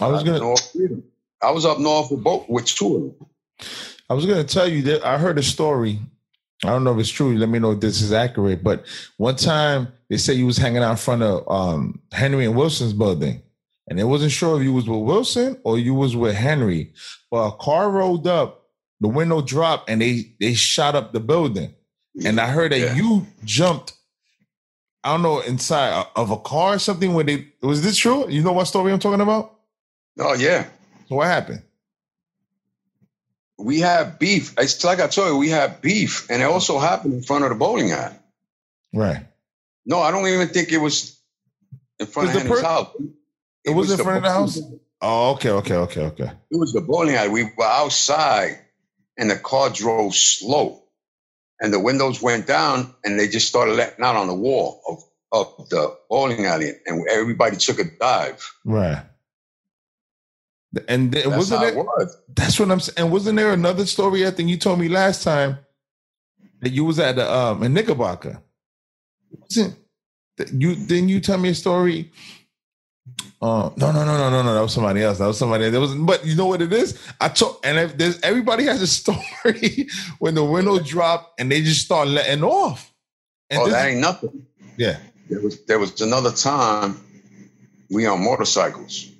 I 0.00 0.08
was 0.08 0.22
gonna 0.22 0.54
I 1.42 1.50
was 1.50 1.64
up 1.64 1.78
north 1.78 2.10
with 2.10 2.22
both 2.24 2.48
with 2.48 2.66
two 2.66 2.96
of 2.96 3.02
them. 3.02 3.28
I 4.10 4.14
was 4.14 4.26
gonna 4.26 4.44
tell 4.44 4.68
you 4.68 4.82
that 4.82 5.04
I 5.04 5.18
heard 5.18 5.38
a 5.38 5.42
story. 5.42 6.00
I 6.64 6.68
don't 6.68 6.84
know 6.84 6.94
if 6.94 7.00
it's 7.00 7.08
true. 7.10 7.36
Let 7.36 7.48
me 7.48 7.58
know 7.58 7.72
if 7.72 7.80
this 7.80 8.00
is 8.00 8.12
accurate. 8.12 8.62
But 8.64 8.86
one 9.18 9.36
time 9.36 9.88
they 10.08 10.16
said 10.16 10.36
you 10.36 10.46
was 10.46 10.56
hanging 10.56 10.82
out 10.82 10.92
in 10.92 10.96
front 10.96 11.22
of 11.22 11.44
um, 11.50 12.00
Henry 12.12 12.46
and 12.46 12.56
Wilson's 12.56 12.92
building, 12.94 13.42
and 13.88 13.98
they 13.98 14.04
wasn't 14.04 14.32
sure 14.32 14.56
if 14.58 14.64
you 14.64 14.72
was 14.72 14.88
with 14.88 15.00
Wilson 15.00 15.60
or 15.64 15.78
you 15.78 15.94
was 15.94 16.16
with 16.16 16.34
Henry. 16.34 16.92
But 17.30 17.48
a 17.48 17.52
car 17.56 17.90
rolled 17.90 18.26
up, 18.26 18.68
the 19.00 19.08
window 19.08 19.42
dropped, 19.42 19.90
and 19.90 20.00
they 20.00 20.34
they 20.40 20.54
shot 20.54 20.94
up 20.94 21.12
the 21.12 21.20
building. 21.20 21.74
And 22.24 22.40
I 22.40 22.46
heard 22.46 22.72
that 22.72 22.78
Yeah. 22.80 22.94
you 22.94 23.26
jumped. 23.44 23.92
I 25.04 25.12
don't 25.12 25.22
know 25.22 25.40
inside 25.40 25.90
uh, 25.92 26.06
of 26.16 26.30
a 26.30 26.38
car 26.38 26.74
or 26.74 26.78
something. 26.78 27.12
Where 27.14 27.24
they 27.24 27.48
was 27.62 27.82
this 27.82 27.96
true? 27.96 28.28
You 28.28 28.42
know 28.42 28.52
what 28.52 28.64
story 28.64 28.92
I'm 28.92 28.98
talking 28.98 29.20
about? 29.20 29.58
Oh 30.18 30.34
yeah, 30.34 30.66
So 31.08 31.16
what 31.16 31.26
happened? 31.26 31.62
we 33.58 33.80
had 33.80 34.18
beef. 34.18 34.54
It's 34.58 34.82
like 34.84 35.00
I 35.00 35.06
told 35.06 35.28
you, 35.28 35.36
we 35.36 35.48
had 35.48 35.80
beef, 35.80 36.28
and 36.30 36.42
it 36.42 36.46
also 36.46 36.78
happened 36.78 37.14
in 37.14 37.22
front 37.22 37.44
of 37.44 37.50
the 37.50 37.56
bowling 37.56 37.92
alley. 37.92 38.16
Right. 38.92 39.26
No, 39.86 40.00
I 40.00 40.10
don't 40.10 40.26
even 40.26 40.48
think 40.48 40.72
it 40.72 40.78
was 40.78 41.18
in 41.98 42.06
front 42.06 42.34
of 42.34 42.42
the 42.42 42.48
per- 42.48 42.62
house. 42.62 42.96
It 43.64 43.70
was 43.70 43.90
in 43.90 43.98
front 43.98 44.18
of 44.18 44.22
the 44.24 44.30
house? 44.30 44.60
Oh, 45.00 45.32
okay, 45.32 45.50
okay, 45.50 45.74
okay, 45.74 46.00
okay. 46.02 46.30
It 46.50 46.56
was 46.56 46.72
the 46.72 46.80
bowling 46.80 47.14
alley. 47.14 47.28
We 47.28 47.44
were 47.56 47.64
outside 47.64 48.58
and 49.18 49.30
the 49.30 49.36
car 49.36 49.70
drove 49.70 50.14
slow. 50.14 50.83
And 51.60 51.72
the 51.72 51.80
windows 51.80 52.20
went 52.20 52.46
down 52.46 52.94
and 53.04 53.18
they 53.18 53.28
just 53.28 53.48
started 53.48 53.74
letting 53.76 54.04
out 54.04 54.16
on 54.16 54.26
the 54.26 54.34
wall 54.34 54.80
of, 54.88 55.02
of 55.32 55.68
the 55.68 55.96
bowling 56.10 56.44
alley. 56.46 56.72
And 56.86 57.06
everybody 57.08 57.56
took 57.56 57.78
a 57.78 57.84
dive. 57.84 58.52
Right. 58.64 59.02
And 60.88 61.12
then, 61.12 61.30
That's 61.30 61.36
wasn't 61.36 61.60
how 61.60 61.66
it? 61.66 61.76
was. 61.76 62.16
That's 62.34 62.58
what 62.58 62.70
I'm 62.70 62.80
saying. 62.80 62.96
And 62.98 63.12
wasn't 63.12 63.36
there 63.36 63.52
another 63.52 63.86
story? 63.86 64.26
I 64.26 64.30
think 64.30 64.48
you 64.48 64.56
told 64.56 64.80
me 64.80 64.88
last 64.88 65.22
time 65.22 65.58
that 66.60 66.72
you 66.72 66.84
was 66.84 66.98
at 66.98 67.16
the 67.16 67.32
um 67.32 67.62
in 67.62 67.72
Knickerbocker. 67.74 68.42
Wasn't 69.30 69.76
that 70.36 70.52
you? 70.52 70.74
Didn't 70.74 71.10
you 71.10 71.20
tell 71.20 71.38
me 71.38 71.50
a 71.50 71.54
story? 71.54 72.10
Uh, 73.42 73.70
no, 73.76 73.92
no, 73.92 74.04
no, 74.04 74.16
no, 74.16 74.30
no, 74.30 74.42
no. 74.42 74.54
That 74.54 74.62
was 74.62 74.72
somebody 74.72 75.02
else. 75.02 75.18
That 75.18 75.26
was 75.26 75.38
somebody. 75.38 75.68
That 75.68 75.80
was. 75.80 75.94
But 75.94 76.24
you 76.24 76.34
know 76.34 76.46
what 76.46 76.62
it 76.62 76.72
is? 76.72 76.98
I 77.20 77.28
told, 77.28 77.58
and 77.62 77.78
if 77.78 77.98
there's 77.98 78.20
everybody 78.22 78.64
has 78.64 78.80
a 78.80 78.86
story 79.00 79.88
when 80.18 80.34
the 80.34 80.44
window 80.44 80.78
dropped 80.78 81.38
and 81.40 81.50
they 81.52 81.60
just 81.62 81.84
start 81.84 82.08
letting 82.08 82.42
off. 82.42 82.92
And 83.50 83.60
Oh, 83.60 83.68
that 83.68 83.88
ain't 83.88 84.00
nothing. 84.00 84.46
yeah. 84.78 84.98
There 85.28 85.40
was, 85.40 85.64
there 85.66 85.78
was 85.78 86.00
another 86.00 86.32
time 86.32 87.00
we 87.90 88.06
on 88.06 88.22
motorcycles. 88.24 89.10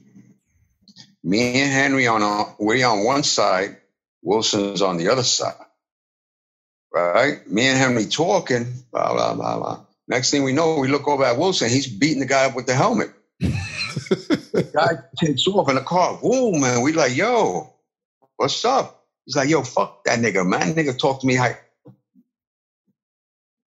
Me 1.22 1.60
and 1.62 1.72
Henry 1.72 2.06
on 2.06 2.22
a, 2.22 2.54
we 2.62 2.82
on 2.82 3.04
one 3.04 3.22
side, 3.22 3.78
Wilson's 4.22 4.82
on 4.82 4.98
the 4.98 5.08
other 5.08 5.22
side. 5.22 5.54
Right? 6.92 7.46
Me 7.50 7.66
and 7.66 7.78
Henry 7.78 8.04
talking, 8.06 8.66
blah, 8.92 9.12
blah, 9.12 9.34
blah, 9.34 9.58
blah. 9.58 9.80
Next 10.08 10.30
thing 10.30 10.44
we 10.44 10.52
know, 10.52 10.78
we 10.78 10.88
look 10.88 11.08
over 11.08 11.24
at 11.24 11.38
Wilson. 11.38 11.68
He's 11.70 11.86
beating 11.86 12.20
the 12.20 12.26
guy 12.26 12.44
up 12.46 12.54
with 12.54 12.66
the 12.66 12.74
helmet. 12.74 13.10
guy 14.72 14.94
takes 15.16 15.46
off 15.46 15.68
in 15.68 15.76
the 15.76 15.82
car. 15.82 16.18
Boom, 16.20 16.60
man. 16.60 16.82
We 16.82 16.92
like, 16.92 17.16
yo, 17.16 17.72
what's 18.36 18.64
up? 18.64 19.04
He's 19.26 19.36
like, 19.36 19.48
yo, 19.48 19.62
fuck 19.62 20.04
that 20.04 20.18
nigga, 20.18 20.46
man. 20.46 20.74
Nigga 20.74 20.98
talk 20.98 21.20
to 21.20 21.26
me 21.26 21.38
like. 21.38 21.60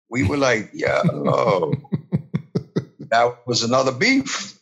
We 0.10 0.24
were 0.24 0.38
like, 0.38 0.72
yo. 0.74 1.74
that 3.00 3.38
was 3.46 3.64
another 3.64 3.92
beef. 3.92 4.60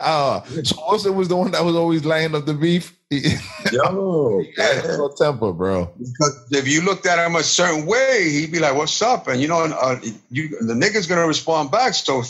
uh, 0.00 0.42
so 0.62 0.76
Wilson 0.88 1.14
was 1.16 1.28
the 1.28 1.36
one 1.36 1.52
that 1.52 1.64
was 1.64 1.76
always 1.76 2.04
laying 2.04 2.34
up 2.34 2.46
the 2.46 2.54
beef. 2.54 2.96
Yo. 3.10 4.42
had 4.56 4.84
no 4.84 5.08
temper, 5.16 5.52
bro. 5.52 5.92
Because 5.98 6.48
if 6.50 6.66
you 6.66 6.80
looked 6.82 7.06
at 7.06 7.24
him 7.24 7.36
a 7.36 7.42
certain 7.42 7.86
way, 7.86 8.28
he'd 8.30 8.50
be 8.50 8.58
like, 8.58 8.74
"What's 8.74 9.00
up?" 9.02 9.28
And 9.28 9.40
you 9.40 9.46
know, 9.46 9.60
uh, 9.60 10.00
you 10.30 10.48
the 10.48 10.74
nigga's 10.74 11.06
gonna 11.06 11.26
respond 11.26 11.70
back. 11.70 11.94
So 11.94 12.22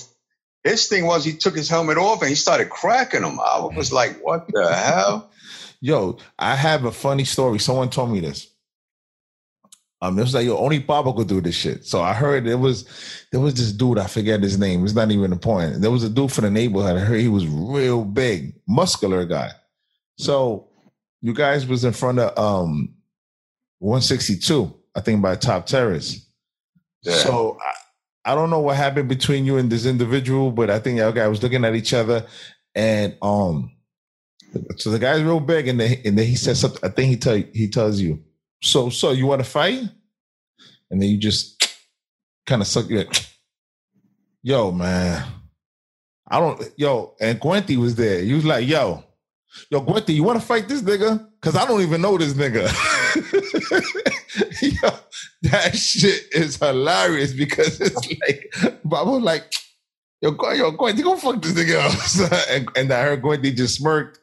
his 0.65 0.89
thing 0.89 1.07
was 1.07 1.25
he 1.25 1.35
took 1.35 1.55
his 1.55 1.69
helmet 1.69 1.99
off 1.99 2.21
and 2.21 2.29
he 2.31 2.35
started 2.35 2.71
cracking 2.71 3.23
him. 3.23 3.39
I 3.39 3.69
was 3.77 3.93
like, 3.93 4.19
"What 4.23 4.47
the 4.49 4.75
hell?" 4.75 5.31
Yo, 5.81 6.19
I 6.39 6.57
have 6.57 6.85
a 6.85 6.93
funny 6.93 7.25
story. 7.25 7.59
Someone 7.59 7.91
told 7.91 8.11
me 8.11 8.21
this. 8.21 8.49
Um, 10.01 10.19
it 10.19 10.23
was 10.23 10.35
like, 10.35 10.45
yo, 10.45 10.59
only 10.59 10.81
Papo 10.81 11.17
could 11.17 11.29
do 11.29 11.41
this 11.41 11.55
shit. 11.55 11.87
So 11.87 12.03
I 12.03 12.13
heard 12.13 12.47
it 12.47 12.57
was 12.57 12.87
there 13.31 13.41
was 13.41 13.55
this 13.55 13.73
dude, 13.73 13.99
I 13.99 14.07
forget 14.07 14.43
his 14.43 14.59
name. 14.59 14.85
It's 14.85 14.95
not 14.95 15.11
even 15.11 15.31
the 15.31 15.37
point. 15.37 15.81
There 15.81 15.91
was 15.91 16.05
a 16.05 16.11
dude 16.11 16.33
from 16.33 16.45
the 16.45 16.51
neighborhood. 16.51 16.97
I 16.97 17.01
heard 17.01 17.21
he 17.21 17.29
was 17.29 17.47
real 17.47 18.05
big, 18.05 18.55
muscular 18.67 19.25
guy. 19.25 19.53
So 20.19 20.69
you 21.23 21.33
guys 21.33 21.67
was 21.67 21.85
in 21.85 21.93
front 21.93 22.19
of 22.19 22.39
um 22.39 22.95
162, 23.79 24.75
I 24.95 25.01
think 25.01 25.23
by 25.23 25.37
Top 25.37 25.65
Terrace. 25.67 26.27
Yeah. 27.03 27.15
So 27.15 27.59
I, 28.25 28.33
I 28.33 28.35
don't 28.37 28.51
know 28.51 28.61
what 28.61 28.77
happened 28.77 29.09
between 29.09 29.47
you 29.47 29.59
and 29.59 29.71
this 29.71 29.87
individual, 29.87 30.53
but 30.53 30.71
I 30.71 30.79
think 30.81 30.99
y'all 30.99 31.13
guys 31.13 31.31
was 31.31 31.43
looking 31.43 31.65
at 31.65 31.75
each 31.75 31.95
other 31.95 32.27
and 32.75 33.17
um 33.23 33.71
So 34.79 34.91
the 34.91 34.99
guy's 34.99 35.23
real 35.23 35.41
big, 35.41 35.69
and 35.69 35.81
then 35.81 35.99
and 36.05 36.19
then 36.19 36.27
he 36.27 36.37
says 36.37 36.61
something. 36.61 36.81
I 36.85 36.89
think 36.89 37.11
he 37.11 37.17
tell 37.17 37.37
he 37.37 37.69
tells 37.69 38.01
you, 38.01 38.23
so 38.63 38.91
so 38.91 39.13
you 39.13 39.27
want 39.27 39.43
to 39.45 39.51
fight, 39.51 39.83
and 40.91 41.03
then 41.03 41.11
you 41.11 41.19
just 41.19 41.77
kind 42.47 42.63
of 42.63 42.69
suck 42.69 42.89
your. 42.89 43.05
Yo, 44.43 44.73
man, 44.73 45.25
I 46.29 46.41
don't. 46.41 46.63
Yo, 46.77 47.15
and 47.21 47.41
Gwenty 47.41 47.77
was 47.77 47.97
there. 47.97 48.23
He 48.23 48.35
was 48.35 48.45
like, 48.45 48.69
yo, 48.69 49.05
yo, 49.71 49.81
Gwenty, 49.81 50.15
you 50.15 50.25
want 50.25 50.41
to 50.41 50.47
fight 50.47 50.69
this 50.69 50.83
nigga? 50.83 51.29
Because 51.45 51.63
I 51.63 51.67
don't 51.67 51.83
even 51.83 52.01
know 52.01 52.17
this 52.17 52.33
nigga. 52.33 52.63
yo, 54.83 54.91
that 55.43 55.77
shit 55.77 56.25
is 56.33 56.57
hilarious 56.57 57.35
because 57.35 57.79
it's 57.83 57.95
like, 58.27 58.81
Bob 58.83 59.09
was 59.09 59.23
like, 59.23 59.53
yo, 60.23 60.31
go, 60.31 60.53
yo, 60.53 60.71
Gwenty, 60.71 61.03
go 61.03 61.17
fuck 61.17 61.43
this 61.43 61.53
nigga 61.53 61.83
else. 61.83 62.33
and, 62.49 62.67
and 62.75 62.91
I 62.91 63.03
heard 63.03 63.21
Gwenty 63.21 63.53
just 63.53 63.77
smirked. 63.77 64.21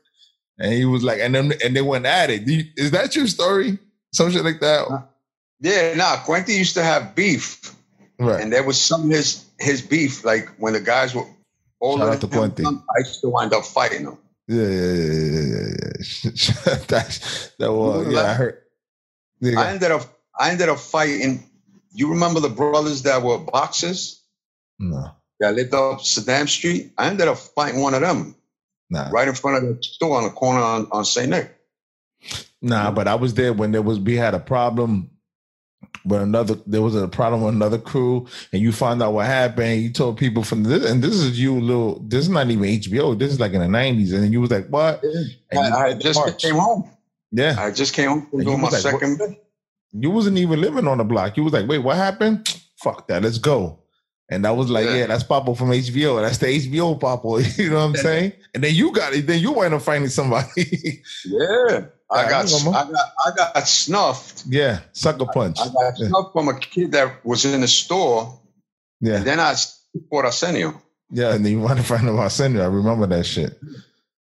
And 0.57 0.73
he 0.73 0.85
was 0.85 1.03
like, 1.03 1.19
and 1.19 1.35
then 1.35 1.53
and 1.63 1.75
they 1.75 1.83
went 1.83 2.07
at 2.07 2.31
it. 2.31 2.47
You- 2.47 2.65
is 2.75 2.89
that 2.89 3.15
your 3.15 3.27
story? 3.27 3.77
Some 4.13 4.31
shit 4.31 4.43
like 4.43 4.59
that? 4.61 5.07
Yeah, 5.59 5.93
nah, 5.93 6.17
Quentin 6.23 6.55
used 6.55 6.73
to 6.73 6.83
have 6.83 7.13
beef. 7.13 7.75
Right. 8.17 8.41
And 8.41 8.51
there 8.51 8.63
was 8.63 8.81
some 8.81 9.05
of 9.05 9.11
his 9.11 9.45
his 9.59 9.83
beef, 9.83 10.25
like 10.25 10.49
when 10.57 10.73
the 10.73 10.81
guys 10.81 11.13
were 11.13 11.27
older 11.79 12.05
Shout 12.05 12.13
out 12.15 12.21
to 12.21 12.27
Quentin. 12.27 12.65
I 12.65 12.99
used 12.99 13.21
to 13.21 13.29
wind 13.29 13.53
up 13.53 13.63
fighting 13.63 14.05
them. 14.05 14.17
Yeah, 14.47 14.63
yeah, 14.63 14.69
yeah, 14.69 15.21
yeah, 15.21 15.71
yeah, 16.23 16.75
that 16.87 17.71
was, 17.71 18.13
yeah, 18.13 18.21
I 18.21 18.33
heard. 18.33 18.57
Yeah, 19.39 19.59
I 19.59 19.69
ended 19.69 19.91
up 19.91 20.03
I 20.37 20.51
ended 20.51 20.69
up 20.69 20.79
fighting. 20.79 21.47
You 21.93 22.11
remember 22.11 22.39
the 22.39 22.49
brothers 22.49 23.03
that 23.03 23.21
were 23.21 23.37
boxers 23.37 24.23
no, 24.79 25.11
that 25.39 25.55
lived 25.55 25.73
up 25.73 25.99
Suydam 25.99 26.47
Street? 26.47 26.93
I 26.97 27.07
ended 27.07 27.27
up 27.27 27.37
fighting 27.37 27.81
one 27.81 27.93
of 27.93 28.01
them 28.01 28.35
nah, 28.89 29.09
right 29.09 29.27
in 29.27 29.35
front 29.35 29.57
of 29.57 29.63
the 29.63 29.83
store 29.83 30.17
on 30.17 30.23
the 30.23 30.29
corner 30.31 30.61
on, 30.61 30.87
on 30.91 31.05
St. 31.05 31.29
Nick. 31.29 31.55
nah. 32.61 32.91
But 32.91 33.07
I 33.07 33.15
was 33.15 33.33
there 33.33 33.53
when 33.53 33.71
there 33.71 33.81
was 33.81 33.99
we 33.99 34.15
had 34.15 34.33
a 34.33 34.39
problem 34.39 35.10
with 36.05 36.21
another. 36.21 36.55
There 36.67 36.81
was 36.81 36.95
a 36.95 37.07
problem 37.07 37.41
with 37.43 37.53
another 37.55 37.77
crew, 37.77 38.27
and 38.53 38.61
you 38.61 38.71
find 38.71 39.01
out 39.01 39.13
what 39.13 39.25
happened. 39.27 39.81
You 39.81 39.91
told 39.91 40.17
people 40.17 40.43
from 40.43 40.63
this, 40.63 40.89
and 40.89 41.03
this 41.03 41.13
is 41.15 41.39
you, 41.39 41.59
little. 41.59 41.99
This 41.99 42.21
is 42.23 42.29
not 42.29 42.49
even 42.49 42.63
HBO. 42.63 43.17
This 43.17 43.31
is 43.31 43.39
like 43.39 43.53
in 43.53 43.59
the 43.61 43.67
nineties, 43.67 44.13
and 44.13 44.23
then 44.23 44.31
you 44.31 44.41
was 44.41 44.51
like, 44.51 44.67
"What?" 44.67 45.03
I, 45.53 45.57
I 45.57 45.93
just 45.93 46.19
march. 46.19 46.41
came 46.41 46.55
home. 46.55 46.89
Yeah, 47.31 47.55
I 47.57 47.71
just 47.71 47.93
came 47.93 48.09
home 48.09 48.27
from 48.29 48.39
And 48.39 48.47
doing 48.47 48.61
my 48.61 48.69
like, 48.69 48.81
second 48.81 49.17
bit. 49.17 49.43
you 49.93 50.09
wasn't 50.11 50.37
even 50.37 50.59
living 50.59 50.87
on 50.87 50.97
the 50.97 51.03
block. 51.05 51.37
You 51.37 51.43
was 51.43 51.53
like, 51.53 51.67
wait, 51.67 51.77
what 51.79 51.95
happened? 51.97 52.59
Fuck 52.77 53.07
that, 53.07 53.21
let's 53.23 53.37
go. 53.37 53.79
And 54.29 54.45
I 54.47 54.51
was 54.51 54.69
like, 54.69 54.85
yeah, 54.85 54.95
Yeah. 54.95 55.05
that's 55.07 55.23
Papo 55.23 55.57
from 55.57 55.69
HBO. 55.71 56.21
That's 56.21 56.37
the 56.39 56.47
HBO 56.47 56.99
Papo. 56.99 57.39
You 57.57 57.69
know 57.69 57.75
what 57.77 57.81
I'm 57.83 57.95
saying? 57.95 58.33
And 58.53 58.63
then 58.63 58.73
you 58.73 58.91
got 58.93 59.13
it. 59.13 59.27
Then 59.27 59.39
you 59.39 59.51
wind 59.51 59.73
up 59.73 59.81
finding 59.81 60.09
somebody. 60.09 61.01
Yeah. 61.25 61.85
I 62.11 62.29
got, 62.29 62.51
I. 62.51 62.67
I 62.67 62.91
got 62.91 63.13
I 63.25 63.31
got 63.35 63.67
snuffed. 63.67 64.43
yeah, 64.47 64.79
sucker 64.91 65.25
punch. 65.25 65.57
I 65.59 65.65
got 65.69 65.93
Yeah. 65.97 66.07
snuffed 66.09 66.33
from 66.33 66.49
a 66.49 66.59
kid 66.59 66.91
that 66.91 67.25
was 67.25 67.45
in 67.45 67.61
the 67.61 67.67
store. 67.67 68.37
Yeah, 68.99 69.15
And 69.17 69.25
then 69.25 69.39
I 69.39 69.55
for 70.09 70.25
Arsenio. 70.25 70.81
yeah. 71.09 71.33
And 71.33 71.43
then 71.45 71.53
you 71.53 71.59
wind 71.61 71.79
up 71.79 71.85
finding 71.91 72.17
Arsenio. 72.19 72.63
I 72.63 72.67
remember 72.67 73.07
that 73.07 73.25
shit. 73.25 73.59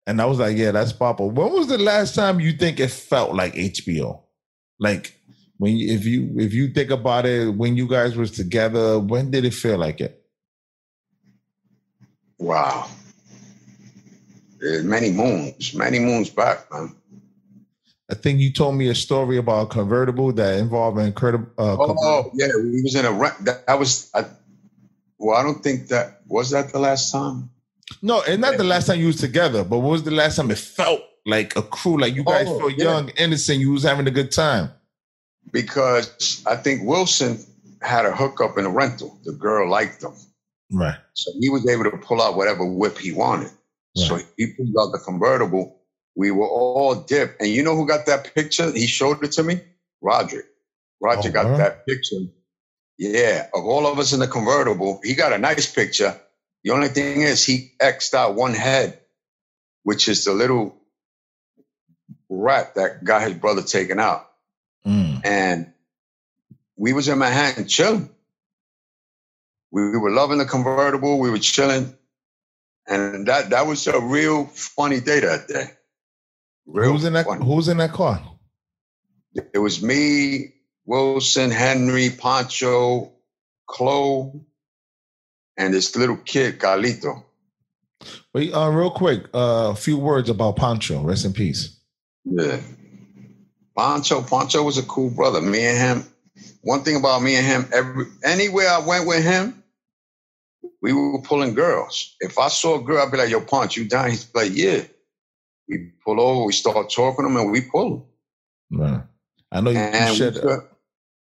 And 0.05 0.21
I 0.21 0.25
was 0.25 0.37
like, 0.39 0.57
yeah, 0.57 0.71
that's 0.71 0.93
Papo. 0.93 1.31
When 1.31 1.51
was 1.51 1.67
the 1.67 1.77
last 1.77 2.13
time 2.15 2.39
you 2.39 2.51
think 2.53 2.79
it 2.79 2.91
felt 2.91 3.33
like 3.33 3.53
HBO? 3.53 4.21
Like 4.79 5.17
when 5.57 5.75
you, 5.77 5.93
if 5.95 6.05
you 6.05 6.29
if 6.37 6.53
you 6.53 6.67
think 6.73 6.91
about 6.91 7.25
it, 7.25 7.55
when 7.55 7.75
you 7.77 7.87
guys 7.87 8.15
was 8.15 8.31
together, 8.31 8.99
when 8.99 9.31
did 9.31 9.45
it 9.45 9.53
feel 9.53 9.77
like 9.77 9.99
it? 10.01 10.19
Wow. 12.37 12.87
Many 14.61 15.11
moons, 15.11 15.73
many 15.73 15.99
moons 15.99 16.29
back, 16.29 16.71
man. 16.71 16.95
I 18.13 18.15
think 18.15 18.39
you 18.39 18.53
told 18.53 18.75
me 18.75 18.89
a 18.89 18.95
story 18.95 19.37
about 19.37 19.63
a 19.63 19.65
convertible 19.65 20.31
that 20.33 20.59
involved 20.59 20.99
an 20.99 21.07
incredible. 21.07 21.47
Uh, 21.57 21.75
Oh, 21.79 21.95
oh, 21.99 22.31
yeah, 22.35 22.47
we 22.55 22.81
was 22.83 22.93
in 22.95 23.05
a 23.05 23.11
rent. 23.11 23.33
That, 23.45 23.65
that 23.65 23.79
was, 23.79 24.11
I, 24.13 24.25
well, 25.17 25.35
I 25.35 25.41
don't 25.41 25.63
think 25.63 25.87
that 25.87 26.21
was 26.27 26.51
that 26.51 26.71
the 26.71 26.77
last 26.79 27.11
time. 27.11 27.49
no, 28.03 28.21
and 28.21 28.39
not 28.39 28.57
the 28.57 28.63
last 28.63 28.85
time 28.85 28.99
you 28.99 29.07
was 29.07 29.15
together, 29.17 29.63
but 29.63 29.79
what 29.79 29.89
was 29.91 30.03
the 30.03 30.11
last 30.11 30.35
time 30.35 30.51
it 30.51 30.59
felt 30.59 31.01
like 31.25 31.55
a 31.55 31.63
crew, 31.63 31.97
like 31.99 32.13
you 32.13 32.23
guys 32.23 32.45
Oh, 32.47 32.59
felt 32.59 32.73
yeah. 32.77 32.83
young, 32.85 33.09
innocent, 33.17 33.59
you 33.59 33.71
was 33.71 33.81
having 33.83 34.05
a 34.07 34.11
good 34.11 34.31
time. 34.31 34.69
Because 35.51 36.43
I 36.45 36.55
think 36.55 36.83
Wilson 36.83 37.39
had 37.81 38.05
a 38.05 38.15
hookup 38.15 38.57
in 38.59 38.65
a 38.65 38.69
rental. 38.69 39.17
The 39.25 39.33
girl 39.33 39.69
liked 39.69 40.03
him. 40.03 40.13
Right. 40.71 40.95
So 41.13 41.31
he 41.39 41.49
was 41.49 41.67
able 41.67 41.83
to 41.89 41.97
pull 41.97 42.21
out 42.21 42.35
whatever 42.37 42.63
whip 42.65 42.97
he 42.97 43.11
wanted. 43.11 43.51
So 43.95 44.19
he 44.37 44.53
pulled 44.57 44.75
out 44.79 44.91
the 44.91 44.99
convertible. 45.05 45.79
We 46.15 46.31
were 46.31 46.47
all 46.49 46.95
dipped. 46.95 47.41
And 47.41 47.49
you 47.49 47.63
know 47.63 47.75
who 47.75 47.87
got 47.87 48.07
that 48.07 48.33
picture? 48.35 48.71
He 48.71 48.87
showed 48.87 49.23
it 49.23 49.33
to 49.33 49.43
me? 49.43 49.61
Roger. 50.01 50.43
Roger 51.01 51.29
Oh, 51.29 51.31
got 51.31 51.45
wow. 51.47 51.57
that 51.57 51.87
picture. 51.87 52.17
Yeah, 52.99 53.47
of 53.53 53.65
all 53.65 53.87
of 53.87 53.99
us 53.99 54.13
in 54.13 54.21
the 54.21 54.27
convertible. 54.27 55.01
He 55.03 55.15
got 55.15 55.33
a 55.33 55.39
nice 55.39 55.71
picture. 55.73 56.19
The 56.63 56.71
only 56.71 56.89
thing 56.89 57.23
is 57.23 57.45
he 57.45 57.73
X'd 57.79 58.15
out 58.15 58.35
one 58.35 58.53
head, 58.55 58.99
which 59.83 60.09
is 60.09 60.25
the 60.25 60.33
little 60.33 60.75
rat 62.29 62.75
that 62.75 63.03
got 63.03 63.23
his 63.23 63.35
brother 63.35 63.63
taken 63.63 63.99
out. 63.99 64.27
Mm. 64.87 65.21
And 65.25 65.73
we 66.77 66.93
was 66.93 67.07
in 67.09 67.19
Manhattan 67.19 67.67
chilling. 67.67 68.09
We, 69.71 69.91
we 69.91 69.97
were 69.99 70.11
loving 70.11 70.39
the 70.39 70.45
convertible. 70.45 71.19
We 71.19 71.31
were 71.31 71.39
chilling. 71.39 71.95
And 72.87 73.27
that 73.27 73.51
that 73.51 73.67
was 73.67 73.87
a 73.87 73.99
real 73.99 74.45
funny 74.47 74.99
day 75.01 75.21
that 75.21 75.47
day. 75.47 75.71
Real 76.65 76.93
Who's 76.93 77.03
in 77.05 77.13
that? 77.13 77.25
funny. 77.25 77.45
Who's 77.45 77.67
in 77.67 77.77
that 77.77 77.91
car? 77.91 78.21
It 79.53 79.59
was 79.59 79.81
me, 79.81 80.53
Wilson, 80.85 81.51
Henry, 81.51 82.09
Pancho, 82.09 83.11
Chloe, 83.67 84.41
and 85.57 85.73
this 85.73 85.95
little 85.95 86.17
kid, 86.17 86.59
Carlito. 86.59 87.23
Wait, 88.33 88.53
uh, 88.53 88.69
real 88.69 88.91
quick, 88.91 89.25
uh, 89.33 89.71
a 89.71 89.75
few 89.75 89.97
words 89.97 90.29
about 90.29 90.55
Pancho. 90.55 91.01
Rest 91.01 91.25
in 91.25 91.33
peace. 91.33 91.79
Yeah. 92.25 92.59
Pancho, 93.77 94.21
Pancho 94.21 94.63
was 94.63 94.77
a 94.77 94.83
cool 94.83 95.09
brother. 95.09 95.41
Me 95.41 95.65
and 95.65 95.77
him. 95.77 96.13
One 96.61 96.83
thing 96.83 96.95
about 96.95 97.21
me 97.21 97.35
and 97.35 97.45
him, 97.45 97.69
every 97.73 98.05
anywhere 98.23 98.69
I 98.69 98.79
went 98.79 99.07
with 99.07 99.23
him, 99.23 99.63
we 100.81 100.93
were 100.93 101.21
pulling 101.21 101.53
girls. 101.53 102.15
If 102.19 102.37
I 102.37 102.47
saw 102.49 102.79
a 102.79 102.83
girl, 102.83 103.03
I'd 103.03 103.11
be 103.11 103.17
like, 103.17 103.29
"Yo, 103.29 103.41
Punch, 103.41 103.77
you 103.77 103.85
down?" 103.85 104.09
He's 104.09 104.27
like, 104.33 104.51
"Yeah." 104.53 104.83
We 105.67 105.91
pull 106.05 106.19
over, 106.21 106.45
we 106.45 106.53
start 106.53 106.89
talking 106.91 107.25
to 107.25 107.29
him, 107.31 107.37
and 107.37 107.51
we 107.51 107.61
pull. 107.61 108.09
Right. 108.71 109.03
I 109.51 109.61
know 109.61 109.71
you, 109.71 109.77
you 109.79 109.83
And, 109.83 110.11
we 110.11 110.17
shared. 110.17 110.35
took- 110.35 110.71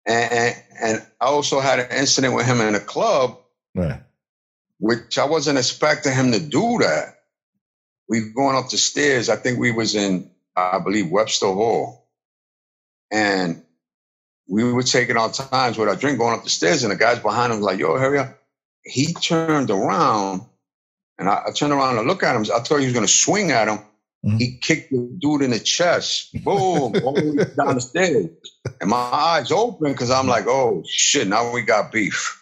and, 0.07 0.33
and 0.33 0.63
and 0.83 1.07
I 1.21 1.27
also 1.27 1.61
had 1.61 1.79
an 1.81 1.89
incident 1.93 2.35
with 2.35 2.47
him 2.47 2.61
in 2.61 2.75
a 2.75 2.81
club, 2.81 3.39
Right. 3.75 4.01
which 4.79 5.19
I 5.19 5.27
wasn't 5.27 5.59
expecting 5.59 6.15
him 6.15 6.33
to 6.33 6.41
do 6.41 6.79
that. 6.81 7.17
We 8.09 8.23
were 8.23 8.31
going 8.35 8.57
up 8.57 8.71
the 8.71 8.79
stairs. 8.79 9.29
I 9.29 9.37
think 9.37 9.59
we 9.59 9.73
was 9.73 9.95
in, 9.95 10.31
I 10.57 10.79
believe, 10.81 11.11
Webster 11.11 11.47
Hall, 11.47 12.09
and 13.11 13.63
we 14.49 14.65
were 14.73 14.83
taking 14.83 15.17
our 15.17 15.31
times 15.33 15.79
with 15.79 15.89
our 15.89 15.97
drink 15.97 16.19
going 16.19 16.35
up 16.37 16.45
the 16.45 16.51
stairs, 16.51 16.83
and 16.83 16.93
the 16.93 16.97
guys 16.97 17.21
behind 17.21 17.53
him 17.53 17.61
was 17.61 17.67
like, 17.67 17.79
"Yo, 17.79 17.97
hurry 17.99 18.19
up!" 18.19 18.39
He 18.85 19.13
turned 19.15 19.71
around, 19.71 20.43
and 21.19 21.29
I, 21.29 21.45
I 21.49 21.53
turned 21.53 21.73
around 21.73 21.97
to 21.97 22.03
look 22.03 22.23
at 22.23 22.37
him. 22.37 22.43
I 22.55 22.61
thought 22.61 22.79
he 22.81 22.87
was 22.87 22.95
going 22.95 23.07
to 23.07 23.13
swing 23.13 23.53
at 23.53 23.69
him. 23.69 23.81
Mhm. 24.25 24.39
He 24.39 24.59
kicked 24.59 24.91
the 24.91 25.11
dude 25.19 25.43
in 25.43 25.51
the 25.51 25.59
chest, 25.59 26.33
boom, 26.45 26.95
all 27.03 27.15
the 27.15 27.53
down 27.57 27.77
the 27.77 27.81
stairs, 27.81 28.27
and 28.81 28.91
my 28.91 28.97
eyes 28.97 29.51
open 29.51 29.93
because 29.93 30.11
I'm 30.11 30.27
like, 30.27 30.45
"Oh 30.47 30.83
shit!" 30.87 31.27
Now 31.27 31.53
we 31.53 31.63
got 31.63 31.91
beef. 31.91 32.37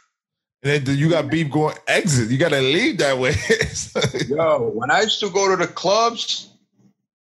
And 0.64 0.84
then 0.84 0.98
you 0.98 1.08
got 1.08 1.30
beef 1.30 1.50
going 1.52 1.76
exit. 1.86 2.30
You 2.30 2.38
got 2.38 2.48
to 2.48 2.60
leave 2.60 2.98
that 2.98 3.18
way. 3.18 3.34
Yo, 4.28 4.70
when 4.74 4.90
I 4.90 5.02
used 5.02 5.20
to 5.20 5.30
go 5.30 5.48
to 5.50 5.56
the 5.56 5.72
clubs, 5.72 6.50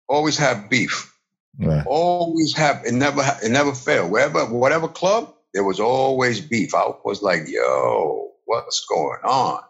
always 0.07 0.37
have 0.37 0.69
beef. 0.69 1.11
right. 1.59 1.83
Always 1.87 2.55
have 2.55 2.83
it. 2.85 2.93
Never 2.93 3.23
it 3.43 3.51
never 3.51 3.73
failed. 3.75 4.11
Wherever 4.11 4.45
whatever 4.47 4.87
club, 4.87 5.35
there 5.55 5.65
was 5.65 5.81
always 5.81 6.43
beef. 6.43 6.75
I 6.75 6.91
was 7.05 7.23
like, 7.23 7.45
yo, 7.49 8.33
what's 8.45 8.85
going 8.87 9.21
on? 9.25 9.63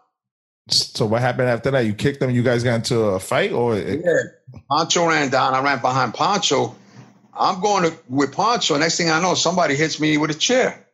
So 0.69 1.05
what 1.05 1.21
happened 1.21 1.49
after 1.49 1.71
that? 1.71 1.85
You 1.85 1.93
kicked 1.93 2.19
them. 2.19 2.31
You 2.31 2.43
guys 2.43 2.63
got 2.63 2.75
into 2.75 2.99
a 3.01 3.19
fight, 3.19 3.51
or 3.51 3.77
Yeah, 3.77 4.13
Pancho 4.69 5.07
ran 5.07 5.29
down. 5.29 5.53
I 5.53 5.61
ran 5.63 5.81
behind 5.81 6.13
Pancho. 6.13 6.75
I'm 7.37 7.61
going 7.61 7.83
to 7.89 7.97
with 8.09 8.35
Pancho. 8.35 8.77
Next 8.77 8.97
thing 8.97 9.09
I 9.09 9.21
know, 9.21 9.33
somebody 9.33 9.75
hits 9.75 9.99
me 9.99 10.17
with 10.17 10.31
a 10.31 10.35
chair. 10.35 10.85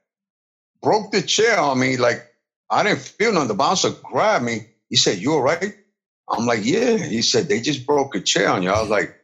Broke 0.82 1.12
the 1.12 1.22
chair 1.22 1.60
on 1.60 1.80
me. 1.80 1.98
Like 1.98 2.26
I 2.70 2.84
didn't 2.84 3.00
feel 3.02 3.34
nothing. 3.34 3.50
The 3.50 3.54
bouncer 3.56 3.90
grabbed 4.04 4.46
me. 4.46 4.68
He 4.90 4.96
said, 4.96 5.18
"You 5.20 5.34
all 5.34 5.42
right?" 5.42 5.76
I'm 6.30 6.46
like, 6.46 6.62
"Yeah." 6.64 6.98
He 6.98 7.22
said, 7.22 7.48
"They 7.50 7.60
just 7.60 7.86
broke 7.86 8.16
a 8.16 8.22
chair 8.22 8.50
on 8.50 8.64
you." 8.64 8.70
I 8.70 8.80
was 8.80 8.90
like, 8.90 9.16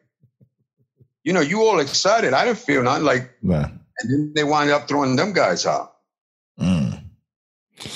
"You 1.23 1.33
know, 1.33 1.41
you 1.41 1.61
all 1.63 1.79
excited. 1.79 2.33
I 2.33 2.45
didn't 2.45 2.59
feel 2.59 2.83
nothing." 2.83 3.05
Like, 3.05 3.31
Right. 3.41 3.65
and 3.99 4.11
then 4.11 4.33
they 4.35 4.43
wind 4.43 4.71
up 4.71 4.87
throwing 4.87 5.15
them 5.15 5.31
guys 5.33 5.65
out. 5.65 5.93
Mm. 6.59 7.03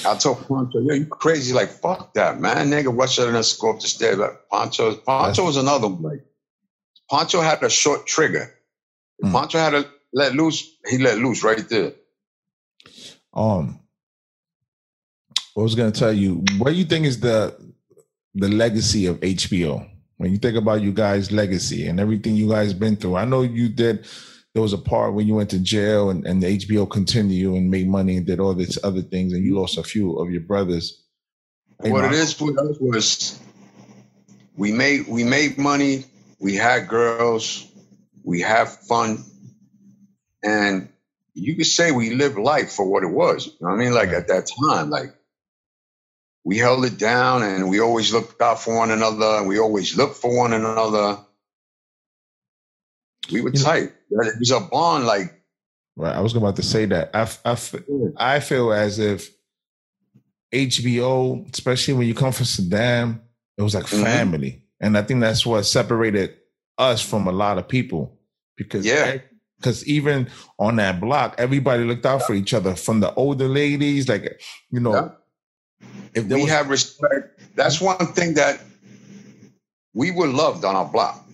I 0.05 0.15
told 0.17 0.47
Pancho, 0.47 0.79
"Yo, 0.81 0.93
you 0.93 1.05
crazy? 1.05 1.53
Like, 1.53 1.69
fuck 1.69 2.13
that, 2.13 2.39
man. 2.39 2.69
Nigga, 2.69 2.95
rush 2.95 3.19
at 3.19 3.27
us, 3.35 3.57
go 3.57 3.71
up 3.71 3.79
the 3.81 3.87
stairs." 3.87 4.17
Like, 4.17 4.49
Pancho, 4.51 4.95
Pancho 4.95 5.45
was 5.45 5.57
another 5.57 5.87
one. 5.87 6.01
Like, 6.03 6.25
Pancho 7.09 7.41
had 7.41 7.63
a 7.63 7.69
short 7.69 8.05
trigger. 8.05 8.53
Pancho 9.21 9.57
had 9.57 9.71
to 9.71 9.89
let 10.13 10.33
loose, 10.33 10.77
he 10.87 10.97
let 10.97 11.17
loose 11.17 11.43
right 11.43 11.67
there. 11.69 11.93
Um, 13.33 13.79
I 15.57 15.61
was 15.61 15.75
going 15.75 15.91
to 15.91 15.99
tell 15.99 16.13
you, 16.13 16.43
what 16.57 16.71
do 16.71 16.75
you 16.75 16.85
think 16.85 17.05
is 17.05 17.19
the 17.19 17.55
the 18.33 18.47
legacy 18.47 19.07
of 19.07 19.19
HBO? 19.19 19.87
When 20.17 20.31
you 20.31 20.37
think 20.37 20.57
about 20.57 20.81
you 20.81 20.91
guys' 20.91 21.31
legacy 21.31 21.87
and 21.87 21.99
everything 21.99 22.35
you 22.35 22.49
guys 22.49 22.73
been 22.73 22.95
through, 22.95 23.15
I 23.15 23.25
know 23.25 23.41
you 23.41 23.69
did. 23.69 24.05
There 24.53 24.61
was 24.61 24.73
a 24.73 24.77
part 24.77 25.13
when 25.13 25.27
you 25.27 25.35
went 25.35 25.51
to 25.51 25.59
jail 25.59 26.09
and, 26.09 26.25
and 26.25 26.41
the 26.41 26.57
HBO 26.57 26.89
continued 26.89 27.55
and 27.55 27.69
made 27.69 27.87
money 27.87 28.17
and 28.17 28.25
did 28.25 28.39
all 28.39 28.53
these 28.53 28.77
other 28.83 29.01
things, 29.01 29.33
and 29.33 29.43
you 29.43 29.57
lost 29.59 29.77
a 29.77 29.83
few 29.83 30.17
of 30.17 30.31
your 30.31 30.41
brothers. 30.41 31.03
Hey, 31.81 31.91
what 31.91 32.05
it 32.05 32.13
is 32.13 32.39
with 32.39 32.57
us 32.57 32.77
was 32.79 33.39
we 34.57 34.71
made 34.71 35.07
we 35.07 35.23
made 35.23 35.57
money, 35.57 36.05
we 36.39 36.55
had 36.55 36.87
girls, 36.87 37.65
we 38.23 38.41
have 38.41 38.69
fun, 38.87 39.23
and 40.43 40.89
you 41.33 41.55
could 41.55 41.65
say 41.65 41.91
we 41.91 42.11
lived 42.11 42.37
life 42.37 42.71
for 42.71 42.85
what 42.89 43.03
it 43.03 43.07
was. 43.11 43.47
You 43.47 43.53
know 43.61 43.67
what 43.69 43.75
I 43.75 43.77
mean? 43.77 43.93
Like 43.93 44.09
at 44.09 44.27
that 44.27 44.49
time, 44.67 44.89
like 44.89 45.13
we 46.43 46.57
held 46.57 46.85
it 46.85 46.97
down 46.97 47.43
and 47.43 47.69
we 47.69 47.79
always 47.79 48.11
looked 48.13 48.41
out 48.41 48.61
for 48.61 48.75
one 48.77 48.91
another 48.91 49.37
and 49.37 49.47
we 49.47 49.59
always 49.59 49.95
looked 49.97 50.15
for 50.15 50.35
one 50.35 50.53
another. 50.53 51.19
We 53.31 53.41
were 53.41 53.49
You 53.51 53.59
know- 53.59 53.65
tight. 53.65 53.93
It 54.11 54.39
was 54.39 54.51
a 54.51 54.59
bond 54.59 55.05
like 55.05 55.35
Right. 55.95 56.15
I 56.15 56.21
was 56.21 56.33
about 56.33 56.55
to 56.55 56.63
say 56.63 56.85
that. 56.85 57.11
I 57.13 57.27
I 58.15 58.39
feel 58.39 58.71
as 58.71 58.99
if 58.99 59.29
HBO, 60.53 61.45
especially 61.53 61.93
when 61.93 62.07
you 62.07 62.15
come 62.15 62.31
from 62.31 62.45
Suydam, 62.45 63.19
it 63.57 63.61
was 63.61 63.75
like 63.75 63.83
Mhm. 63.85 64.03
family. 64.03 64.63
And 64.81 64.97
I 64.97 65.01
think 65.03 65.21
that's 65.21 65.45
what 65.45 65.63
separated 65.63 66.35
us 66.77 67.01
from 67.01 67.27
a 67.27 67.31
lot 67.31 67.57
of 67.57 67.67
people. 67.67 68.17
Because 68.57 68.85
Yeah. 68.85 69.17
because 69.57 69.85
even 69.87 70.29
on 70.57 70.77
that 70.77 70.99
block, 71.01 71.35
everybody 71.37 71.83
looked 71.83 72.05
out 72.05 72.23
for 72.23 72.33
each 72.33 72.53
other 72.53 72.75
from 72.75 72.99
the 73.01 73.13
older 73.15 73.47
ladies, 73.47 74.07
like 74.07 74.41
you 74.71 74.79
know, 74.79 74.93
Yeah. 74.95 75.09
if 76.13 76.25
we 76.25 76.41
was 76.41 76.49
have 76.49 76.69
respect. 76.69 77.41
That's 77.55 77.81
one 77.81 77.97
thing 78.13 78.35
that 78.35 78.59
we 79.93 80.11
were 80.11 80.27
loved 80.27 80.63
on 80.65 80.75
our 80.75 80.85
block 80.85 81.25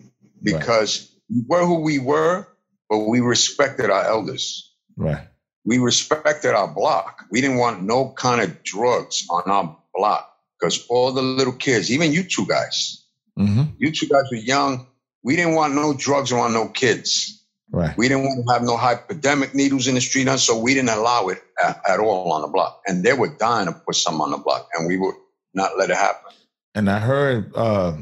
because 0.44 1.12
we 1.30 1.44
were 1.48 1.66
who 1.66 1.82
we 1.82 2.00
were, 2.00 2.48
but 2.90 3.00
we 3.00 3.20
respected 3.20 3.90
our 3.90 4.06
elders. 4.06 4.74
right, 4.98 5.28
We 5.66 5.78
respected 5.80 6.54
our 6.56 6.68
block. 6.74 7.26
We 7.32 7.42
didn't 7.42 7.58
want 7.58 7.84
no 7.84 8.14
kind 8.14 8.42
of 8.42 8.64
drugs 8.64 9.26
on 9.30 9.44
our 9.46 9.78
block 9.94 10.32
because 10.60 10.86
all 10.90 11.12
the 11.12 11.22
little 11.22 11.54
kids, 11.54 11.92
even 11.92 12.12
you 12.14 12.24
two 12.24 12.46
guys, 12.48 13.05
hmm 13.38 13.64
you 13.78 13.92
two 13.92 14.08
guys 14.08 14.24
were 14.32 14.38
young. 14.38 14.88
We 15.24 15.36
didn't 15.36 15.56
want 15.56 15.74
no 15.74 15.94
drugs 15.94 16.32
around 16.32 16.54
no 16.54 16.68
kids. 16.70 17.44
right, 17.72 17.98
We 17.98 18.08
didn't 18.08 18.24
want 18.24 18.46
to 18.48 18.54
have 18.54 18.62
no 18.62 18.78
hypodermic 18.78 19.56
needles 19.56 19.88
in 19.88 19.96
the 19.96 20.02
street, 20.02 20.28
and 20.28 20.40
so 20.40 20.58
we 20.60 20.74
didn't 20.74 20.90
allow 20.90 21.30
it 21.30 21.40
at, 21.64 21.82
at 21.88 22.00
all 22.00 22.32
on 22.32 22.42
the 22.42 22.48
block. 22.48 22.82
And 22.86 23.04
they 23.04 23.14
were 23.14 23.36
dying 23.36 23.66
to 23.66 23.74
put 23.74 23.96
some 23.96 24.22
on 24.22 24.32
the 24.32 24.38
block, 24.38 24.70
and 24.76 24.88
we 24.88 24.98
would 24.98 25.16
not 25.54 25.78
let 25.78 25.90
it 25.90 25.96
happen. 25.98 26.32
and 26.76 26.90
I 26.90 27.00
heard 27.00 27.52
uh, 27.56 27.98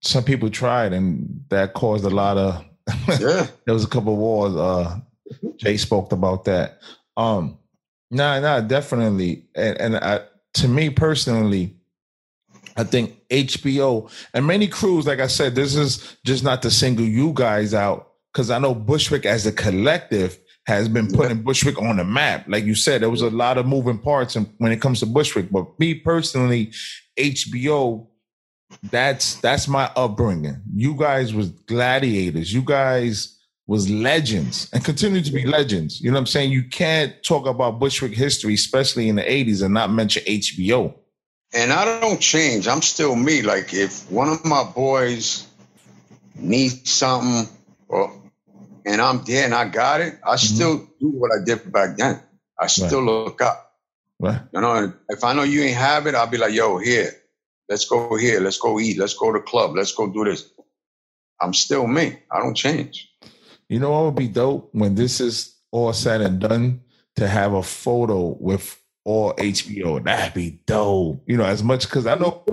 some 0.00 0.24
people 0.24 0.50
tried, 0.50 0.92
and 0.92 1.44
that 1.50 1.74
caused 1.74 2.04
a 2.04 2.10
lot 2.10 2.36
of. 2.38 2.64
Yeah. 3.20 3.46
there 3.64 3.74
was 3.74 3.84
a 3.84 3.88
couple 3.88 4.12
of 4.12 4.18
wars. 4.18 4.56
Uh, 4.56 5.00
Jay 5.56 5.76
spoke 5.76 6.12
about 6.12 6.44
that. 6.44 6.80
Um, 7.16 7.58
nah, 8.10 8.40
nah, 8.40 8.60
definitely. 8.60 9.46
And, 9.54 9.80
and 9.80 9.96
I, 9.96 10.20
to 10.54 10.68
me 10.68 10.90
personally, 10.90 11.76
I 12.76 12.84
think 12.84 13.23
HBO 13.34 14.10
and 14.32 14.46
many 14.46 14.68
crews, 14.68 15.06
like 15.06 15.20
I 15.20 15.26
said, 15.26 15.54
this 15.54 15.74
is 15.74 16.16
just 16.24 16.44
not 16.44 16.62
to 16.62 16.70
single 16.70 17.04
you 17.04 17.32
guys 17.34 17.74
out 17.74 18.12
because 18.32 18.50
I 18.50 18.58
know 18.58 18.74
Bushwick 18.74 19.26
as 19.26 19.46
a 19.46 19.52
collective 19.52 20.38
has 20.66 20.88
been 20.88 21.10
putting 21.10 21.42
Bushwick 21.42 21.80
on 21.80 21.98
the 21.98 22.04
map. 22.04 22.46
Like 22.48 22.64
you 22.64 22.74
said, 22.74 23.02
there 23.02 23.10
was 23.10 23.22
a 23.22 23.30
lot 23.30 23.58
of 23.58 23.66
moving 23.66 23.98
parts 23.98 24.34
and 24.34 24.48
when 24.58 24.72
it 24.72 24.80
comes 24.80 25.00
to 25.00 25.06
Bushwick. 25.06 25.50
But 25.50 25.78
me 25.78 25.94
personally, 25.94 26.72
HBO, 27.18 28.06
that's 28.90 29.36
that's 29.36 29.68
my 29.68 29.90
upbringing. 29.96 30.60
You 30.74 30.96
guys 30.96 31.34
was 31.34 31.50
gladiators. 31.50 32.52
You 32.52 32.62
guys 32.62 33.38
was 33.66 33.88
legends 33.88 34.68
and 34.72 34.84
continue 34.84 35.22
to 35.22 35.32
be 35.32 35.46
legends. 35.46 36.00
You 36.00 36.10
know 36.10 36.16
what 36.16 36.20
I'm 36.20 36.26
saying? 36.26 36.52
You 36.52 36.64
can't 36.64 37.14
talk 37.22 37.46
about 37.46 37.78
Bushwick 37.78 38.14
history, 38.14 38.54
especially 38.54 39.08
in 39.08 39.16
the 39.16 39.22
80s, 39.22 39.62
and 39.62 39.72
not 39.72 39.90
mention 39.90 40.22
HBO. 40.24 40.94
And 41.54 41.72
I 41.72 42.00
don't 42.00 42.20
change. 42.20 42.66
I'm 42.66 42.82
still 42.82 43.14
me. 43.14 43.42
Like 43.42 43.72
if 43.72 44.10
one 44.10 44.28
of 44.28 44.44
my 44.44 44.64
boys 44.64 45.46
needs 46.34 46.90
something 46.90 47.48
or 47.88 48.12
and 48.86 49.00
I'm 49.00 49.24
there 49.24 49.44
and 49.44 49.54
I 49.54 49.68
got 49.68 50.00
it, 50.00 50.18
I 50.24 50.34
mm-hmm. 50.34 50.54
still 50.54 50.78
do 51.00 51.08
what 51.08 51.30
I 51.32 51.44
did 51.44 51.72
back 51.72 51.96
then. 51.96 52.20
I 52.58 52.66
still 52.66 53.02
look 53.02 53.40
up. 53.40 53.72
Right. 54.20 54.40
You 54.52 54.60
know, 54.60 54.92
if 55.08 55.24
I 55.24 55.32
know 55.32 55.42
you 55.42 55.62
ain't 55.62 55.76
have 55.76 56.06
it, 56.06 56.14
I'll 56.14 56.26
be 56.26 56.38
like, 56.38 56.52
yo, 56.52 56.78
here, 56.78 57.10
let's 57.68 57.84
go 57.84 58.16
here, 58.16 58.40
let's 58.40 58.58
go 58.58 58.78
eat, 58.78 58.98
let's 58.98 59.14
go 59.14 59.32
to 59.32 59.38
the 59.38 59.44
club, 59.44 59.74
let's 59.74 59.92
go 59.92 60.10
do 60.10 60.24
this. 60.24 60.50
I'm 61.40 61.52
still 61.52 61.86
me. 61.86 62.18
I 62.30 62.38
don't 62.38 62.54
change. 62.54 63.12
You 63.68 63.80
know 63.80 63.90
what 63.90 64.04
would 64.04 64.14
be 64.14 64.28
dope 64.28 64.70
when 64.72 64.94
this 64.94 65.20
is 65.20 65.56
all 65.72 65.92
said 65.92 66.20
and 66.20 66.38
done 66.38 66.80
to 67.16 67.26
have 67.26 67.54
a 67.54 67.62
photo 67.62 68.36
with 68.38 68.80
all 69.04 69.34
HBO. 69.34 70.02
That'd 70.02 70.34
be 70.34 70.58
dope. 70.66 71.22
You 71.26 71.36
know, 71.36 71.44
as 71.44 71.62
much 71.62 71.84
because 71.84 72.06
I 72.06 72.14
know 72.16 72.44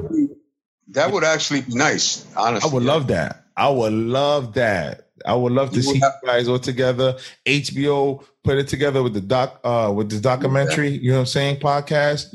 That 0.90 1.12
would 1.12 1.24
actually 1.24 1.62
be 1.62 1.74
nice, 1.76 2.26
Honestly, 2.36 2.70
I 2.70 2.74
would 2.74 2.84
love 2.84 3.08
that. 3.08 3.46
I 3.56 3.70
would 3.70 3.94
love 3.94 4.54
that. 4.54 5.08
I 5.26 5.36
would 5.36 5.54
love 5.54 5.70
to 5.72 5.76
You 5.78 5.82
see 5.84 5.88
would 5.90 6.02
you 6.02 6.12
guys 6.26 6.48
all 6.48 6.60
together. 6.60 7.16
HBO 7.46 8.24
put 8.44 8.58
it 8.58 8.68
together 8.68 9.04
with 9.04 9.14
the 9.14 9.22
doc 9.22 9.60
uh 9.64 9.92
with 9.96 10.10
this 10.10 10.20
documentary, 10.22 10.90
you 10.90 11.12
know 11.12 11.18
what 11.18 11.22
I'm 11.22 11.26
saying, 11.28 11.58
podcast. 11.58 12.34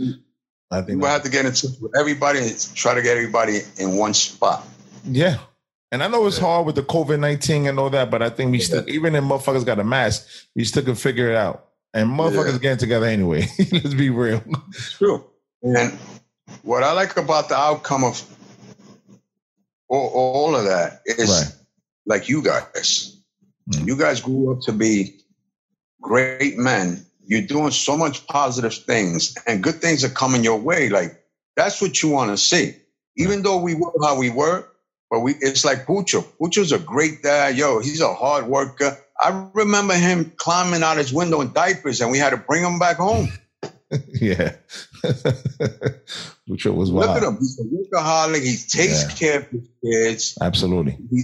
I 0.70 0.78
You 0.78 0.84
think 0.84 1.00
will 1.02 1.08
have 1.08 1.22
to 1.22 1.30
get 1.30 1.44
in 1.46 1.52
touch 1.52 1.78
with 1.80 1.92
everybody 1.98 2.38
and 2.40 2.74
try 2.74 2.94
to 2.94 3.02
get 3.02 3.16
everybody 3.16 3.60
in 3.78 3.96
one 3.96 4.14
spot. 4.14 4.66
yeah. 5.04 5.38
And 5.92 6.02
I 6.02 6.08
know 6.08 6.26
it's 6.26 6.38
hard 6.38 6.66
with 6.66 6.74
the 6.74 6.82
COVID 6.82 7.20
19 7.20 7.66
and 7.68 7.78
all 7.78 7.90
that, 7.90 8.10
but 8.10 8.20
I 8.22 8.28
think 8.30 8.50
we 8.50 8.58
still 8.60 8.88
even 8.88 9.14
if 9.14 9.22
motherfuckers 9.24 9.64
got 9.64 9.78
a 9.78 9.84
mask, 9.84 10.26
we 10.54 10.64
still 10.64 10.82
can 10.82 10.94
figure 10.96 11.30
it 11.30 11.36
out. 11.36 11.68
And 11.96 12.10
motherfuckers 12.10 12.52
Yeah. 12.52 12.58
getting 12.58 12.78
together 12.78 13.06
anyway. 13.06 13.48
Let's 13.72 13.94
be 13.94 14.10
real. 14.10 14.42
It's 14.68 14.92
True. 14.92 15.24
And 15.62 15.98
what 16.62 16.82
I 16.82 16.92
like 16.92 17.16
about 17.16 17.48
the 17.48 17.56
outcome 17.56 18.04
of 18.04 18.22
all, 19.88 20.08
all 20.08 20.56
of 20.56 20.64
that 20.64 21.00
is 21.06 21.30
Right. 21.30 21.52
like 22.06 22.28
you 22.28 22.42
guys. 22.42 23.16
Mm. 23.70 23.86
You 23.86 23.96
guys 23.96 24.20
grew 24.20 24.52
up 24.52 24.60
to 24.62 24.72
be 24.72 25.20
great 26.02 26.58
men. 26.58 27.04
You're 27.26 27.42
doing 27.46 27.70
so 27.72 27.96
much 27.96 28.26
positive 28.26 28.74
things 28.74 29.34
and 29.46 29.62
good 29.62 29.80
things 29.80 30.04
are 30.04 30.10
coming 30.10 30.44
your 30.44 30.58
way. 30.60 30.88
Like 30.90 31.24
that's 31.56 31.80
what 31.80 32.02
you 32.02 32.10
want 32.10 32.30
to 32.30 32.36
see. 32.36 32.76
Even 33.16 33.42
though 33.42 33.56
we 33.56 33.74
were 33.74 33.90
how 34.02 34.18
we 34.18 34.30
were, 34.30 34.68
but 35.10 35.20
we 35.20 35.34
it's 35.40 35.64
like 35.64 35.86
Pucho. 35.86 36.22
Pucho's 36.40 36.72
a 36.72 36.78
great 36.78 37.22
dad. 37.22 37.56
Yo, 37.56 37.80
he's 37.80 38.02
a 38.02 38.12
hard 38.14 38.46
worker. 38.46 38.98
I 39.20 39.48
remember 39.54 39.94
him 39.94 40.32
climbing 40.36 40.82
out 40.82 40.96
his 40.98 41.12
window 41.12 41.40
in 41.40 41.52
diapers 41.52 42.00
and 42.00 42.10
we 42.10 42.18
had 42.18 42.30
to 42.30 42.36
bring 42.36 42.62
him 42.62 42.78
back 42.78 42.96
home. 42.96 43.28
yeah. 44.20 44.52
Which 46.46 46.64
was 46.66 46.90
wild. 46.92 47.08
Look 47.08 47.16
at 47.16 47.22
him. 47.22 47.36
He's 47.38 47.58
a 47.60 47.64
workaholic. 47.64 48.42
He 48.42 48.56
takes 48.56 49.02
Yeah. 49.02 49.08
care 49.10 49.38
of 49.40 49.46
his 49.50 49.68
kids. 49.84 50.38
Absolutely. 50.40 50.98
He, 51.10 51.22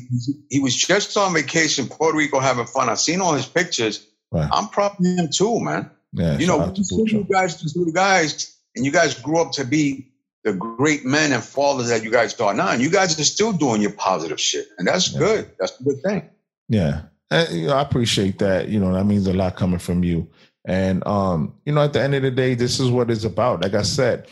he- 0.51 0.60
was 0.60 0.74
just 0.77 1.16
on 1.16 1.32
vacation 1.35 1.85
in 1.85 1.90
Puerto 1.90 2.16
Rico 2.16 2.39
having 2.40 2.66
fun. 2.66 2.89
I've 2.89 3.01
seen 3.01 3.20
all 3.20 3.35
his 3.35 3.47
pictures. 3.47 4.06
Right. 4.31 4.48
I'm 4.51 4.69
proud 4.69 4.97
of 4.98 5.05
him 5.05 5.28
too, 5.32 5.60
man. 5.60 5.90
Yeah. 6.12 6.39
you 6.39 6.47
know, 6.47 6.59
shout 6.59 6.69
out 6.70 6.77
see 6.78 7.05
you 7.06 7.27
guys, 7.31 7.60
these 7.60 7.77
little 7.77 7.93
guys, 7.93 8.56
and 8.77 8.85
you 8.85 8.93
guys 8.93 9.14
grew 9.19 9.40
up 9.40 9.52
to 9.52 9.64
be 9.64 10.09
the 10.44 10.52
great 10.52 11.05
men 11.05 11.32
and 11.32 11.43
fathers 11.43 11.89
that 11.89 12.02
you 12.05 12.10
guys 12.10 12.39
are 12.40 12.52
now. 12.55 12.69
And 12.70 12.82
you 12.82 12.90
guys 12.90 13.19
are 13.19 13.24
still 13.24 13.52
doing 13.52 13.81
your 13.81 13.93
positive 13.93 14.40
shit. 14.40 14.66
And 14.78 14.86
that's 14.89 15.12
Yeah. 15.12 15.19
good. 15.19 15.51
That's 15.59 15.78
a 15.81 15.85
good 15.85 16.02
thing. 16.02 16.31
Yeah. 16.69 17.02
And, 17.32 17.56
you 17.56 17.66
know, 17.68 17.76
I 17.76 17.82
appreciate 17.82 18.38
that. 18.38 18.68
You 18.68 18.78
know, 18.78 18.92
that 18.92 19.04
means 19.04 19.26
a 19.26 19.32
lot 19.32 19.56
coming 19.56 19.78
from 19.78 20.04
you. 20.04 20.28
And 20.64 21.04
um, 21.06 21.54
you 21.64 21.72
know, 21.72 21.82
at 21.82 21.92
the 21.92 22.00
end 22.00 22.14
of 22.14 22.22
the 22.22 22.30
day, 22.30 22.54
this 22.54 22.78
is 22.78 22.90
what 22.90 23.10
it's 23.10 23.24
about. 23.24 23.62
Like 23.62 23.74
I 23.74 23.82
said, 23.82 24.28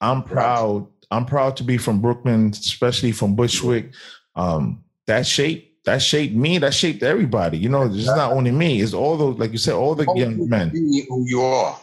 I'm 0.00 0.22
proud. 0.22 0.86
I'm 1.10 1.26
proud 1.26 1.56
to 1.58 1.64
be 1.64 1.78
from 1.78 2.00
Brooklyn, 2.00 2.50
especially 2.50 3.12
from 3.12 3.34
Bushwick. 3.34 3.92
Um, 4.36 4.84
that 5.06 5.26
shape, 5.26 5.78
that 5.84 6.02
shaped 6.02 6.34
me, 6.34 6.58
that 6.58 6.74
shaped 6.74 7.02
everybody. 7.02 7.58
You 7.58 7.68
know, 7.68 7.84
it's 7.84 8.06
not 8.06 8.32
only 8.32 8.50
me, 8.50 8.80
it's 8.80 8.94
all 8.94 9.16
those, 9.16 9.38
like 9.38 9.52
you 9.52 9.58
said, 9.58 9.74
all 9.74 9.94
the 9.94 10.06
young 10.14 10.48
men. 10.48 10.70
Who 10.70 11.24
you 11.26 11.42
are. 11.42 11.78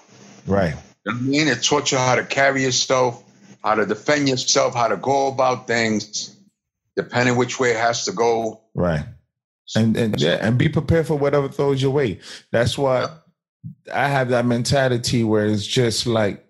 Right. 0.48 0.76
You 1.06 1.12
know 1.12 1.14
what 1.14 1.16
I 1.16 1.22
mean? 1.22 1.48
It 1.48 1.64
taught 1.64 1.92
you 1.92 1.98
how 1.98 2.16
to 2.16 2.26
carry 2.26 2.64
yourself, 2.64 3.24
how 3.64 3.76
to 3.76 3.86
defend 3.86 4.28
yourself, 4.28 4.74
how 4.74 4.88
to 4.88 4.98
go 4.98 5.28
about 5.28 5.68
things, 5.68 6.36
depending 6.96 7.36
which 7.36 7.60
way 7.60 7.72
it 7.72 7.78
has 7.78 8.06
to 8.06 8.12
go. 8.12 8.62
Right. 8.74 9.06
And 9.76 9.96
and 9.96 10.20
yeah, 10.20 10.38
and 10.42 10.58
be 10.58 10.70
prepared 10.70 11.08
for 11.08 11.16
whatever 11.18 11.48
throws 11.48 11.82
your 11.82 11.92
way. 11.92 12.20
That's 12.52 12.78
why 12.78 13.10
I 13.94 14.08
have 14.08 14.30
that 14.30 14.46
mentality 14.46 15.24
where 15.24 15.46
it's 15.46 15.66
just 15.66 16.06
like 16.06 16.46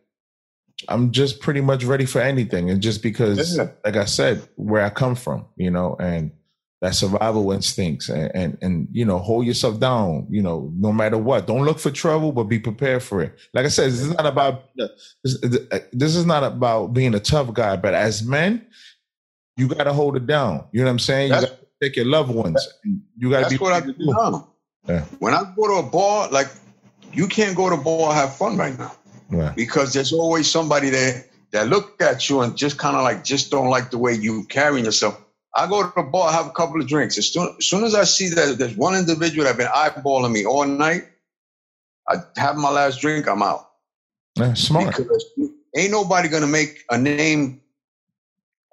I'm 0.88 1.12
just 1.12 1.40
pretty 1.40 1.62
much 1.62 1.84
ready 1.84 2.06
for 2.06 2.22
anything. 2.22 2.70
And 2.72 2.82
just 2.82 3.04
because, 3.04 3.58
Yeah. 3.58 3.68
like 3.86 3.96
I 3.96 4.06
said, 4.06 4.42
where 4.56 4.84
I 4.84 4.90
come 4.90 5.16
from, 5.16 5.46
you 5.56 5.70
know, 5.70 5.96
and 6.00 6.32
that 6.82 6.96
survival 6.96 7.52
instincts 7.52 8.10
and, 8.10 8.32
and 8.34 8.58
and 8.62 8.88
you 8.92 9.06
know 9.06 9.20
hold 9.20 9.46
yourself 9.46 9.80
down 9.80 10.26
you 10.30 10.42
know 10.42 10.72
no 10.76 10.92
matter 10.92 11.18
what 11.18 11.46
don't 11.46 11.64
look 11.64 11.78
for 11.80 11.92
trouble 11.92 12.32
but 12.32 12.46
be 12.46 12.60
prepared 12.60 13.04
for 13.04 13.22
it 13.22 13.38
like 13.54 13.66
i 13.66 13.70
said 13.70 13.86
this 13.92 14.02
is 14.02 14.10
not 14.10 14.26
about 14.26 14.64
this, 15.24 15.38
uh, 15.72 15.80
this 15.94 16.16
is 16.16 16.26
not 16.26 16.44
about 16.44 16.88
being 16.88 17.14
a 17.14 17.20
tough 17.20 17.54
guy 17.54 17.76
but 17.76 17.94
as 17.94 18.24
men 18.24 18.66
you 19.58 19.68
got 19.68 19.84
to 19.84 19.94
hold 19.94 20.18
it 20.18 20.26
down 20.26 20.66
you 20.72 20.80
know 20.80 20.86
what 20.86 20.92
i'm 20.92 21.00
saying 21.00 21.28
you 21.32 21.40
got 21.40 21.48
to 21.48 21.58
take 21.82 21.96
your 21.96 22.06
loved 22.06 22.34
ones 22.34 22.68
you 23.18 23.30
got 23.30 23.38
to 23.38 23.42
That's 23.44 23.54
be 23.54 23.58
what 23.60 23.74
I 23.74 23.80
do 23.82 23.94
to 23.94 24.00
do. 24.00 24.06
now. 24.06 24.48
Yeah. 24.88 25.04
When 25.20 25.34
I 25.34 25.44
go 25.56 25.68
to 25.68 25.88
a 25.88 25.90
bar, 25.90 26.30
like 26.32 26.48
you 27.14 27.28
can't 27.28 27.56
go 27.56 27.70
to 27.70 27.76
a 27.76 27.82
bar 27.84 28.10
and 28.12 28.20
have 28.20 28.36
fun 28.36 28.58
right 28.58 28.78
now 28.78 28.94
Right. 29.30 29.56
because 29.56 29.94
there's 29.94 30.14
always 30.14 30.50
somebody 30.50 30.90
there 30.90 31.26
that 31.52 31.68
look 31.68 32.02
at 32.02 32.30
you 32.30 32.42
and 32.42 32.56
just 32.58 32.78
kind 32.78 32.96
of 32.98 33.04
like 33.04 33.24
just 33.24 33.52
don't 33.52 33.70
like 33.70 33.92
the 33.92 33.98
way 33.98 34.14
you 34.14 34.46
carrying 34.46 34.86
yourself. 34.86 35.20
I 35.56 35.68
go 35.68 35.84
to 35.84 35.92
the 35.96 36.04
bar, 36.04 36.32
have 36.32 36.48
a 36.48 36.52
couple 36.52 36.82
of 36.82 36.88
drinks. 36.88 37.18
As 37.18 37.32
soon, 37.34 37.54
as 37.58 37.66
soon 37.66 37.84
as 37.84 37.94
I 37.96 38.06
see 38.06 38.30
that 38.30 38.58
there's 38.58 38.76
one 38.78 38.96
individual 38.96 39.46
that 39.46 39.58
been 39.58 39.68
eyeballing 39.68 40.32
me 40.32 40.46
all 40.46 40.66
night, 40.66 41.08
I 42.08 42.18
have 42.38 42.56
my 42.58 42.70
last 42.72 43.02
drink, 43.02 43.28
I'm 43.28 43.44
out. 43.44 43.70
Yeah, 44.38 44.54
smart 44.54 44.96
Because 44.98 45.26
ain't 45.78 45.92
nobody 45.92 46.30
gonna 46.30 46.48
make 46.48 46.84
a 46.90 46.98
name 46.98 47.62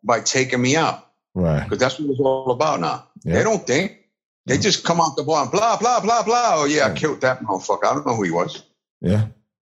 by 0.05 0.21
taking 0.21 0.63
me 0.63 0.77
out. 0.77 1.08
Right 1.35 1.65
Because 1.65 1.79
that's 1.79 1.99
what 1.99 2.11
it's 2.11 2.21
all 2.21 2.51
about 2.51 2.81
now. 2.81 3.07
Yeah. 3.25 3.35
They 3.35 3.45
don't 3.45 3.67
think. 3.67 3.97
They 4.47 4.57
Mhm. 4.59 4.63
just 4.63 4.85
come 4.85 5.01
out 5.01 5.17
the 5.17 5.23
bar 5.25 5.43
and 5.43 5.51
blah, 5.53 5.77
blah, 5.77 6.01
blah, 6.01 6.23
blah. 6.23 6.53
Oh, 6.55 6.65
yeah, 6.65 6.87
I 6.87 6.95
killed 6.95 7.21
that 7.21 7.41
motherfucker. 7.43 7.85
I 7.85 7.95
don't 7.95 8.07
know 8.07 8.15
who 8.17 8.23
he 8.25 8.31
was. 8.31 8.63
yeah 9.01 9.27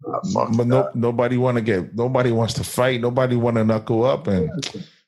Ah, 0.08 0.22
but 0.56 0.66
no, 0.66 0.90
nobody 0.96 1.36
want 1.36 1.58
to 1.58 1.62
get 1.62 1.94
nobody 1.94 2.32
wants 2.32 2.54
to 2.54 2.64
fight 2.64 3.02
nobody 3.02 3.36
want 3.36 3.58
to 3.58 3.66
knuckle 3.66 4.06
up 4.06 4.28
and 4.28 4.50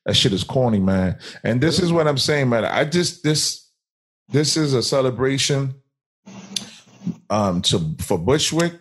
that 0.05 0.13
shit 0.15 0.33
is 0.33 0.43
corny 0.43 0.79
man 0.81 1.17
and 1.45 1.61
this 1.61 1.79
is 1.79 1.93
what 1.93 2.09
i'm 2.09 2.17
saying 2.17 2.49
man 2.49 2.65
i 2.65 2.83
just 2.83 3.23
this 3.23 3.69
this 4.27 4.57
is 4.57 4.73
a 4.73 4.83
celebration 4.83 5.73
um 7.29 7.61
to 7.61 7.79
for 7.99 8.17
bushwick 8.17 8.73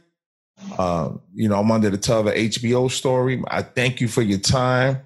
um 0.81 1.21
you 1.33 1.49
know 1.49 1.61
i'm 1.61 1.71
under 1.71 1.93
to 1.93 1.97
tell 1.97 2.25
the 2.25 2.33
hbo 2.33 2.91
story 2.91 3.41
i 3.47 3.63
thank 3.63 4.01
you 4.01 4.09
for 4.09 4.23
your 4.23 4.39
time 4.41 5.01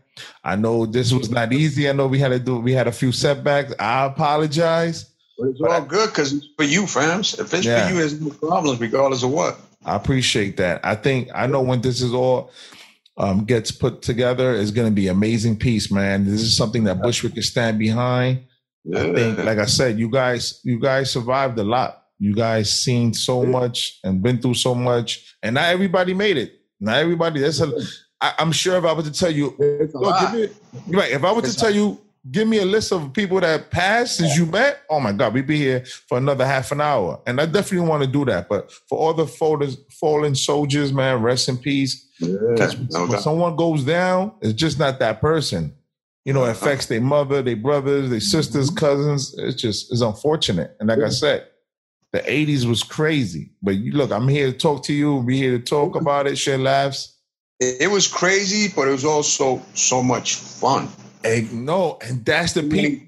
i 0.44 0.54
know 0.56 0.86
this 0.86 1.12
was 1.12 1.30
not 1.30 1.52
easy 1.52 1.88
i 1.88 1.92
know 1.92 2.06
we 2.06 2.18
had 2.18 2.28
to 2.28 2.38
do 2.38 2.58
we 2.58 2.72
had 2.72 2.86
a 2.86 2.92
few 2.92 3.12
setbacks 3.12 3.72
i 3.78 4.04
apologize 4.06 5.10
But 5.38 5.48
it's 5.48 5.60
all 5.60 5.80
good 5.82 6.10
because 6.10 6.32
it's 6.32 6.46
for 6.56 6.64
you, 6.64 6.82
fams. 6.82 7.38
If 7.40 7.52
it's 7.54 7.66
Yeah. 7.66 7.88
for 7.88 7.92
you, 7.92 7.98
there's 7.98 8.20
no 8.20 8.30
problems 8.30 8.78
regardless 8.80 9.24
of 9.24 9.30
what. 9.30 9.58
I 9.84 9.96
appreciate 9.96 10.56
that. 10.58 10.80
I 10.84 10.94
think 10.94 11.28
I 11.34 11.48
know 11.48 11.60
when 11.60 11.80
this 11.80 12.00
is 12.00 12.14
all 12.14 12.50
um, 13.16 13.44
gets 13.44 13.70
put 13.72 14.00
together, 14.02 14.54
it's 14.54 14.70
going 14.70 14.86
to 14.88 14.94
be 14.94 15.08
amazing 15.08 15.56
piece, 15.58 15.90
man. 15.90 16.24
This 16.24 16.40
is 16.42 16.56
something 16.56 16.84
that 16.84 17.02
Bushwick 17.02 17.34
can 17.34 17.42
stand 17.42 17.78
behind. 17.80 18.44
Yeah. 18.84 19.02
I 19.02 19.12
think, 19.14 19.38
like 19.38 19.58
I 19.58 19.66
said, 19.66 19.98
you 19.98 20.08
guys, 20.08 20.60
you 20.62 20.78
guys 20.80 21.10
survived 21.10 21.58
a 21.58 21.64
lot. 21.64 22.02
You 22.20 22.32
guys 22.34 22.70
seen 22.70 23.12
so 23.12 23.42
much 23.44 23.98
and 24.04 24.22
been 24.22 24.38
through 24.40 24.54
so 24.54 24.74
much, 24.74 25.34
and 25.42 25.54
not 25.56 25.68
everybody 25.70 26.14
made 26.14 26.36
it. 26.36 26.52
Not 26.80 26.98
everybody. 26.98 27.40
That's 27.40 27.60
a. 27.60 27.72
I, 28.24 28.32
I'm 28.38 28.52
sure 28.52 28.78
if 28.78 28.84
I 28.84 28.92
was 28.92 29.04
to 29.04 29.12
tell 29.12 29.30
you, 29.30 29.54
It's 29.58 29.94
a 29.94 29.98
Yo, 29.98 30.08
lot. 30.08 30.32
give 30.32 30.50
me, 30.86 30.96
right. 30.96 31.10
If 31.10 31.24
I 31.24 31.30
was 31.30 31.52
to 31.52 31.60
tell 31.60 31.70
you, 31.70 32.00
give 32.30 32.48
me 32.48 32.58
a 32.58 32.64
list 32.64 32.90
of 32.90 33.12
people 33.12 33.38
that 33.40 33.70
passed 33.70 34.16
since 34.16 34.34
you 34.34 34.46
met. 34.46 34.80
Oh 34.88 34.98
my 34.98 35.12
God, 35.12 35.34
we'd 35.34 35.46
be 35.46 35.58
here 35.58 35.84
for 36.08 36.16
another 36.16 36.46
half 36.46 36.72
an 36.72 36.80
hour. 36.80 37.20
And 37.26 37.38
I 37.38 37.44
definitely 37.44 37.86
want 37.86 38.02
to 38.02 38.08
do 38.08 38.24
that. 38.24 38.48
But 38.48 38.72
for 38.88 38.98
all 38.98 39.12
the 39.12 39.26
fallen, 39.26 39.72
fallen 39.90 40.34
soldiers, 40.34 40.90
man, 40.90 41.20
rest 41.20 41.50
in 41.50 41.58
peace. 41.58 42.08
Yeah, 42.18 42.70
no 42.92 43.06
when 43.06 43.20
someone 43.20 43.56
goes 43.56 43.84
down, 43.84 44.32
it's 44.40 44.54
just 44.54 44.78
not 44.78 44.98
that 45.00 45.20
person. 45.20 45.74
You 46.24 46.32
know, 46.32 46.44
it 46.44 46.52
affects 46.52 46.86
their 46.86 47.02
mother, 47.02 47.42
their 47.42 47.56
brothers, 47.56 48.08
their 48.08 48.20
mm-hmm. 48.20 48.24
sisters, 48.24 48.70
cousins. 48.70 49.34
It's 49.36 49.60
just 49.60 49.92
it's 49.92 50.00
unfortunate. 50.00 50.74
And 50.80 50.88
like 50.88 51.00
I 51.00 51.10
said, 51.10 51.46
the 52.12 52.20
80s 52.20 52.64
was 52.64 52.82
crazy. 52.82 53.50
But 53.60 53.74
you 53.74 53.92
look, 53.92 54.10
I'm 54.10 54.28
here 54.28 54.50
to 54.50 54.56
talk 54.56 54.82
to 54.84 54.94
you. 54.94 55.16
We're 55.16 55.36
here 55.36 55.58
to 55.58 55.62
talk 55.62 55.94
about 55.94 56.26
it, 56.26 56.38
share 56.38 56.56
laughs. 56.56 57.13
It, 57.60 57.90
was 57.90 58.08
crazy, 58.08 58.72
but 58.74 58.88
it 58.88 58.90
was 58.90 59.04
also 59.04 59.62
so 59.74 60.02
much 60.02 60.34
fun. 60.34 60.88
Hey, 61.22 61.48
no, 61.52 61.98
and 62.02 62.24
that's 62.24 62.52
the 62.52 62.62
people. 62.62 63.06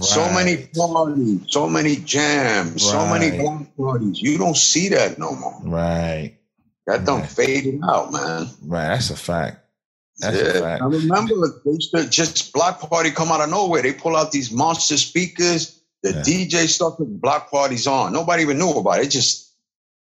So 0.00 0.30
many 0.30 0.68
parties, 0.76 1.40
so 1.48 1.68
many 1.68 1.96
jams, 1.96 2.82
so 2.82 3.04
many 3.06 3.36
block 3.36 3.62
parties. 3.76 4.20
You 4.22 4.38
don't 4.38 4.56
see 4.56 4.88
that 4.90 5.18
no 5.18 5.34
more. 5.34 5.60
Right, 5.64 6.36
That 6.86 7.04
don't 7.04 7.20
Right. 7.22 7.28
fade 7.30 7.80
out, 7.88 8.12
man. 8.12 8.48
right. 8.64 8.88
That's 8.88 9.10
a 9.10 9.16
fact. 9.16 9.58
That's 10.18 10.36
a 10.36 10.60
fact. 10.60 10.82
I 10.82 10.86
remember 10.86 11.34
they 11.64 11.72
used 11.72 11.90
to 11.96 12.08
just 12.08 12.52
block 12.52 12.78
party 12.88 13.10
come 13.10 13.32
out 13.32 13.40
of 13.40 13.50
nowhere. 13.50 13.82
They 13.82 13.92
pull 13.92 14.16
out 14.16 14.30
these 14.30 14.52
monster 14.52 14.96
speakers. 14.96 15.80
The 16.04 16.12
Yeah. 16.12 16.22
DJ 16.22 16.66
stuff 16.68 16.98
with 17.00 17.20
block 17.20 17.50
parties 17.50 17.86
on. 17.88 18.12
Nobody 18.12 18.42
even 18.42 18.58
knew 18.58 18.70
about 18.70 19.00
it. 19.00 19.06
It 19.06 19.10
just 19.10 19.48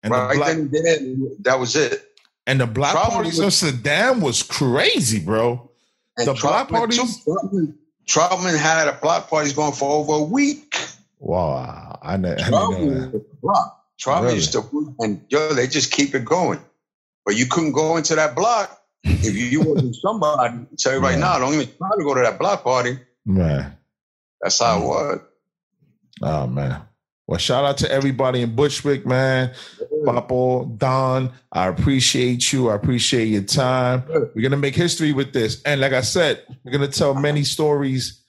And 0.03 0.13
the 0.15 0.19
right 0.19 0.37
black, 0.37 0.49
then 0.57 0.61
and 0.61 0.73
there, 0.73 1.29
that 1.41 1.59
was 1.61 1.75
it. 1.77 2.06
And 2.47 2.61
the 2.61 2.67
Trouble 2.67 3.01
parties 3.11 3.39
in 3.39 3.47
with- 3.47 3.55
Suydam 3.55 4.21
was 4.21 4.43
crazy, 4.43 5.19
bro. 5.21 5.69
The 6.17 6.35
block 6.41 6.69
parties? 6.69 7.25
too. 7.25 7.75
Troutman, 8.09 8.57
had 8.57 8.87
a 8.89 8.93
block 8.93 9.29
parties 9.29 9.53
going 9.53 9.73
for 9.73 9.91
over 9.91 10.13
a 10.15 10.23
week. 10.23 10.77
Wow, 11.19 11.99
I, 12.03 12.15
I 12.15 12.17
know 12.19 12.35
Troutman 12.37 13.13
that. 13.13 13.41
block. 13.43 13.85
Troutman 14.01 14.23
Really? 14.23 14.35
used 14.37 14.53
to, 14.53 14.95
and 15.01 15.25
yo, 15.29 15.53
they 15.55 15.67
just 15.67 15.91
keep 15.93 16.15
it 16.15 16.25
going. 16.25 16.61
But 17.25 17.37
you 17.37 17.47
couldn't 17.47 17.73
go 17.73 17.97
into 17.97 18.15
that 18.15 18.37
block 18.37 18.81
if 19.03 19.35
you, 19.35 19.47
you 19.47 19.61
wasn't 19.63 19.97
somebody. 20.01 20.55
Tell 20.79 20.93
you 20.95 21.01
right 21.01 21.19
now, 21.19 21.39
don't 21.41 21.53
even 21.55 21.69
try 21.77 21.91
to 21.99 22.05
go 22.05 22.15
to 22.15 22.21
that 22.21 22.39
block 22.39 22.63
party. 22.63 22.99
Man, 23.25 23.77
That's 24.41 24.61
how 24.61 24.77
it 24.79 24.81
Mm. 24.83 24.87
was. 24.87 25.21
oh 26.23 26.47
man. 26.47 26.83
Well, 27.27 27.39
shout 27.39 27.65
out 27.65 27.79
to 27.79 27.91
everybody 27.91 28.43
in 28.43 28.55
Bushwick, 28.55 29.05
man. 29.05 29.53
Papo, 30.07 30.79
Don, 30.79 31.33
I 31.53 31.67
appreciate 31.67 32.53
you. 32.53 32.71
I 32.71 32.75
appreciate 32.75 33.27
your 33.27 33.43
time. 33.43 34.05
We're 34.35 34.43
gonna 34.43 34.57
make 34.57 34.75
history 34.75 35.13
with 35.13 35.33
this, 35.33 35.63
and 35.63 35.81
like 35.81 35.93
I 35.93 36.03
said, 36.03 36.43
we're 36.65 36.73
gonna 36.73 36.89
tell 36.89 37.15
many 37.15 37.45
stories 37.45 38.23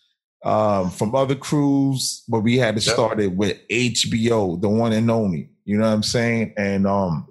um, 0.43 0.89
from 0.89 1.15
other 1.15 1.35
crews, 1.35 2.23
but 2.27 2.41
we 2.41 2.57
had 2.57 2.75
to 2.75 2.81
start 2.81 3.19
it 3.19 3.33
with 3.33 3.57
HBO, 3.69 4.59
the 4.59 4.69
one 4.69 4.93
and 4.93 5.09
only. 5.09 5.49
You 5.65 5.77
know 5.77 5.87
what 5.87 5.93
I'm 5.93 6.03
saying? 6.03 6.53
And 6.57 6.87
um, 6.87 7.27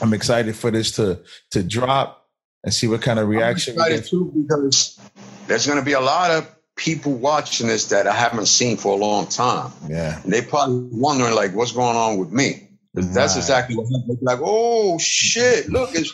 I'm 0.00 0.12
excited 0.12 0.54
for 0.56 0.70
this 0.70 0.92
to 0.92 1.20
to 1.50 1.62
drop 1.62 2.26
and 2.64 2.72
see 2.72 2.86
what 2.86 3.02
kind 3.02 3.18
of 3.18 3.28
reaction 3.28 3.74
I'm 3.80 3.92
excited 3.92 4.10
too 4.10 4.32
because 4.34 4.98
there's 5.46 5.66
going 5.66 5.78
to 5.78 5.84
be 5.84 5.92
a 5.92 6.00
lot 6.00 6.30
of 6.30 6.54
people 6.76 7.12
watching 7.12 7.66
this 7.66 7.86
that 7.88 8.06
I 8.06 8.14
haven't 8.14 8.46
seen 8.46 8.76
for 8.76 8.92
a 8.92 8.96
long 8.96 9.26
time. 9.26 9.72
Yeah, 9.88 10.20
And 10.22 10.32
they 10.32 10.42
probably 10.42 10.88
wondering 10.92 11.34
like, 11.34 11.54
what's 11.54 11.72
going 11.72 11.96
on 11.96 12.18
with 12.18 12.30
me? 12.30 12.67
That's 12.94 13.36
exactly 13.36 13.76
what 13.76 13.84
happened. 13.84 14.18
Like, 14.22 14.40
oh 14.42 14.98
shit, 14.98 15.68
look, 15.68 15.90
it's, 15.94 16.12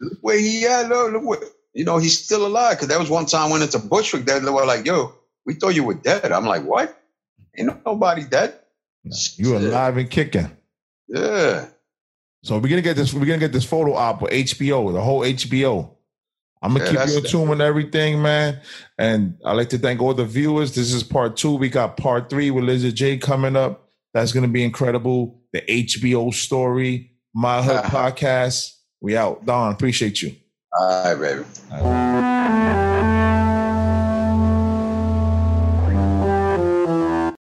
look 0.00 0.18
where 0.20 0.38
he 0.38 0.66
at. 0.66 0.88
Look, 0.88 1.12
look 1.12 1.24
what, 1.24 1.44
you 1.74 1.84
know, 1.84 1.98
he's 1.98 2.24
still 2.24 2.46
alive. 2.46 2.76
Because 2.76 2.88
there 2.88 2.98
was 2.98 3.10
one 3.10 3.26
time 3.26 3.48
I 3.48 3.50
went 3.52 3.62
into 3.62 3.78
Bushwick. 3.78 4.24
They 4.24 4.40
were 4.40 4.66
like, 4.66 4.86
yo, 4.86 5.14
we 5.46 5.54
thought 5.54 5.74
you 5.74 5.84
were 5.84 5.94
dead. 5.94 6.32
I'm 6.32 6.46
like, 6.46 6.64
what? 6.64 6.96
Ain't 7.56 7.84
nobody 7.84 8.24
dead. 8.24 8.54
you 9.36 9.56
alive 9.56 9.96
and 9.96 10.10
kicking. 10.10 10.50
Yeah. 11.08 11.66
So 12.42 12.58
we're 12.58 12.68
gonna 12.68 12.82
get 12.82 12.96
this. 12.96 13.12
We're 13.12 13.26
gonna 13.26 13.38
get 13.38 13.52
this 13.52 13.64
photo 13.64 13.94
op 13.94 14.22
with 14.22 14.32
HBO, 14.32 14.92
the 14.92 15.00
whole 15.00 15.20
HBO. 15.20 15.90
I'm 16.62 16.74
gonna 16.74 16.84
Yeah, 16.84 17.04
keep 17.04 17.08
you 17.10 17.18
in 17.18 17.24
tune 17.24 17.48
with 17.48 17.60
everything, 17.60 18.22
man. 18.22 18.60
And 18.98 19.38
I'd 19.44 19.54
like 19.54 19.70
to 19.70 19.78
thank 19.78 20.00
all 20.00 20.14
the 20.14 20.24
viewers. 20.24 20.74
This 20.74 20.92
is 20.92 21.02
part 21.02 21.36
two. 21.36 21.54
We 21.54 21.68
got 21.68 21.96
part 21.96 22.30
three 22.30 22.50
with 22.50 22.64
Lizard 22.64 22.94
J 22.94 23.18
coming 23.18 23.56
up. 23.56 23.88
That's 24.14 24.32
gonna 24.32 24.48
be 24.48 24.64
incredible 24.64 25.39
the 25.52 25.62
HBO 25.62 26.32
story, 26.32 27.12
My 27.34 27.62
Hood 27.62 27.76
uh-huh. 27.76 28.10
podcast. 28.10 28.72
We 29.00 29.16
out. 29.16 29.46
Don, 29.46 29.72
appreciate 29.72 30.22
you. 30.22 30.34
All 30.78 31.04
right, 31.04 31.14
baby. 31.20 31.44
All 31.72 31.82
right. 31.82 32.89